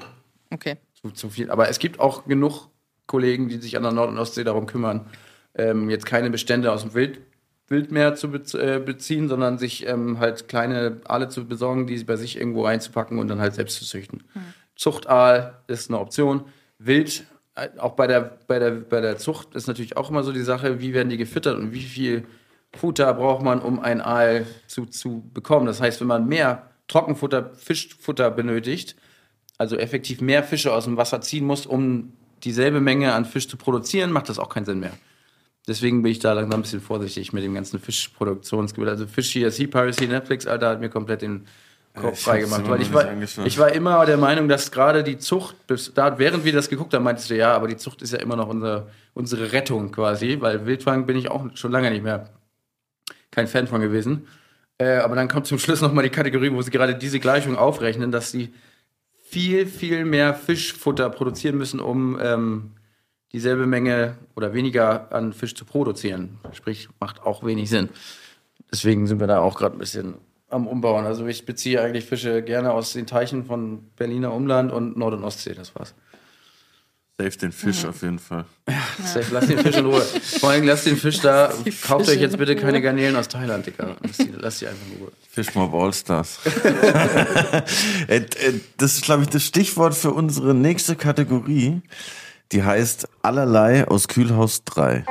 Okay. 0.53 0.77
zu, 1.01 1.11
zu 1.11 1.29
viel. 1.29 1.49
Aber 1.49 1.69
es 1.69 1.79
gibt 1.79 1.99
auch 1.99 2.25
genug 2.25 2.67
Kollegen, 3.07 3.47
die 3.47 3.57
sich 3.57 3.77
an 3.77 3.83
der 3.83 3.91
Nord- 3.91 4.09
und 4.09 4.17
Ostsee 4.17 4.43
darum 4.43 4.65
kümmern, 4.65 5.05
ähm, 5.53 5.89
jetzt 5.89 6.05
keine 6.05 6.29
Bestände 6.29 6.71
aus 6.71 6.81
dem 6.81 6.93
Wild, 6.93 7.19
Wildmeer 7.67 8.15
zu 8.15 8.27
äh, 8.27 8.79
beziehen, 8.79 9.27
sondern 9.27 9.57
sich 9.57 9.87
ähm, 9.87 10.19
halt 10.19 10.47
kleine 10.47 11.01
Aale 11.05 11.29
zu 11.29 11.47
besorgen, 11.47 11.87
die 11.87 11.97
sie 11.97 12.03
bei 12.03 12.15
sich 12.15 12.37
irgendwo 12.37 12.65
reinzupacken 12.65 13.17
und 13.17 13.27
dann 13.27 13.39
halt 13.39 13.55
selbst 13.55 13.77
zu 13.77 13.85
züchten. 13.85 14.23
Zuchtaal 14.75 15.59
ist 15.67 15.89
eine 15.89 15.99
Option. 15.99 16.45
Wild 16.77 17.25
äh, 17.55 17.69
auch 17.77 17.93
bei 17.93 18.07
der, 18.07 18.37
bei, 18.47 18.59
der, 18.59 18.71
bei 18.71 19.01
der 19.01 19.17
Zucht 19.17 19.55
ist 19.55 19.67
natürlich 19.67 19.97
auch 19.97 20.09
immer 20.09 20.23
so 20.23 20.31
die 20.31 20.41
Sache, 20.41 20.79
wie 20.79 20.93
werden 20.93 21.09
die 21.09 21.17
gefüttert 21.17 21.57
und 21.57 21.73
wie 21.73 21.81
viel 21.81 22.25
Futter 22.75 23.13
braucht 23.13 23.43
man, 23.43 23.59
um 23.59 23.79
ein 23.79 24.01
Aal 24.01 24.45
zu, 24.67 24.85
zu 24.85 25.29
bekommen. 25.33 25.65
Das 25.65 25.81
heißt, 25.81 26.01
wenn 26.01 26.07
man 26.07 26.27
mehr 26.27 26.69
Trockenfutter, 26.87 27.51
Fischfutter 27.55 28.29
benötigt, 28.29 28.95
also 29.57 29.77
effektiv 29.77 30.21
mehr 30.21 30.43
Fische 30.43 30.73
aus 30.73 30.83
dem 30.83 30.97
Wasser 30.97 31.21
ziehen 31.21 31.45
muss, 31.45 31.65
um 31.65 32.13
dieselbe 32.43 32.81
Menge 32.81 33.13
an 33.13 33.25
Fisch 33.25 33.47
zu 33.47 33.57
produzieren, 33.57 34.11
macht 34.11 34.29
das 34.29 34.37
auch 34.37 34.49
keinen 34.49 34.65
Sinn 34.65 34.81
mehr. 34.81 34.91
Deswegen 35.67 36.03
bin 36.03 36.11
ich 36.11 36.19
da 36.19 36.33
langsam 36.33 36.59
ein 36.59 36.63
bisschen 36.63 36.81
vorsichtig 36.81 37.33
mit 37.33 37.43
dem 37.43 37.55
ganzen 37.55 37.79
Fischproduktionsgebiet. 37.79 38.89
Also 38.89 39.07
Fish 39.07 39.31
hier, 39.31 39.49
Sea 39.49 39.67
Piracy, 39.67 40.07
Netflix, 40.07 40.45
Alter, 40.45 40.69
hat 40.69 40.79
mir 40.79 40.89
komplett 40.89 41.23
den 41.23 41.45
Kopf 41.95 42.19
Ich 42.19 42.23
frei 42.23 42.41
hab's 42.41 42.51
gemacht. 42.51 42.61
immer 42.61 42.71
Weil 42.71 42.81
ich 42.81 43.37
war, 43.37 43.45
ich 43.45 43.57
war 43.57 43.71
immer 43.71 44.05
der 44.05 44.17
Meinung, 44.17 44.47
dass 44.47 44.71
gerade 44.71 45.03
die 45.03 45.17
Zucht, 45.17 45.55
da, 45.95 46.19
während 46.19 46.45
wir 46.45 46.53
das 46.53 46.69
geguckt 46.69 46.93
haben, 46.93 47.03
meintest 47.03 47.29
du, 47.29 47.35
ja, 47.35 47.53
aber 47.55 47.67
die 47.67 47.77
Zucht 47.77 48.01
ist 48.01 48.13
ja 48.13 48.19
immer 48.19 48.35
noch 48.35 48.47
unser, 48.47 48.87
unsere 49.13 49.53
Rettung 49.53 49.91
quasi, 49.91 50.37
weil 50.39 50.65
Wildfang 50.65 51.05
bin 51.05 51.17
ich 51.17 51.31
auch 51.31 51.45
schon 51.55 51.71
lange 51.71 51.89
nicht 51.89 52.03
mehr 52.03 52.29
kein 53.31 53.47
Fan 53.47 53.67
von 53.67 53.81
gewesen. 53.81 54.27
Äh, 54.77 54.97
aber 54.97 55.15
dann 55.15 55.27
kommt 55.27 55.47
zum 55.47 55.57
Schluss 55.57 55.81
nochmal 55.81 56.03
die 56.03 56.09
Kategorie, 56.09 56.51
wo 56.51 56.61
sie 56.61 56.71
gerade 56.71 56.95
diese 56.95 57.19
Gleichung 57.19 57.57
aufrechnen, 57.57 58.11
dass 58.11 58.31
sie 58.31 58.53
viel, 59.23 59.65
viel 59.65 60.05
mehr 60.05 60.33
Fischfutter 60.33 61.09
produzieren 61.09 61.57
müssen, 61.57 61.79
um 61.79 62.19
ähm, 62.21 62.71
dieselbe 63.35 63.67
Menge 63.67 64.15
oder 64.35 64.53
weniger 64.53 65.11
an 65.11 65.33
Fisch 65.33 65.55
zu 65.55 65.65
produzieren. 65.65 66.39
Sprich, 66.53 66.87
macht 67.01 67.21
auch 67.21 67.43
wenig 67.43 67.69
Sinn. 67.69 67.89
Deswegen 68.71 69.07
sind 69.07 69.19
wir 69.19 69.27
da 69.27 69.39
auch 69.39 69.57
gerade 69.57 69.75
ein 69.75 69.79
bisschen 69.79 70.15
am 70.49 70.67
Umbauen. 70.67 71.05
Also 71.05 71.27
ich 71.27 71.45
beziehe 71.45 71.81
eigentlich 71.81 72.05
Fische 72.05 72.41
gerne 72.41 72.71
aus 72.71 72.93
den 72.93 73.07
Teichen 73.07 73.45
von 73.45 73.83
Berliner 73.97 74.33
Umland 74.33 74.71
und 74.71 74.97
Nord- 74.97 75.15
und 75.15 75.25
Ostsee, 75.25 75.53
das 75.53 75.75
war's. 75.75 75.93
Save 77.17 77.29
den 77.37 77.51
Fisch 77.51 77.85
auf 77.85 78.01
jeden 78.01 78.19
Fall. 78.19 78.45
Safe, 79.03 79.25
Lass 79.31 79.47
den 79.47 79.59
Fisch 79.59 79.75
in 79.75 79.85
Ruhe. 79.85 80.01
Vor 80.01 80.49
allem 80.49 80.65
lasst 80.65 80.85
den 80.85 80.97
Fisch 80.97 81.19
da. 81.19 81.53
Kauft 81.85 82.09
euch 82.09 82.19
jetzt 82.19 82.37
bitte 82.37 82.55
keine 82.57 82.81
Garnelen 82.81 83.15
aus 83.15 83.29
Thailand, 83.29 83.65
Digga. 83.65 83.95
Lasst 84.01 84.19
die, 84.19 84.33
lasst 84.37 84.61
die 84.61 84.67
einfach 84.67 84.85
in 84.93 85.01
Ruhe. 85.01 85.11
Fischmob 85.29 85.73
Allstars. 85.73 86.39
Äh, 88.07 88.17
äh, 88.17 88.25
das 88.77 88.95
ist, 88.95 89.03
glaube 89.03 89.23
ich, 89.23 89.29
das 89.29 89.43
Stichwort 89.43 89.95
für 89.95 90.11
unsere 90.11 90.53
nächste 90.53 90.95
Kategorie. 90.95 91.81
Die 92.51 92.63
heißt 92.63 93.07
Allerlei 93.21 93.87
aus 93.87 94.07
Kühlhaus 94.07 94.63
3. 94.65 95.05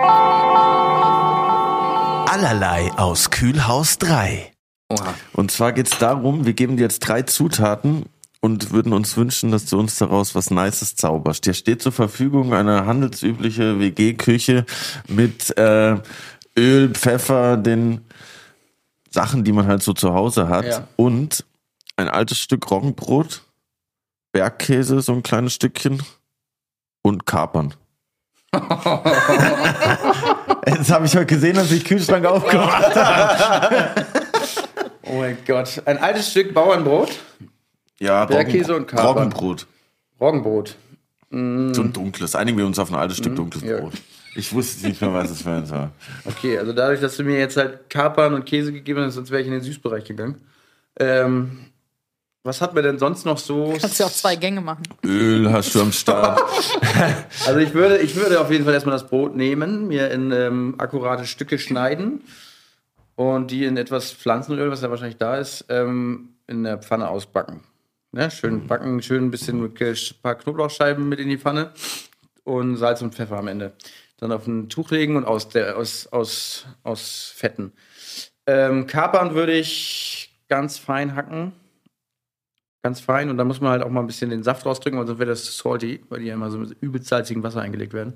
Allerlei 2.29 2.91
aus 2.97 3.31
Kühlhaus 3.31 3.99
3. 3.99 4.53
Oha. 4.91 5.15
Und 5.33 5.51
zwar 5.51 5.73
geht 5.73 5.93
es 5.93 5.99
darum, 5.99 6.47
wir 6.47 6.53
geben 6.53 6.77
dir 6.77 6.85
jetzt 6.85 7.01
drei 7.01 7.23
Zutaten 7.23 8.07
und 8.41 8.71
würden 8.73 8.93
uns 8.93 9.17
wünschen, 9.17 9.51
dass 9.51 9.67
du 9.67 9.79
uns 9.79 9.97
daraus 9.99 10.35
was 10.35 10.51
Nices 10.51 10.97
zauberst. 10.97 11.47
Dir 11.47 11.55
steht 11.55 11.83
zur 11.83 11.93
Verfügung 11.93 12.53
eine 12.53 12.87
handelsübliche 12.87 13.79
WG-Küche 13.79 14.67
mit 15.09 15.57
äh, 15.57 15.97
Öl, 16.57 16.91
Pfeffer, 16.93 17.57
den 17.57 18.03
Sachen, 19.11 19.45
die 19.45 19.53
man 19.53 19.67
halt 19.67 19.83
so 19.83 19.93
zu 19.93 20.13
Hause 20.13 20.49
hat 20.49 20.67
Ja. 20.67 20.89
und 20.97 21.45
ein 21.97 22.09
altes 22.09 22.39
Stück 22.39 22.71
Roggenbrot, 22.71 23.43
Bergkäse, 24.33 25.01
so 25.01 25.13
ein 25.13 25.23
kleines 25.23 25.55
Stückchen 25.55 26.03
und 27.05 27.27
Kapern. 27.27 27.75
Jetzt 30.67 30.91
habe 30.91 31.07
ich 31.07 31.15
heute 31.15 31.27
gesehen, 31.27 31.57
dass 31.57 31.71
ich 31.71 31.85
Kühlschrank 31.85 32.25
aufgemacht 32.27 32.97
habe. 32.97 33.95
Oh 35.07 35.19
mein 35.19 35.37
Gott. 35.47 35.83
Ein 35.85 35.99
altes 35.99 36.31
Stück 36.31 36.55
Bauernbrot, 36.55 37.11
Ja, 38.01 38.25
Bergkäse 38.25 38.75
und 38.75 38.87
Kapern. 38.89 39.07
Roggenbrot. 39.07 39.67
Roggenbrot. 40.19 40.77
So 41.31 41.37
ein 41.37 41.93
dunkles. 41.93 42.35
Einigen 42.35 42.57
wir 42.57 42.65
uns 42.65 42.79
auf 42.79 42.91
ein 42.91 42.97
altes 42.97 43.19
Stück 43.19 43.37
dunkles 43.37 43.63
ja. 43.63 43.81
Brot. 43.81 43.93
Ich 44.35 44.53
wusste 44.55 44.89
nicht 44.89 45.03
mehr, 45.03 45.13
was 45.13 45.31
es 45.31 45.41
sein 45.41 45.67
soll. 45.67 45.91
Okay, 46.25 46.59
also 46.59 46.73
dadurch, 46.73 47.01
dass 47.01 47.19
du 47.19 47.23
mir 47.23 47.39
jetzt 47.39 47.57
halt 47.59 47.91
Kapern 47.91 48.33
und 48.33 48.47
Käse 48.47 48.73
gegeben 48.73 49.05
hast, 49.05 49.15
sonst 49.15 49.31
wäre 49.31 49.43
ich 49.43 49.47
in 49.47 49.53
den 49.53 49.63
Süßbereich 49.63 50.05
gegangen. 50.05 50.41
Ähm, 50.99 51.67
was 52.45 52.61
hat 52.61 52.75
man 52.75 52.85
denn 52.85 52.99
sonst 52.99 53.25
noch 53.25 53.39
so? 53.39 53.75
Kannst 53.81 53.99
ja 53.99 54.07
auch 54.07 54.13
zwei 54.13 54.37
Gänge 54.37 54.61
machen. 54.61 54.83
Öl 55.03 55.51
hast 55.51 55.75
du 55.75 55.81
am 55.81 55.93
Start. 55.93 56.41
Also 57.47 57.59
ich 57.59 57.75
würde, 57.75 57.99
ich 57.99 58.15
würde 58.17 58.41
auf 58.41 58.51
jeden 58.51 58.65
Fall 58.65 58.73
erstmal 58.73 58.95
das 58.95 59.09
Brot 59.09 59.35
nehmen, 59.35 59.89
mir 59.89 60.11
in 60.11 60.31
ähm, 60.31 60.77
akkurate 60.79 61.27
Stücke 61.27 61.59
schneiden 61.59 62.23
und 63.17 63.51
die 63.51 63.65
in 63.65 63.77
etwas 63.77 64.13
Pflanzenöl, 64.13 64.71
was 64.71 64.83
ja 64.83 64.91
wahrscheinlich 64.91 65.19
da 65.19 65.37
ist, 65.37 65.67
ähm, 65.69 66.37
in 66.47 66.63
der 66.63 66.79
Pfanne 66.79 67.09
ausbacken. 67.09 67.61
Ne? 68.13 68.31
Schön 68.31 68.67
backen, 68.67 69.03
schön 69.03 69.25
ein 69.25 69.31
bisschen 69.31 69.61
mit 69.61 69.81
ein 69.81 69.97
paar 70.23 70.37
Knoblauchscheiben 70.37 71.09
mit 71.09 71.19
in 71.19 71.29
die 71.29 71.39
Pfanne 71.39 71.73
und 72.45 72.77
Salz 72.77 73.03
und 73.03 73.15
Pfeffer 73.15 73.37
am 73.37 73.49
Ende. 73.49 73.73
Dann 74.19 74.33
auf 74.33 74.47
ein 74.47 74.69
Tuch 74.69 74.91
legen 74.91 75.17
und 75.17 75.25
aus, 75.25 75.49
der, 75.49 75.77
aus, 75.77 76.07
aus, 76.07 76.67
aus 76.85 77.33
Fetten. 77.35 77.73
Ähm, 78.47 78.87
Kapern 78.87 79.35
würde 79.35 79.53
ich 79.53 80.39
ganz 80.49 80.79
fein 80.79 81.17
hacken. 81.17 81.53
Ganz 82.85 83.01
fein. 83.01 83.31
Und 83.31 83.39
dann 83.39 83.47
muss 83.47 83.63
man 83.63 83.71
halt 83.71 83.83
auch 83.83 83.89
mal 83.89 84.01
ein 84.01 84.07
bisschen 84.07 84.29
den 84.29 84.43
Saft 84.43 84.67
rausdrücken, 84.67 84.99
weil 84.99 85.07
sonst 85.07 85.19
wird 85.19 85.31
das 85.31 85.57
salty, 85.57 86.05
weil 86.11 86.21
die 86.21 86.27
ja 86.27 86.35
immer 86.35 86.51
so 86.51 86.59
mit 86.59 86.77
übelst 86.83 87.09
salzigem 87.09 87.43
Wasser 87.43 87.63
eingelegt 87.63 87.95
werden. 87.95 88.13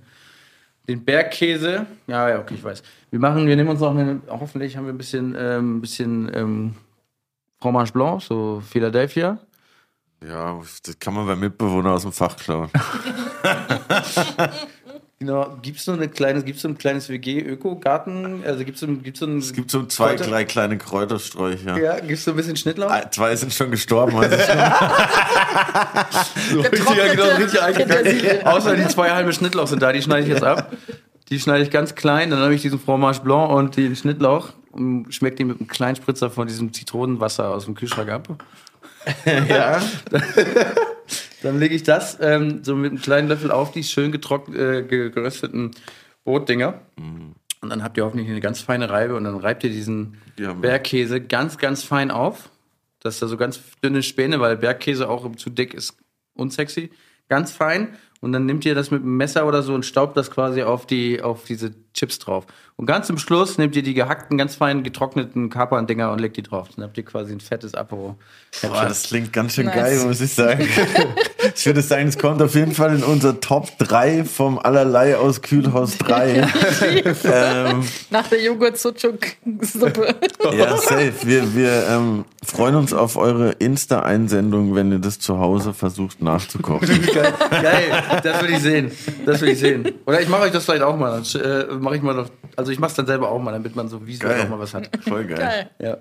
Den 0.86 1.06
Bergkäse, 1.06 1.86
ja, 2.06 2.28
ja, 2.28 2.38
okay, 2.38 2.52
ich 2.52 2.62
weiß. 2.62 2.82
Wir 3.10 3.18
machen, 3.18 3.46
wir 3.46 3.56
nehmen 3.56 3.70
uns 3.70 3.80
noch 3.80 3.96
eine, 3.96 4.20
hoffentlich 4.28 4.76
haben 4.76 4.84
wir 4.84 4.92
ein 4.92 4.98
bisschen, 4.98 5.34
ähm, 5.38 5.78
ein 5.78 5.80
bisschen 5.80 6.30
ähm, 6.34 6.74
Fromage 7.62 7.92
Blanc, 7.92 8.20
so 8.20 8.60
Philadelphia. 8.60 9.38
Ja, 10.22 10.60
das 10.84 10.98
kann 10.98 11.14
man 11.14 11.26
beim 11.26 11.40
Mitbewohner 11.40 11.92
aus 11.92 12.02
dem 12.02 12.12
Fach 12.12 12.36
klauen. 12.36 12.68
Genau, 15.20 15.58
so 15.76 15.92
eine 15.92 16.08
kleine, 16.08 16.44
gibt's 16.44 16.62
so 16.62 16.68
ein 16.68 16.78
kleines 16.78 17.08
WG-Öko-Garten? 17.08 18.44
Also 18.46 18.64
gibt's 18.64 18.78
so, 18.80 18.86
ein- 18.86 19.02
gibt's 19.02 19.18
so 19.18 19.26
ein. 19.26 19.38
Es 19.38 19.52
gibt 19.52 19.68
so 19.68 19.84
zwei, 19.86 20.14
Kräuter- 20.14 20.30
drei 20.30 20.44
kleine 20.44 20.78
Kräutersträucher. 20.78 21.76
Ja, 21.76 21.98
gibt's 21.98 22.24
so 22.24 22.30
ein 22.30 22.36
bisschen 22.36 22.54
Schnittlauch? 22.54 22.88
Ah, 22.88 23.10
Zwei 23.10 23.34
sind 23.34 23.52
schon 23.52 23.72
gestorben. 23.72 24.16
Also 24.16 24.36
So 26.52 26.60
richtig, 26.60 26.96
ja, 26.96 27.12
genau, 27.14 27.24
richtig 27.36 27.60
eingekackt. 27.60 28.06
Außer 28.46 28.76
die 28.76 28.86
zwei 28.86 29.10
halbe 29.10 29.32
Schnittlauch 29.32 29.66
sind 29.66 29.82
da, 29.82 29.92
die 29.92 30.02
schneide 30.02 30.22
ich 30.22 30.28
jetzt 30.28 30.44
ab. 30.44 30.72
Die 31.30 31.40
schneide 31.40 31.64
ich 31.64 31.70
ganz 31.70 31.96
klein, 31.96 32.30
dann 32.30 32.38
habe 32.38 32.54
ich 32.54 32.62
diesen 32.62 32.78
Fromage 32.78 33.20
Blanc 33.20 33.50
und 33.50 33.76
den 33.76 33.96
Schnittlauch 33.96 34.50
und 34.70 35.12
schmeckt 35.12 35.40
die 35.40 35.44
mit 35.44 35.58
einem 35.58 35.66
kleinen 35.68 35.96
Spritzer 35.96 36.30
von 36.30 36.46
diesem 36.46 36.72
Zitronenwasser 36.72 37.50
aus 37.50 37.64
dem 37.64 37.74
Kühlschrank 37.74 38.08
ab. 38.08 38.28
ja. 39.48 39.82
Dann 41.43 41.59
lege 41.59 41.74
ich 41.74 41.82
das 41.82 42.18
ähm, 42.20 42.64
so 42.64 42.74
mit 42.74 42.91
einem 42.91 43.01
kleinen 43.01 43.28
Löffel 43.28 43.51
auf 43.51 43.72
die 43.72 43.84
schön 43.84 44.12
getrocknet, 44.12 44.59
äh, 44.59 44.82
ge- 44.82 45.11
gerösteten 45.11 45.70
Brotdinger. 46.24 46.80
Und 47.61 47.70
dann 47.70 47.82
habt 47.82 47.97
ihr 47.97 48.05
hoffentlich 48.05 48.28
eine 48.28 48.41
ganz 48.41 48.61
feine 48.61 48.91
Reibe 48.91 49.16
und 49.16 49.24
dann 49.24 49.36
reibt 49.36 49.64
ihr 49.64 49.70
diesen 49.70 50.18
wir. 50.36 50.55
Bergkäse 50.55 51.20
ganz, 51.20 51.59
ganz 51.59 51.82
fein 51.82 52.11
auf. 52.11 52.51
Dass 53.01 53.20
da 53.20 53.28
so 53.28 53.36
ganz 53.36 53.61
dünne 53.82 54.03
Späne, 54.03 54.41
weil 54.41 54.57
Bergkäse 54.57 55.09
auch 55.09 55.34
zu 55.36 55.51
dick 55.51 55.72
ist 55.74 55.97
unsexy. 56.34 56.91
Ganz 57.28 57.53
fein. 57.53 57.97
Und 58.20 58.32
dann 58.32 58.45
nehmt 58.45 58.64
ihr 58.64 58.74
das 58.74 58.91
mit 58.91 59.03
einem 59.03 59.16
Messer 59.16 59.47
oder 59.47 59.62
so 59.62 59.72
und 59.72 59.86
staubt 59.86 60.16
das 60.16 60.32
quasi 60.32 60.62
auf, 60.64 60.86
die, 60.86 61.22
auf 61.22 61.45
diese 61.45 61.72
Chips 61.99 62.18
drauf. 62.18 62.46
Und 62.76 62.86
ganz 62.86 63.09
zum 63.09 63.18
Schluss 63.18 63.59
nehmt 63.59 63.74
ihr 63.74 63.82
die 63.82 63.92
gehackten, 63.92 64.38
ganz 64.38 64.55
fein 64.55 64.84
getrockneten 64.84 65.51
Kapern-Dinger 65.51 66.12
und 66.12 66.20
legt 66.20 66.36
die 66.36 66.44
drauf. 66.44 66.68
Dann 66.76 66.84
habt 66.84 66.96
ihr 66.96 67.05
quasi 67.05 67.32
ein 67.32 67.40
fettes 67.40 67.74
Apero. 67.74 68.16
Boah, 68.62 68.84
das 68.86 69.03
klingt 69.03 69.32
ganz 69.32 69.57
schön 69.57 69.66
Nice. 69.66 69.74
geil, 69.74 69.99
muss 70.07 70.20
ich 70.20 70.32
sagen. 70.32 70.68
ich 71.57 71.66
würde 71.66 71.82
sagen, 71.82 72.07
es 72.07 72.16
kommt 72.18 72.40
auf 72.40 72.55
jeden 72.55 72.72
Fall 72.72 72.94
in 72.94 73.03
unser 73.03 73.40
Top 73.40 73.76
3 73.78 74.24
vom 74.24 74.61
Allerlei 74.61 75.16
aus 75.16 75.42
Kühlhaus 75.42 75.99
3. 75.99 76.34
ähm, 77.24 77.84
Nach 78.11 78.28
der 78.28 78.42
Joghurt-Sucuk-Suppe. 78.44 80.14
ja, 80.57 80.76
safe. 80.76 81.14
Wir, 81.24 81.57
wir 81.57 81.84
ähm, 81.88 82.26
freuen 82.44 82.76
uns 82.76 82.92
auf 82.92 83.16
eure 83.16 83.51
Insta-Einsendung, 83.53 84.76
wenn 84.76 84.92
ihr 84.92 85.01
das 85.01 85.18
zu 85.18 85.40
Hause 85.40 85.74
versucht 85.74 86.22
nachzukochen. 86.22 86.88
Geil, 87.12 87.34
geil, 87.51 88.20
das 88.22 88.42
will 88.42 88.51
ich 88.51 88.61
sehen. 88.61 88.92
Das 89.26 89.40
will 89.40 89.49
ich 89.49 89.59
sehen. 89.59 89.88
Oder 90.07 90.20
ich 90.20 90.28
mache 90.28 90.42
euch 90.42 90.53
das 90.53 90.64
vielleicht 90.64 90.82
auch 90.82 90.96
mal. 90.96 91.22
Dann, 91.32 91.42
äh, 91.42 91.64
mache 91.89 91.97
ich 91.97 92.03
mal 92.03 92.14
noch, 92.14 92.28
also 92.55 92.70
ich 92.70 92.78
mache 92.78 92.91
es 92.91 92.97
dann 92.97 93.07
selber 93.07 93.30
auch 93.30 93.41
mal, 93.41 93.53
damit 93.53 93.74
man 93.74 93.89
so 93.89 94.07
visuell 94.07 94.36
Geil. 94.36 94.45
auch 94.45 94.51
mal 94.51 94.59
was 94.59 94.74
hat. 94.74 94.91
Voll 95.09 95.24
geil. 95.24 95.39
Geil. 95.39 95.70
Ja. 95.78 95.97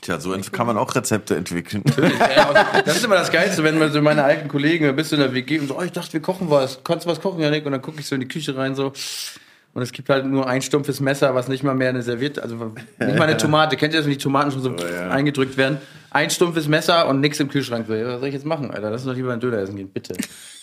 Tja, 0.00 0.20
so 0.20 0.32
kann 0.52 0.68
man 0.68 0.78
auch 0.78 0.94
Rezepte 0.94 1.34
entwickeln. 1.34 1.82
Das 2.84 2.96
ist 2.96 3.04
immer 3.04 3.16
das 3.16 3.32
Geilste, 3.32 3.64
wenn 3.64 3.76
man 3.76 3.90
so 3.90 4.00
meine 4.00 4.22
alten 4.22 4.48
Kollegen, 4.48 4.86
da 4.86 4.92
bist 4.92 5.10
du 5.10 5.16
in 5.16 5.22
der 5.22 5.34
WG 5.34 5.58
und 5.58 5.66
so, 5.66 5.78
oh, 5.78 5.82
ich 5.82 5.90
dachte, 5.90 6.12
wir 6.12 6.22
kochen 6.22 6.48
was. 6.48 6.82
Kannst 6.84 7.06
du 7.06 7.10
was 7.10 7.20
kochen, 7.20 7.40
Janik? 7.40 7.66
Und 7.66 7.72
dann 7.72 7.82
gucke 7.82 7.98
ich 7.98 8.06
so 8.06 8.14
in 8.14 8.20
die 8.20 8.28
Küche 8.28 8.56
rein 8.56 8.76
so. 8.76 8.92
Und 9.72 9.82
es 9.82 9.90
gibt 9.90 10.08
halt 10.08 10.26
nur 10.26 10.48
ein 10.48 10.62
stumpfes 10.62 11.00
Messer, 11.00 11.34
was 11.34 11.48
nicht 11.48 11.64
mal 11.64 11.74
mehr 11.74 11.88
eine 11.88 12.02
Serviette, 12.02 12.40
also 12.42 12.72
nicht 13.00 13.18
mal 13.18 13.22
eine 13.22 13.36
Tomate. 13.36 13.76
Kennt 13.76 13.94
ihr 13.94 13.98
das, 13.98 14.06
wenn 14.06 14.12
die 14.12 14.18
Tomaten 14.18 14.52
schon 14.52 14.62
so 14.62 14.70
ja. 14.76 15.10
eingedrückt 15.10 15.56
werden? 15.56 15.78
Ein 16.10 16.30
stumpfes 16.30 16.68
Messer 16.68 17.08
und 17.08 17.20
nichts 17.20 17.40
im 17.40 17.48
Kühlschrank. 17.48 17.86
So, 17.88 17.94
Was 17.94 18.20
soll 18.20 18.28
ich 18.28 18.34
jetzt 18.34 18.46
machen, 18.46 18.70
Alter? 18.70 18.90
Lass 18.90 19.02
uns 19.02 19.10
doch 19.10 19.16
lieber 19.16 19.32
einen 19.32 19.40
Döner 19.40 19.58
essen 19.58 19.76
gehen, 19.76 19.90
bitte. 19.90 20.14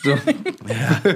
So. 0.01 0.11
ja. 0.11 1.13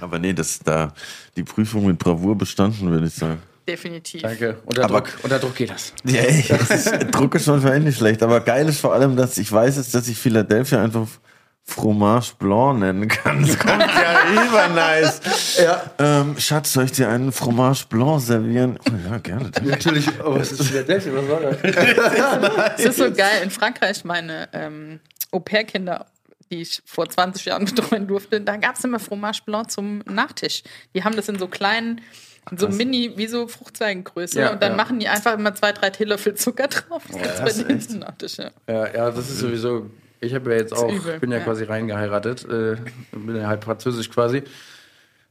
Aber 0.00 0.18
nee, 0.18 0.32
das 0.32 0.60
da 0.60 0.92
die 1.36 1.42
Prüfung 1.42 1.86
mit 1.86 1.98
Bravour 1.98 2.36
bestanden, 2.36 2.90
würde 2.90 3.06
ich 3.06 3.14
sagen. 3.14 3.42
Definitiv. 3.66 4.22
Danke. 4.22 4.56
Unter 4.64 4.84
Aber- 4.84 5.00
Druck, 5.02 5.18
unter 5.22 5.38
Druck 5.38 5.54
geht 5.54 5.70
das. 5.70 5.92
Ja, 6.04 6.22
ey, 6.22 6.44
das 6.48 6.70
ist, 6.70 7.06
Druck 7.10 7.34
ist 7.34 7.44
schon 7.44 7.60
für 7.60 7.78
nicht 7.78 7.98
schlecht. 7.98 8.22
Aber 8.22 8.40
geil 8.40 8.68
ist 8.68 8.80
vor 8.80 8.94
allem, 8.94 9.14
dass 9.16 9.36
ich 9.36 9.50
weiß 9.52 9.76
jetzt, 9.76 9.94
dass 9.94 10.08
ich 10.08 10.16
Philadelphia 10.18 10.82
einfach 10.82 11.06
Fromage 11.64 12.32
Blanc 12.38 12.78
nennen 12.80 13.08
kannst. 13.08 13.58
Kommt 13.60 13.82
ja 13.82 14.32
über 14.46 14.68
nice. 14.68 15.20
Ja. 15.58 15.82
Ähm, 15.98 16.36
Schatz, 16.38 16.72
soll 16.72 16.84
ich 16.84 16.92
dir 16.92 17.08
einen 17.08 17.30
Fromage 17.32 17.84
Blanc 17.90 18.22
servieren? 18.22 18.78
Oh, 18.88 19.10
ja, 19.10 19.18
gerne. 19.18 19.50
danke. 19.50 19.68
Natürlich, 19.68 20.08
oh, 20.24 20.36
was 20.36 20.52
ist 20.52 20.60
das? 20.60 21.06
Was 21.06 21.28
war 21.28 21.40
das? 21.40 22.72
Es 22.78 22.84
ist 22.86 22.96
so 22.98 23.10
geil. 23.12 23.42
In 23.42 23.50
Frankreich, 23.50 24.04
meine 24.04 24.48
ähm, 24.52 25.00
Au-pair-Kinder, 25.32 26.06
die 26.50 26.62
ich 26.62 26.82
vor 26.84 27.08
20 27.08 27.46
Jahren 27.46 27.64
betreuen 27.74 28.06
durfte, 28.06 28.40
da 28.40 28.56
gab 28.56 28.76
es 28.76 28.84
immer 28.84 28.98
Fromage 28.98 29.40
Blanc 29.44 29.70
zum 29.70 29.98
Nachtisch. 30.06 30.62
Die 30.94 31.04
haben 31.04 31.16
das 31.16 31.28
in 31.28 31.38
so 31.38 31.48
kleinen, 31.48 32.00
in 32.50 32.58
so 32.58 32.68
mini, 32.68 33.12
wie 33.16 33.26
so 33.26 33.48
Fruchtzweigengröße. 33.48 34.40
Ja, 34.40 34.52
und 34.52 34.62
dann 34.62 34.72
ja. 34.72 34.76
machen 34.76 34.98
die 34.98 35.08
einfach 35.08 35.34
immer 35.34 35.54
zwei, 35.54 35.72
drei 35.72 35.90
Teelöffel 35.90 36.34
Zucker 36.34 36.68
drauf. 36.68 37.04
Das 37.08 37.16
gibt's 37.16 37.40
das 37.40 37.58
bei 37.58 37.62
denen 37.62 37.78
echt? 37.78 37.90
zum 37.90 38.00
Nachtisch, 38.00 38.38
ja. 38.38 38.50
Ja, 38.68 38.94
ja, 38.94 39.10
das 39.10 39.30
ist 39.30 39.38
sowieso. 39.38 39.90
Ich 40.20 40.34
habe 40.34 40.50
ja 40.50 40.56
jetzt 40.56 40.72
auch, 40.72 40.90
übel, 40.90 41.20
bin 41.20 41.30
ja, 41.30 41.38
ja. 41.38 41.44
quasi 41.44 41.64
reingeheiratet, 41.64 42.44
äh, 42.44 42.76
bin 43.12 43.36
ja 43.36 43.46
halb 43.46 43.64
französisch 43.64 44.10
quasi. 44.10 44.42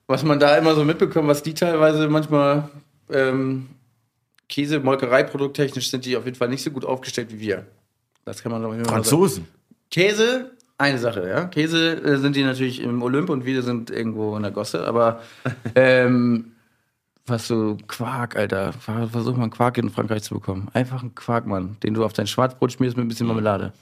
Was 0.06 0.24
man 0.24 0.40
da 0.40 0.58
immer 0.58 0.74
so 0.76 0.86
mitbekommt, 0.86 1.28
was 1.28 1.44
die 1.44 1.54
teilweise 1.54 2.08
manchmal 2.08 2.70
ähm, 3.12 3.68
Käse, 4.48 4.80
Molkereiprodukttechnisch 4.80 5.90
sind 5.90 6.06
die 6.06 6.16
auf 6.16 6.26
jeden 6.26 6.38
Fall 6.38 6.48
nicht 6.48 6.64
so 6.64 6.72
gut 6.72 6.86
aufgestellt 6.86 7.32
wie 7.32 7.40
wir. 7.40 7.66
Das 8.24 8.42
kann 8.42 8.52
man 8.52 8.62
doch 8.62 8.70
immer 8.70 8.78
mal 8.78 8.86
sagen. 8.86 8.96
Franzosen. 8.96 9.48
Käse, 9.92 10.52
eine 10.78 11.00
Sache, 11.00 11.28
ja. 11.28 11.46
Käse 11.46 11.94
äh, 12.04 12.18
sind 12.18 12.36
die 12.36 12.44
natürlich 12.44 12.82
im 12.82 13.02
Olymp 13.02 13.30
und 13.30 13.46
wir 13.46 13.64
sind 13.64 13.90
irgendwo 13.90 14.36
in 14.36 14.44
der 14.44 14.52
Gosse, 14.52 14.86
aber 14.88 15.22
ähm, 15.76 16.52
was 17.26 17.48
so 17.48 17.78
Quark, 17.88 18.36
Alter. 18.38 18.74
Ver- 18.74 19.10
Versuch 19.10 19.36
mal 19.36 19.44
einen 19.44 19.52
Quark 19.52 19.78
in 19.78 19.90
Frankreich 19.90 20.24
zu 20.24 20.36
bekommen. 20.36 20.70
Einfach 20.74 21.02
einen 21.02 21.16
Quark, 21.16 21.46
Mann, 21.46 21.78
den 21.84 21.94
du 21.94 22.06
auf 22.06 22.14
dein 22.14 22.28
Schwarzbrot 22.28 22.72
schmierst 22.72 22.96
mit 22.96 23.06
ein 23.06 23.10
bisschen 23.10 23.28
Marmelade. 23.28 23.74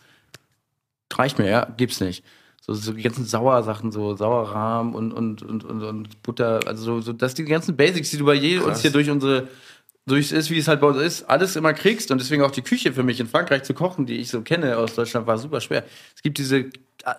Reicht 1.14 1.38
mir, 1.40 1.50
ja? 1.50 1.68
Gibt's 1.78 2.00
nicht. 2.02 2.24
So, 2.62 2.74
so 2.74 2.94
die 2.94 3.04
ganzen 3.04 3.26
Sauersachen, 3.26 3.92
so 3.92 4.16
Sauerrahm 4.16 4.96
und, 4.96 5.12
und, 5.14 5.44
und, 5.44 5.64
und, 5.64 5.84
und 5.84 6.24
Butter, 6.24 6.62
also 6.66 6.84
so, 6.84 7.02
so, 7.02 7.14
dass 7.14 7.36
die 7.36 7.46
ganzen 7.46 7.78
Basics, 7.78 8.10
die 8.10 8.18
du 8.18 8.26
bei 8.26 8.34
je 8.34 8.58
uns 8.58 8.82
hier 8.82 8.92
durch 8.92 9.10
unsere, 9.10 9.48
durch 10.06 10.32
ist, 10.32 10.52
wie 10.52 10.60
es 10.60 10.68
halt 10.68 10.82
bei 10.82 10.88
uns 10.88 11.02
ist, 11.02 11.30
alles 11.30 11.56
immer 11.56 11.74
kriegst 11.74 12.12
und 12.12 12.22
deswegen 12.22 12.44
auch 12.44 12.52
die 12.52 12.62
Küche 12.62 12.94
für 12.94 13.04
mich 13.04 13.20
in 13.20 13.28
Frankreich 13.28 13.64
zu 13.64 13.74
kochen, 13.74 14.06
die 14.06 14.18
ich 14.18 14.30
so 14.30 14.42
kenne 14.42 14.78
aus 14.78 14.94
Deutschland, 14.94 15.26
war 15.26 15.38
super 15.38 15.62
schwer. 15.62 15.84
Es 16.16 16.22
gibt 16.22 16.38
diese 16.38 16.58
äh, 16.58 16.70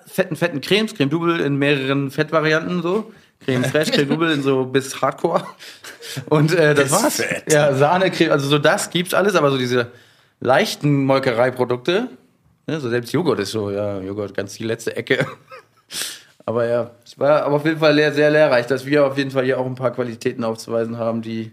fetten, 0.07 0.37
fetten 0.37 0.61
Cremes, 0.61 0.95
Creme 0.95 1.11
Double 1.11 1.41
in 1.41 1.57
mehreren 1.57 2.11
Fettvarianten 2.11 2.82
so. 2.82 3.12
Creme 3.45 3.64
Fraiche, 3.70 3.91
Creme 3.91 4.09
Double 4.09 4.32
in 4.32 4.43
so 4.43 4.64
bis 4.64 5.03
Hardcore. 5.03 5.45
Und 6.28 6.55
äh, 6.55 6.74
das 6.74 6.84
Bis 6.84 6.93
war's. 6.93 7.16
fett. 7.16 7.53
Ja, 7.53 7.74
Sahne, 7.74 8.11
Creme, 8.11 8.30
also 8.30 8.49
so 8.49 8.59
das 8.59 8.91
gibt's 8.91 9.14
alles, 9.14 9.34
aber 9.34 9.51
so 9.51 9.59
diese 9.59 9.91
leichten 10.39 11.05
Molkereiprodukte, 11.05 12.09
ne, 12.66 12.80
so 12.80 12.89
selbst 12.89 13.12
Joghurt 13.12 13.41
ist 13.41 13.51
so, 13.51 13.70
ja, 13.70 14.01
Joghurt 14.01 14.34
ganz 14.34 14.55
die 14.55 14.64
letzte 14.64 14.97
Ecke. 14.97 15.26
Aber 16.49 16.64
ja, 16.64 16.93
es 17.05 17.18
war 17.18 17.43
aber 17.43 17.57
auf 17.57 17.64
jeden 17.64 17.80
Fall 17.80 17.93
lehr, 17.93 18.12
sehr 18.12 18.30
lehrreich, 18.30 18.66
dass 18.66 18.87
wir 18.87 19.05
auf 19.05 19.18
jeden 19.18 19.32
Fall 19.32 19.45
hier 19.45 19.59
auch 19.59 19.66
ein 19.66 19.74
paar 19.74 19.91
Qualitäten 19.91 20.45
aufzuweisen 20.45 20.97
haben, 20.97 21.20
die, 21.20 21.51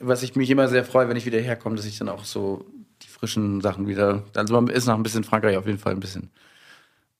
was 0.00 0.22
ich 0.22 0.36
mich 0.36 0.50
immer 0.50 0.68
sehr 0.68 0.84
freue, 0.84 1.08
wenn 1.08 1.16
ich 1.16 1.26
wieder 1.26 1.40
herkomme, 1.40 1.76
dass 1.76 1.86
ich 1.86 1.98
dann 1.98 2.08
auch 2.08 2.24
so 2.24 2.64
die 3.02 3.08
frischen 3.08 3.60
Sachen 3.60 3.86
wieder, 3.86 4.22
also 4.34 4.54
man 4.54 4.68
ist 4.68 4.86
nach 4.86 4.94
ein 4.94 5.02
bisschen 5.02 5.24
Frankreich 5.24 5.56
auf 5.56 5.66
jeden 5.66 5.78
Fall 5.78 5.92
ein 5.92 6.00
bisschen, 6.00 6.30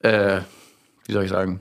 äh, 0.01 0.41
wie 1.07 1.13
soll 1.13 1.25
ich 1.25 1.31
sagen, 1.31 1.61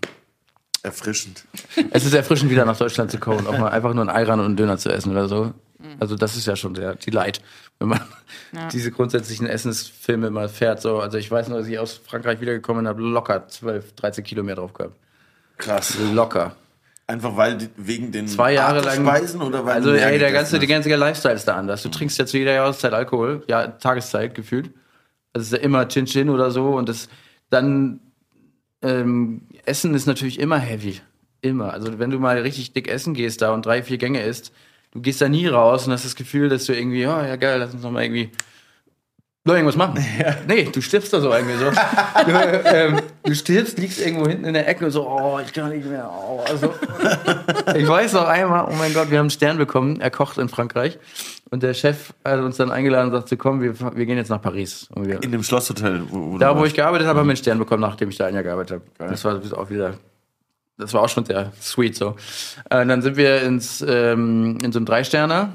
Erfrischend. 0.82 1.44
es 1.92 2.06
ist 2.06 2.14
erfrischend, 2.14 2.52
wieder 2.52 2.64
nach 2.64 2.78
Deutschland 2.78 3.12
zu 3.12 3.18
kommen 3.18 3.48
auch 3.48 3.58
mal 3.58 3.70
einfach 3.70 3.94
nur 3.94 4.04
ein 4.04 4.10
Ei 4.10 4.24
ran 4.24 4.40
und 4.40 4.46
einen 4.46 4.56
Döner 4.56 4.78
zu 4.78 4.90
essen 4.90 5.12
oder 5.12 5.28
so. 5.28 5.54
Also 6.00 6.16
das 6.16 6.38
ist 6.38 6.46
ja 6.46 6.56
schon 6.56 6.76
sehr 6.76 6.96
die 6.96 7.10
Leid, 7.10 7.42
wenn 7.80 7.90
man 7.90 8.02
diese 8.72 8.92
grundsätzlichen 8.92 9.48
Essensfilme 9.48 10.30
mal 10.30 10.50
fährt. 10.50 10.82
So, 10.82 11.00
also 11.00 11.18
ich 11.18 11.30
weiß 11.30 11.50
nur, 11.50 11.60
dass 11.60 11.68
ich 11.68 11.80
aus 11.80 11.94
Frankreich 11.94 12.40
wiedergekommen 12.42 12.84
bin, 12.84 12.90
habe 12.90 13.02
locker 13.02 13.48
12, 13.48 13.94
13 13.96 14.24
Kilometer 14.24 14.56
drauf 14.56 14.74
gehabt. 14.74 14.96
Krass. 15.58 15.98
Locker. 16.14 16.56
Einfach 17.10 17.36
weil 17.36 17.58
die, 17.58 17.70
wegen 17.76 18.12
den 18.12 18.28
Zwei 18.28 18.54
Jahre 18.54 18.82
lang. 18.82 19.04
Speisen 19.04 19.42
oder 19.42 19.66
weil 19.66 19.74
also 19.74 19.92
ey, 19.94 20.20
der 20.20 20.32
ganze, 20.32 20.60
die 20.60 20.68
hast? 20.68 20.70
ganze 20.70 20.96
Lifestyle 20.96 21.34
ist 21.34 21.48
da 21.48 21.56
anders. 21.56 21.82
Du 21.82 21.90
trinkst 21.90 22.20
ja 22.20 22.28
zu 22.28 22.38
jeder 22.38 22.54
Jahreszeit 22.54 22.94
Alkohol, 22.94 23.44
ja 23.48 23.66
Tageszeit 23.66 24.36
gefühlt. 24.36 24.70
Das 25.34 25.42
ist 25.42 25.54
ja 25.54 25.58
immer 25.58 25.88
Chin 25.88 26.06
Chin 26.06 26.30
oder 26.30 26.52
so 26.52 26.68
und 26.68 26.88
das 26.88 27.10
dann 27.50 28.00
ähm, 28.84 29.42
Essen 29.66 29.96
ist 29.96 30.06
natürlich 30.06 30.40
immer 30.40 30.60
heavy, 30.60 31.02
immer. 31.42 31.74
Also 31.74 31.98
wenn 31.98 32.12
du 32.12 32.20
mal 32.20 32.38
richtig 32.38 32.74
dick 32.74 32.88
essen 32.88 33.16
gehst 33.16 33.42
da 33.42 33.56
und 33.56 33.66
drei 33.66 33.82
vier 33.82 33.98
Gänge 33.98 34.22
isst, 34.22 34.54
du 34.92 35.02
gehst 35.02 35.20
da 35.20 35.30
nie 35.30 35.48
raus 35.48 35.88
und 35.88 35.94
hast 35.94 36.06
das 36.06 36.16
Gefühl, 36.16 36.48
dass 36.48 36.66
du 36.66 36.76
irgendwie, 36.76 37.08
oh, 37.08 37.22
ja 37.22 37.38
geil, 37.38 37.58
lass 37.58 37.74
uns 37.74 37.82
noch 37.82 37.90
mal 37.90 38.04
irgendwie 38.04 38.30
noch 39.46 39.54
irgendwas 39.54 39.76
machen. 39.76 40.04
Nee, 40.48 40.70
du 40.72 40.82
stirbst 40.82 41.14
da 41.14 41.22
so 41.22 41.32
irgendwie 41.32 41.56
so. 41.56 41.70
du, 42.26 42.66
ähm, 42.66 43.00
du 43.24 43.34
stirbst, 43.34 43.78
liegst 43.78 44.00
irgendwo 44.00 44.28
hinten 44.28 44.46
in 44.46 44.54
der 44.54 44.68
Ecke 44.68 44.86
und 44.86 44.92
so, 44.92 45.08
oh, 45.08 45.40
ich 45.44 45.54
kann 45.54 45.70
nicht 45.70 45.88
mehr. 45.88 46.10
Oh, 46.12 46.44
also, 46.48 46.74
ich 47.76 47.88
weiß 47.88 48.14
noch 48.14 48.28
einmal, 48.28 48.68
oh 48.70 48.76
mein 48.78 48.94
Gott, 48.94 49.10
wir 49.12 49.18
haben 49.18 49.26
einen 49.26 49.30
Stern 49.30 49.58
bekommen, 49.58 50.02
er 50.02 50.12
kocht 50.12 50.38
in 50.38 50.50
Frankreich. 50.50 50.98
Und 51.52 51.64
der 51.64 51.74
Chef 51.74 52.14
hat 52.24 52.40
uns 52.40 52.58
dann 52.58 52.72
eingeladen 52.72 53.08
und 53.08 53.20
sagte, 53.20 53.38
komm, 53.38 53.62
wir, 53.62 53.80
wir 53.80 54.06
gehen 54.06 54.18
jetzt 54.18 54.30
nach 54.30 54.42
Paris. 54.42 54.88
Und 54.94 55.08
wir, 55.08 55.24
In 55.24 55.32
dem 55.32 55.42
Schlosshotel. 55.42 56.04
Wo, 56.10 56.34
wo 56.34 56.38
da, 56.38 56.58
wo 56.58 56.66
ich 56.66 56.74
gearbeitet 56.74 57.08
habe, 57.08 57.20
haben 57.20 57.28
wir 57.28 57.32
einen 57.32 57.38
Stern 57.38 57.58
bekommen, 57.58 57.82
nachdem 57.82 58.10
ich 58.10 58.18
da 58.18 58.26
ein 58.26 58.36
Jahr 58.36 58.44
gearbeitet 58.44 58.82
habe. 59.00 59.10
Das 59.10 59.26
war 59.26 59.40
auch 59.58 59.70
wieder, 59.70 59.96
das 60.78 60.94
war 60.94 61.02
auch 61.02 61.10
schon 61.10 61.26
sehr 61.26 61.52
sweet 61.60 61.96
so. 61.96 62.16
Äh, 62.70 62.86
dann 62.86 63.02
sind 63.02 63.18
wir 63.18 63.42
ins, 63.42 63.84
ähm, 63.88 64.60
in 64.64 64.72
so 64.72 64.80
einem 64.80 64.86
Drei-Sterner 64.86 65.50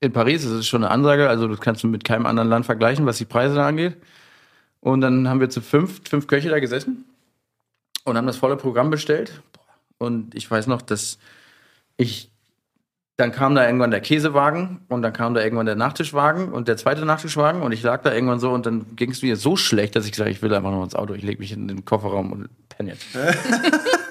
in 0.00 0.12
Paris. 0.12 0.42
Das 0.42 0.52
ist 0.52 0.66
schon 0.66 0.84
eine 0.84 0.92
Ansage, 0.92 1.28
also 1.28 1.48
das 1.48 1.60
kannst 1.60 1.82
du 1.82 1.88
mit 1.88 2.04
keinem 2.04 2.26
anderen 2.26 2.48
Land 2.48 2.66
vergleichen, 2.66 3.06
was 3.06 3.18
die 3.18 3.24
Preise 3.24 3.56
da 3.56 3.66
angeht. 3.66 3.96
Und 4.80 5.00
dann 5.00 5.28
haben 5.28 5.40
wir 5.40 5.50
zu 5.50 5.60
fünf, 5.60 6.08
fünf 6.08 6.26
Köche 6.26 6.48
da 6.48 6.60
gesessen 6.60 7.04
und 8.04 8.16
haben 8.16 8.26
das 8.26 8.36
volle 8.36 8.56
Programm 8.56 8.90
bestellt. 8.90 9.42
Und 9.98 10.34
ich 10.34 10.48
weiß 10.48 10.68
noch, 10.68 10.82
dass 10.82 11.18
ich 11.96 12.30
dann 13.16 13.32
kam 13.32 13.56
da 13.56 13.66
irgendwann 13.66 13.90
der 13.90 14.00
Käsewagen 14.00 14.82
und 14.88 15.02
dann 15.02 15.12
kam 15.12 15.34
da 15.34 15.42
irgendwann 15.42 15.66
der 15.66 15.74
Nachtischwagen 15.74 16.52
und 16.52 16.68
der 16.68 16.76
zweite 16.76 17.04
Nachtischwagen 17.04 17.62
und 17.62 17.72
ich 17.72 17.82
lag 17.82 18.02
da 18.02 18.14
irgendwann 18.14 18.38
so 18.38 18.52
und 18.52 18.64
dann 18.64 18.94
ging 18.94 19.10
es 19.10 19.22
mir 19.22 19.34
so 19.34 19.56
schlecht, 19.56 19.96
dass 19.96 20.04
ich 20.04 20.12
gesagt 20.12 20.30
ich 20.30 20.40
will 20.40 20.54
einfach 20.54 20.70
noch 20.70 20.84
ins 20.84 20.94
Auto, 20.94 21.14
ich 21.14 21.24
lege 21.24 21.40
mich 21.40 21.50
in 21.50 21.66
den 21.66 21.84
Kofferraum 21.84 22.30
und 22.30 22.48
penne 22.68 22.90
jetzt. 22.90 23.06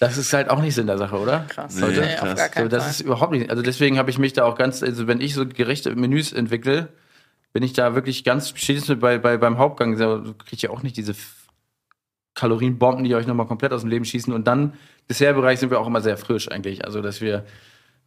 das 0.00 0.16
ist 0.16 0.32
halt 0.32 0.48
auch 0.50 0.60
nicht 0.60 0.74
Sinn 0.74 0.86
der 0.86 0.98
Sache, 0.98 1.18
oder? 1.18 1.40
Krass. 1.48 1.78
Leute? 1.80 2.00
Nee, 2.00 2.14
auf 2.18 2.34
gar 2.34 2.36
So, 2.36 2.52
keinen 2.52 2.68
das 2.68 2.82
Fall. 2.84 2.90
ist 2.92 3.00
überhaupt 3.00 3.32
nicht. 3.32 3.50
Also 3.50 3.62
deswegen 3.62 3.98
habe 3.98 4.10
ich 4.10 4.18
mich 4.18 4.32
da 4.32 4.44
auch 4.44 4.56
ganz, 4.56 4.82
also 4.82 5.06
wenn 5.06 5.20
ich 5.20 5.34
so 5.34 5.46
gerechte 5.46 5.94
Menüs 5.94 6.32
entwickle, 6.32 6.88
bin 7.52 7.62
ich 7.62 7.72
da 7.72 7.94
wirklich 7.94 8.24
ganz, 8.24 8.50
spätestens 8.54 9.00
bei, 9.00 9.18
bei, 9.18 9.36
beim 9.36 9.58
Hauptgang, 9.58 9.96
so, 9.96 10.18
du 10.18 10.34
kriegt 10.34 10.62
ja 10.62 10.70
auch 10.70 10.82
nicht 10.82 10.96
diese 10.96 11.14
Kalorienbomben, 12.34 13.04
die 13.04 13.14
euch 13.14 13.26
nochmal 13.26 13.46
komplett 13.46 13.72
aus 13.72 13.80
dem 13.80 13.90
Leben 13.90 14.04
schießen. 14.04 14.32
Und 14.32 14.46
dann, 14.46 14.74
Dessertbereich 15.10 15.58
sind 15.58 15.70
wir 15.70 15.80
auch 15.80 15.86
immer 15.86 16.00
sehr 16.00 16.16
frisch 16.16 16.50
eigentlich. 16.50 16.84
Also, 16.84 17.00
dass 17.02 17.20
wir 17.20 17.44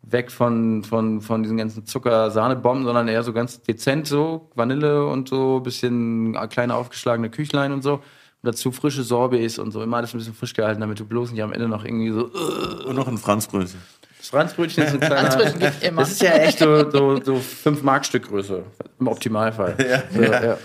weg 0.04 0.32
von, 0.32 0.84
von, 0.84 1.22
von 1.22 1.44
diesen 1.44 1.58
ganzen 1.58 1.86
Zucker-Sahne-Bomben, 1.86 2.86
sondern 2.86 3.08
eher 3.08 3.24
so 3.24 3.34
ganz 3.34 3.62
dezent 3.62 4.08
so, 4.08 4.50
Vanille 4.56 5.06
und 5.06 5.28
so, 5.30 5.60
bisschen 5.60 6.38
kleine 6.50 6.76
aufgeschlagene 6.76 7.30
Küchlein 7.30 7.72
und 7.72 7.82
so. 7.84 8.02
Und 8.44 8.48
dazu 8.48 8.72
frische 8.72 9.04
Sorbets 9.04 9.60
und 9.60 9.72
so, 9.72 9.84
immer 9.84 9.98
alles 9.98 10.14
ein 10.14 10.18
bisschen 10.18 10.34
frisch 10.34 10.54
gehalten, 10.54 10.82
damit 10.82 11.00
du 11.00 11.06
bloß 11.06 11.32
nicht 11.32 11.44
am 11.44 11.54
Ende 11.54 11.68
noch 11.68 11.86
irgendwie 11.86 12.12
so, 12.12 12.28
äh, 12.28 12.86
Und 12.88 12.96
noch 12.96 13.08
ein 13.08 13.18
Franzbrötchen. 13.20 13.80
das 14.18 14.30
Franzbrötchen 14.30 14.84
ist 14.84 14.94
ein 14.94 15.00
kleiner. 15.00 15.18
Franzbrötchen 15.32 15.60
gibt 15.60 15.84
immer. 15.84 16.02
Das 16.02 16.12
ist 16.12 16.22
ja 16.22 16.32
echt 16.32 16.60
so, 16.60 16.90
so, 16.90 17.22
so 17.24 17.36
5 17.36 17.84
Mark 17.84 18.06
Stück 18.06 18.28
Größe. 18.30 18.64
Im 19.00 19.08
Optimalfall. 19.08 19.76
Ja, 19.80 20.04
so, 20.12 20.22
ja. 20.24 20.58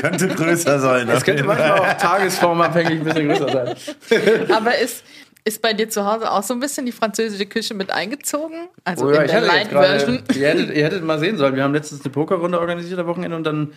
Könnte 0.00 0.28
größer 0.28 0.78
sein. 0.78 1.06
Das 1.06 1.24
könnte 1.24 1.44
manchmal 1.44 1.72
auch 1.72 1.92
tagesformabhängig 1.98 3.00
ein 3.00 3.04
bisschen 3.04 3.28
größer 3.28 3.48
sein. 3.48 4.50
Aber 4.52 4.76
ist, 4.78 5.04
ist 5.46 5.62
bei 5.62 5.72
dir 5.72 5.88
zu 5.88 6.04
Hause 6.04 6.30
auch 6.30 6.42
so 6.42 6.54
ein 6.54 6.60
bisschen 6.60 6.86
die 6.86 6.92
französische 6.92 7.46
Küche 7.46 7.72
mit 7.72 7.90
eingezogen? 7.92 8.68
Also 8.84 9.06
Oh 9.06 9.10
ja, 9.12 9.20
in 9.20 9.26
ich 9.26 9.30
der 9.30 9.40
hatte 9.42 9.46
jetzt 9.46 9.54
Light 9.54 9.70
gerade, 9.70 9.86
Version? 10.00 10.22
ihr 10.34 10.48
hättet, 10.48 10.76
ihr 10.76 10.84
hättet 10.84 11.04
mal 11.04 11.18
sehen 11.20 11.36
sollen. 11.38 11.54
Wir 11.54 11.62
haben 11.62 11.72
letztens 11.72 12.04
eine 12.04 12.10
Pokerrunde 12.12 12.58
organisiert 12.58 12.98
am 12.98 13.06
Wochenende 13.06 13.36
und 13.36 13.44
dann 13.44 13.72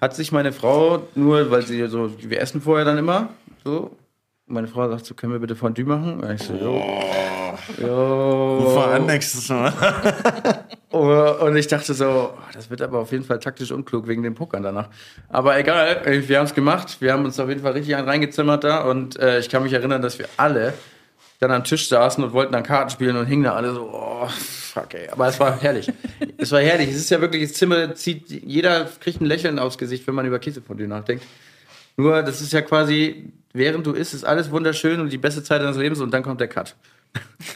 hat 0.00 0.14
sich 0.14 0.32
meine 0.32 0.52
Frau, 0.52 1.08
nur 1.14 1.50
weil 1.50 1.62
sie 1.62 1.86
so, 1.88 2.10
wir 2.18 2.40
essen 2.40 2.60
vorher 2.60 2.84
dann 2.84 2.98
immer, 2.98 3.30
so. 3.64 3.96
Meine 4.46 4.66
Frau 4.68 4.86
sagt 4.90 5.06
so, 5.06 5.14
können 5.14 5.32
wir 5.32 5.38
bitte 5.38 5.56
Fondue 5.56 5.86
machen? 5.86 6.20
Und 6.20 6.30
ich 6.30 6.42
so, 6.42 6.52
jo. 6.52 6.84
Jo. 7.80 8.58
Ruf 8.58 8.74
mal 8.74 8.92
an 8.92 9.06
nächstes 9.06 9.48
Mal. 9.48 9.72
Oh, 10.96 11.44
Und 11.44 11.56
ich 11.56 11.66
dachte 11.66 11.92
so, 11.92 12.06
oh, 12.06 12.38
das 12.52 12.70
wird 12.70 12.80
aber 12.80 13.00
auf 13.00 13.10
jeden 13.10 13.24
Fall 13.24 13.40
taktisch 13.40 13.72
unklug 13.72 14.06
wegen 14.06 14.22
dem 14.22 14.36
Pokern 14.36 14.62
danach. 14.62 14.90
Aber 15.28 15.58
egal, 15.58 16.00
wir 16.04 16.38
haben 16.38 16.44
es 16.44 16.54
gemacht. 16.54 16.98
Wir 17.00 17.12
haben 17.12 17.24
uns 17.24 17.40
auf 17.40 17.48
jeden 17.48 17.62
Fall 17.62 17.72
richtig 17.72 17.96
reingezimmert 17.96 18.62
da. 18.62 18.82
Und 18.84 19.18
äh, 19.18 19.40
ich 19.40 19.48
kann 19.48 19.64
mich 19.64 19.72
erinnern, 19.72 20.02
dass 20.02 20.20
wir 20.20 20.28
alle 20.36 20.72
dann 21.40 21.50
am 21.50 21.64
Tisch 21.64 21.88
saßen 21.88 22.22
und 22.22 22.32
wollten 22.32 22.52
dann 22.52 22.62
Karten 22.62 22.90
spielen 22.90 23.16
und 23.16 23.26
hingen 23.26 23.44
da 23.44 23.54
alle 23.54 23.74
so, 23.74 23.90
oh, 23.92 24.28
fuck 24.28 24.94
ey. 24.94 25.08
Aber 25.10 25.28
es 25.28 25.38
war 25.40 25.60
herrlich. 25.60 25.92
es 26.38 26.52
war 26.52 26.60
herrlich. 26.60 26.88
Es 26.88 26.96
ist 26.96 27.10
ja 27.10 27.20
wirklich, 27.20 27.42
das 27.42 27.54
Zimmer 27.54 27.94
zieht, 27.94 28.30
jeder 28.30 28.88
kriegt 29.00 29.20
ein 29.20 29.26
Lächeln 29.26 29.58
aufs 29.58 29.78
Gesicht, 29.78 30.06
wenn 30.06 30.14
man 30.14 30.26
über 30.26 30.38
Käsefondue 30.38 30.88
nachdenkt. 30.88 31.24
Nur, 31.96 32.22
das 32.22 32.40
ist 32.40 32.52
ja 32.52 32.62
quasi, 32.62 33.32
während 33.52 33.86
du 33.86 33.92
isst, 33.92 34.14
ist 34.14 34.24
alles 34.24 34.50
wunderschön 34.50 35.00
und 35.00 35.12
die 35.12 35.18
beste 35.18 35.42
Zeit 35.42 35.60
deines 35.60 35.76
Lebens 35.76 36.00
und 36.00 36.12
dann 36.12 36.22
kommt 36.22 36.40
der 36.40 36.48
Cut. 36.48 36.74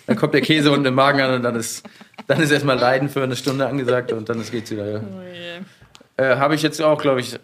Dann 0.07 0.17
kommt 0.17 0.35
der 0.35 0.41
Käse 0.41 0.71
unten 0.71 0.87
im 0.87 0.95
Magen 0.95 1.21
an 1.21 1.35
und 1.35 1.43
dann 1.43 1.57
ist, 1.57 1.85
dann 2.29 2.41
ist 2.41 2.51
erstmal 2.51 2.79
Leiden 2.79 3.09
für 3.09 3.23
eine 3.23 3.35
Stunde 3.35 3.67
angesagt 3.67 4.13
und 4.13 4.29
dann 4.29 4.41
geht's 4.49 4.71
wieder. 4.71 4.89
Ja. 4.89 5.01
Oh 5.01 5.23
je. 5.23 6.25
Äh, 6.25 6.37
Habe 6.37 6.55
ich 6.55 6.63
jetzt 6.63 6.81
auch, 6.81 7.01
glaube 7.01 7.21
ich, 7.21 7.39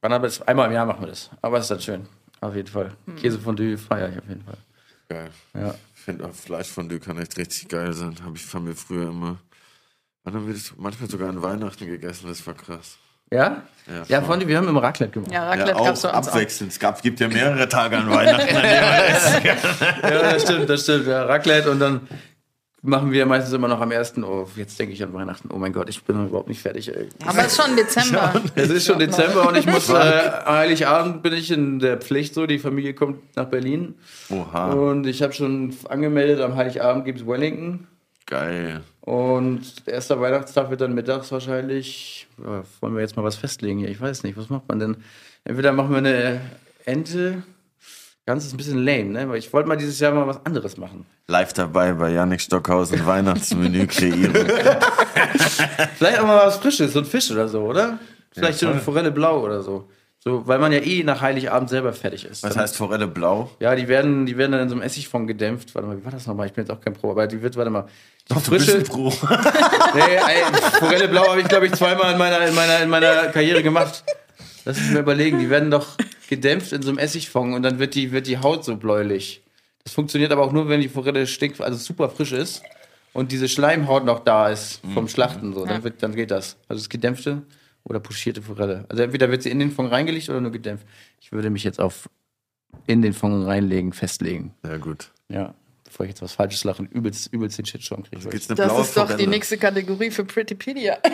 wann 0.00 0.10
wir 0.10 0.18
das? 0.18 0.42
Einmal 0.42 0.66
im 0.66 0.72
Jahr 0.72 0.86
machen 0.86 1.02
wir 1.02 1.08
das. 1.08 1.30
Aber 1.40 1.58
es 1.58 1.64
ist 1.64 1.70
dann 1.70 1.80
schön. 1.80 2.06
auf 2.40 2.56
jeden 2.56 2.68
Fall. 2.68 2.90
Käsefondue 3.20 3.78
feiere 3.78 4.08
ich 4.08 4.18
auf 4.18 4.28
jeden 4.28 4.42
Fall. 4.42 4.56
Geil. 5.12 5.30
Ja. 5.54 5.74
Ich 5.94 6.00
finde 6.00 6.24
auch 6.24 6.34
Fleischfondue 6.34 6.98
kann 6.98 7.18
echt 7.18 7.36
richtig 7.36 7.68
geil 7.68 7.92
sein. 7.92 8.16
Habe 8.24 8.36
ich 8.36 8.44
von 8.44 8.64
mir 8.64 8.74
früher 8.74 9.08
immer. 9.10 9.38
Wann 10.24 10.34
haben 10.34 10.46
wir 10.46 10.54
das 10.54 10.72
manchmal 10.76 11.10
sogar 11.10 11.28
an 11.28 11.42
Weihnachten 11.42 11.86
gegessen? 11.86 12.28
Das 12.28 12.46
war 12.46 12.54
krass. 12.54 12.96
Ja? 13.30 13.62
Ja, 13.86 14.04
Ja. 14.08 14.22
Fondue, 14.22 14.46
wir 14.48 14.56
haben 14.58 14.68
immer 14.68 14.82
Raclette 14.82 15.12
gemacht. 15.12 15.32
Ja, 15.32 15.48
Raclette 15.48 15.70
ja, 15.78 15.84
gab's 15.84 16.04
auch 16.04 16.10
auch. 16.10 16.28
abwechselnd. 16.28 16.72
Es 16.72 16.78
gab, 16.78 17.00
gibt 17.02 17.18
ja 17.20 17.28
mehrere 17.28 17.68
Tage 17.68 17.96
an 17.98 18.10
Weihnachten. 18.10 18.54
Ja, 20.02 20.32
das 20.32 20.42
stimmt, 20.42 20.68
das 20.68 20.82
stimmt. 20.82 21.06
Ja, 21.06 21.24
Raclette 21.24 21.70
und 21.70 21.78
dann 21.80 22.06
machen 22.82 23.12
wir 23.12 23.24
meistens 23.26 23.54
immer 23.54 23.68
noch 23.68 23.80
am 23.80 23.92
ersten. 23.92 24.24
Oh, 24.24 24.46
jetzt 24.56 24.78
denke 24.78 24.92
ich 24.92 25.02
an 25.02 25.14
Weihnachten. 25.14 25.48
Oh 25.52 25.56
mein 25.56 25.72
Gott, 25.72 25.88
ich 25.88 26.02
bin 26.02 26.16
noch 26.16 26.28
überhaupt 26.28 26.48
nicht 26.48 26.60
fertig. 26.60 26.94
Ey. 26.94 27.08
Aber 27.24 27.38
es 27.38 27.52
ist 27.56 27.64
schon 27.64 27.76
Dezember. 27.76 28.42
Es 28.56 28.70
ist 28.70 28.86
schon 28.86 28.98
Dezember 28.98 29.48
und 29.48 29.56
ich 29.56 29.66
muss, 29.66 29.88
äh, 29.88 30.30
Heiligabend 30.44 31.22
bin 31.22 31.32
ich 31.32 31.50
in 31.50 31.78
der 31.78 31.96
Pflicht 31.98 32.34
so, 32.34 32.46
die 32.46 32.58
Familie 32.58 32.94
kommt 32.94 33.36
nach 33.36 33.46
Berlin 33.46 33.94
Oha, 34.30 34.72
und 34.72 35.06
ich 35.06 35.22
habe 35.22 35.32
schon 35.32 35.74
angemeldet, 35.88 36.40
am 36.40 36.56
Heiligabend 36.56 37.04
gibt 37.04 37.20
es 37.20 37.26
Wellington 37.26 37.86
geil. 38.26 38.82
und 39.00 39.62
erster 39.86 40.20
Weihnachtstag 40.20 40.70
wird 40.70 40.80
dann 40.80 40.94
mittags 40.94 41.30
wahrscheinlich, 41.30 42.26
ja, 42.44 42.62
wollen 42.80 42.94
wir 42.94 43.00
jetzt 43.00 43.16
mal 43.16 43.24
was 43.24 43.36
festlegen 43.36 43.78
hier, 43.78 43.88
ich 43.88 44.00
weiß 44.00 44.24
nicht, 44.24 44.36
was 44.36 44.50
macht 44.50 44.68
man 44.68 44.78
denn? 44.78 44.96
Entweder 45.44 45.72
machen 45.72 45.90
wir 45.90 45.98
eine 45.98 46.40
Ente, 46.84 47.42
ganz 48.26 48.44
ist 48.44 48.54
ein 48.54 48.56
bisschen 48.56 48.84
lame, 48.84 49.04
ne? 49.04 49.28
weil 49.28 49.38
ich 49.38 49.52
wollte 49.52 49.68
mal 49.68 49.76
dieses 49.76 49.98
Jahr 50.00 50.12
mal 50.12 50.26
was 50.26 50.44
anderes 50.46 50.76
machen. 50.76 51.06
Live 51.28 51.52
dabei 51.52 51.92
bei 51.92 52.10
Yannick 52.10 52.40
Stockhausen 52.40 53.04
Weihnachtsmenü 53.04 53.86
kreieren. 53.86 54.32
Vielleicht 55.96 56.20
auch 56.20 56.26
mal 56.26 56.46
was 56.46 56.56
Frisches, 56.56 56.92
so 56.92 57.00
ein 57.00 57.04
Fisch 57.04 57.30
oder 57.30 57.48
so, 57.48 57.62
oder? 57.62 57.98
Vielleicht 58.32 58.58
so 58.58 58.66
voll. 58.66 58.74
eine 58.74 58.82
Forelle 58.82 59.10
blau 59.10 59.40
oder 59.42 59.62
so. 59.62 59.88
So, 60.24 60.46
weil 60.46 60.60
man 60.60 60.70
ja 60.70 60.78
eh 60.78 61.02
nach 61.02 61.20
Heiligabend 61.20 61.68
selber 61.68 61.92
fertig 61.92 62.24
ist. 62.24 62.44
Was 62.44 62.54
Dann- 62.54 62.62
heißt 62.62 62.76
Forelle 62.76 63.08
blau? 63.08 63.50
Ja, 63.58 63.74
die 63.74 63.88
werden, 63.88 64.24
die 64.24 64.36
werden 64.38 64.52
dann 64.52 64.60
in 64.62 64.68
so 64.68 64.76
einem 64.76 64.82
Essigfond 64.84 65.26
gedämpft. 65.26 65.74
Warte 65.74 65.88
mal, 65.88 65.98
wie 65.98 66.04
war 66.04 66.12
das 66.12 66.28
nochmal? 66.28 66.46
Ich 66.46 66.52
bin 66.52 66.62
jetzt 66.64 66.70
auch 66.70 66.80
kein 66.80 66.92
Pro, 66.92 67.10
aber 67.10 67.26
die 67.26 67.42
wird, 67.42 67.56
warte 67.56 67.70
mal. 67.70 67.86
Die 68.30 68.34
Du 68.34 68.50
bist 68.52 68.72
ein 68.72 68.84
Pro. 68.84 69.08
Nee, 69.94 70.00
ey, 70.00 70.42
Forelle 70.78 71.08
Blau 71.08 71.28
habe 71.28 71.40
ich, 71.40 71.48
glaube 71.48 71.66
ich, 71.66 71.72
zweimal 71.72 72.12
in 72.12 72.18
meiner, 72.18 72.46
in, 72.46 72.54
meiner, 72.54 72.78
in 72.82 72.88
meiner 72.88 73.26
Karriere 73.26 73.64
gemacht. 73.64 74.04
Lass 74.64 74.80
mich 74.80 74.90
mal 74.90 75.00
überlegen. 75.00 75.38
Die 75.38 75.50
werden 75.50 75.70
doch 75.70 75.96
gedämpft 76.28 76.72
in 76.72 76.82
so 76.82 76.90
einem 76.90 76.98
Essigfond 76.98 77.54
und 77.54 77.62
dann 77.62 77.78
wird 77.78 77.94
die, 77.94 78.12
wird 78.12 78.26
die 78.26 78.38
Haut 78.38 78.64
so 78.64 78.76
bläulich. 78.76 79.42
Das 79.84 79.94
funktioniert 79.94 80.32
aber 80.32 80.42
auch 80.42 80.52
nur, 80.52 80.68
wenn 80.68 80.80
die 80.80 80.88
Forelle 80.88 81.26
stinkt, 81.26 81.60
also 81.60 81.76
super 81.76 82.08
frisch 82.08 82.32
ist 82.32 82.62
und 83.12 83.32
diese 83.32 83.48
Schleimhaut 83.48 84.04
noch 84.04 84.20
da 84.20 84.48
ist 84.48 84.80
vom 84.94 85.08
Schlachten. 85.08 85.52
So. 85.52 85.66
Dann, 85.66 85.82
wird, 85.82 86.02
dann 86.02 86.14
geht 86.14 86.30
das. 86.30 86.56
Also 86.68 86.80
das 86.80 86.88
gedämpfte 86.88 87.42
oder 87.84 88.00
puschierte 88.00 88.42
Forelle. 88.42 88.84
Also 88.88 89.02
entweder 89.02 89.30
wird 89.30 89.42
sie 89.42 89.50
in 89.50 89.58
den 89.58 89.72
Fond 89.72 89.90
reingelegt 89.90 90.28
oder 90.28 90.40
nur 90.40 90.52
gedämpft. 90.52 90.86
Ich 91.20 91.32
würde 91.32 91.50
mich 91.50 91.64
jetzt 91.64 91.80
auf 91.80 92.08
in 92.86 93.02
den 93.02 93.12
Fond 93.12 93.44
reinlegen, 93.46 93.92
festlegen. 93.92 94.54
Ja, 94.64 94.76
gut. 94.78 95.10
Ja. 95.28 95.54
Bevor 95.92 96.06
ich 96.06 96.12
jetzt 96.12 96.22
was 96.22 96.32
Falsches 96.32 96.64
lache 96.64 96.84
übelst, 96.84 97.30
übelst 97.34 97.58
den 97.58 97.66
Shitstorm 97.66 98.02
kriege. 98.02 98.22
Eine 98.22 98.30
Das 98.38 98.46
blaue 98.46 98.80
ist 98.80 98.96
doch 98.96 99.14
die 99.14 99.26
nächste 99.26 99.58
Kategorie 99.58 100.10
für 100.10 100.24
Prettypedia. 100.24 100.96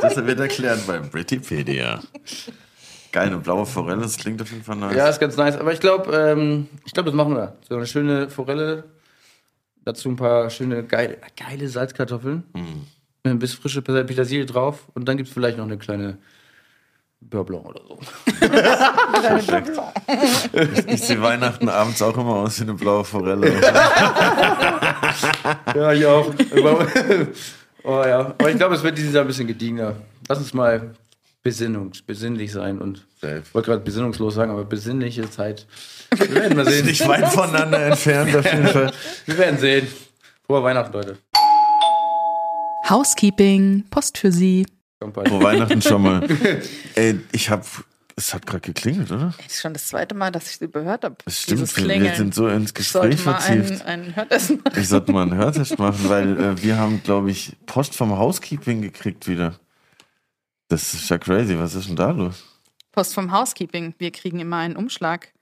Das 0.00 0.16
wird 0.16 0.38
erklärt 0.38 0.86
bei 0.86 1.00
Brittipedia. 1.00 2.00
Geil, 3.10 3.26
eine 3.26 3.38
blaue 3.38 3.66
Forelle, 3.66 4.02
das 4.02 4.16
klingt 4.16 4.40
auf 4.40 4.50
jeden 4.50 4.62
Fall 4.62 4.76
nice. 4.76 4.96
Ja, 4.96 5.08
ist 5.08 5.18
ganz 5.18 5.36
nice. 5.36 5.56
Aber 5.56 5.72
ich 5.72 5.80
glaube, 5.80 6.16
ähm, 6.16 6.68
ich 6.84 6.92
glaube, 6.92 7.10
das 7.10 7.16
machen 7.16 7.34
wir. 7.34 7.56
So 7.68 7.74
eine 7.74 7.86
schöne 7.86 8.30
Forelle, 8.30 8.84
dazu 9.84 10.08
ein 10.08 10.16
paar 10.16 10.48
schöne 10.50 10.84
geile, 10.84 11.18
geile 11.36 11.68
Salzkartoffeln, 11.68 12.44
mit 12.52 12.76
ein 13.24 13.38
bisschen 13.40 13.60
frische 13.60 13.82
Petersilie 13.82 14.46
drauf 14.46 14.84
und 14.94 15.08
dann 15.08 15.16
gibt 15.16 15.28
es 15.28 15.34
vielleicht 15.34 15.58
noch 15.58 15.64
eine 15.64 15.78
kleine 15.78 16.18
Beurre 17.20 17.44
Blanc 17.44 17.66
oder 17.66 17.80
so. 17.86 17.98
Perfekt. 18.40 19.72
Ich, 20.52 20.86
ich 20.86 21.02
sehe 21.02 21.20
Weihnachten 21.20 21.68
abends 21.68 22.00
auch 22.00 22.16
immer 22.16 22.36
aus 22.36 22.58
wie 22.60 22.62
eine 22.62 22.74
blaue 22.74 23.04
Forelle. 23.04 23.60
Ja, 25.74 25.92
ich 25.92 26.06
auch. 26.06 26.32
oh 27.84 28.02
ja. 28.06 28.34
Aber 28.38 28.50
ich 28.50 28.56
glaube, 28.56 28.76
es 28.76 28.82
wird 28.82 28.96
dieses 28.96 29.12
Jahr 29.12 29.24
ein 29.24 29.26
bisschen 29.26 29.48
gediegener. 29.48 29.96
Lass 30.28 30.38
uns 30.38 30.54
mal 30.54 30.94
besinnungs, 31.42 32.02
besinnlich 32.02 32.52
sein 32.52 32.80
und 32.80 33.04
ich 33.22 33.54
wollte 33.54 33.70
gerade 33.70 33.82
besinnungslos 33.82 34.34
sagen, 34.34 34.50
aber 34.52 34.64
besinnliche 34.64 35.28
Zeit. 35.30 35.66
Wir 36.14 36.34
werden 36.34 36.56
mal 36.56 36.66
sehen. 36.66 36.86
Nicht 36.86 37.06
weit 37.06 37.28
voneinander 37.28 37.80
entfernt 37.80 38.36
auf 38.36 38.44
jeden 38.44 38.66
Fall. 38.68 38.92
Wir 39.26 39.38
werden 39.38 39.58
sehen. 39.58 39.88
Frohe 40.46 40.62
Weihnachten, 40.62 40.92
Leute. 40.92 41.18
Housekeeping, 42.88 43.84
Post 43.90 44.18
für 44.18 44.30
Sie. 44.30 44.66
Bald. 45.00 45.28
Vor 45.28 45.42
Weihnachten 45.42 45.82
schon 45.82 46.02
mal. 46.02 46.26
Ey, 46.94 47.20
ich 47.32 47.50
hab. 47.50 47.66
Es 48.18 48.32
hat 48.32 48.46
gerade 48.46 48.62
geklingelt, 48.62 49.12
oder? 49.12 49.34
Das 49.36 49.46
ist 49.46 49.60
schon 49.60 49.74
das 49.74 49.88
zweite 49.88 50.14
Mal, 50.14 50.32
dass 50.32 50.48
ich 50.48 50.56
sie 50.56 50.70
gehört 50.70 51.04
habe. 51.04 51.16
Das 51.26 51.42
stimmt. 51.42 51.76
Wir 51.76 52.14
sind 52.14 52.34
so 52.34 52.48
ins 52.48 52.72
ich 52.78 52.88
sollte 52.88 53.10
Gespräch 53.10 53.26
mal 53.26 53.38
vertieft. 53.38 54.16
Hörtessen 54.16 54.62
machen. 54.64 54.80
Ich 54.80 54.88
sollte 54.88 55.12
mal 55.12 55.22
einen 55.22 55.34
Hörtest 55.34 55.78
machen, 55.78 56.08
weil 56.08 56.40
äh, 56.40 56.62
wir 56.62 56.78
haben, 56.78 57.02
glaube 57.02 57.30
ich, 57.30 57.54
Post 57.66 57.94
vom 57.94 58.16
Housekeeping 58.16 58.80
gekriegt 58.80 59.28
wieder. 59.28 59.60
Das 60.68 60.94
ist 60.94 61.10
ja 61.10 61.18
crazy. 61.18 61.58
Was 61.58 61.74
ist 61.74 61.88
denn 61.88 61.96
da 61.96 62.10
los? 62.10 62.42
Post 62.90 63.12
vom 63.12 63.32
Housekeeping. 63.32 63.94
Wir 63.98 64.10
kriegen 64.12 64.40
immer 64.40 64.56
einen 64.56 64.76
Umschlag. 64.76 65.34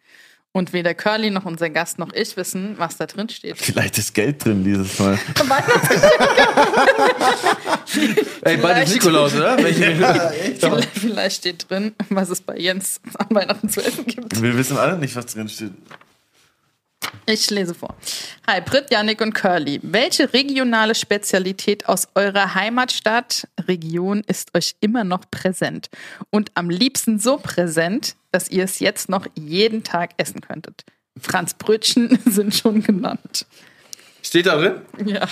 Und 0.57 0.73
weder 0.73 0.95
Curly 0.95 1.33
noch 1.33 1.47
unser 1.47 1.69
Gast 1.69 1.99
noch 1.99 2.13
ich 2.13 2.37
wissen, 2.37 2.75
was 2.79 2.97
da 2.97 3.07
drin 3.07 3.29
steht. 3.29 3.59
Vielleicht 3.59 3.99
ist 3.99 4.15
Geld 4.15 4.45
drin 4.45 4.63
dieses 4.63 5.01
Mal. 5.01 5.19
Ey, 8.43 8.57
bald 8.59 8.79
ist 8.79 8.93
Vielleicht- 8.93 8.93
Nikolaus, 8.93 9.35
oder? 9.35 9.59
Welche, 9.63 9.97
Vielleicht, 10.61 10.89
vielleicht 10.97 11.37
steht 11.39 11.69
drin, 11.69 11.93
was 12.09 12.31
es 12.31 12.41
bei 12.41 12.57
Jens 12.57 13.01
an 13.19 13.27
Weihnachten 13.31 13.69
zu 13.69 13.81
essen 13.85 14.07
gibt. 14.07 14.41
Wir 14.41 14.57
wissen 14.57 14.79
alle 14.79 14.97
nicht, 14.97 15.17
was 15.17 15.27
drin 15.27 15.49
steht. 15.49 15.73
Ich 17.27 17.51
lese 17.51 17.75
vor. 17.75 17.97
Hi, 18.47 18.61
Britt, 18.61 18.91
Yannick 18.93 19.21
und 19.21 19.35
Curly. 19.35 19.81
Welche 19.83 20.33
regionale 20.33 20.95
Spezialität 20.95 21.89
aus 21.89 22.07
eurer 22.15 22.55
Heimatstadt, 22.55 23.49
Region 23.67 24.23
ist 24.27 24.55
euch 24.55 24.77
immer 24.81 25.03
noch 25.05 25.25
präsent? 25.31 25.91
Und 26.31 26.53
am 26.55 26.71
liebsten 26.71 27.19
so 27.19 27.39
präsent, 27.39 28.15
dass 28.35 28.51
ihr 28.51 28.65
es 28.65 28.81
jetzt 28.81 29.09
noch 29.09 29.27
jeden 29.37 29.85
Tag 29.85 30.11
essen 30.17 30.41
könntet? 30.41 30.85
Franz 31.21 31.55
Brötchen 31.55 32.19
sind 32.27 32.55
schon 32.55 32.83
genannt. 32.83 33.47
Steht 34.23 34.47
da 34.47 34.57
drin? 34.57 34.81
Ja. 35.05 35.29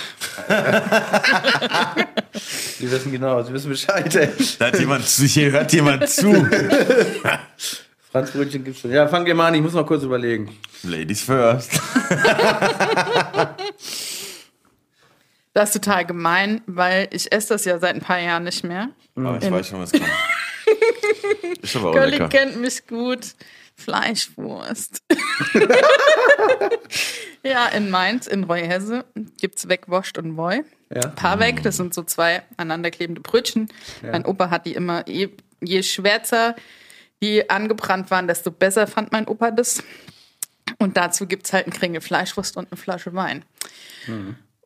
Sie 2.79 2.89
wissen 2.89 3.11
genau, 3.11 3.43
Sie 3.43 3.51
wissen 3.51 3.69
Bescheid, 3.69 4.15
ey. 4.15 4.29
Da 4.59 4.67
hat 4.67 4.79
jemand 4.79 5.05
zu, 5.07 5.23
hier 5.25 5.51
hört 5.51 5.73
jemand 5.73 6.07
zu. 6.07 6.31
Franz 8.11 8.31
Brötchen 8.31 8.63
gibt's 8.63 8.81
schon. 8.81 8.91
Ja, 8.91 9.07
fangt 9.07 9.27
ihr 9.27 9.35
mal 9.35 9.47
an, 9.47 9.55
ich 9.55 9.61
muss 9.61 9.73
noch 9.73 9.85
kurz 9.85 10.03
überlegen. 10.03 10.57
Ladies 10.83 11.23
first. 11.23 11.81
Das 15.53 15.75
ist 15.75 15.83
total 15.83 16.05
gemein, 16.05 16.61
weil 16.67 17.09
ich 17.11 17.31
esse 17.31 17.49
das 17.49 17.65
ja 17.65 17.79
seit 17.79 17.95
ein 17.95 18.01
paar 18.01 18.19
Jahren 18.19 18.43
nicht 18.43 18.63
mehr. 18.63 18.89
Aber 19.15 19.39
ich 19.41 19.51
weiß 19.51 19.67
schon, 19.67 19.81
was 19.81 19.91
kommt. 19.91 20.05
Ist 21.61 21.75
aber 21.75 21.89
auch 21.89 21.93
Curly 21.93 22.11
lecker. 22.11 22.29
kennt 22.29 22.59
mich 22.59 22.85
gut. 22.87 23.35
Fleischwurst. 23.75 25.01
ja, 27.43 27.67
in 27.67 27.89
Mainz, 27.89 28.27
in 28.27 28.43
Reuhesse, 28.43 29.03
gibt's 29.41 29.67
Wegwoscht 29.67 30.17
und 30.19 30.37
Woi. 30.37 30.63
Ja. 30.93 31.07
Paarweg, 31.07 31.63
das 31.63 31.77
sind 31.77 31.93
so 31.93 32.03
zwei 32.03 32.43
aneinanderklebende 32.55 33.21
Brötchen. 33.21 33.69
Mein 34.03 34.25
Opa 34.25 34.51
hat 34.51 34.67
die 34.67 34.73
immer, 34.73 35.07
je, 35.09 35.29
je 35.59 35.81
schwärzer 35.81 36.55
die 37.23 37.49
angebrannt 37.49 38.11
waren, 38.11 38.27
desto 38.27 38.51
besser 38.51 38.85
fand 38.85 39.13
mein 39.13 39.27
Opa 39.27 39.51
das. 39.51 39.81
Und 40.77 40.97
dazu 40.97 41.25
gibt's 41.25 41.53
halt 41.53 41.65
einen 41.65 41.73
Kringel 41.73 42.01
Fleischwurst 42.01 42.57
und 42.57 42.67
eine 42.69 42.77
Flasche 42.77 43.13
Wein. 43.13 43.45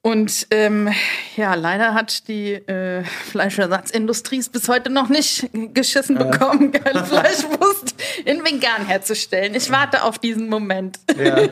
Und 0.07 0.47
ähm, 0.51 0.88
ja, 1.35 1.53
leider 1.55 1.93
hat 1.93 2.29
die 2.29 2.53
äh, 2.53 3.03
Fleischersatzindustrie 3.03 4.38
es 4.38 4.47
bis 4.47 4.69
heute 4.69 4.89
noch 4.89 5.09
nicht 5.09 5.49
geschissen 5.73 6.17
bekommen, 6.17 6.71
geile 6.84 7.03
Fleischwurst 7.03 7.93
in 8.23 8.38
vegan 8.45 8.85
herzustellen. 8.85 9.53
Ich 9.53 9.69
warte 9.69 10.03
auf 10.03 10.17
diesen 10.17 10.47
Moment. 10.47 10.97
Ja. 11.17 11.35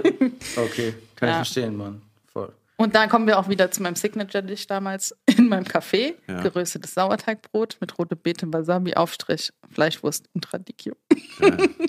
Okay, 0.55 0.93
kann 1.17 1.29
ich 1.29 1.33
Ja. 1.33 1.35
verstehen, 1.35 1.75
Mann. 1.75 2.01
Voll. 2.31 2.49
Und 2.77 2.95
da 2.95 3.07
kommen 3.07 3.27
wir 3.27 3.37
auch 3.39 3.49
wieder 3.49 3.71
zu 3.71 3.83
meinem 3.83 3.95
Signature-Dish 3.95 4.67
damals 4.67 5.13
in 5.25 5.49
meinem 5.49 5.65
Café. 5.65 6.13
Ja. 6.27 6.41
Geröstetes 6.41 6.93
Sauerteigbrot 6.93 7.75
mit 7.81 7.97
rote 7.99 8.15
Beete, 8.15 8.47
Wasabi, 8.53 8.93
Aufstrich, 8.93 9.51
Fleischwurst 9.73 10.29
und 10.33 10.53
Radicchio. 10.53 10.95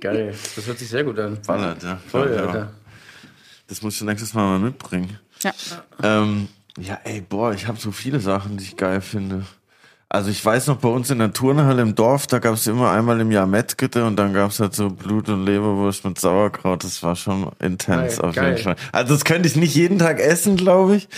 Geil. 0.01 0.35
Das 0.57 0.67
hört 0.67 0.81
sich 0.81 0.89
sehr 0.89 1.05
gut 1.05 1.17
an. 1.21 1.39
Ballert, 1.47 1.85
ja. 1.85 2.01
Voll, 2.11 2.35
ja. 2.35 2.45
Alter. 2.45 2.73
Das 3.69 3.83
musst 3.83 4.01
du 4.01 4.05
nächstes 4.05 4.35
Mal 4.35 4.59
mal 4.59 4.59
mitbringen. 4.59 5.17
Ja. 5.43 5.53
Ähm, 6.03 6.49
ja, 6.79 6.99
ey, 7.05 7.21
boah, 7.21 7.53
ich 7.53 7.67
habe 7.67 7.79
so 7.79 7.91
viele 7.93 8.21
Sachen, 8.21 8.57
die 8.57 8.65
ich 8.65 8.77
geil 8.77 9.01
finde. 9.01 9.45
Also 10.09 10.31
ich 10.31 10.45
weiß 10.45 10.69
noch, 10.69 10.77
bei 10.77 10.89
uns 10.89 11.11
in 11.11 11.19
der 11.19 11.33
Turnhalle 11.33 11.83
im 11.83 11.95
Dorf, 11.97 12.29
da 12.29 12.39
gab 12.39 12.55
es 12.55 12.67
immer 12.69 12.93
einmal 12.93 13.19
im 13.21 13.33
Jahr 13.33 13.47
Metzgete 13.47 14.05
und 14.05 14.15
dann 14.17 14.33
gab 14.33 14.51
es 14.53 14.61
halt 14.61 14.73
so 14.75 14.89
Blut- 14.89 15.29
und 15.29 15.45
Leberwurst 15.45 16.05
mit 16.05 16.21
Sauerkraut. 16.21 16.85
Das 16.85 17.03
war 17.03 17.17
schon 17.17 17.51
intens 17.59 18.21
auf 18.21 18.35
geil. 18.37 18.53
jeden 18.53 18.63
Fall. 18.63 18.77
Also 18.93 19.15
das 19.15 19.25
könnte 19.25 19.49
ich 19.49 19.57
nicht 19.57 19.75
jeden 19.75 19.99
Tag 19.99 20.21
essen, 20.21 20.57
glaube 20.57 20.97
ich. 20.97 21.09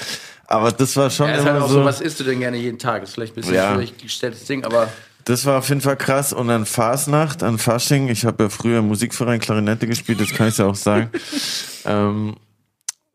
Aber 0.46 0.72
das 0.72 0.96
war 0.96 1.10
schon 1.10 1.28
Ja, 1.28 1.36
immer 1.36 1.52
halt 1.52 1.62
auch 1.62 1.68
so. 1.68 1.74
so, 1.80 1.84
was 1.84 2.00
isst 2.00 2.18
du 2.20 2.24
denn 2.24 2.40
gerne 2.40 2.56
jeden 2.56 2.78
Tag? 2.78 3.02
ist 3.02 3.12
vielleicht 3.12 3.34
ein 3.34 3.36
bisschen 3.42 3.54
Ja. 3.56 3.74
schwierig 3.74 3.98
gestelltes 3.98 4.46
Ding, 4.46 4.64
aber 4.64 4.88
Das 5.26 5.44
war 5.44 5.58
auf 5.58 5.68
jeden 5.68 5.82
Fall 5.82 5.98
krass. 5.98 6.32
Und 6.32 6.48
an 6.48 6.64
Fasnacht, 6.64 7.42
an 7.42 7.58
Fasching, 7.58 8.08
ich 8.08 8.24
habe 8.24 8.44
ja 8.44 8.48
früher 8.48 8.78
im 8.78 8.88
Musikverein 8.88 9.38
Klarinette 9.40 9.86
gespielt, 9.86 10.18
das 10.22 10.30
kann 10.30 10.48
ich 10.48 10.56
ja 10.56 10.64
auch 10.64 10.74
sagen. 10.74 11.10
ähm, 11.84 12.36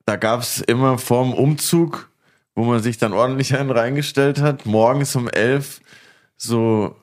da 0.06 0.18
gab's 0.18 0.60
immer 0.62 1.00
vorm 1.00 1.34
Umzug, 1.34 2.10
wo 2.56 2.64
man 2.64 2.82
sich 2.82 2.98
dann 2.98 3.14
ordentlich 3.14 3.56
einen 3.58 3.72
reingestellt 3.72 4.42
hat, 4.42 4.66
morgens 4.66 5.16
um 5.16 5.28
elf 5.28 5.82
so 6.38 6.96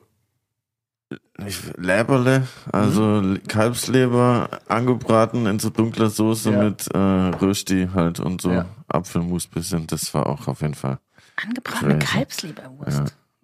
Leberle, 1.77 2.47
also 2.71 3.21
Kalbsleber, 3.47 4.49
angebraten 4.67 5.45
in 5.47 5.59
so 5.59 5.69
dunkler 5.69 6.09
Soße 6.09 6.51
Ja. 6.51 6.63
mit 6.63 6.87
äh, 6.93 6.97
Rösti 6.97 7.89
halt 7.93 8.19
und 8.19 8.41
so 8.41 8.51
Ja. 8.51 8.65
Apfelmus 8.87 9.47
bisschen. 9.47 9.87
Das 9.87 10.13
war 10.13 10.27
auch 10.27 10.47
auf 10.47 10.61
jeden 10.61 10.75
Fall. 10.75 10.99
Angebratene. 11.43 11.99
Kalbsleberwurst. 11.99 12.97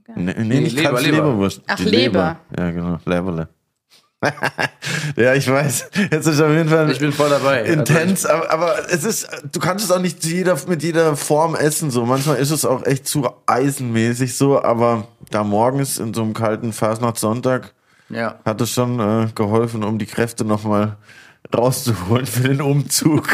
Ja. 0.07 0.13
Nee, 0.15 0.33
nee, 0.37 0.43
Nee, 0.43 0.59
nicht 0.61 0.75
Leber, 0.77 0.89
Kalbsleberwurst. 0.91 1.61
Ach, 1.67 1.75
die 1.75 1.83
Leber. 1.85 2.37
Ja, 2.57 2.71
genau, 2.71 2.99
Leberle. 3.05 3.49
Ja, 5.15 5.33
ich 5.35 5.47
weiß. 5.49 5.89
Jetzt 6.11 6.25
ist 6.27 6.41
auf 6.41 6.49
jeden 6.49 6.69
Fall 6.69 6.89
Ich 6.89 6.99
bin 6.99 7.11
voll 7.11 7.29
dabei. 7.29 7.61
intens, 7.63 8.25
aber, 8.25 8.51
aber 8.51 8.75
es 8.89 9.03
ist, 9.03 9.27
du 9.51 9.59
kannst 9.59 9.85
es 9.85 9.91
auch 9.91 9.99
nicht 9.99 10.23
jeder, 10.25 10.57
mit 10.67 10.81
jeder 10.81 11.15
Form 11.15 11.55
essen, 11.55 11.91
so. 11.91 12.05
Manchmal 12.05 12.37
ist 12.37 12.51
es 12.51 12.65
auch 12.65 12.83
echt 12.85 13.07
zu 13.07 13.29
eisenmäßig 13.45 14.35
so, 14.35 14.61
aber 14.63 15.07
da 15.29 15.43
morgens 15.43 15.99
in 15.99 16.13
so 16.13 16.23
einem 16.23 16.33
kalten 16.33 16.73
Fasnachtssonntag 16.73 17.73
Also, 18.09 18.19
ja. 18.19 18.35
hat 18.45 18.61
es 18.61 18.71
schon 18.71 18.99
äh, 18.99 19.27
geholfen, 19.35 19.83
um 19.83 19.99
die 19.99 20.05
Kräfte 20.07 20.45
nochmal 20.45 20.97
rauszuholen 21.55 22.25
für 22.25 22.47
den 22.49 22.61
Umzug. 22.61 23.29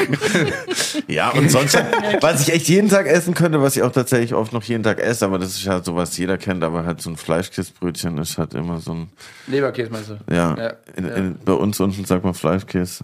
ja, 1.08 1.32
und 1.32 1.50
sonst, 1.50 1.76
was 2.22 2.42
ich 2.48 2.54
echt 2.54 2.68
jeden 2.68 2.90
Tag 2.90 3.08
essen 3.08 3.34
könnte, 3.34 3.62
was 3.62 3.76
ich 3.76 3.82
auch 3.82 3.92
tatsächlich 3.92 4.34
oft 4.36 4.54
noch 4.54 4.64
jeden 4.64 4.84
Tag 4.84 5.00
esse, 5.00 5.26
aber 5.26 5.40
das 5.40 5.50
ist 5.56 5.64
ja 5.64 5.82
so, 5.84 5.96
was 5.96 6.16
jeder 6.18 6.38
kennt, 6.38 6.64
aber 6.64 6.86
halt 6.86 7.02
so 7.02 7.10
ein 7.10 7.18
Fleischkäsebrötchen 7.18 8.18
ist 8.20 8.38
halt 8.38 8.54
immer 8.54 8.80
so 8.80 8.94
ein, 8.94 9.10
Leberkäse 9.48 9.90
meinst 9.92 10.10
du? 10.10 10.18
ja, 10.32 10.56
Ja, 10.58 10.74
in, 10.96 11.08
ja. 11.08 11.16
In, 11.16 11.36
bei 11.44 11.54
uns 11.54 11.80
unten 11.80 12.06
sagt 12.06 12.24
man 12.24 12.34
Fleischkäse. 12.36 13.04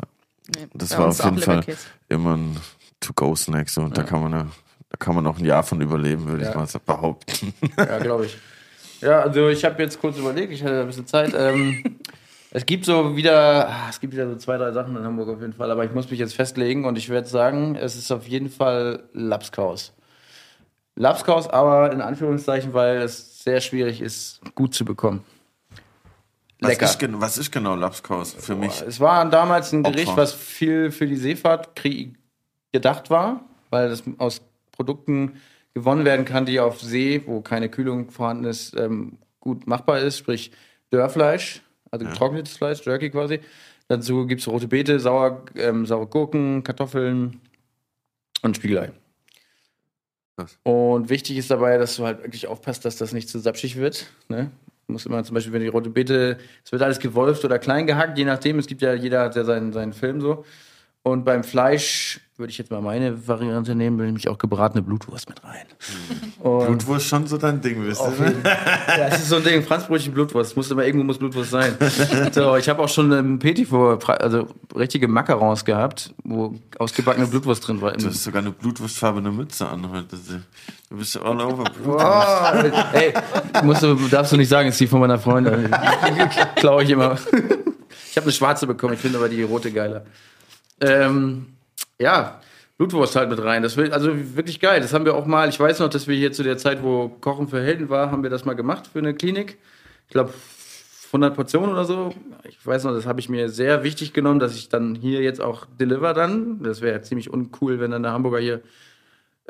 Nee, 0.55 0.67
Das 0.73 0.97
war 0.97 1.07
auf 1.07 1.23
jeden 1.23 1.39
Fall 1.39 1.63
immer 2.07 2.37
ein 2.37 2.57
To-Go-Snack, 2.99 3.69
so, 3.69 3.81
und 3.81 3.97
da 3.97 4.03
kann 4.03 4.21
man 4.21 4.31
ja, 4.31 4.47
da 4.89 4.97
kann 4.97 5.15
man 5.15 5.25
auch 5.27 5.37
ein 5.39 5.45
Jahr 5.45 5.63
von 5.63 5.81
überleben, 5.81 6.27
würde 6.27 6.43
Ja. 6.43 6.49
ich 6.49 6.55
mal 6.55 6.67
so 6.67 6.79
behaupten. 6.85 7.53
Ja, 7.77 7.97
glaube 7.99 8.25
ich. 8.27 8.37
Ja, 9.01 9.21
also 9.21 9.47
ich 9.47 9.63
habe 9.63 9.81
jetzt 9.81 9.99
kurz 10.01 10.17
überlegt, 10.17 10.51
ich 10.51 10.61
hatte 10.63 10.81
ein 10.81 10.87
bisschen 10.87 11.07
Zeit. 11.07 11.33
Ähm, 11.37 11.83
es 12.51 12.65
gibt 12.65 12.85
so 12.85 13.15
wieder, 13.15 13.69
ah, 13.69 13.87
es 13.89 13.99
gibt 13.99 14.13
wieder 14.13 14.29
so 14.29 14.35
zwei, 14.37 14.57
drei 14.57 14.71
Sachen 14.71 14.95
in 14.95 15.03
Hamburg 15.03 15.29
auf 15.29 15.41
jeden 15.41 15.53
Fall, 15.53 15.69
aber 15.71 15.85
ich 15.85 15.91
muss 15.93 16.09
mich 16.09 16.19
jetzt 16.19 16.33
festlegen 16.35 16.85
und 16.85 16.97
ich 16.97 17.09
werde 17.09 17.27
sagen, 17.27 17.75
es 17.75 17.95
ist 17.95 18.11
auf 18.11 18.27
jeden 18.27 18.49
Fall 18.49 19.03
Lapskaus. 19.13 19.93
Lapskaus, 20.95 21.47
aber 21.47 21.91
in 21.91 22.01
Anführungszeichen, 22.01 22.73
weil 22.73 22.97
es 22.97 23.43
sehr 23.43 23.61
schwierig 23.61 24.01
ist, 24.01 24.41
gut 24.55 24.73
zu 24.73 24.83
bekommen. 24.83 25.23
Was 26.59 26.71
Lecker. 26.71 26.85
ist, 26.85 26.99
gen- 26.99 27.21
was 27.21 27.37
ist 27.37 27.51
genau 27.51 27.75
Lapskaus 27.75 28.33
für 28.33 28.55
mich? 28.55 28.81
Es 28.85 28.99
war 28.99 29.29
damals 29.29 29.71
ein 29.71 29.83
Gericht, 29.83 30.17
was 30.17 30.33
viel 30.33 30.91
für 30.91 31.07
die 31.07 31.15
Seefahrt 31.15 31.79
gedacht 32.73 33.09
war, 33.09 33.45
weil 33.69 33.89
es 33.91 34.03
aus 34.17 34.41
Produkten 34.73 35.39
gewonnen 35.73 36.03
werden 36.03 36.25
kann, 36.25 36.45
die 36.45 36.59
auf 36.59 36.81
See, 36.81 37.23
wo 37.25 37.39
keine 37.39 37.69
Kühlung 37.69 38.11
vorhanden 38.11 38.43
ist, 38.43 38.75
ähm, 38.75 39.19
gut 39.39 39.67
machbar 39.67 39.99
ist, 39.99 40.17
sprich 40.17 40.51
Dörrfleisch, 40.89 41.61
also 41.91 42.05
getrocknetes 42.05 42.57
Fleisch, 42.57 42.85
Jerky 42.85 43.09
quasi. 43.09 43.39
Dazu 43.87 44.27
gibt 44.27 44.41
es 44.41 44.47
rote 44.47 44.67
Beete, 44.67 44.99
sauer, 44.99 45.45
ähm, 45.55 45.85
saure 45.85 46.07
Gurken, 46.07 46.63
Kartoffeln 46.63 47.41
und 48.43 48.55
Spiegelei. 48.55 48.91
Krass. 50.37 50.57
Und 50.63 51.09
wichtig 51.09 51.37
ist 51.37 51.49
dabei, 51.51 51.77
dass 51.77 51.95
du 51.95 52.05
halt 52.05 52.23
wirklich 52.23 52.47
aufpasst, 52.47 52.85
dass 52.85 52.97
das 52.97 53.13
nicht 53.13 53.29
zu 53.29 53.39
sapschig 53.39 53.75
wird. 53.77 54.07
Ne? 54.29 54.51
Du 54.87 54.93
musst 54.93 55.05
immer 55.05 55.23
zum 55.23 55.33
Beispiel, 55.33 55.53
wenn 55.53 55.61
die 55.61 55.67
rote 55.67 55.89
Beete, 55.89 56.37
es 56.63 56.71
wird 56.71 56.81
alles 56.81 56.99
gewolft 56.99 57.43
oder 57.45 57.59
klein 57.59 57.87
gehackt, 57.87 58.17
je 58.17 58.25
nachdem. 58.25 58.57
Es 58.59 58.67
gibt 58.67 58.81
ja, 58.81 58.93
jeder 58.93 59.21
hat 59.21 59.35
ja 59.35 59.43
seinen, 59.43 59.73
seinen 59.73 59.93
Film 59.93 60.21
so. 60.21 60.45
Und 61.03 61.23
beim 61.23 61.43
Fleisch 61.43 62.19
würde 62.35 62.51
ich 62.51 62.57
jetzt 62.57 62.71
mal 62.71 62.81
meine 62.81 63.27
Variante 63.27 63.73
nehmen, 63.75 63.97
will 63.97 64.05
nämlich 64.05 64.27
auch 64.29 64.37
gebratene 64.37 64.81
Blutwurst 64.81 65.27
mit 65.27 65.43
rein. 65.43 65.65
Und 66.39 66.67
Blutwurst 66.67 67.07
schon 67.07 67.25
so 67.27 67.37
dein 67.37 67.59
Ding, 67.61 67.83
wisst 67.85 68.01
ihr? 68.01 68.25
jeden- 68.27 68.43
ja, 68.43 69.07
es 69.07 69.19
ist 69.19 69.29
so 69.29 69.37
ein 69.37 69.43
Ding, 69.43 69.61
Franzbrötchen 69.63 70.13
Blutwurst. 70.13 70.55
Muss 70.55 70.69
immer 70.71 70.85
irgendwo 70.85 71.05
muss 71.05 71.17
Blutwurst 71.17 71.51
sein. 71.51 71.75
So, 72.31 72.55
ich 72.57 72.69
habe 72.69 72.81
auch 72.81 72.87
schon 72.89 73.11
im 73.11 73.39
Petit 73.39 73.67
vor, 73.67 73.97
also 74.21 74.47
richtige 74.75 75.07
Macarons 75.07 75.65
gehabt, 75.65 76.13
wo 76.23 76.55
ausgebackene 76.77 77.27
Blutwurst 77.27 77.67
drin 77.67 77.81
war. 77.81 77.91
Du 77.93 78.05
hast 78.07 78.23
sogar 78.23 78.41
eine 78.41 78.51
blutwurstfarbene 78.51 79.31
Mütze 79.31 79.67
an 79.67 79.89
heute. 79.89 80.17
Du 80.89 80.97
bist 80.97 81.17
all 81.17 81.41
over 81.41 81.63
Blut. 81.63 82.01
Oh, 82.01 82.97
ey, 82.97 83.13
musst 83.63 83.83
du, 83.83 83.95
darfst 84.09 84.31
du 84.31 84.37
nicht 84.37 84.49
sagen, 84.49 84.69
ist 84.69 84.79
die 84.79 84.87
von 84.87 84.99
meiner 84.99 85.17
Freundin. 85.19 85.69
Klaue 86.55 86.83
ich 86.83 86.89
immer. 86.89 87.17
Ich 88.11 88.15
habe 88.17 88.25
eine 88.25 88.31
schwarze 88.33 88.65
bekommen, 88.67 88.93
ich 88.93 88.99
finde 88.99 89.17
aber 89.17 89.27
die 89.29 89.43
rote 89.43 89.71
geiler. 89.71 90.05
Ähm, 90.81 91.47
ja, 91.99 92.41
Blutwurst 92.77 93.15
halt 93.15 93.29
mit 93.29 93.43
rein. 93.43 93.61
Das 93.61 93.75
will, 93.75 93.91
also 93.91 94.11
wirklich 94.35 94.59
geil. 94.59 94.79
Das 94.79 94.93
haben 94.93 95.05
wir 95.05 95.15
auch 95.15 95.25
mal, 95.25 95.49
ich 95.49 95.59
weiß 95.59 95.79
noch, 95.79 95.89
dass 95.89 96.07
wir 96.07 96.15
hier 96.15 96.31
zu 96.31 96.43
der 96.43 96.57
Zeit, 96.57 96.81
wo 96.81 97.09
Kochen 97.09 97.47
für 97.47 97.61
Helden 97.61 97.89
war, 97.89 98.09
haben 98.09 98.23
wir 98.23 98.29
das 98.29 98.45
mal 98.45 98.53
gemacht 98.53 98.87
für 98.87 98.99
eine 98.99 99.13
Klinik. 99.13 99.57
Ich 100.07 100.13
glaube, 100.13 100.33
100 101.07 101.35
Portionen 101.35 101.71
oder 101.71 101.85
so. 101.85 102.13
Ich 102.43 102.65
weiß 102.65 102.85
noch, 102.85 102.93
das 102.93 103.05
habe 103.05 103.19
ich 103.19 103.29
mir 103.29 103.49
sehr 103.49 103.83
wichtig 103.83 104.13
genommen, 104.13 104.39
dass 104.39 104.55
ich 104.55 104.69
dann 104.69 104.95
hier 104.95 105.21
jetzt 105.21 105.41
auch 105.41 105.65
deliver 105.79 106.13
dann. 106.13 106.63
Das 106.63 106.81
wäre 106.81 107.01
ziemlich 107.01 107.31
uncool, 107.33 107.79
wenn 107.79 107.91
dann 107.91 108.03
der 108.03 108.13
Hamburger 108.13 108.39
hier 108.39 108.61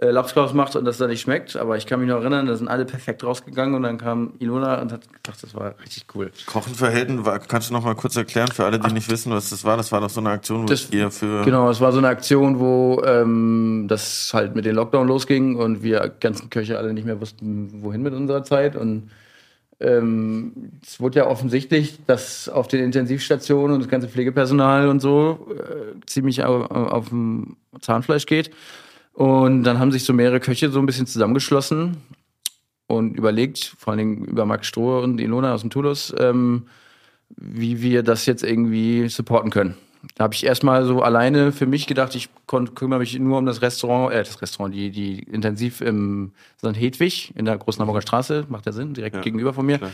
äh, 0.01 0.11
Lapskaus 0.11 0.53
macht 0.53 0.75
und 0.75 0.85
das 0.85 0.97
dann 0.97 1.09
nicht 1.09 1.21
schmeckt. 1.21 1.55
Aber 1.55 1.75
ich 1.77 1.85
kann 1.85 1.99
mich 1.99 2.07
noch 2.09 2.21
erinnern, 2.21 2.45
da 2.45 2.55
sind 2.55 2.67
alle 2.67 2.85
perfekt 2.85 3.23
rausgegangen 3.23 3.75
und 3.75 3.83
dann 3.83 3.97
kam 3.97 4.33
Ilona 4.39 4.81
und 4.81 4.91
hat 4.91 5.01
gedacht, 5.11 5.43
das 5.43 5.53
war 5.55 5.75
richtig 5.81 6.05
cool. 6.15 6.31
Kochen 6.45 6.73
für 6.73 6.89
Helden, 6.89 7.25
war, 7.25 7.39
kannst 7.39 7.69
du 7.69 7.73
noch 7.73 7.83
mal 7.83 7.95
kurz 7.95 8.15
erklären, 8.15 8.47
für 8.49 8.65
alle, 8.65 8.79
die 8.79 8.93
nicht 8.93 9.09
wissen, 9.11 9.31
was 9.31 9.49
das 9.49 9.63
war? 9.65 9.75
Das 9.77 9.91
war 9.91 9.99
doch 10.01 10.09
so 10.09 10.19
eine 10.21 10.29
Aktion, 10.29 10.63
wo 10.63 10.65
Das- 10.67 10.89
ihr 10.91 11.11
für... 11.11 11.43
Genau, 11.43 11.69
es 11.69 11.81
war 11.81 11.91
so 11.91 11.97
eine 11.97 12.07
Aktion, 12.07 12.59
wo 12.59 13.01
ähm, 13.05 13.85
das 13.89 14.31
halt 14.33 14.55
mit 14.55 14.65
den 14.65 14.75
Lockdown 14.75 15.07
losging 15.07 15.55
und 15.57 15.83
wir 15.83 16.11
ganzen 16.19 16.49
Köche 16.49 16.77
alle 16.77 16.93
nicht 16.93 17.05
mehr 17.05 17.19
wussten, 17.19 17.81
wohin 17.83 18.01
mit 18.01 18.13
unserer 18.13 18.43
Zeit. 18.43 18.75
Und 18.75 19.09
ähm, 19.81 20.71
es 20.83 20.99
wurde 20.99 21.19
ja 21.19 21.27
offensichtlich, 21.27 21.99
dass 22.05 22.49
auf 22.49 22.67
den 22.67 22.83
Intensivstationen 22.83 23.75
und 23.75 23.81
das 23.81 23.89
ganze 23.89 24.09
Pflegepersonal 24.09 24.89
und 24.89 24.99
so 24.99 25.47
äh, 25.57 25.99
ziemlich 26.05 26.43
au- 26.43 26.65
auf 26.65 27.09
dem 27.09 27.55
Zahnfleisch 27.79 28.25
geht. 28.25 28.51
Und 29.19 29.63
dann 29.65 29.79
haben 29.79 29.91
sich 29.91 30.05
so 30.05 30.13
mehrere 30.13 30.39
Köche 30.39 30.69
so 30.71 30.79
ein 30.79 30.85
bisschen 30.85 31.05
zusammengeschlossen 31.05 31.97
und 32.87 33.17
überlegt, 33.17 33.75
vor 33.77 33.91
allen 33.91 33.97
Dingen 33.97 34.23
über 34.23 34.45
Max 34.45 34.65
Strohe 34.65 35.01
und 35.01 35.19
Ilona 35.19 35.53
aus 35.53 35.59
dem 35.59 35.69
Toulouse, 35.69 36.15
ähm, 36.17 36.67
wie 37.35 37.81
wir 37.81 38.01
das 38.01 38.25
jetzt 38.25 38.45
irgendwie 38.45 39.09
supporten 39.09 39.51
können. 39.51 39.75
Da 40.15 40.23
habe 40.23 40.35
ich 40.35 40.45
erstmal 40.45 40.85
so 40.85 41.01
alleine 41.01 41.51
für 41.51 41.65
mich 41.65 41.85
gedacht, 41.85 42.15
ich 42.15 42.29
kümmere 42.47 42.99
mich 42.99 43.19
nur 43.19 43.39
um 43.39 43.45
das 43.45 43.61
Restaurant, 43.61 44.13
äh, 44.13 44.23
das 44.23 44.41
Restaurant, 44.41 44.73
die, 44.73 44.89
die 44.89 45.19
intensiv 45.23 45.81
im 45.81 46.31
St. 46.57 46.79
Hedwig 46.79 47.33
in 47.35 47.43
der 47.43 47.57
Großen 47.57 47.81
Hamburger 47.81 48.01
Straße, 48.01 48.45
macht 48.47 48.67
ja 48.67 48.71
Sinn, 48.71 48.93
direkt 48.93 49.17
Ja, 49.17 49.21
gegenüber 49.21 49.51
von 49.53 49.65
mir. 49.65 49.79
klar. 49.79 49.91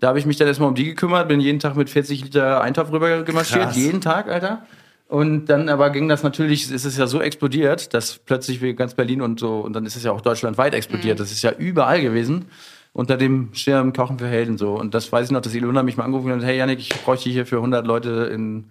Da 0.00 0.08
habe 0.08 0.18
ich 0.18 0.26
mich 0.26 0.36
dann 0.36 0.48
erstmal 0.48 0.68
um 0.68 0.74
die 0.74 0.84
gekümmert, 0.84 1.28
bin 1.28 1.40
jeden 1.40 1.60
Tag 1.60 1.76
mit 1.76 1.88
40 1.88 2.24
Liter 2.24 2.60
Eintopf 2.60 2.92
rüber 2.92 3.22
gemarschiert, 3.22 3.72
jeden 3.74 4.02
Tag, 4.02 4.28
Alter. 4.28 4.66
Und 5.08 5.46
dann 5.46 5.68
aber 5.68 5.90
ging 5.90 6.08
das 6.08 6.24
natürlich, 6.24 6.70
ist 6.70 6.84
es 6.84 6.96
ja 6.96 7.06
so 7.06 7.20
explodiert, 7.20 7.94
dass 7.94 8.18
plötzlich 8.18 8.60
wie 8.60 8.74
ganz 8.74 8.94
Berlin 8.94 9.22
und 9.22 9.38
so, 9.38 9.60
und 9.60 9.72
dann 9.72 9.86
ist 9.86 9.94
es 9.94 10.02
ja 10.02 10.10
auch 10.10 10.20
deutschlandweit 10.20 10.74
explodiert. 10.74 11.20
Das 11.20 11.30
ist 11.30 11.42
ja 11.42 11.52
überall 11.52 12.00
gewesen. 12.00 12.46
Unter 12.92 13.16
dem 13.16 13.50
Schirm 13.52 13.92
Kochen 13.92 14.18
für 14.18 14.26
Helden 14.26 14.58
so. 14.58 14.74
Und 14.74 14.94
das 14.94 15.12
weiß 15.12 15.26
ich 15.26 15.30
noch, 15.30 15.42
dass 15.42 15.54
Ilona 15.54 15.82
mich 15.82 15.96
mal 15.96 16.04
angerufen 16.04 16.32
hat, 16.32 16.42
hey 16.42 16.56
Janik, 16.56 16.80
ich 16.80 16.88
bräuchte 16.88 17.28
hier 17.28 17.46
für 17.46 17.56
100 17.56 17.86
Leute 17.86 18.30
in 18.32 18.70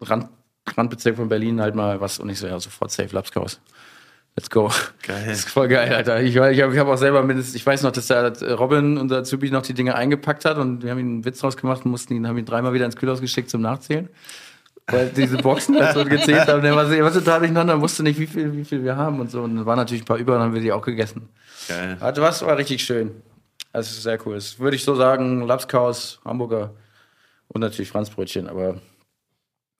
Rand, 0.00 0.28
Randbezirk 0.76 1.16
von 1.16 1.28
Berlin 1.28 1.60
halt 1.60 1.74
mal 1.74 2.00
was. 2.00 2.18
Und 2.18 2.28
ich 2.28 2.38
so, 2.38 2.46
ja, 2.46 2.58
sofort 2.58 2.90
Safe 2.90 3.14
Lapskaus. 3.14 3.60
Let's 4.36 4.50
go. 4.50 4.70
Geil. 5.06 5.24
Das 5.26 5.38
ist 5.40 5.48
voll 5.48 5.68
geil, 5.68 5.94
Alter. 5.94 6.20
Ich, 6.20 6.34
ich 6.36 6.62
habe 6.62 6.78
hab 6.78 6.88
auch 6.88 6.96
selber 6.96 7.22
mindestens, 7.22 7.54
ich 7.54 7.64
weiß 7.64 7.82
noch, 7.82 7.92
dass 7.92 8.08
der 8.08 8.54
Robin, 8.54 8.98
unser 8.98 9.24
Zubi, 9.24 9.50
noch 9.50 9.62
die 9.62 9.74
Dinge 9.74 9.94
eingepackt 9.94 10.44
hat 10.44 10.58
und 10.58 10.82
wir 10.82 10.90
haben 10.90 10.98
ihn 10.98 11.06
einen 11.06 11.24
Witz 11.24 11.38
draus 11.38 11.56
gemacht 11.56 11.84
und 11.84 11.90
mussten 11.90 12.14
ihn, 12.14 12.26
haben 12.26 12.38
ihn 12.38 12.44
dreimal 12.44 12.72
wieder 12.72 12.84
ins 12.84 12.96
Kühlhaus 12.96 13.20
geschickt 13.20 13.50
zum 13.50 13.60
Nachzählen. 13.60 14.08
Weil 14.90 15.08
diese 15.10 15.36
Boxen 15.38 15.78
halt 15.78 15.94
so 15.94 16.04
gezählt 16.04 16.48
haben, 16.48 16.62
der 16.62 16.74
war, 16.74 16.84
der 16.84 17.04
war 17.04 17.12
total 17.12 17.40
durcheinander, 17.40 17.80
wusste 17.80 18.02
nicht, 18.02 18.18
wie 18.18 18.26
viel, 18.26 18.52
wie 18.56 18.64
viel 18.64 18.82
wir 18.82 18.96
haben 18.96 19.20
und 19.20 19.30
so. 19.30 19.42
Und 19.42 19.56
dann 19.56 19.66
waren 19.66 19.76
natürlich 19.76 20.02
ein 20.02 20.06
paar 20.06 20.16
über 20.16 20.34
und 20.34 20.40
dann 20.40 20.48
haben 20.48 20.54
wir 20.54 20.60
die 20.60 20.72
auch 20.72 20.82
gegessen. 20.82 21.28
Geil. 21.68 21.96
Also 22.00 22.22
was 22.22 22.42
war 22.42 22.56
richtig 22.56 22.82
schön. 22.82 23.22
Also 23.72 24.00
sehr 24.00 24.18
cool. 24.26 24.34
Das 24.34 24.58
würde 24.58 24.76
ich 24.76 24.84
so 24.84 24.94
sagen, 24.94 25.42
Lapskaus, 25.42 26.20
Hamburger 26.24 26.74
und 27.48 27.60
natürlich 27.60 27.90
Franzbrötchen, 27.90 28.48
aber 28.48 28.80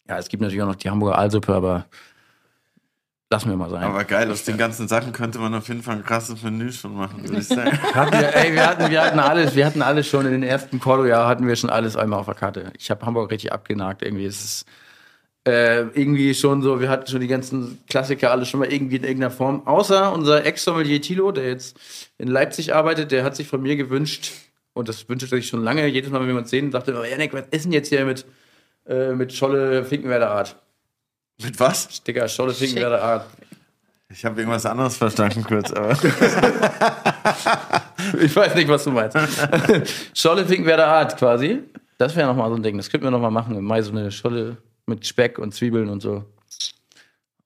ja, 0.08 0.18
es 0.18 0.28
gibt 0.28 0.42
natürlich 0.42 0.62
auch 0.62 0.68
noch 0.68 0.76
die 0.76 0.90
Hamburger 0.90 1.18
Aalsuppe, 1.18 1.54
aber 1.54 1.86
lassen 3.30 3.48
wir 3.48 3.56
mal 3.56 3.70
sein. 3.70 3.84
Aber 3.84 4.04
geil, 4.04 4.30
aus 4.30 4.44
den 4.44 4.58
ganzen 4.58 4.88
Sachen 4.88 5.12
könnte 5.12 5.38
man 5.38 5.54
auf 5.54 5.68
jeden 5.68 5.82
Fall 5.82 5.96
ein 5.96 6.04
krasses 6.04 6.42
Menü 6.42 6.72
schon 6.72 6.96
machen, 6.96 7.22
würde 7.22 7.40
ich 7.40 7.46
sagen. 7.46 7.78
hatten 7.94 8.12
wir, 8.12 8.34
ey, 8.34 8.52
wir 8.52 8.66
hatten, 8.66 8.90
wir 8.90 9.02
hatten 9.02 9.20
alles, 9.20 9.54
wir 9.54 9.66
hatten 9.66 9.82
alles 9.82 10.08
schon 10.08 10.26
in 10.26 10.32
den 10.32 10.42
ersten 10.42 10.80
Cordo-Jahr 10.80 11.28
hatten 11.28 11.46
wir 11.46 11.54
schon 11.54 11.70
alles 11.70 11.96
einmal 11.96 12.18
auf 12.18 12.26
der 12.26 12.34
Karte. 12.34 12.72
Ich 12.76 12.90
habe 12.90 13.06
Hamburg 13.06 13.30
richtig 13.30 13.52
abgenagt 13.52 14.02
irgendwie. 14.02 14.26
Es 14.26 14.44
ist 14.44 14.66
äh, 15.46 15.80
irgendwie 15.80 16.34
schon 16.34 16.62
so, 16.62 16.80
wir 16.80 16.88
hatten 16.88 17.06
schon 17.06 17.20
die 17.20 17.26
ganzen 17.26 17.78
Klassiker 17.88 18.30
alle 18.30 18.44
schon 18.44 18.60
mal 18.60 18.70
irgendwie 18.70 18.96
in 18.96 19.04
irgendeiner 19.04 19.30
Form. 19.30 19.66
Außer 19.66 20.12
unser 20.12 20.44
Ex-Sommelier 20.44 21.00
Thilo, 21.00 21.32
der 21.32 21.48
jetzt 21.48 21.78
in 22.18 22.28
Leipzig 22.28 22.74
arbeitet, 22.74 23.10
der 23.10 23.24
hat 23.24 23.36
sich 23.36 23.48
von 23.48 23.62
mir 23.62 23.76
gewünscht, 23.76 24.32
Und 24.72 24.88
das 24.88 25.08
wünscht 25.08 25.24
er 25.32 25.38
sich 25.38 25.48
schon 25.48 25.64
lange. 25.64 25.86
Jedes 25.86 26.10
Mal, 26.10 26.20
wenn 26.20 26.28
wir 26.28 26.36
uns 26.36 26.50
sehen, 26.50 26.70
sagt 26.70 26.88
er, 26.88 27.00
oh, 27.00 27.04
Janik, 27.04 27.32
was 27.32 27.44
ist 27.50 27.64
denn 27.64 27.72
jetzt 27.72 27.88
hier 27.88 28.04
mit, 28.04 28.24
äh, 28.86 29.12
mit 29.12 29.32
Scholle 29.32 29.84
Finkenwerder 29.84 30.30
Art? 30.30 30.56
Mit 31.42 31.58
was? 31.58 32.02
Digga, 32.02 32.28
Scholle 32.28 32.52
Finkenwerder 32.52 33.02
Art. 33.02 33.26
Ich 34.12 34.24
habe 34.24 34.40
irgendwas 34.40 34.66
anderes 34.66 34.96
verstanden 34.96 35.44
kurz, 35.44 35.72
aber. 35.72 35.96
Ich 38.18 38.34
weiß 38.34 38.54
nicht, 38.54 38.68
was 38.68 38.84
du 38.84 38.90
meinst. 38.90 39.16
Scholle 40.14 40.44
Finkenwerder 40.46 40.86
Art 40.86 41.16
quasi. 41.16 41.62
Das 41.98 42.16
wäre 42.16 42.26
nochmal 42.26 42.48
so 42.48 42.56
ein 42.56 42.62
Ding. 42.62 42.76
Das 42.76 42.90
könnten 42.90 43.06
wir 43.06 43.10
nochmal 43.10 43.30
machen. 43.30 43.56
Im 43.56 43.64
Mai 43.64 43.82
so 43.82 43.92
eine 43.92 44.10
Scholle 44.10 44.56
mit 44.90 45.06
Speck 45.06 45.38
und 45.38 45.54
Zwiebeln 45.54 45.88
und 45.88 46.00
so. 46.02 46.24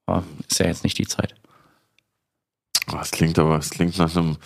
Oh, 0.06 0.22
ist 0.48 0.58
ja 0.58 0.66
jetzt 0.66 0.84
nicht 0.84 0.98
die 0.98 1.06
Zeit. 1.06 1.34
Es 3.00 3.10
klingt 3.10 3.38
aber, 3.38 3.58
es 3.58 3.70
klingt 3.70 3.96
nach 3.98 4.14
einem 4.14 4.36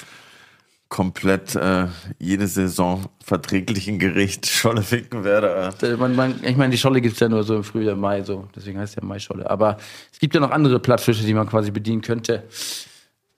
komplett 0.89 1.55
äh, 1.55 1.87
jede 2.19 2.47
Saison 2.47 3.07
verträglichen 3.23 3.99
Gericht. 3.99 4.47
Scholle 4.51 4.83
Finkenwerder. 4.83 5.75
Äh, 5.83 5.97
Man, 5.97 6.17
man, 6.17 6.43
ich 6.43 6.57
meine, 6.57 6.71
die 6.71 6.79
Scholle 6.79 7.01
gibt 7.01 7.15
es 7.15 7.21
ja 7.21 7.29
nur 7.29 7.43
so 7.45 7.57
im 7.57 7.65
Frühjahr, 7.65 7.97
Mai, 7.97 8.23
so. 8.23 8.49
Deswegen 8.55 8.79
heißt 8.79 8.97
es 8.97 9.03
ja 9.03 9.07
Maischolle. 9.07 9.49
Aber 9.51 9.77
es 10.13 10.19
gibt 10.19 10.35
ja 10.35 10.41
noch 10.41 10.51
andere 10.51 10.79
Plattfische, 10.79 11.25
die 11.25 11.35
man 11.35 11.49
quasi 11.49 11.71
bedienen 11.71 12.01
könnte. 12.01 12.45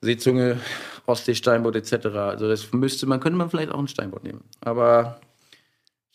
Seezunge, 0.00 0.58
Ostsee, 1.06 1.34
Steinbutt 1.34 1.76
etc. 1.76 2.06
Also 2.06 2.48
das 2.48 2.72
müsste 2.72 3.06
man, 3.06 3.20
könnte 3.20 3.36
man 3.36 3.50
vielleicht 3.50 3.72
auch 3.72 3.78
einen 3.78 3.88
Steinbutt 3.88 4.24
nehmen. 4.24 4.44
Aber 4.60 5.20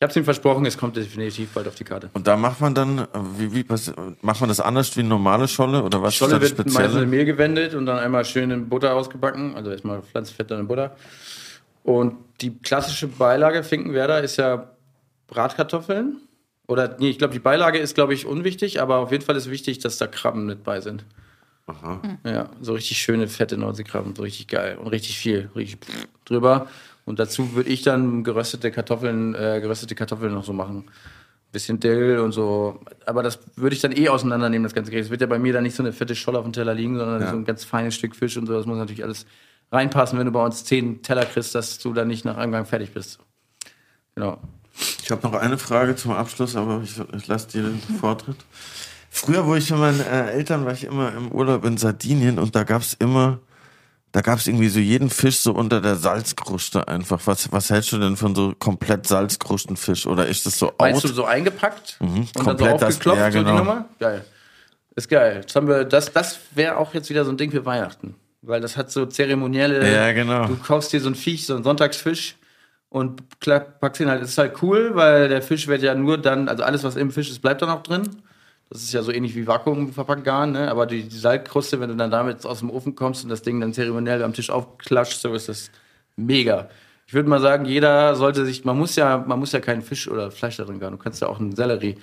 habe 0.06 0.12
es 0.12 0.16
ihm 0.16 0.24
versprochen, 0.24 0.66
es 0.66 0.78
kommt 0.78 0.96
definitiv 0.96 1.50
bald 1.50 1.68
auf 1.68 1.76
die 1.76 1.84
Karte. 1.84 2.10
Und 2.14 2.28
da 2.28 2.38
macht 2.38 2.62
man 2.62 2.76
dann, 2.76 3.08
wie, 3.38 3.54
wie 3.54 3.66
macht 4.22 4.40
man 4.40 4.48
das 4.48 4.60
anders 4.60 4.96
wie 4.96 5.00
eine 5.00 5.10
normale 5.10 5.48
Scholle 5.48 5.84
oder 5.84 6.02
was 6.02 6.16
Scholle 6.16 6.40
wird 6.40 6.52
das 6.52 6.66
meistens 6.66 6.76
in 6.76 6.84
Spezielle? 6.84 7.06
Mehl 7.08 7.26
gewendet 7.26 7.74
und 7.74 7.88
dann 7.88 7.98
einmal 7.98 8.24
schön 8.24 8.52
in 8.52 8.70
Butter 8.70 8.94
ausgebacken. 8.96 9.56
Also 9.56 9.72
erstmal 9.72 10.02
Pflanzenfett, 10.04 10.52
dann 10.52 10.62
in 10.62 10.68
Butter. 10.68 10.96
Und 11.84 12.18
die 12.42 12.58
klassische 12.58 13.08
Beilage 13.08 13.64
Finkenwerder 13.64 14.22
ist 14.22 14.38
ja 14.38 14.72
Bratkartoffeln. 15.28 16.18
Oder, 16.68 16.96
nee, 17.00 17.10
ich 17.10 17.18
glaube, 17.18 17.34
die 17.34 17.40
Beilage 17.40 17.78
ist, 17.78 17.96
glaube 17.96 18.14
ich, 18.14 18.26
unwichtig, 18.26 18.82
aber 18.82 18.98
auf 18.98 19.12
jeden 19.12 19.24
Fall 19.24 19.36
ist 19.36 19.50
wichtig, 19.50 19.80
dass 19.80 19.98
da 19.98 20.08
Krabben 20.08 20.46
mit 20.46 20.64
bei 20.64 20.82
sind. 20.82 21.06
Ja, 22.24 22.50
so 22.62 22.74
richtig 22.74 23.00
schöne, 23.00 23.28
fette 23.28 23.58
Nordseekrabben, 23.58 24.16
so 24.16 24.22
richtig 24.22 24.48
geil 24.48 24.78
und 24.78 24.88
richtig 24.88 25.18
viel, 25.18 25.50
richtig 25.56 25.80
drüber. 26.24 26.68
Und 27.06 27.20
dazu 27.20 27.54
würde 27.54 27.70
ich 27.70 27.84
dann 27.84 28.24
geröstete 28.24 28.72
Kartoffeln, 28.72 29.36
äh, 29.36 29.60
geröstete 29.62 29.96
Kartoffeln 29.96 30.34
noch 30.34 30.44
so 30.44 30.54
machen. 30.54 30.86
Bisschen 31.52 31.80
Dill 31.80 32.20
und 32.20 32.32
so. 32.32 32.82
Aber 33.06 33.24
das 33.24 33.40
würde 33.56 33.76
ich 33.76 33.82
dann 33.82 33.96
eh 33.96 34.10
auseinandernehmen, 34.10 34.64
das 34.64 34.74
ganze 34.74 34.92
Gericht. 34.92 35.06
Es 35.06 35.12
wird 35.12 35.22
ja 35.22 35.28
bei 35.28 35.40
mir 35.40 35.54
dann 35.54 35.64
nicht 35.64 35.76
so 35.76 35.84
eine 35.84 35.94
fette 35.94 36.16
Scholle 36.16 36.40
auf 36.40 36.44
dem 36.46 36.52
Teller 36.54 36.74
liegen, 36.74 36.98
sondern 36.98 37.22
Ja. 37.22 37.30
so 37.30 37.36
ein 37.38 37.46
ganz 37.46 37.64
feines 37.64 37.96
Stück 37.96 38.16
Fisch 38.16 38.36
und 38.38 38.48
so. 38.48 38.54
Das 38.54 38.66
muss 38.66 38.78
natürlich 38.78 39.04
alles 39.04 39.26
reinpassen, 39.72 40.18
wenn 40.20 40.26
du 40.26 40.32
bei 40.32 40.44
uns 40.44 40.66
zehn 40.66 41.02
Teller 41.04 41.26
kriegst, 41.26 41.56
dass 41.56 41.78
du 41.80 41.94
dann 41.94 42.08
nicht 42.08 42.26
nach 42.26 42.38
einem 42.38 42.52
Gang 42.52 42.68
fertig 42.68 42.92
bist. 42.94 43.20
Genau. 44.16 44.40
Ich 45.04 45.10
habe 45.12 45.22
noch 45.26 45.34
eine 45.36 45.58
Frage 45.58 45.96
zum 45.96 46.12
Abschluss, 46.12 46.56
aber 46.56 46.82
ich, 46.84 47.00
ich 47.16 47.28
lasse 47.28 47.48
dir 47.50 47.64
den 47.64 47.80
Vortritt. 48.00 48.36
Früher, 49.10 49.46
wo 49.46 49.56
ich 49.56 49.70
mit 49.72 49.80
meinen 49.80 50.02
äh, 50.02 50.32
Eltern 50.32 50.66
war, 50.66 50.74
ich 50.74 50.84
immer 50.84 51.14
im 51.16 51.32
Urlaub 51.32 51.64
in 51.64 51.78
Sardinien 51.78 52.38
und 52.40 52.54
da 52.56 52.64
gab's 52.64 52.94
immer, 53.00 53.40
da 54.16 54.22
gab's 54.22 54.48
irgendwie 54.48 54.70
so 54.70 54.80
jeden 54.80 55.10
Fisch 55.10 55.40
so 55.40 55.52
unter 55.52 55.82
der 55.82 55.98
Salzkruste 55.98 56.88
einfach. 56.88 57.20
Was, 57.26 57.52
was 57.52 57.70
hältst 57.70 57.92
du 57.92 57.98
denn 57.98 58.16
von 58.16 58.34
so 58.34 58.54
komplett 58.58 59.06
salzkrusten 59.06 59.76
Fisch? 59.76 60.08
Oder 60.08 60.26
ist 60.28 60.46
das 60.46 60.58
so 60.58 60.72
Meinst 60.80 61.04
out? 61.04 61.12
du 61.12 61.14
so 61.16 61.26
eingepackt 61.26 61.98
und 62.00 62.16
dann 62.16 62.26
so 62.34 62.44
komplett 62.46 62.82
das- 62.82 62.84
aufgeklopft, 62.84 63.20
ja, 63.20 63.32
so 63.34 63.38
die 63.40 63.44
genau. 63.44 63.58
Nummer? 63.58 63.86
Geil. 64.00 64.24
Ist 64.96 65.10
geil. 65.10 65.42
Das, 65.44 65.54
haben 65.54 65.68
wir, 65.68 65.84
das, 65.84 66.14
das 66.14 66.40
wäre 66.54 66.78
auch 66.78 66.94
jetzt 66.94 67.10
wieder 67.10 67.26
so 67.26 67.32
ein 67.32 67.36
Ding 67.36 67.52
für 67.52 67.66
Weihnachten. 67.66 68.16
Weil 68.42 68.62
das 68.62 68.78
hat 68.78 68.90
so 68.90 69.06
zeremonielle. 69.06 69.92
Ja, 69.94 70.14
genau. 70.14 70.46
Du 70.46 70.56
kaufst 70.56 70.94
dir 70.94 71.02
so 71.02 71.10
ein 71.10 71.16
Viech, 71.16 71.46
so 71.46 71.54
einen 71.56 71.66
Sonntagsfisch 71.66 72.38
und 72.88 73.22
packst 73.82 74.00
ihn 74.00 74.10
halt. 74.10 74.22
Das 74.22 74.30
ist 74.30 74.38
halt 74.38 74.64
cool, 74.64 74.92
weil 74.94 75.28
der 75.28 75.42
Fisch 75.42 75.68
wird 75.68 75.82
ja 75.82 75.94
nur 75.94 76.18
dann, 76.18 76.48
also 76.48 76.64
alles, 76.64 76.86
was 76.86 76.96
im 76.96 77.12
Fisch 77.12 77.30
ist, 77.30 77.42
bleibt 77.42 77.62
dann 77.62 77.70
auch 77.70 77.84
drin. 77.84 78.10
Das 78.70 78.82
ist 78.82 78.94
ja 78.94 79.04
so 79.04 79.12
ähnlich 79.12 79.36
wie 79.36 79.46
Vakuum 79.46 79.94
verpackt 79.94 80.24
Garn, 80.24 80.52
ne? 80.52 80.70
Aber 80.72 80.86
die, 80.86 81.04
die 81.04 81.18
Salzkruste, 81.18 81.80
wenn 81.80 81.90
du 81.90 81.96
dann 81.96 82.12
damit 82.12 82.46
aus 82.46 82.60
dem 82.60 82.72
Ofen 82.72 82.96
kommst 82.96 83.24
und 83.24 83.30
das 83.30 83.42
Ding 83.44 83.60
dann 83.62 83.74
zeremoniell 83.74 84.24
am 84.24 84.34
Tisch 84.34 84.50
aufklatscht, 84.50 85.20
so 85.20 85.34
ist 85.34 85.50
das 85.50 85.70
mega. 86.16 86.70
Ich 87.08 87.14
würde 87.14 87.30
mal 87.30 87.40
sagen, 87.40 87.66
jeder 87.66 88.16
sollte 88.16 88.46
sich, 88.46 88.66
man 88.66 88.78
muss 88.78 88.96
ja, 88.96 89.24
man 89.28 89.40
muss 89.40 89.52
ja 89.52 89.60
keinen 89.60 89.84
Fisch 89.84 90.08
oder 90.08 90.32
Fleisch 90.32 90.58
da 90.58 90.64
drin 90.64 90.80
garen. 90.80 90.94
Du 90.94 90.98
kannst 90.98 91.22
ja 91.22 91.28
auch 91.28 91.40
einen 91.40 91.56
Sellerie 91.56 91.98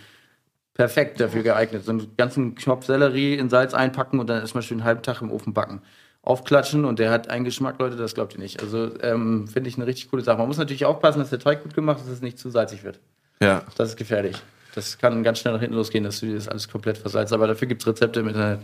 perfekt 0.74 1.20
dafür 1.20 1.43
geeignet. 1.43 1.84
So 1.84 1.90
einen 1.90 2.16
ganzen 2.16 2.55
Knopf 2.55 2.86
Sellerie 2.86 3.34
in 3.34 3.51
Salz 3.51 3.74
einpacken 3.74 4.20
und 4.20 4.28
dann 4.28 4.40
erstmal 4.40 4.62
schön 4.62 4.78
einen 4.78 4.84
halben 4.86 5.02
Tag 5.02 5.20
im 5.20 5.32
Ofen 5.32 5.52
backen. 5.52 5.82
Aufklatschen 6.22 6.84
und 6.84 7.01
der 7.01 7.10
hat 7.10 7.28
einen 7.28 7.44
Geschmack, 7.44 7.80
Leute, 7.80 7.97
das 7.97 8.14
glaubt 8.14 8.34
ihr 8.34 8.39
nicht. 8.39 8.62
Also 8.62 8.97
ähm, 9.01 9.48
finde 9.48 9.68
ich 9.68 9.76
eine 9.76 9.86
richtig 9.86 10.09
coole 10.09 10.22
Sache. 10.22 10.39
Man 10.39 10.47
muss 10.47 10.56
natürlich 10.56 10.84
aufpassen, 10.84 11.18
dass 11.18 11.30
der 11.30 11.40
Teig 11.40 11.64
gut 11.64 11.74
gemacht 11.74 11.98
ist, 11.98 12.06
dass 12.06 12.14
es 12.14 12.22
nicht 12.22 12.39
zu 12.39 12.48
salzig 12.48 12.84
wird. 12.84 13.01
Ja. 13.40 13.64
Das 13.76 13.89
ist 13.89 13.97
gefährlich. 13.97 14.40
Das 14.74 14.99
kann 14.99 15.23
ganz 15.23 15.39
schnell 15.40 15.55
nach 15.55 15.61
hinten 15.61 15.77
losgehen, 15.77 16.05
dass 16.05 16.20
du 16.20 16.27
dir 16.27 16.35
das 16.35 16.49
alles 16.49 16.69
komplett 16.69 16.99
versalzt. 16.99 17.32
Aber 17.32 17.47
dafür 17.47 17.69
gibt 17.69 17.82
es 17.82 17.89
Rezepte 17.89 18.20
im 18.20 18.28
Internet. 18.28 18.61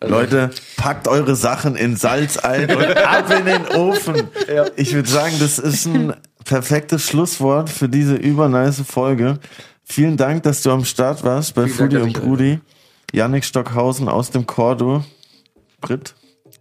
Leute, 0.00 0.50
packt 0.76 1.06
eure 1.06 1.36
Sachen 1.36 1.76
in 1.76 1.96
Salz 1.96 2.36
ein 2.36 2.74
und 2.74 2.96
ab 2.96 3.30
in 3.30 3.46
den 3.46 3.66
Ofen. 3.68 4.28
Ich 4.76 4.94
würde 4.94 5.08
sagen, 5.08 5.36
das 5.38 5.58
ist 5.58 5.86
ein 5.86 6.14
perfektes 6.44 7.06
Schlusswort 7.06 7.70
für 7.70 7.88
diese 7.88 8.16
übernice 8.16 8.82
Folge. 8.84 9.38
Vielen 9.84 10.16
Dank, 10.16 10.42
dass 10.42 10.62
du 10.62 10.70
am 10.70 10.84
Start 10.84 11.22
warst 11.24 11.54
bei 11.54 11.68
Vielen 11.68 11.90
Dank, 11.90 12.04
und 12.04 12.12
Brudi. 12.20 12.60
Yannick 13.12 13.44
Stockhausen 13.44 14.08
aus 14.08 14.30
dem 14.30 14.46
Cordo. 14.46 15.04
Brit. 15.80 16.14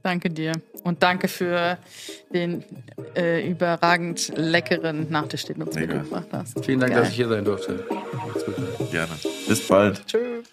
Danke 0.04 0.30
dir. 0.30 0.54
Und 0.84 1.04
danke 1.04 1.28
für 1.28 1.78
den 2.34 2.64
äh, 3.16 3.48
überragend 3.48 4.32
leckeren 4.36 5.10
Nachtisch, 5.12 5.46
den 5.46 5.60
du 5.60 5.66
uns 5.66 5.76
Mega. 5.76 5.96
mitgebracht 5.96 6.28
hast. 6.32 6.66
Vielen 6.66 6.80
Dank, 6.80 6.94
Geil. 6.94 7.02
dass 7.02 7.10
ich 7.10 7.16
hier 7.16 7.28
sein 7.30 7.46
durfte. 7.46 7.84
Macht's 8.14 8.46
gut. 8.46 8.56
Gerne. 8.92 9.12
Bis 9.48 9.68
bald. 9.68 10.02
Tschüss. 10.08 10.46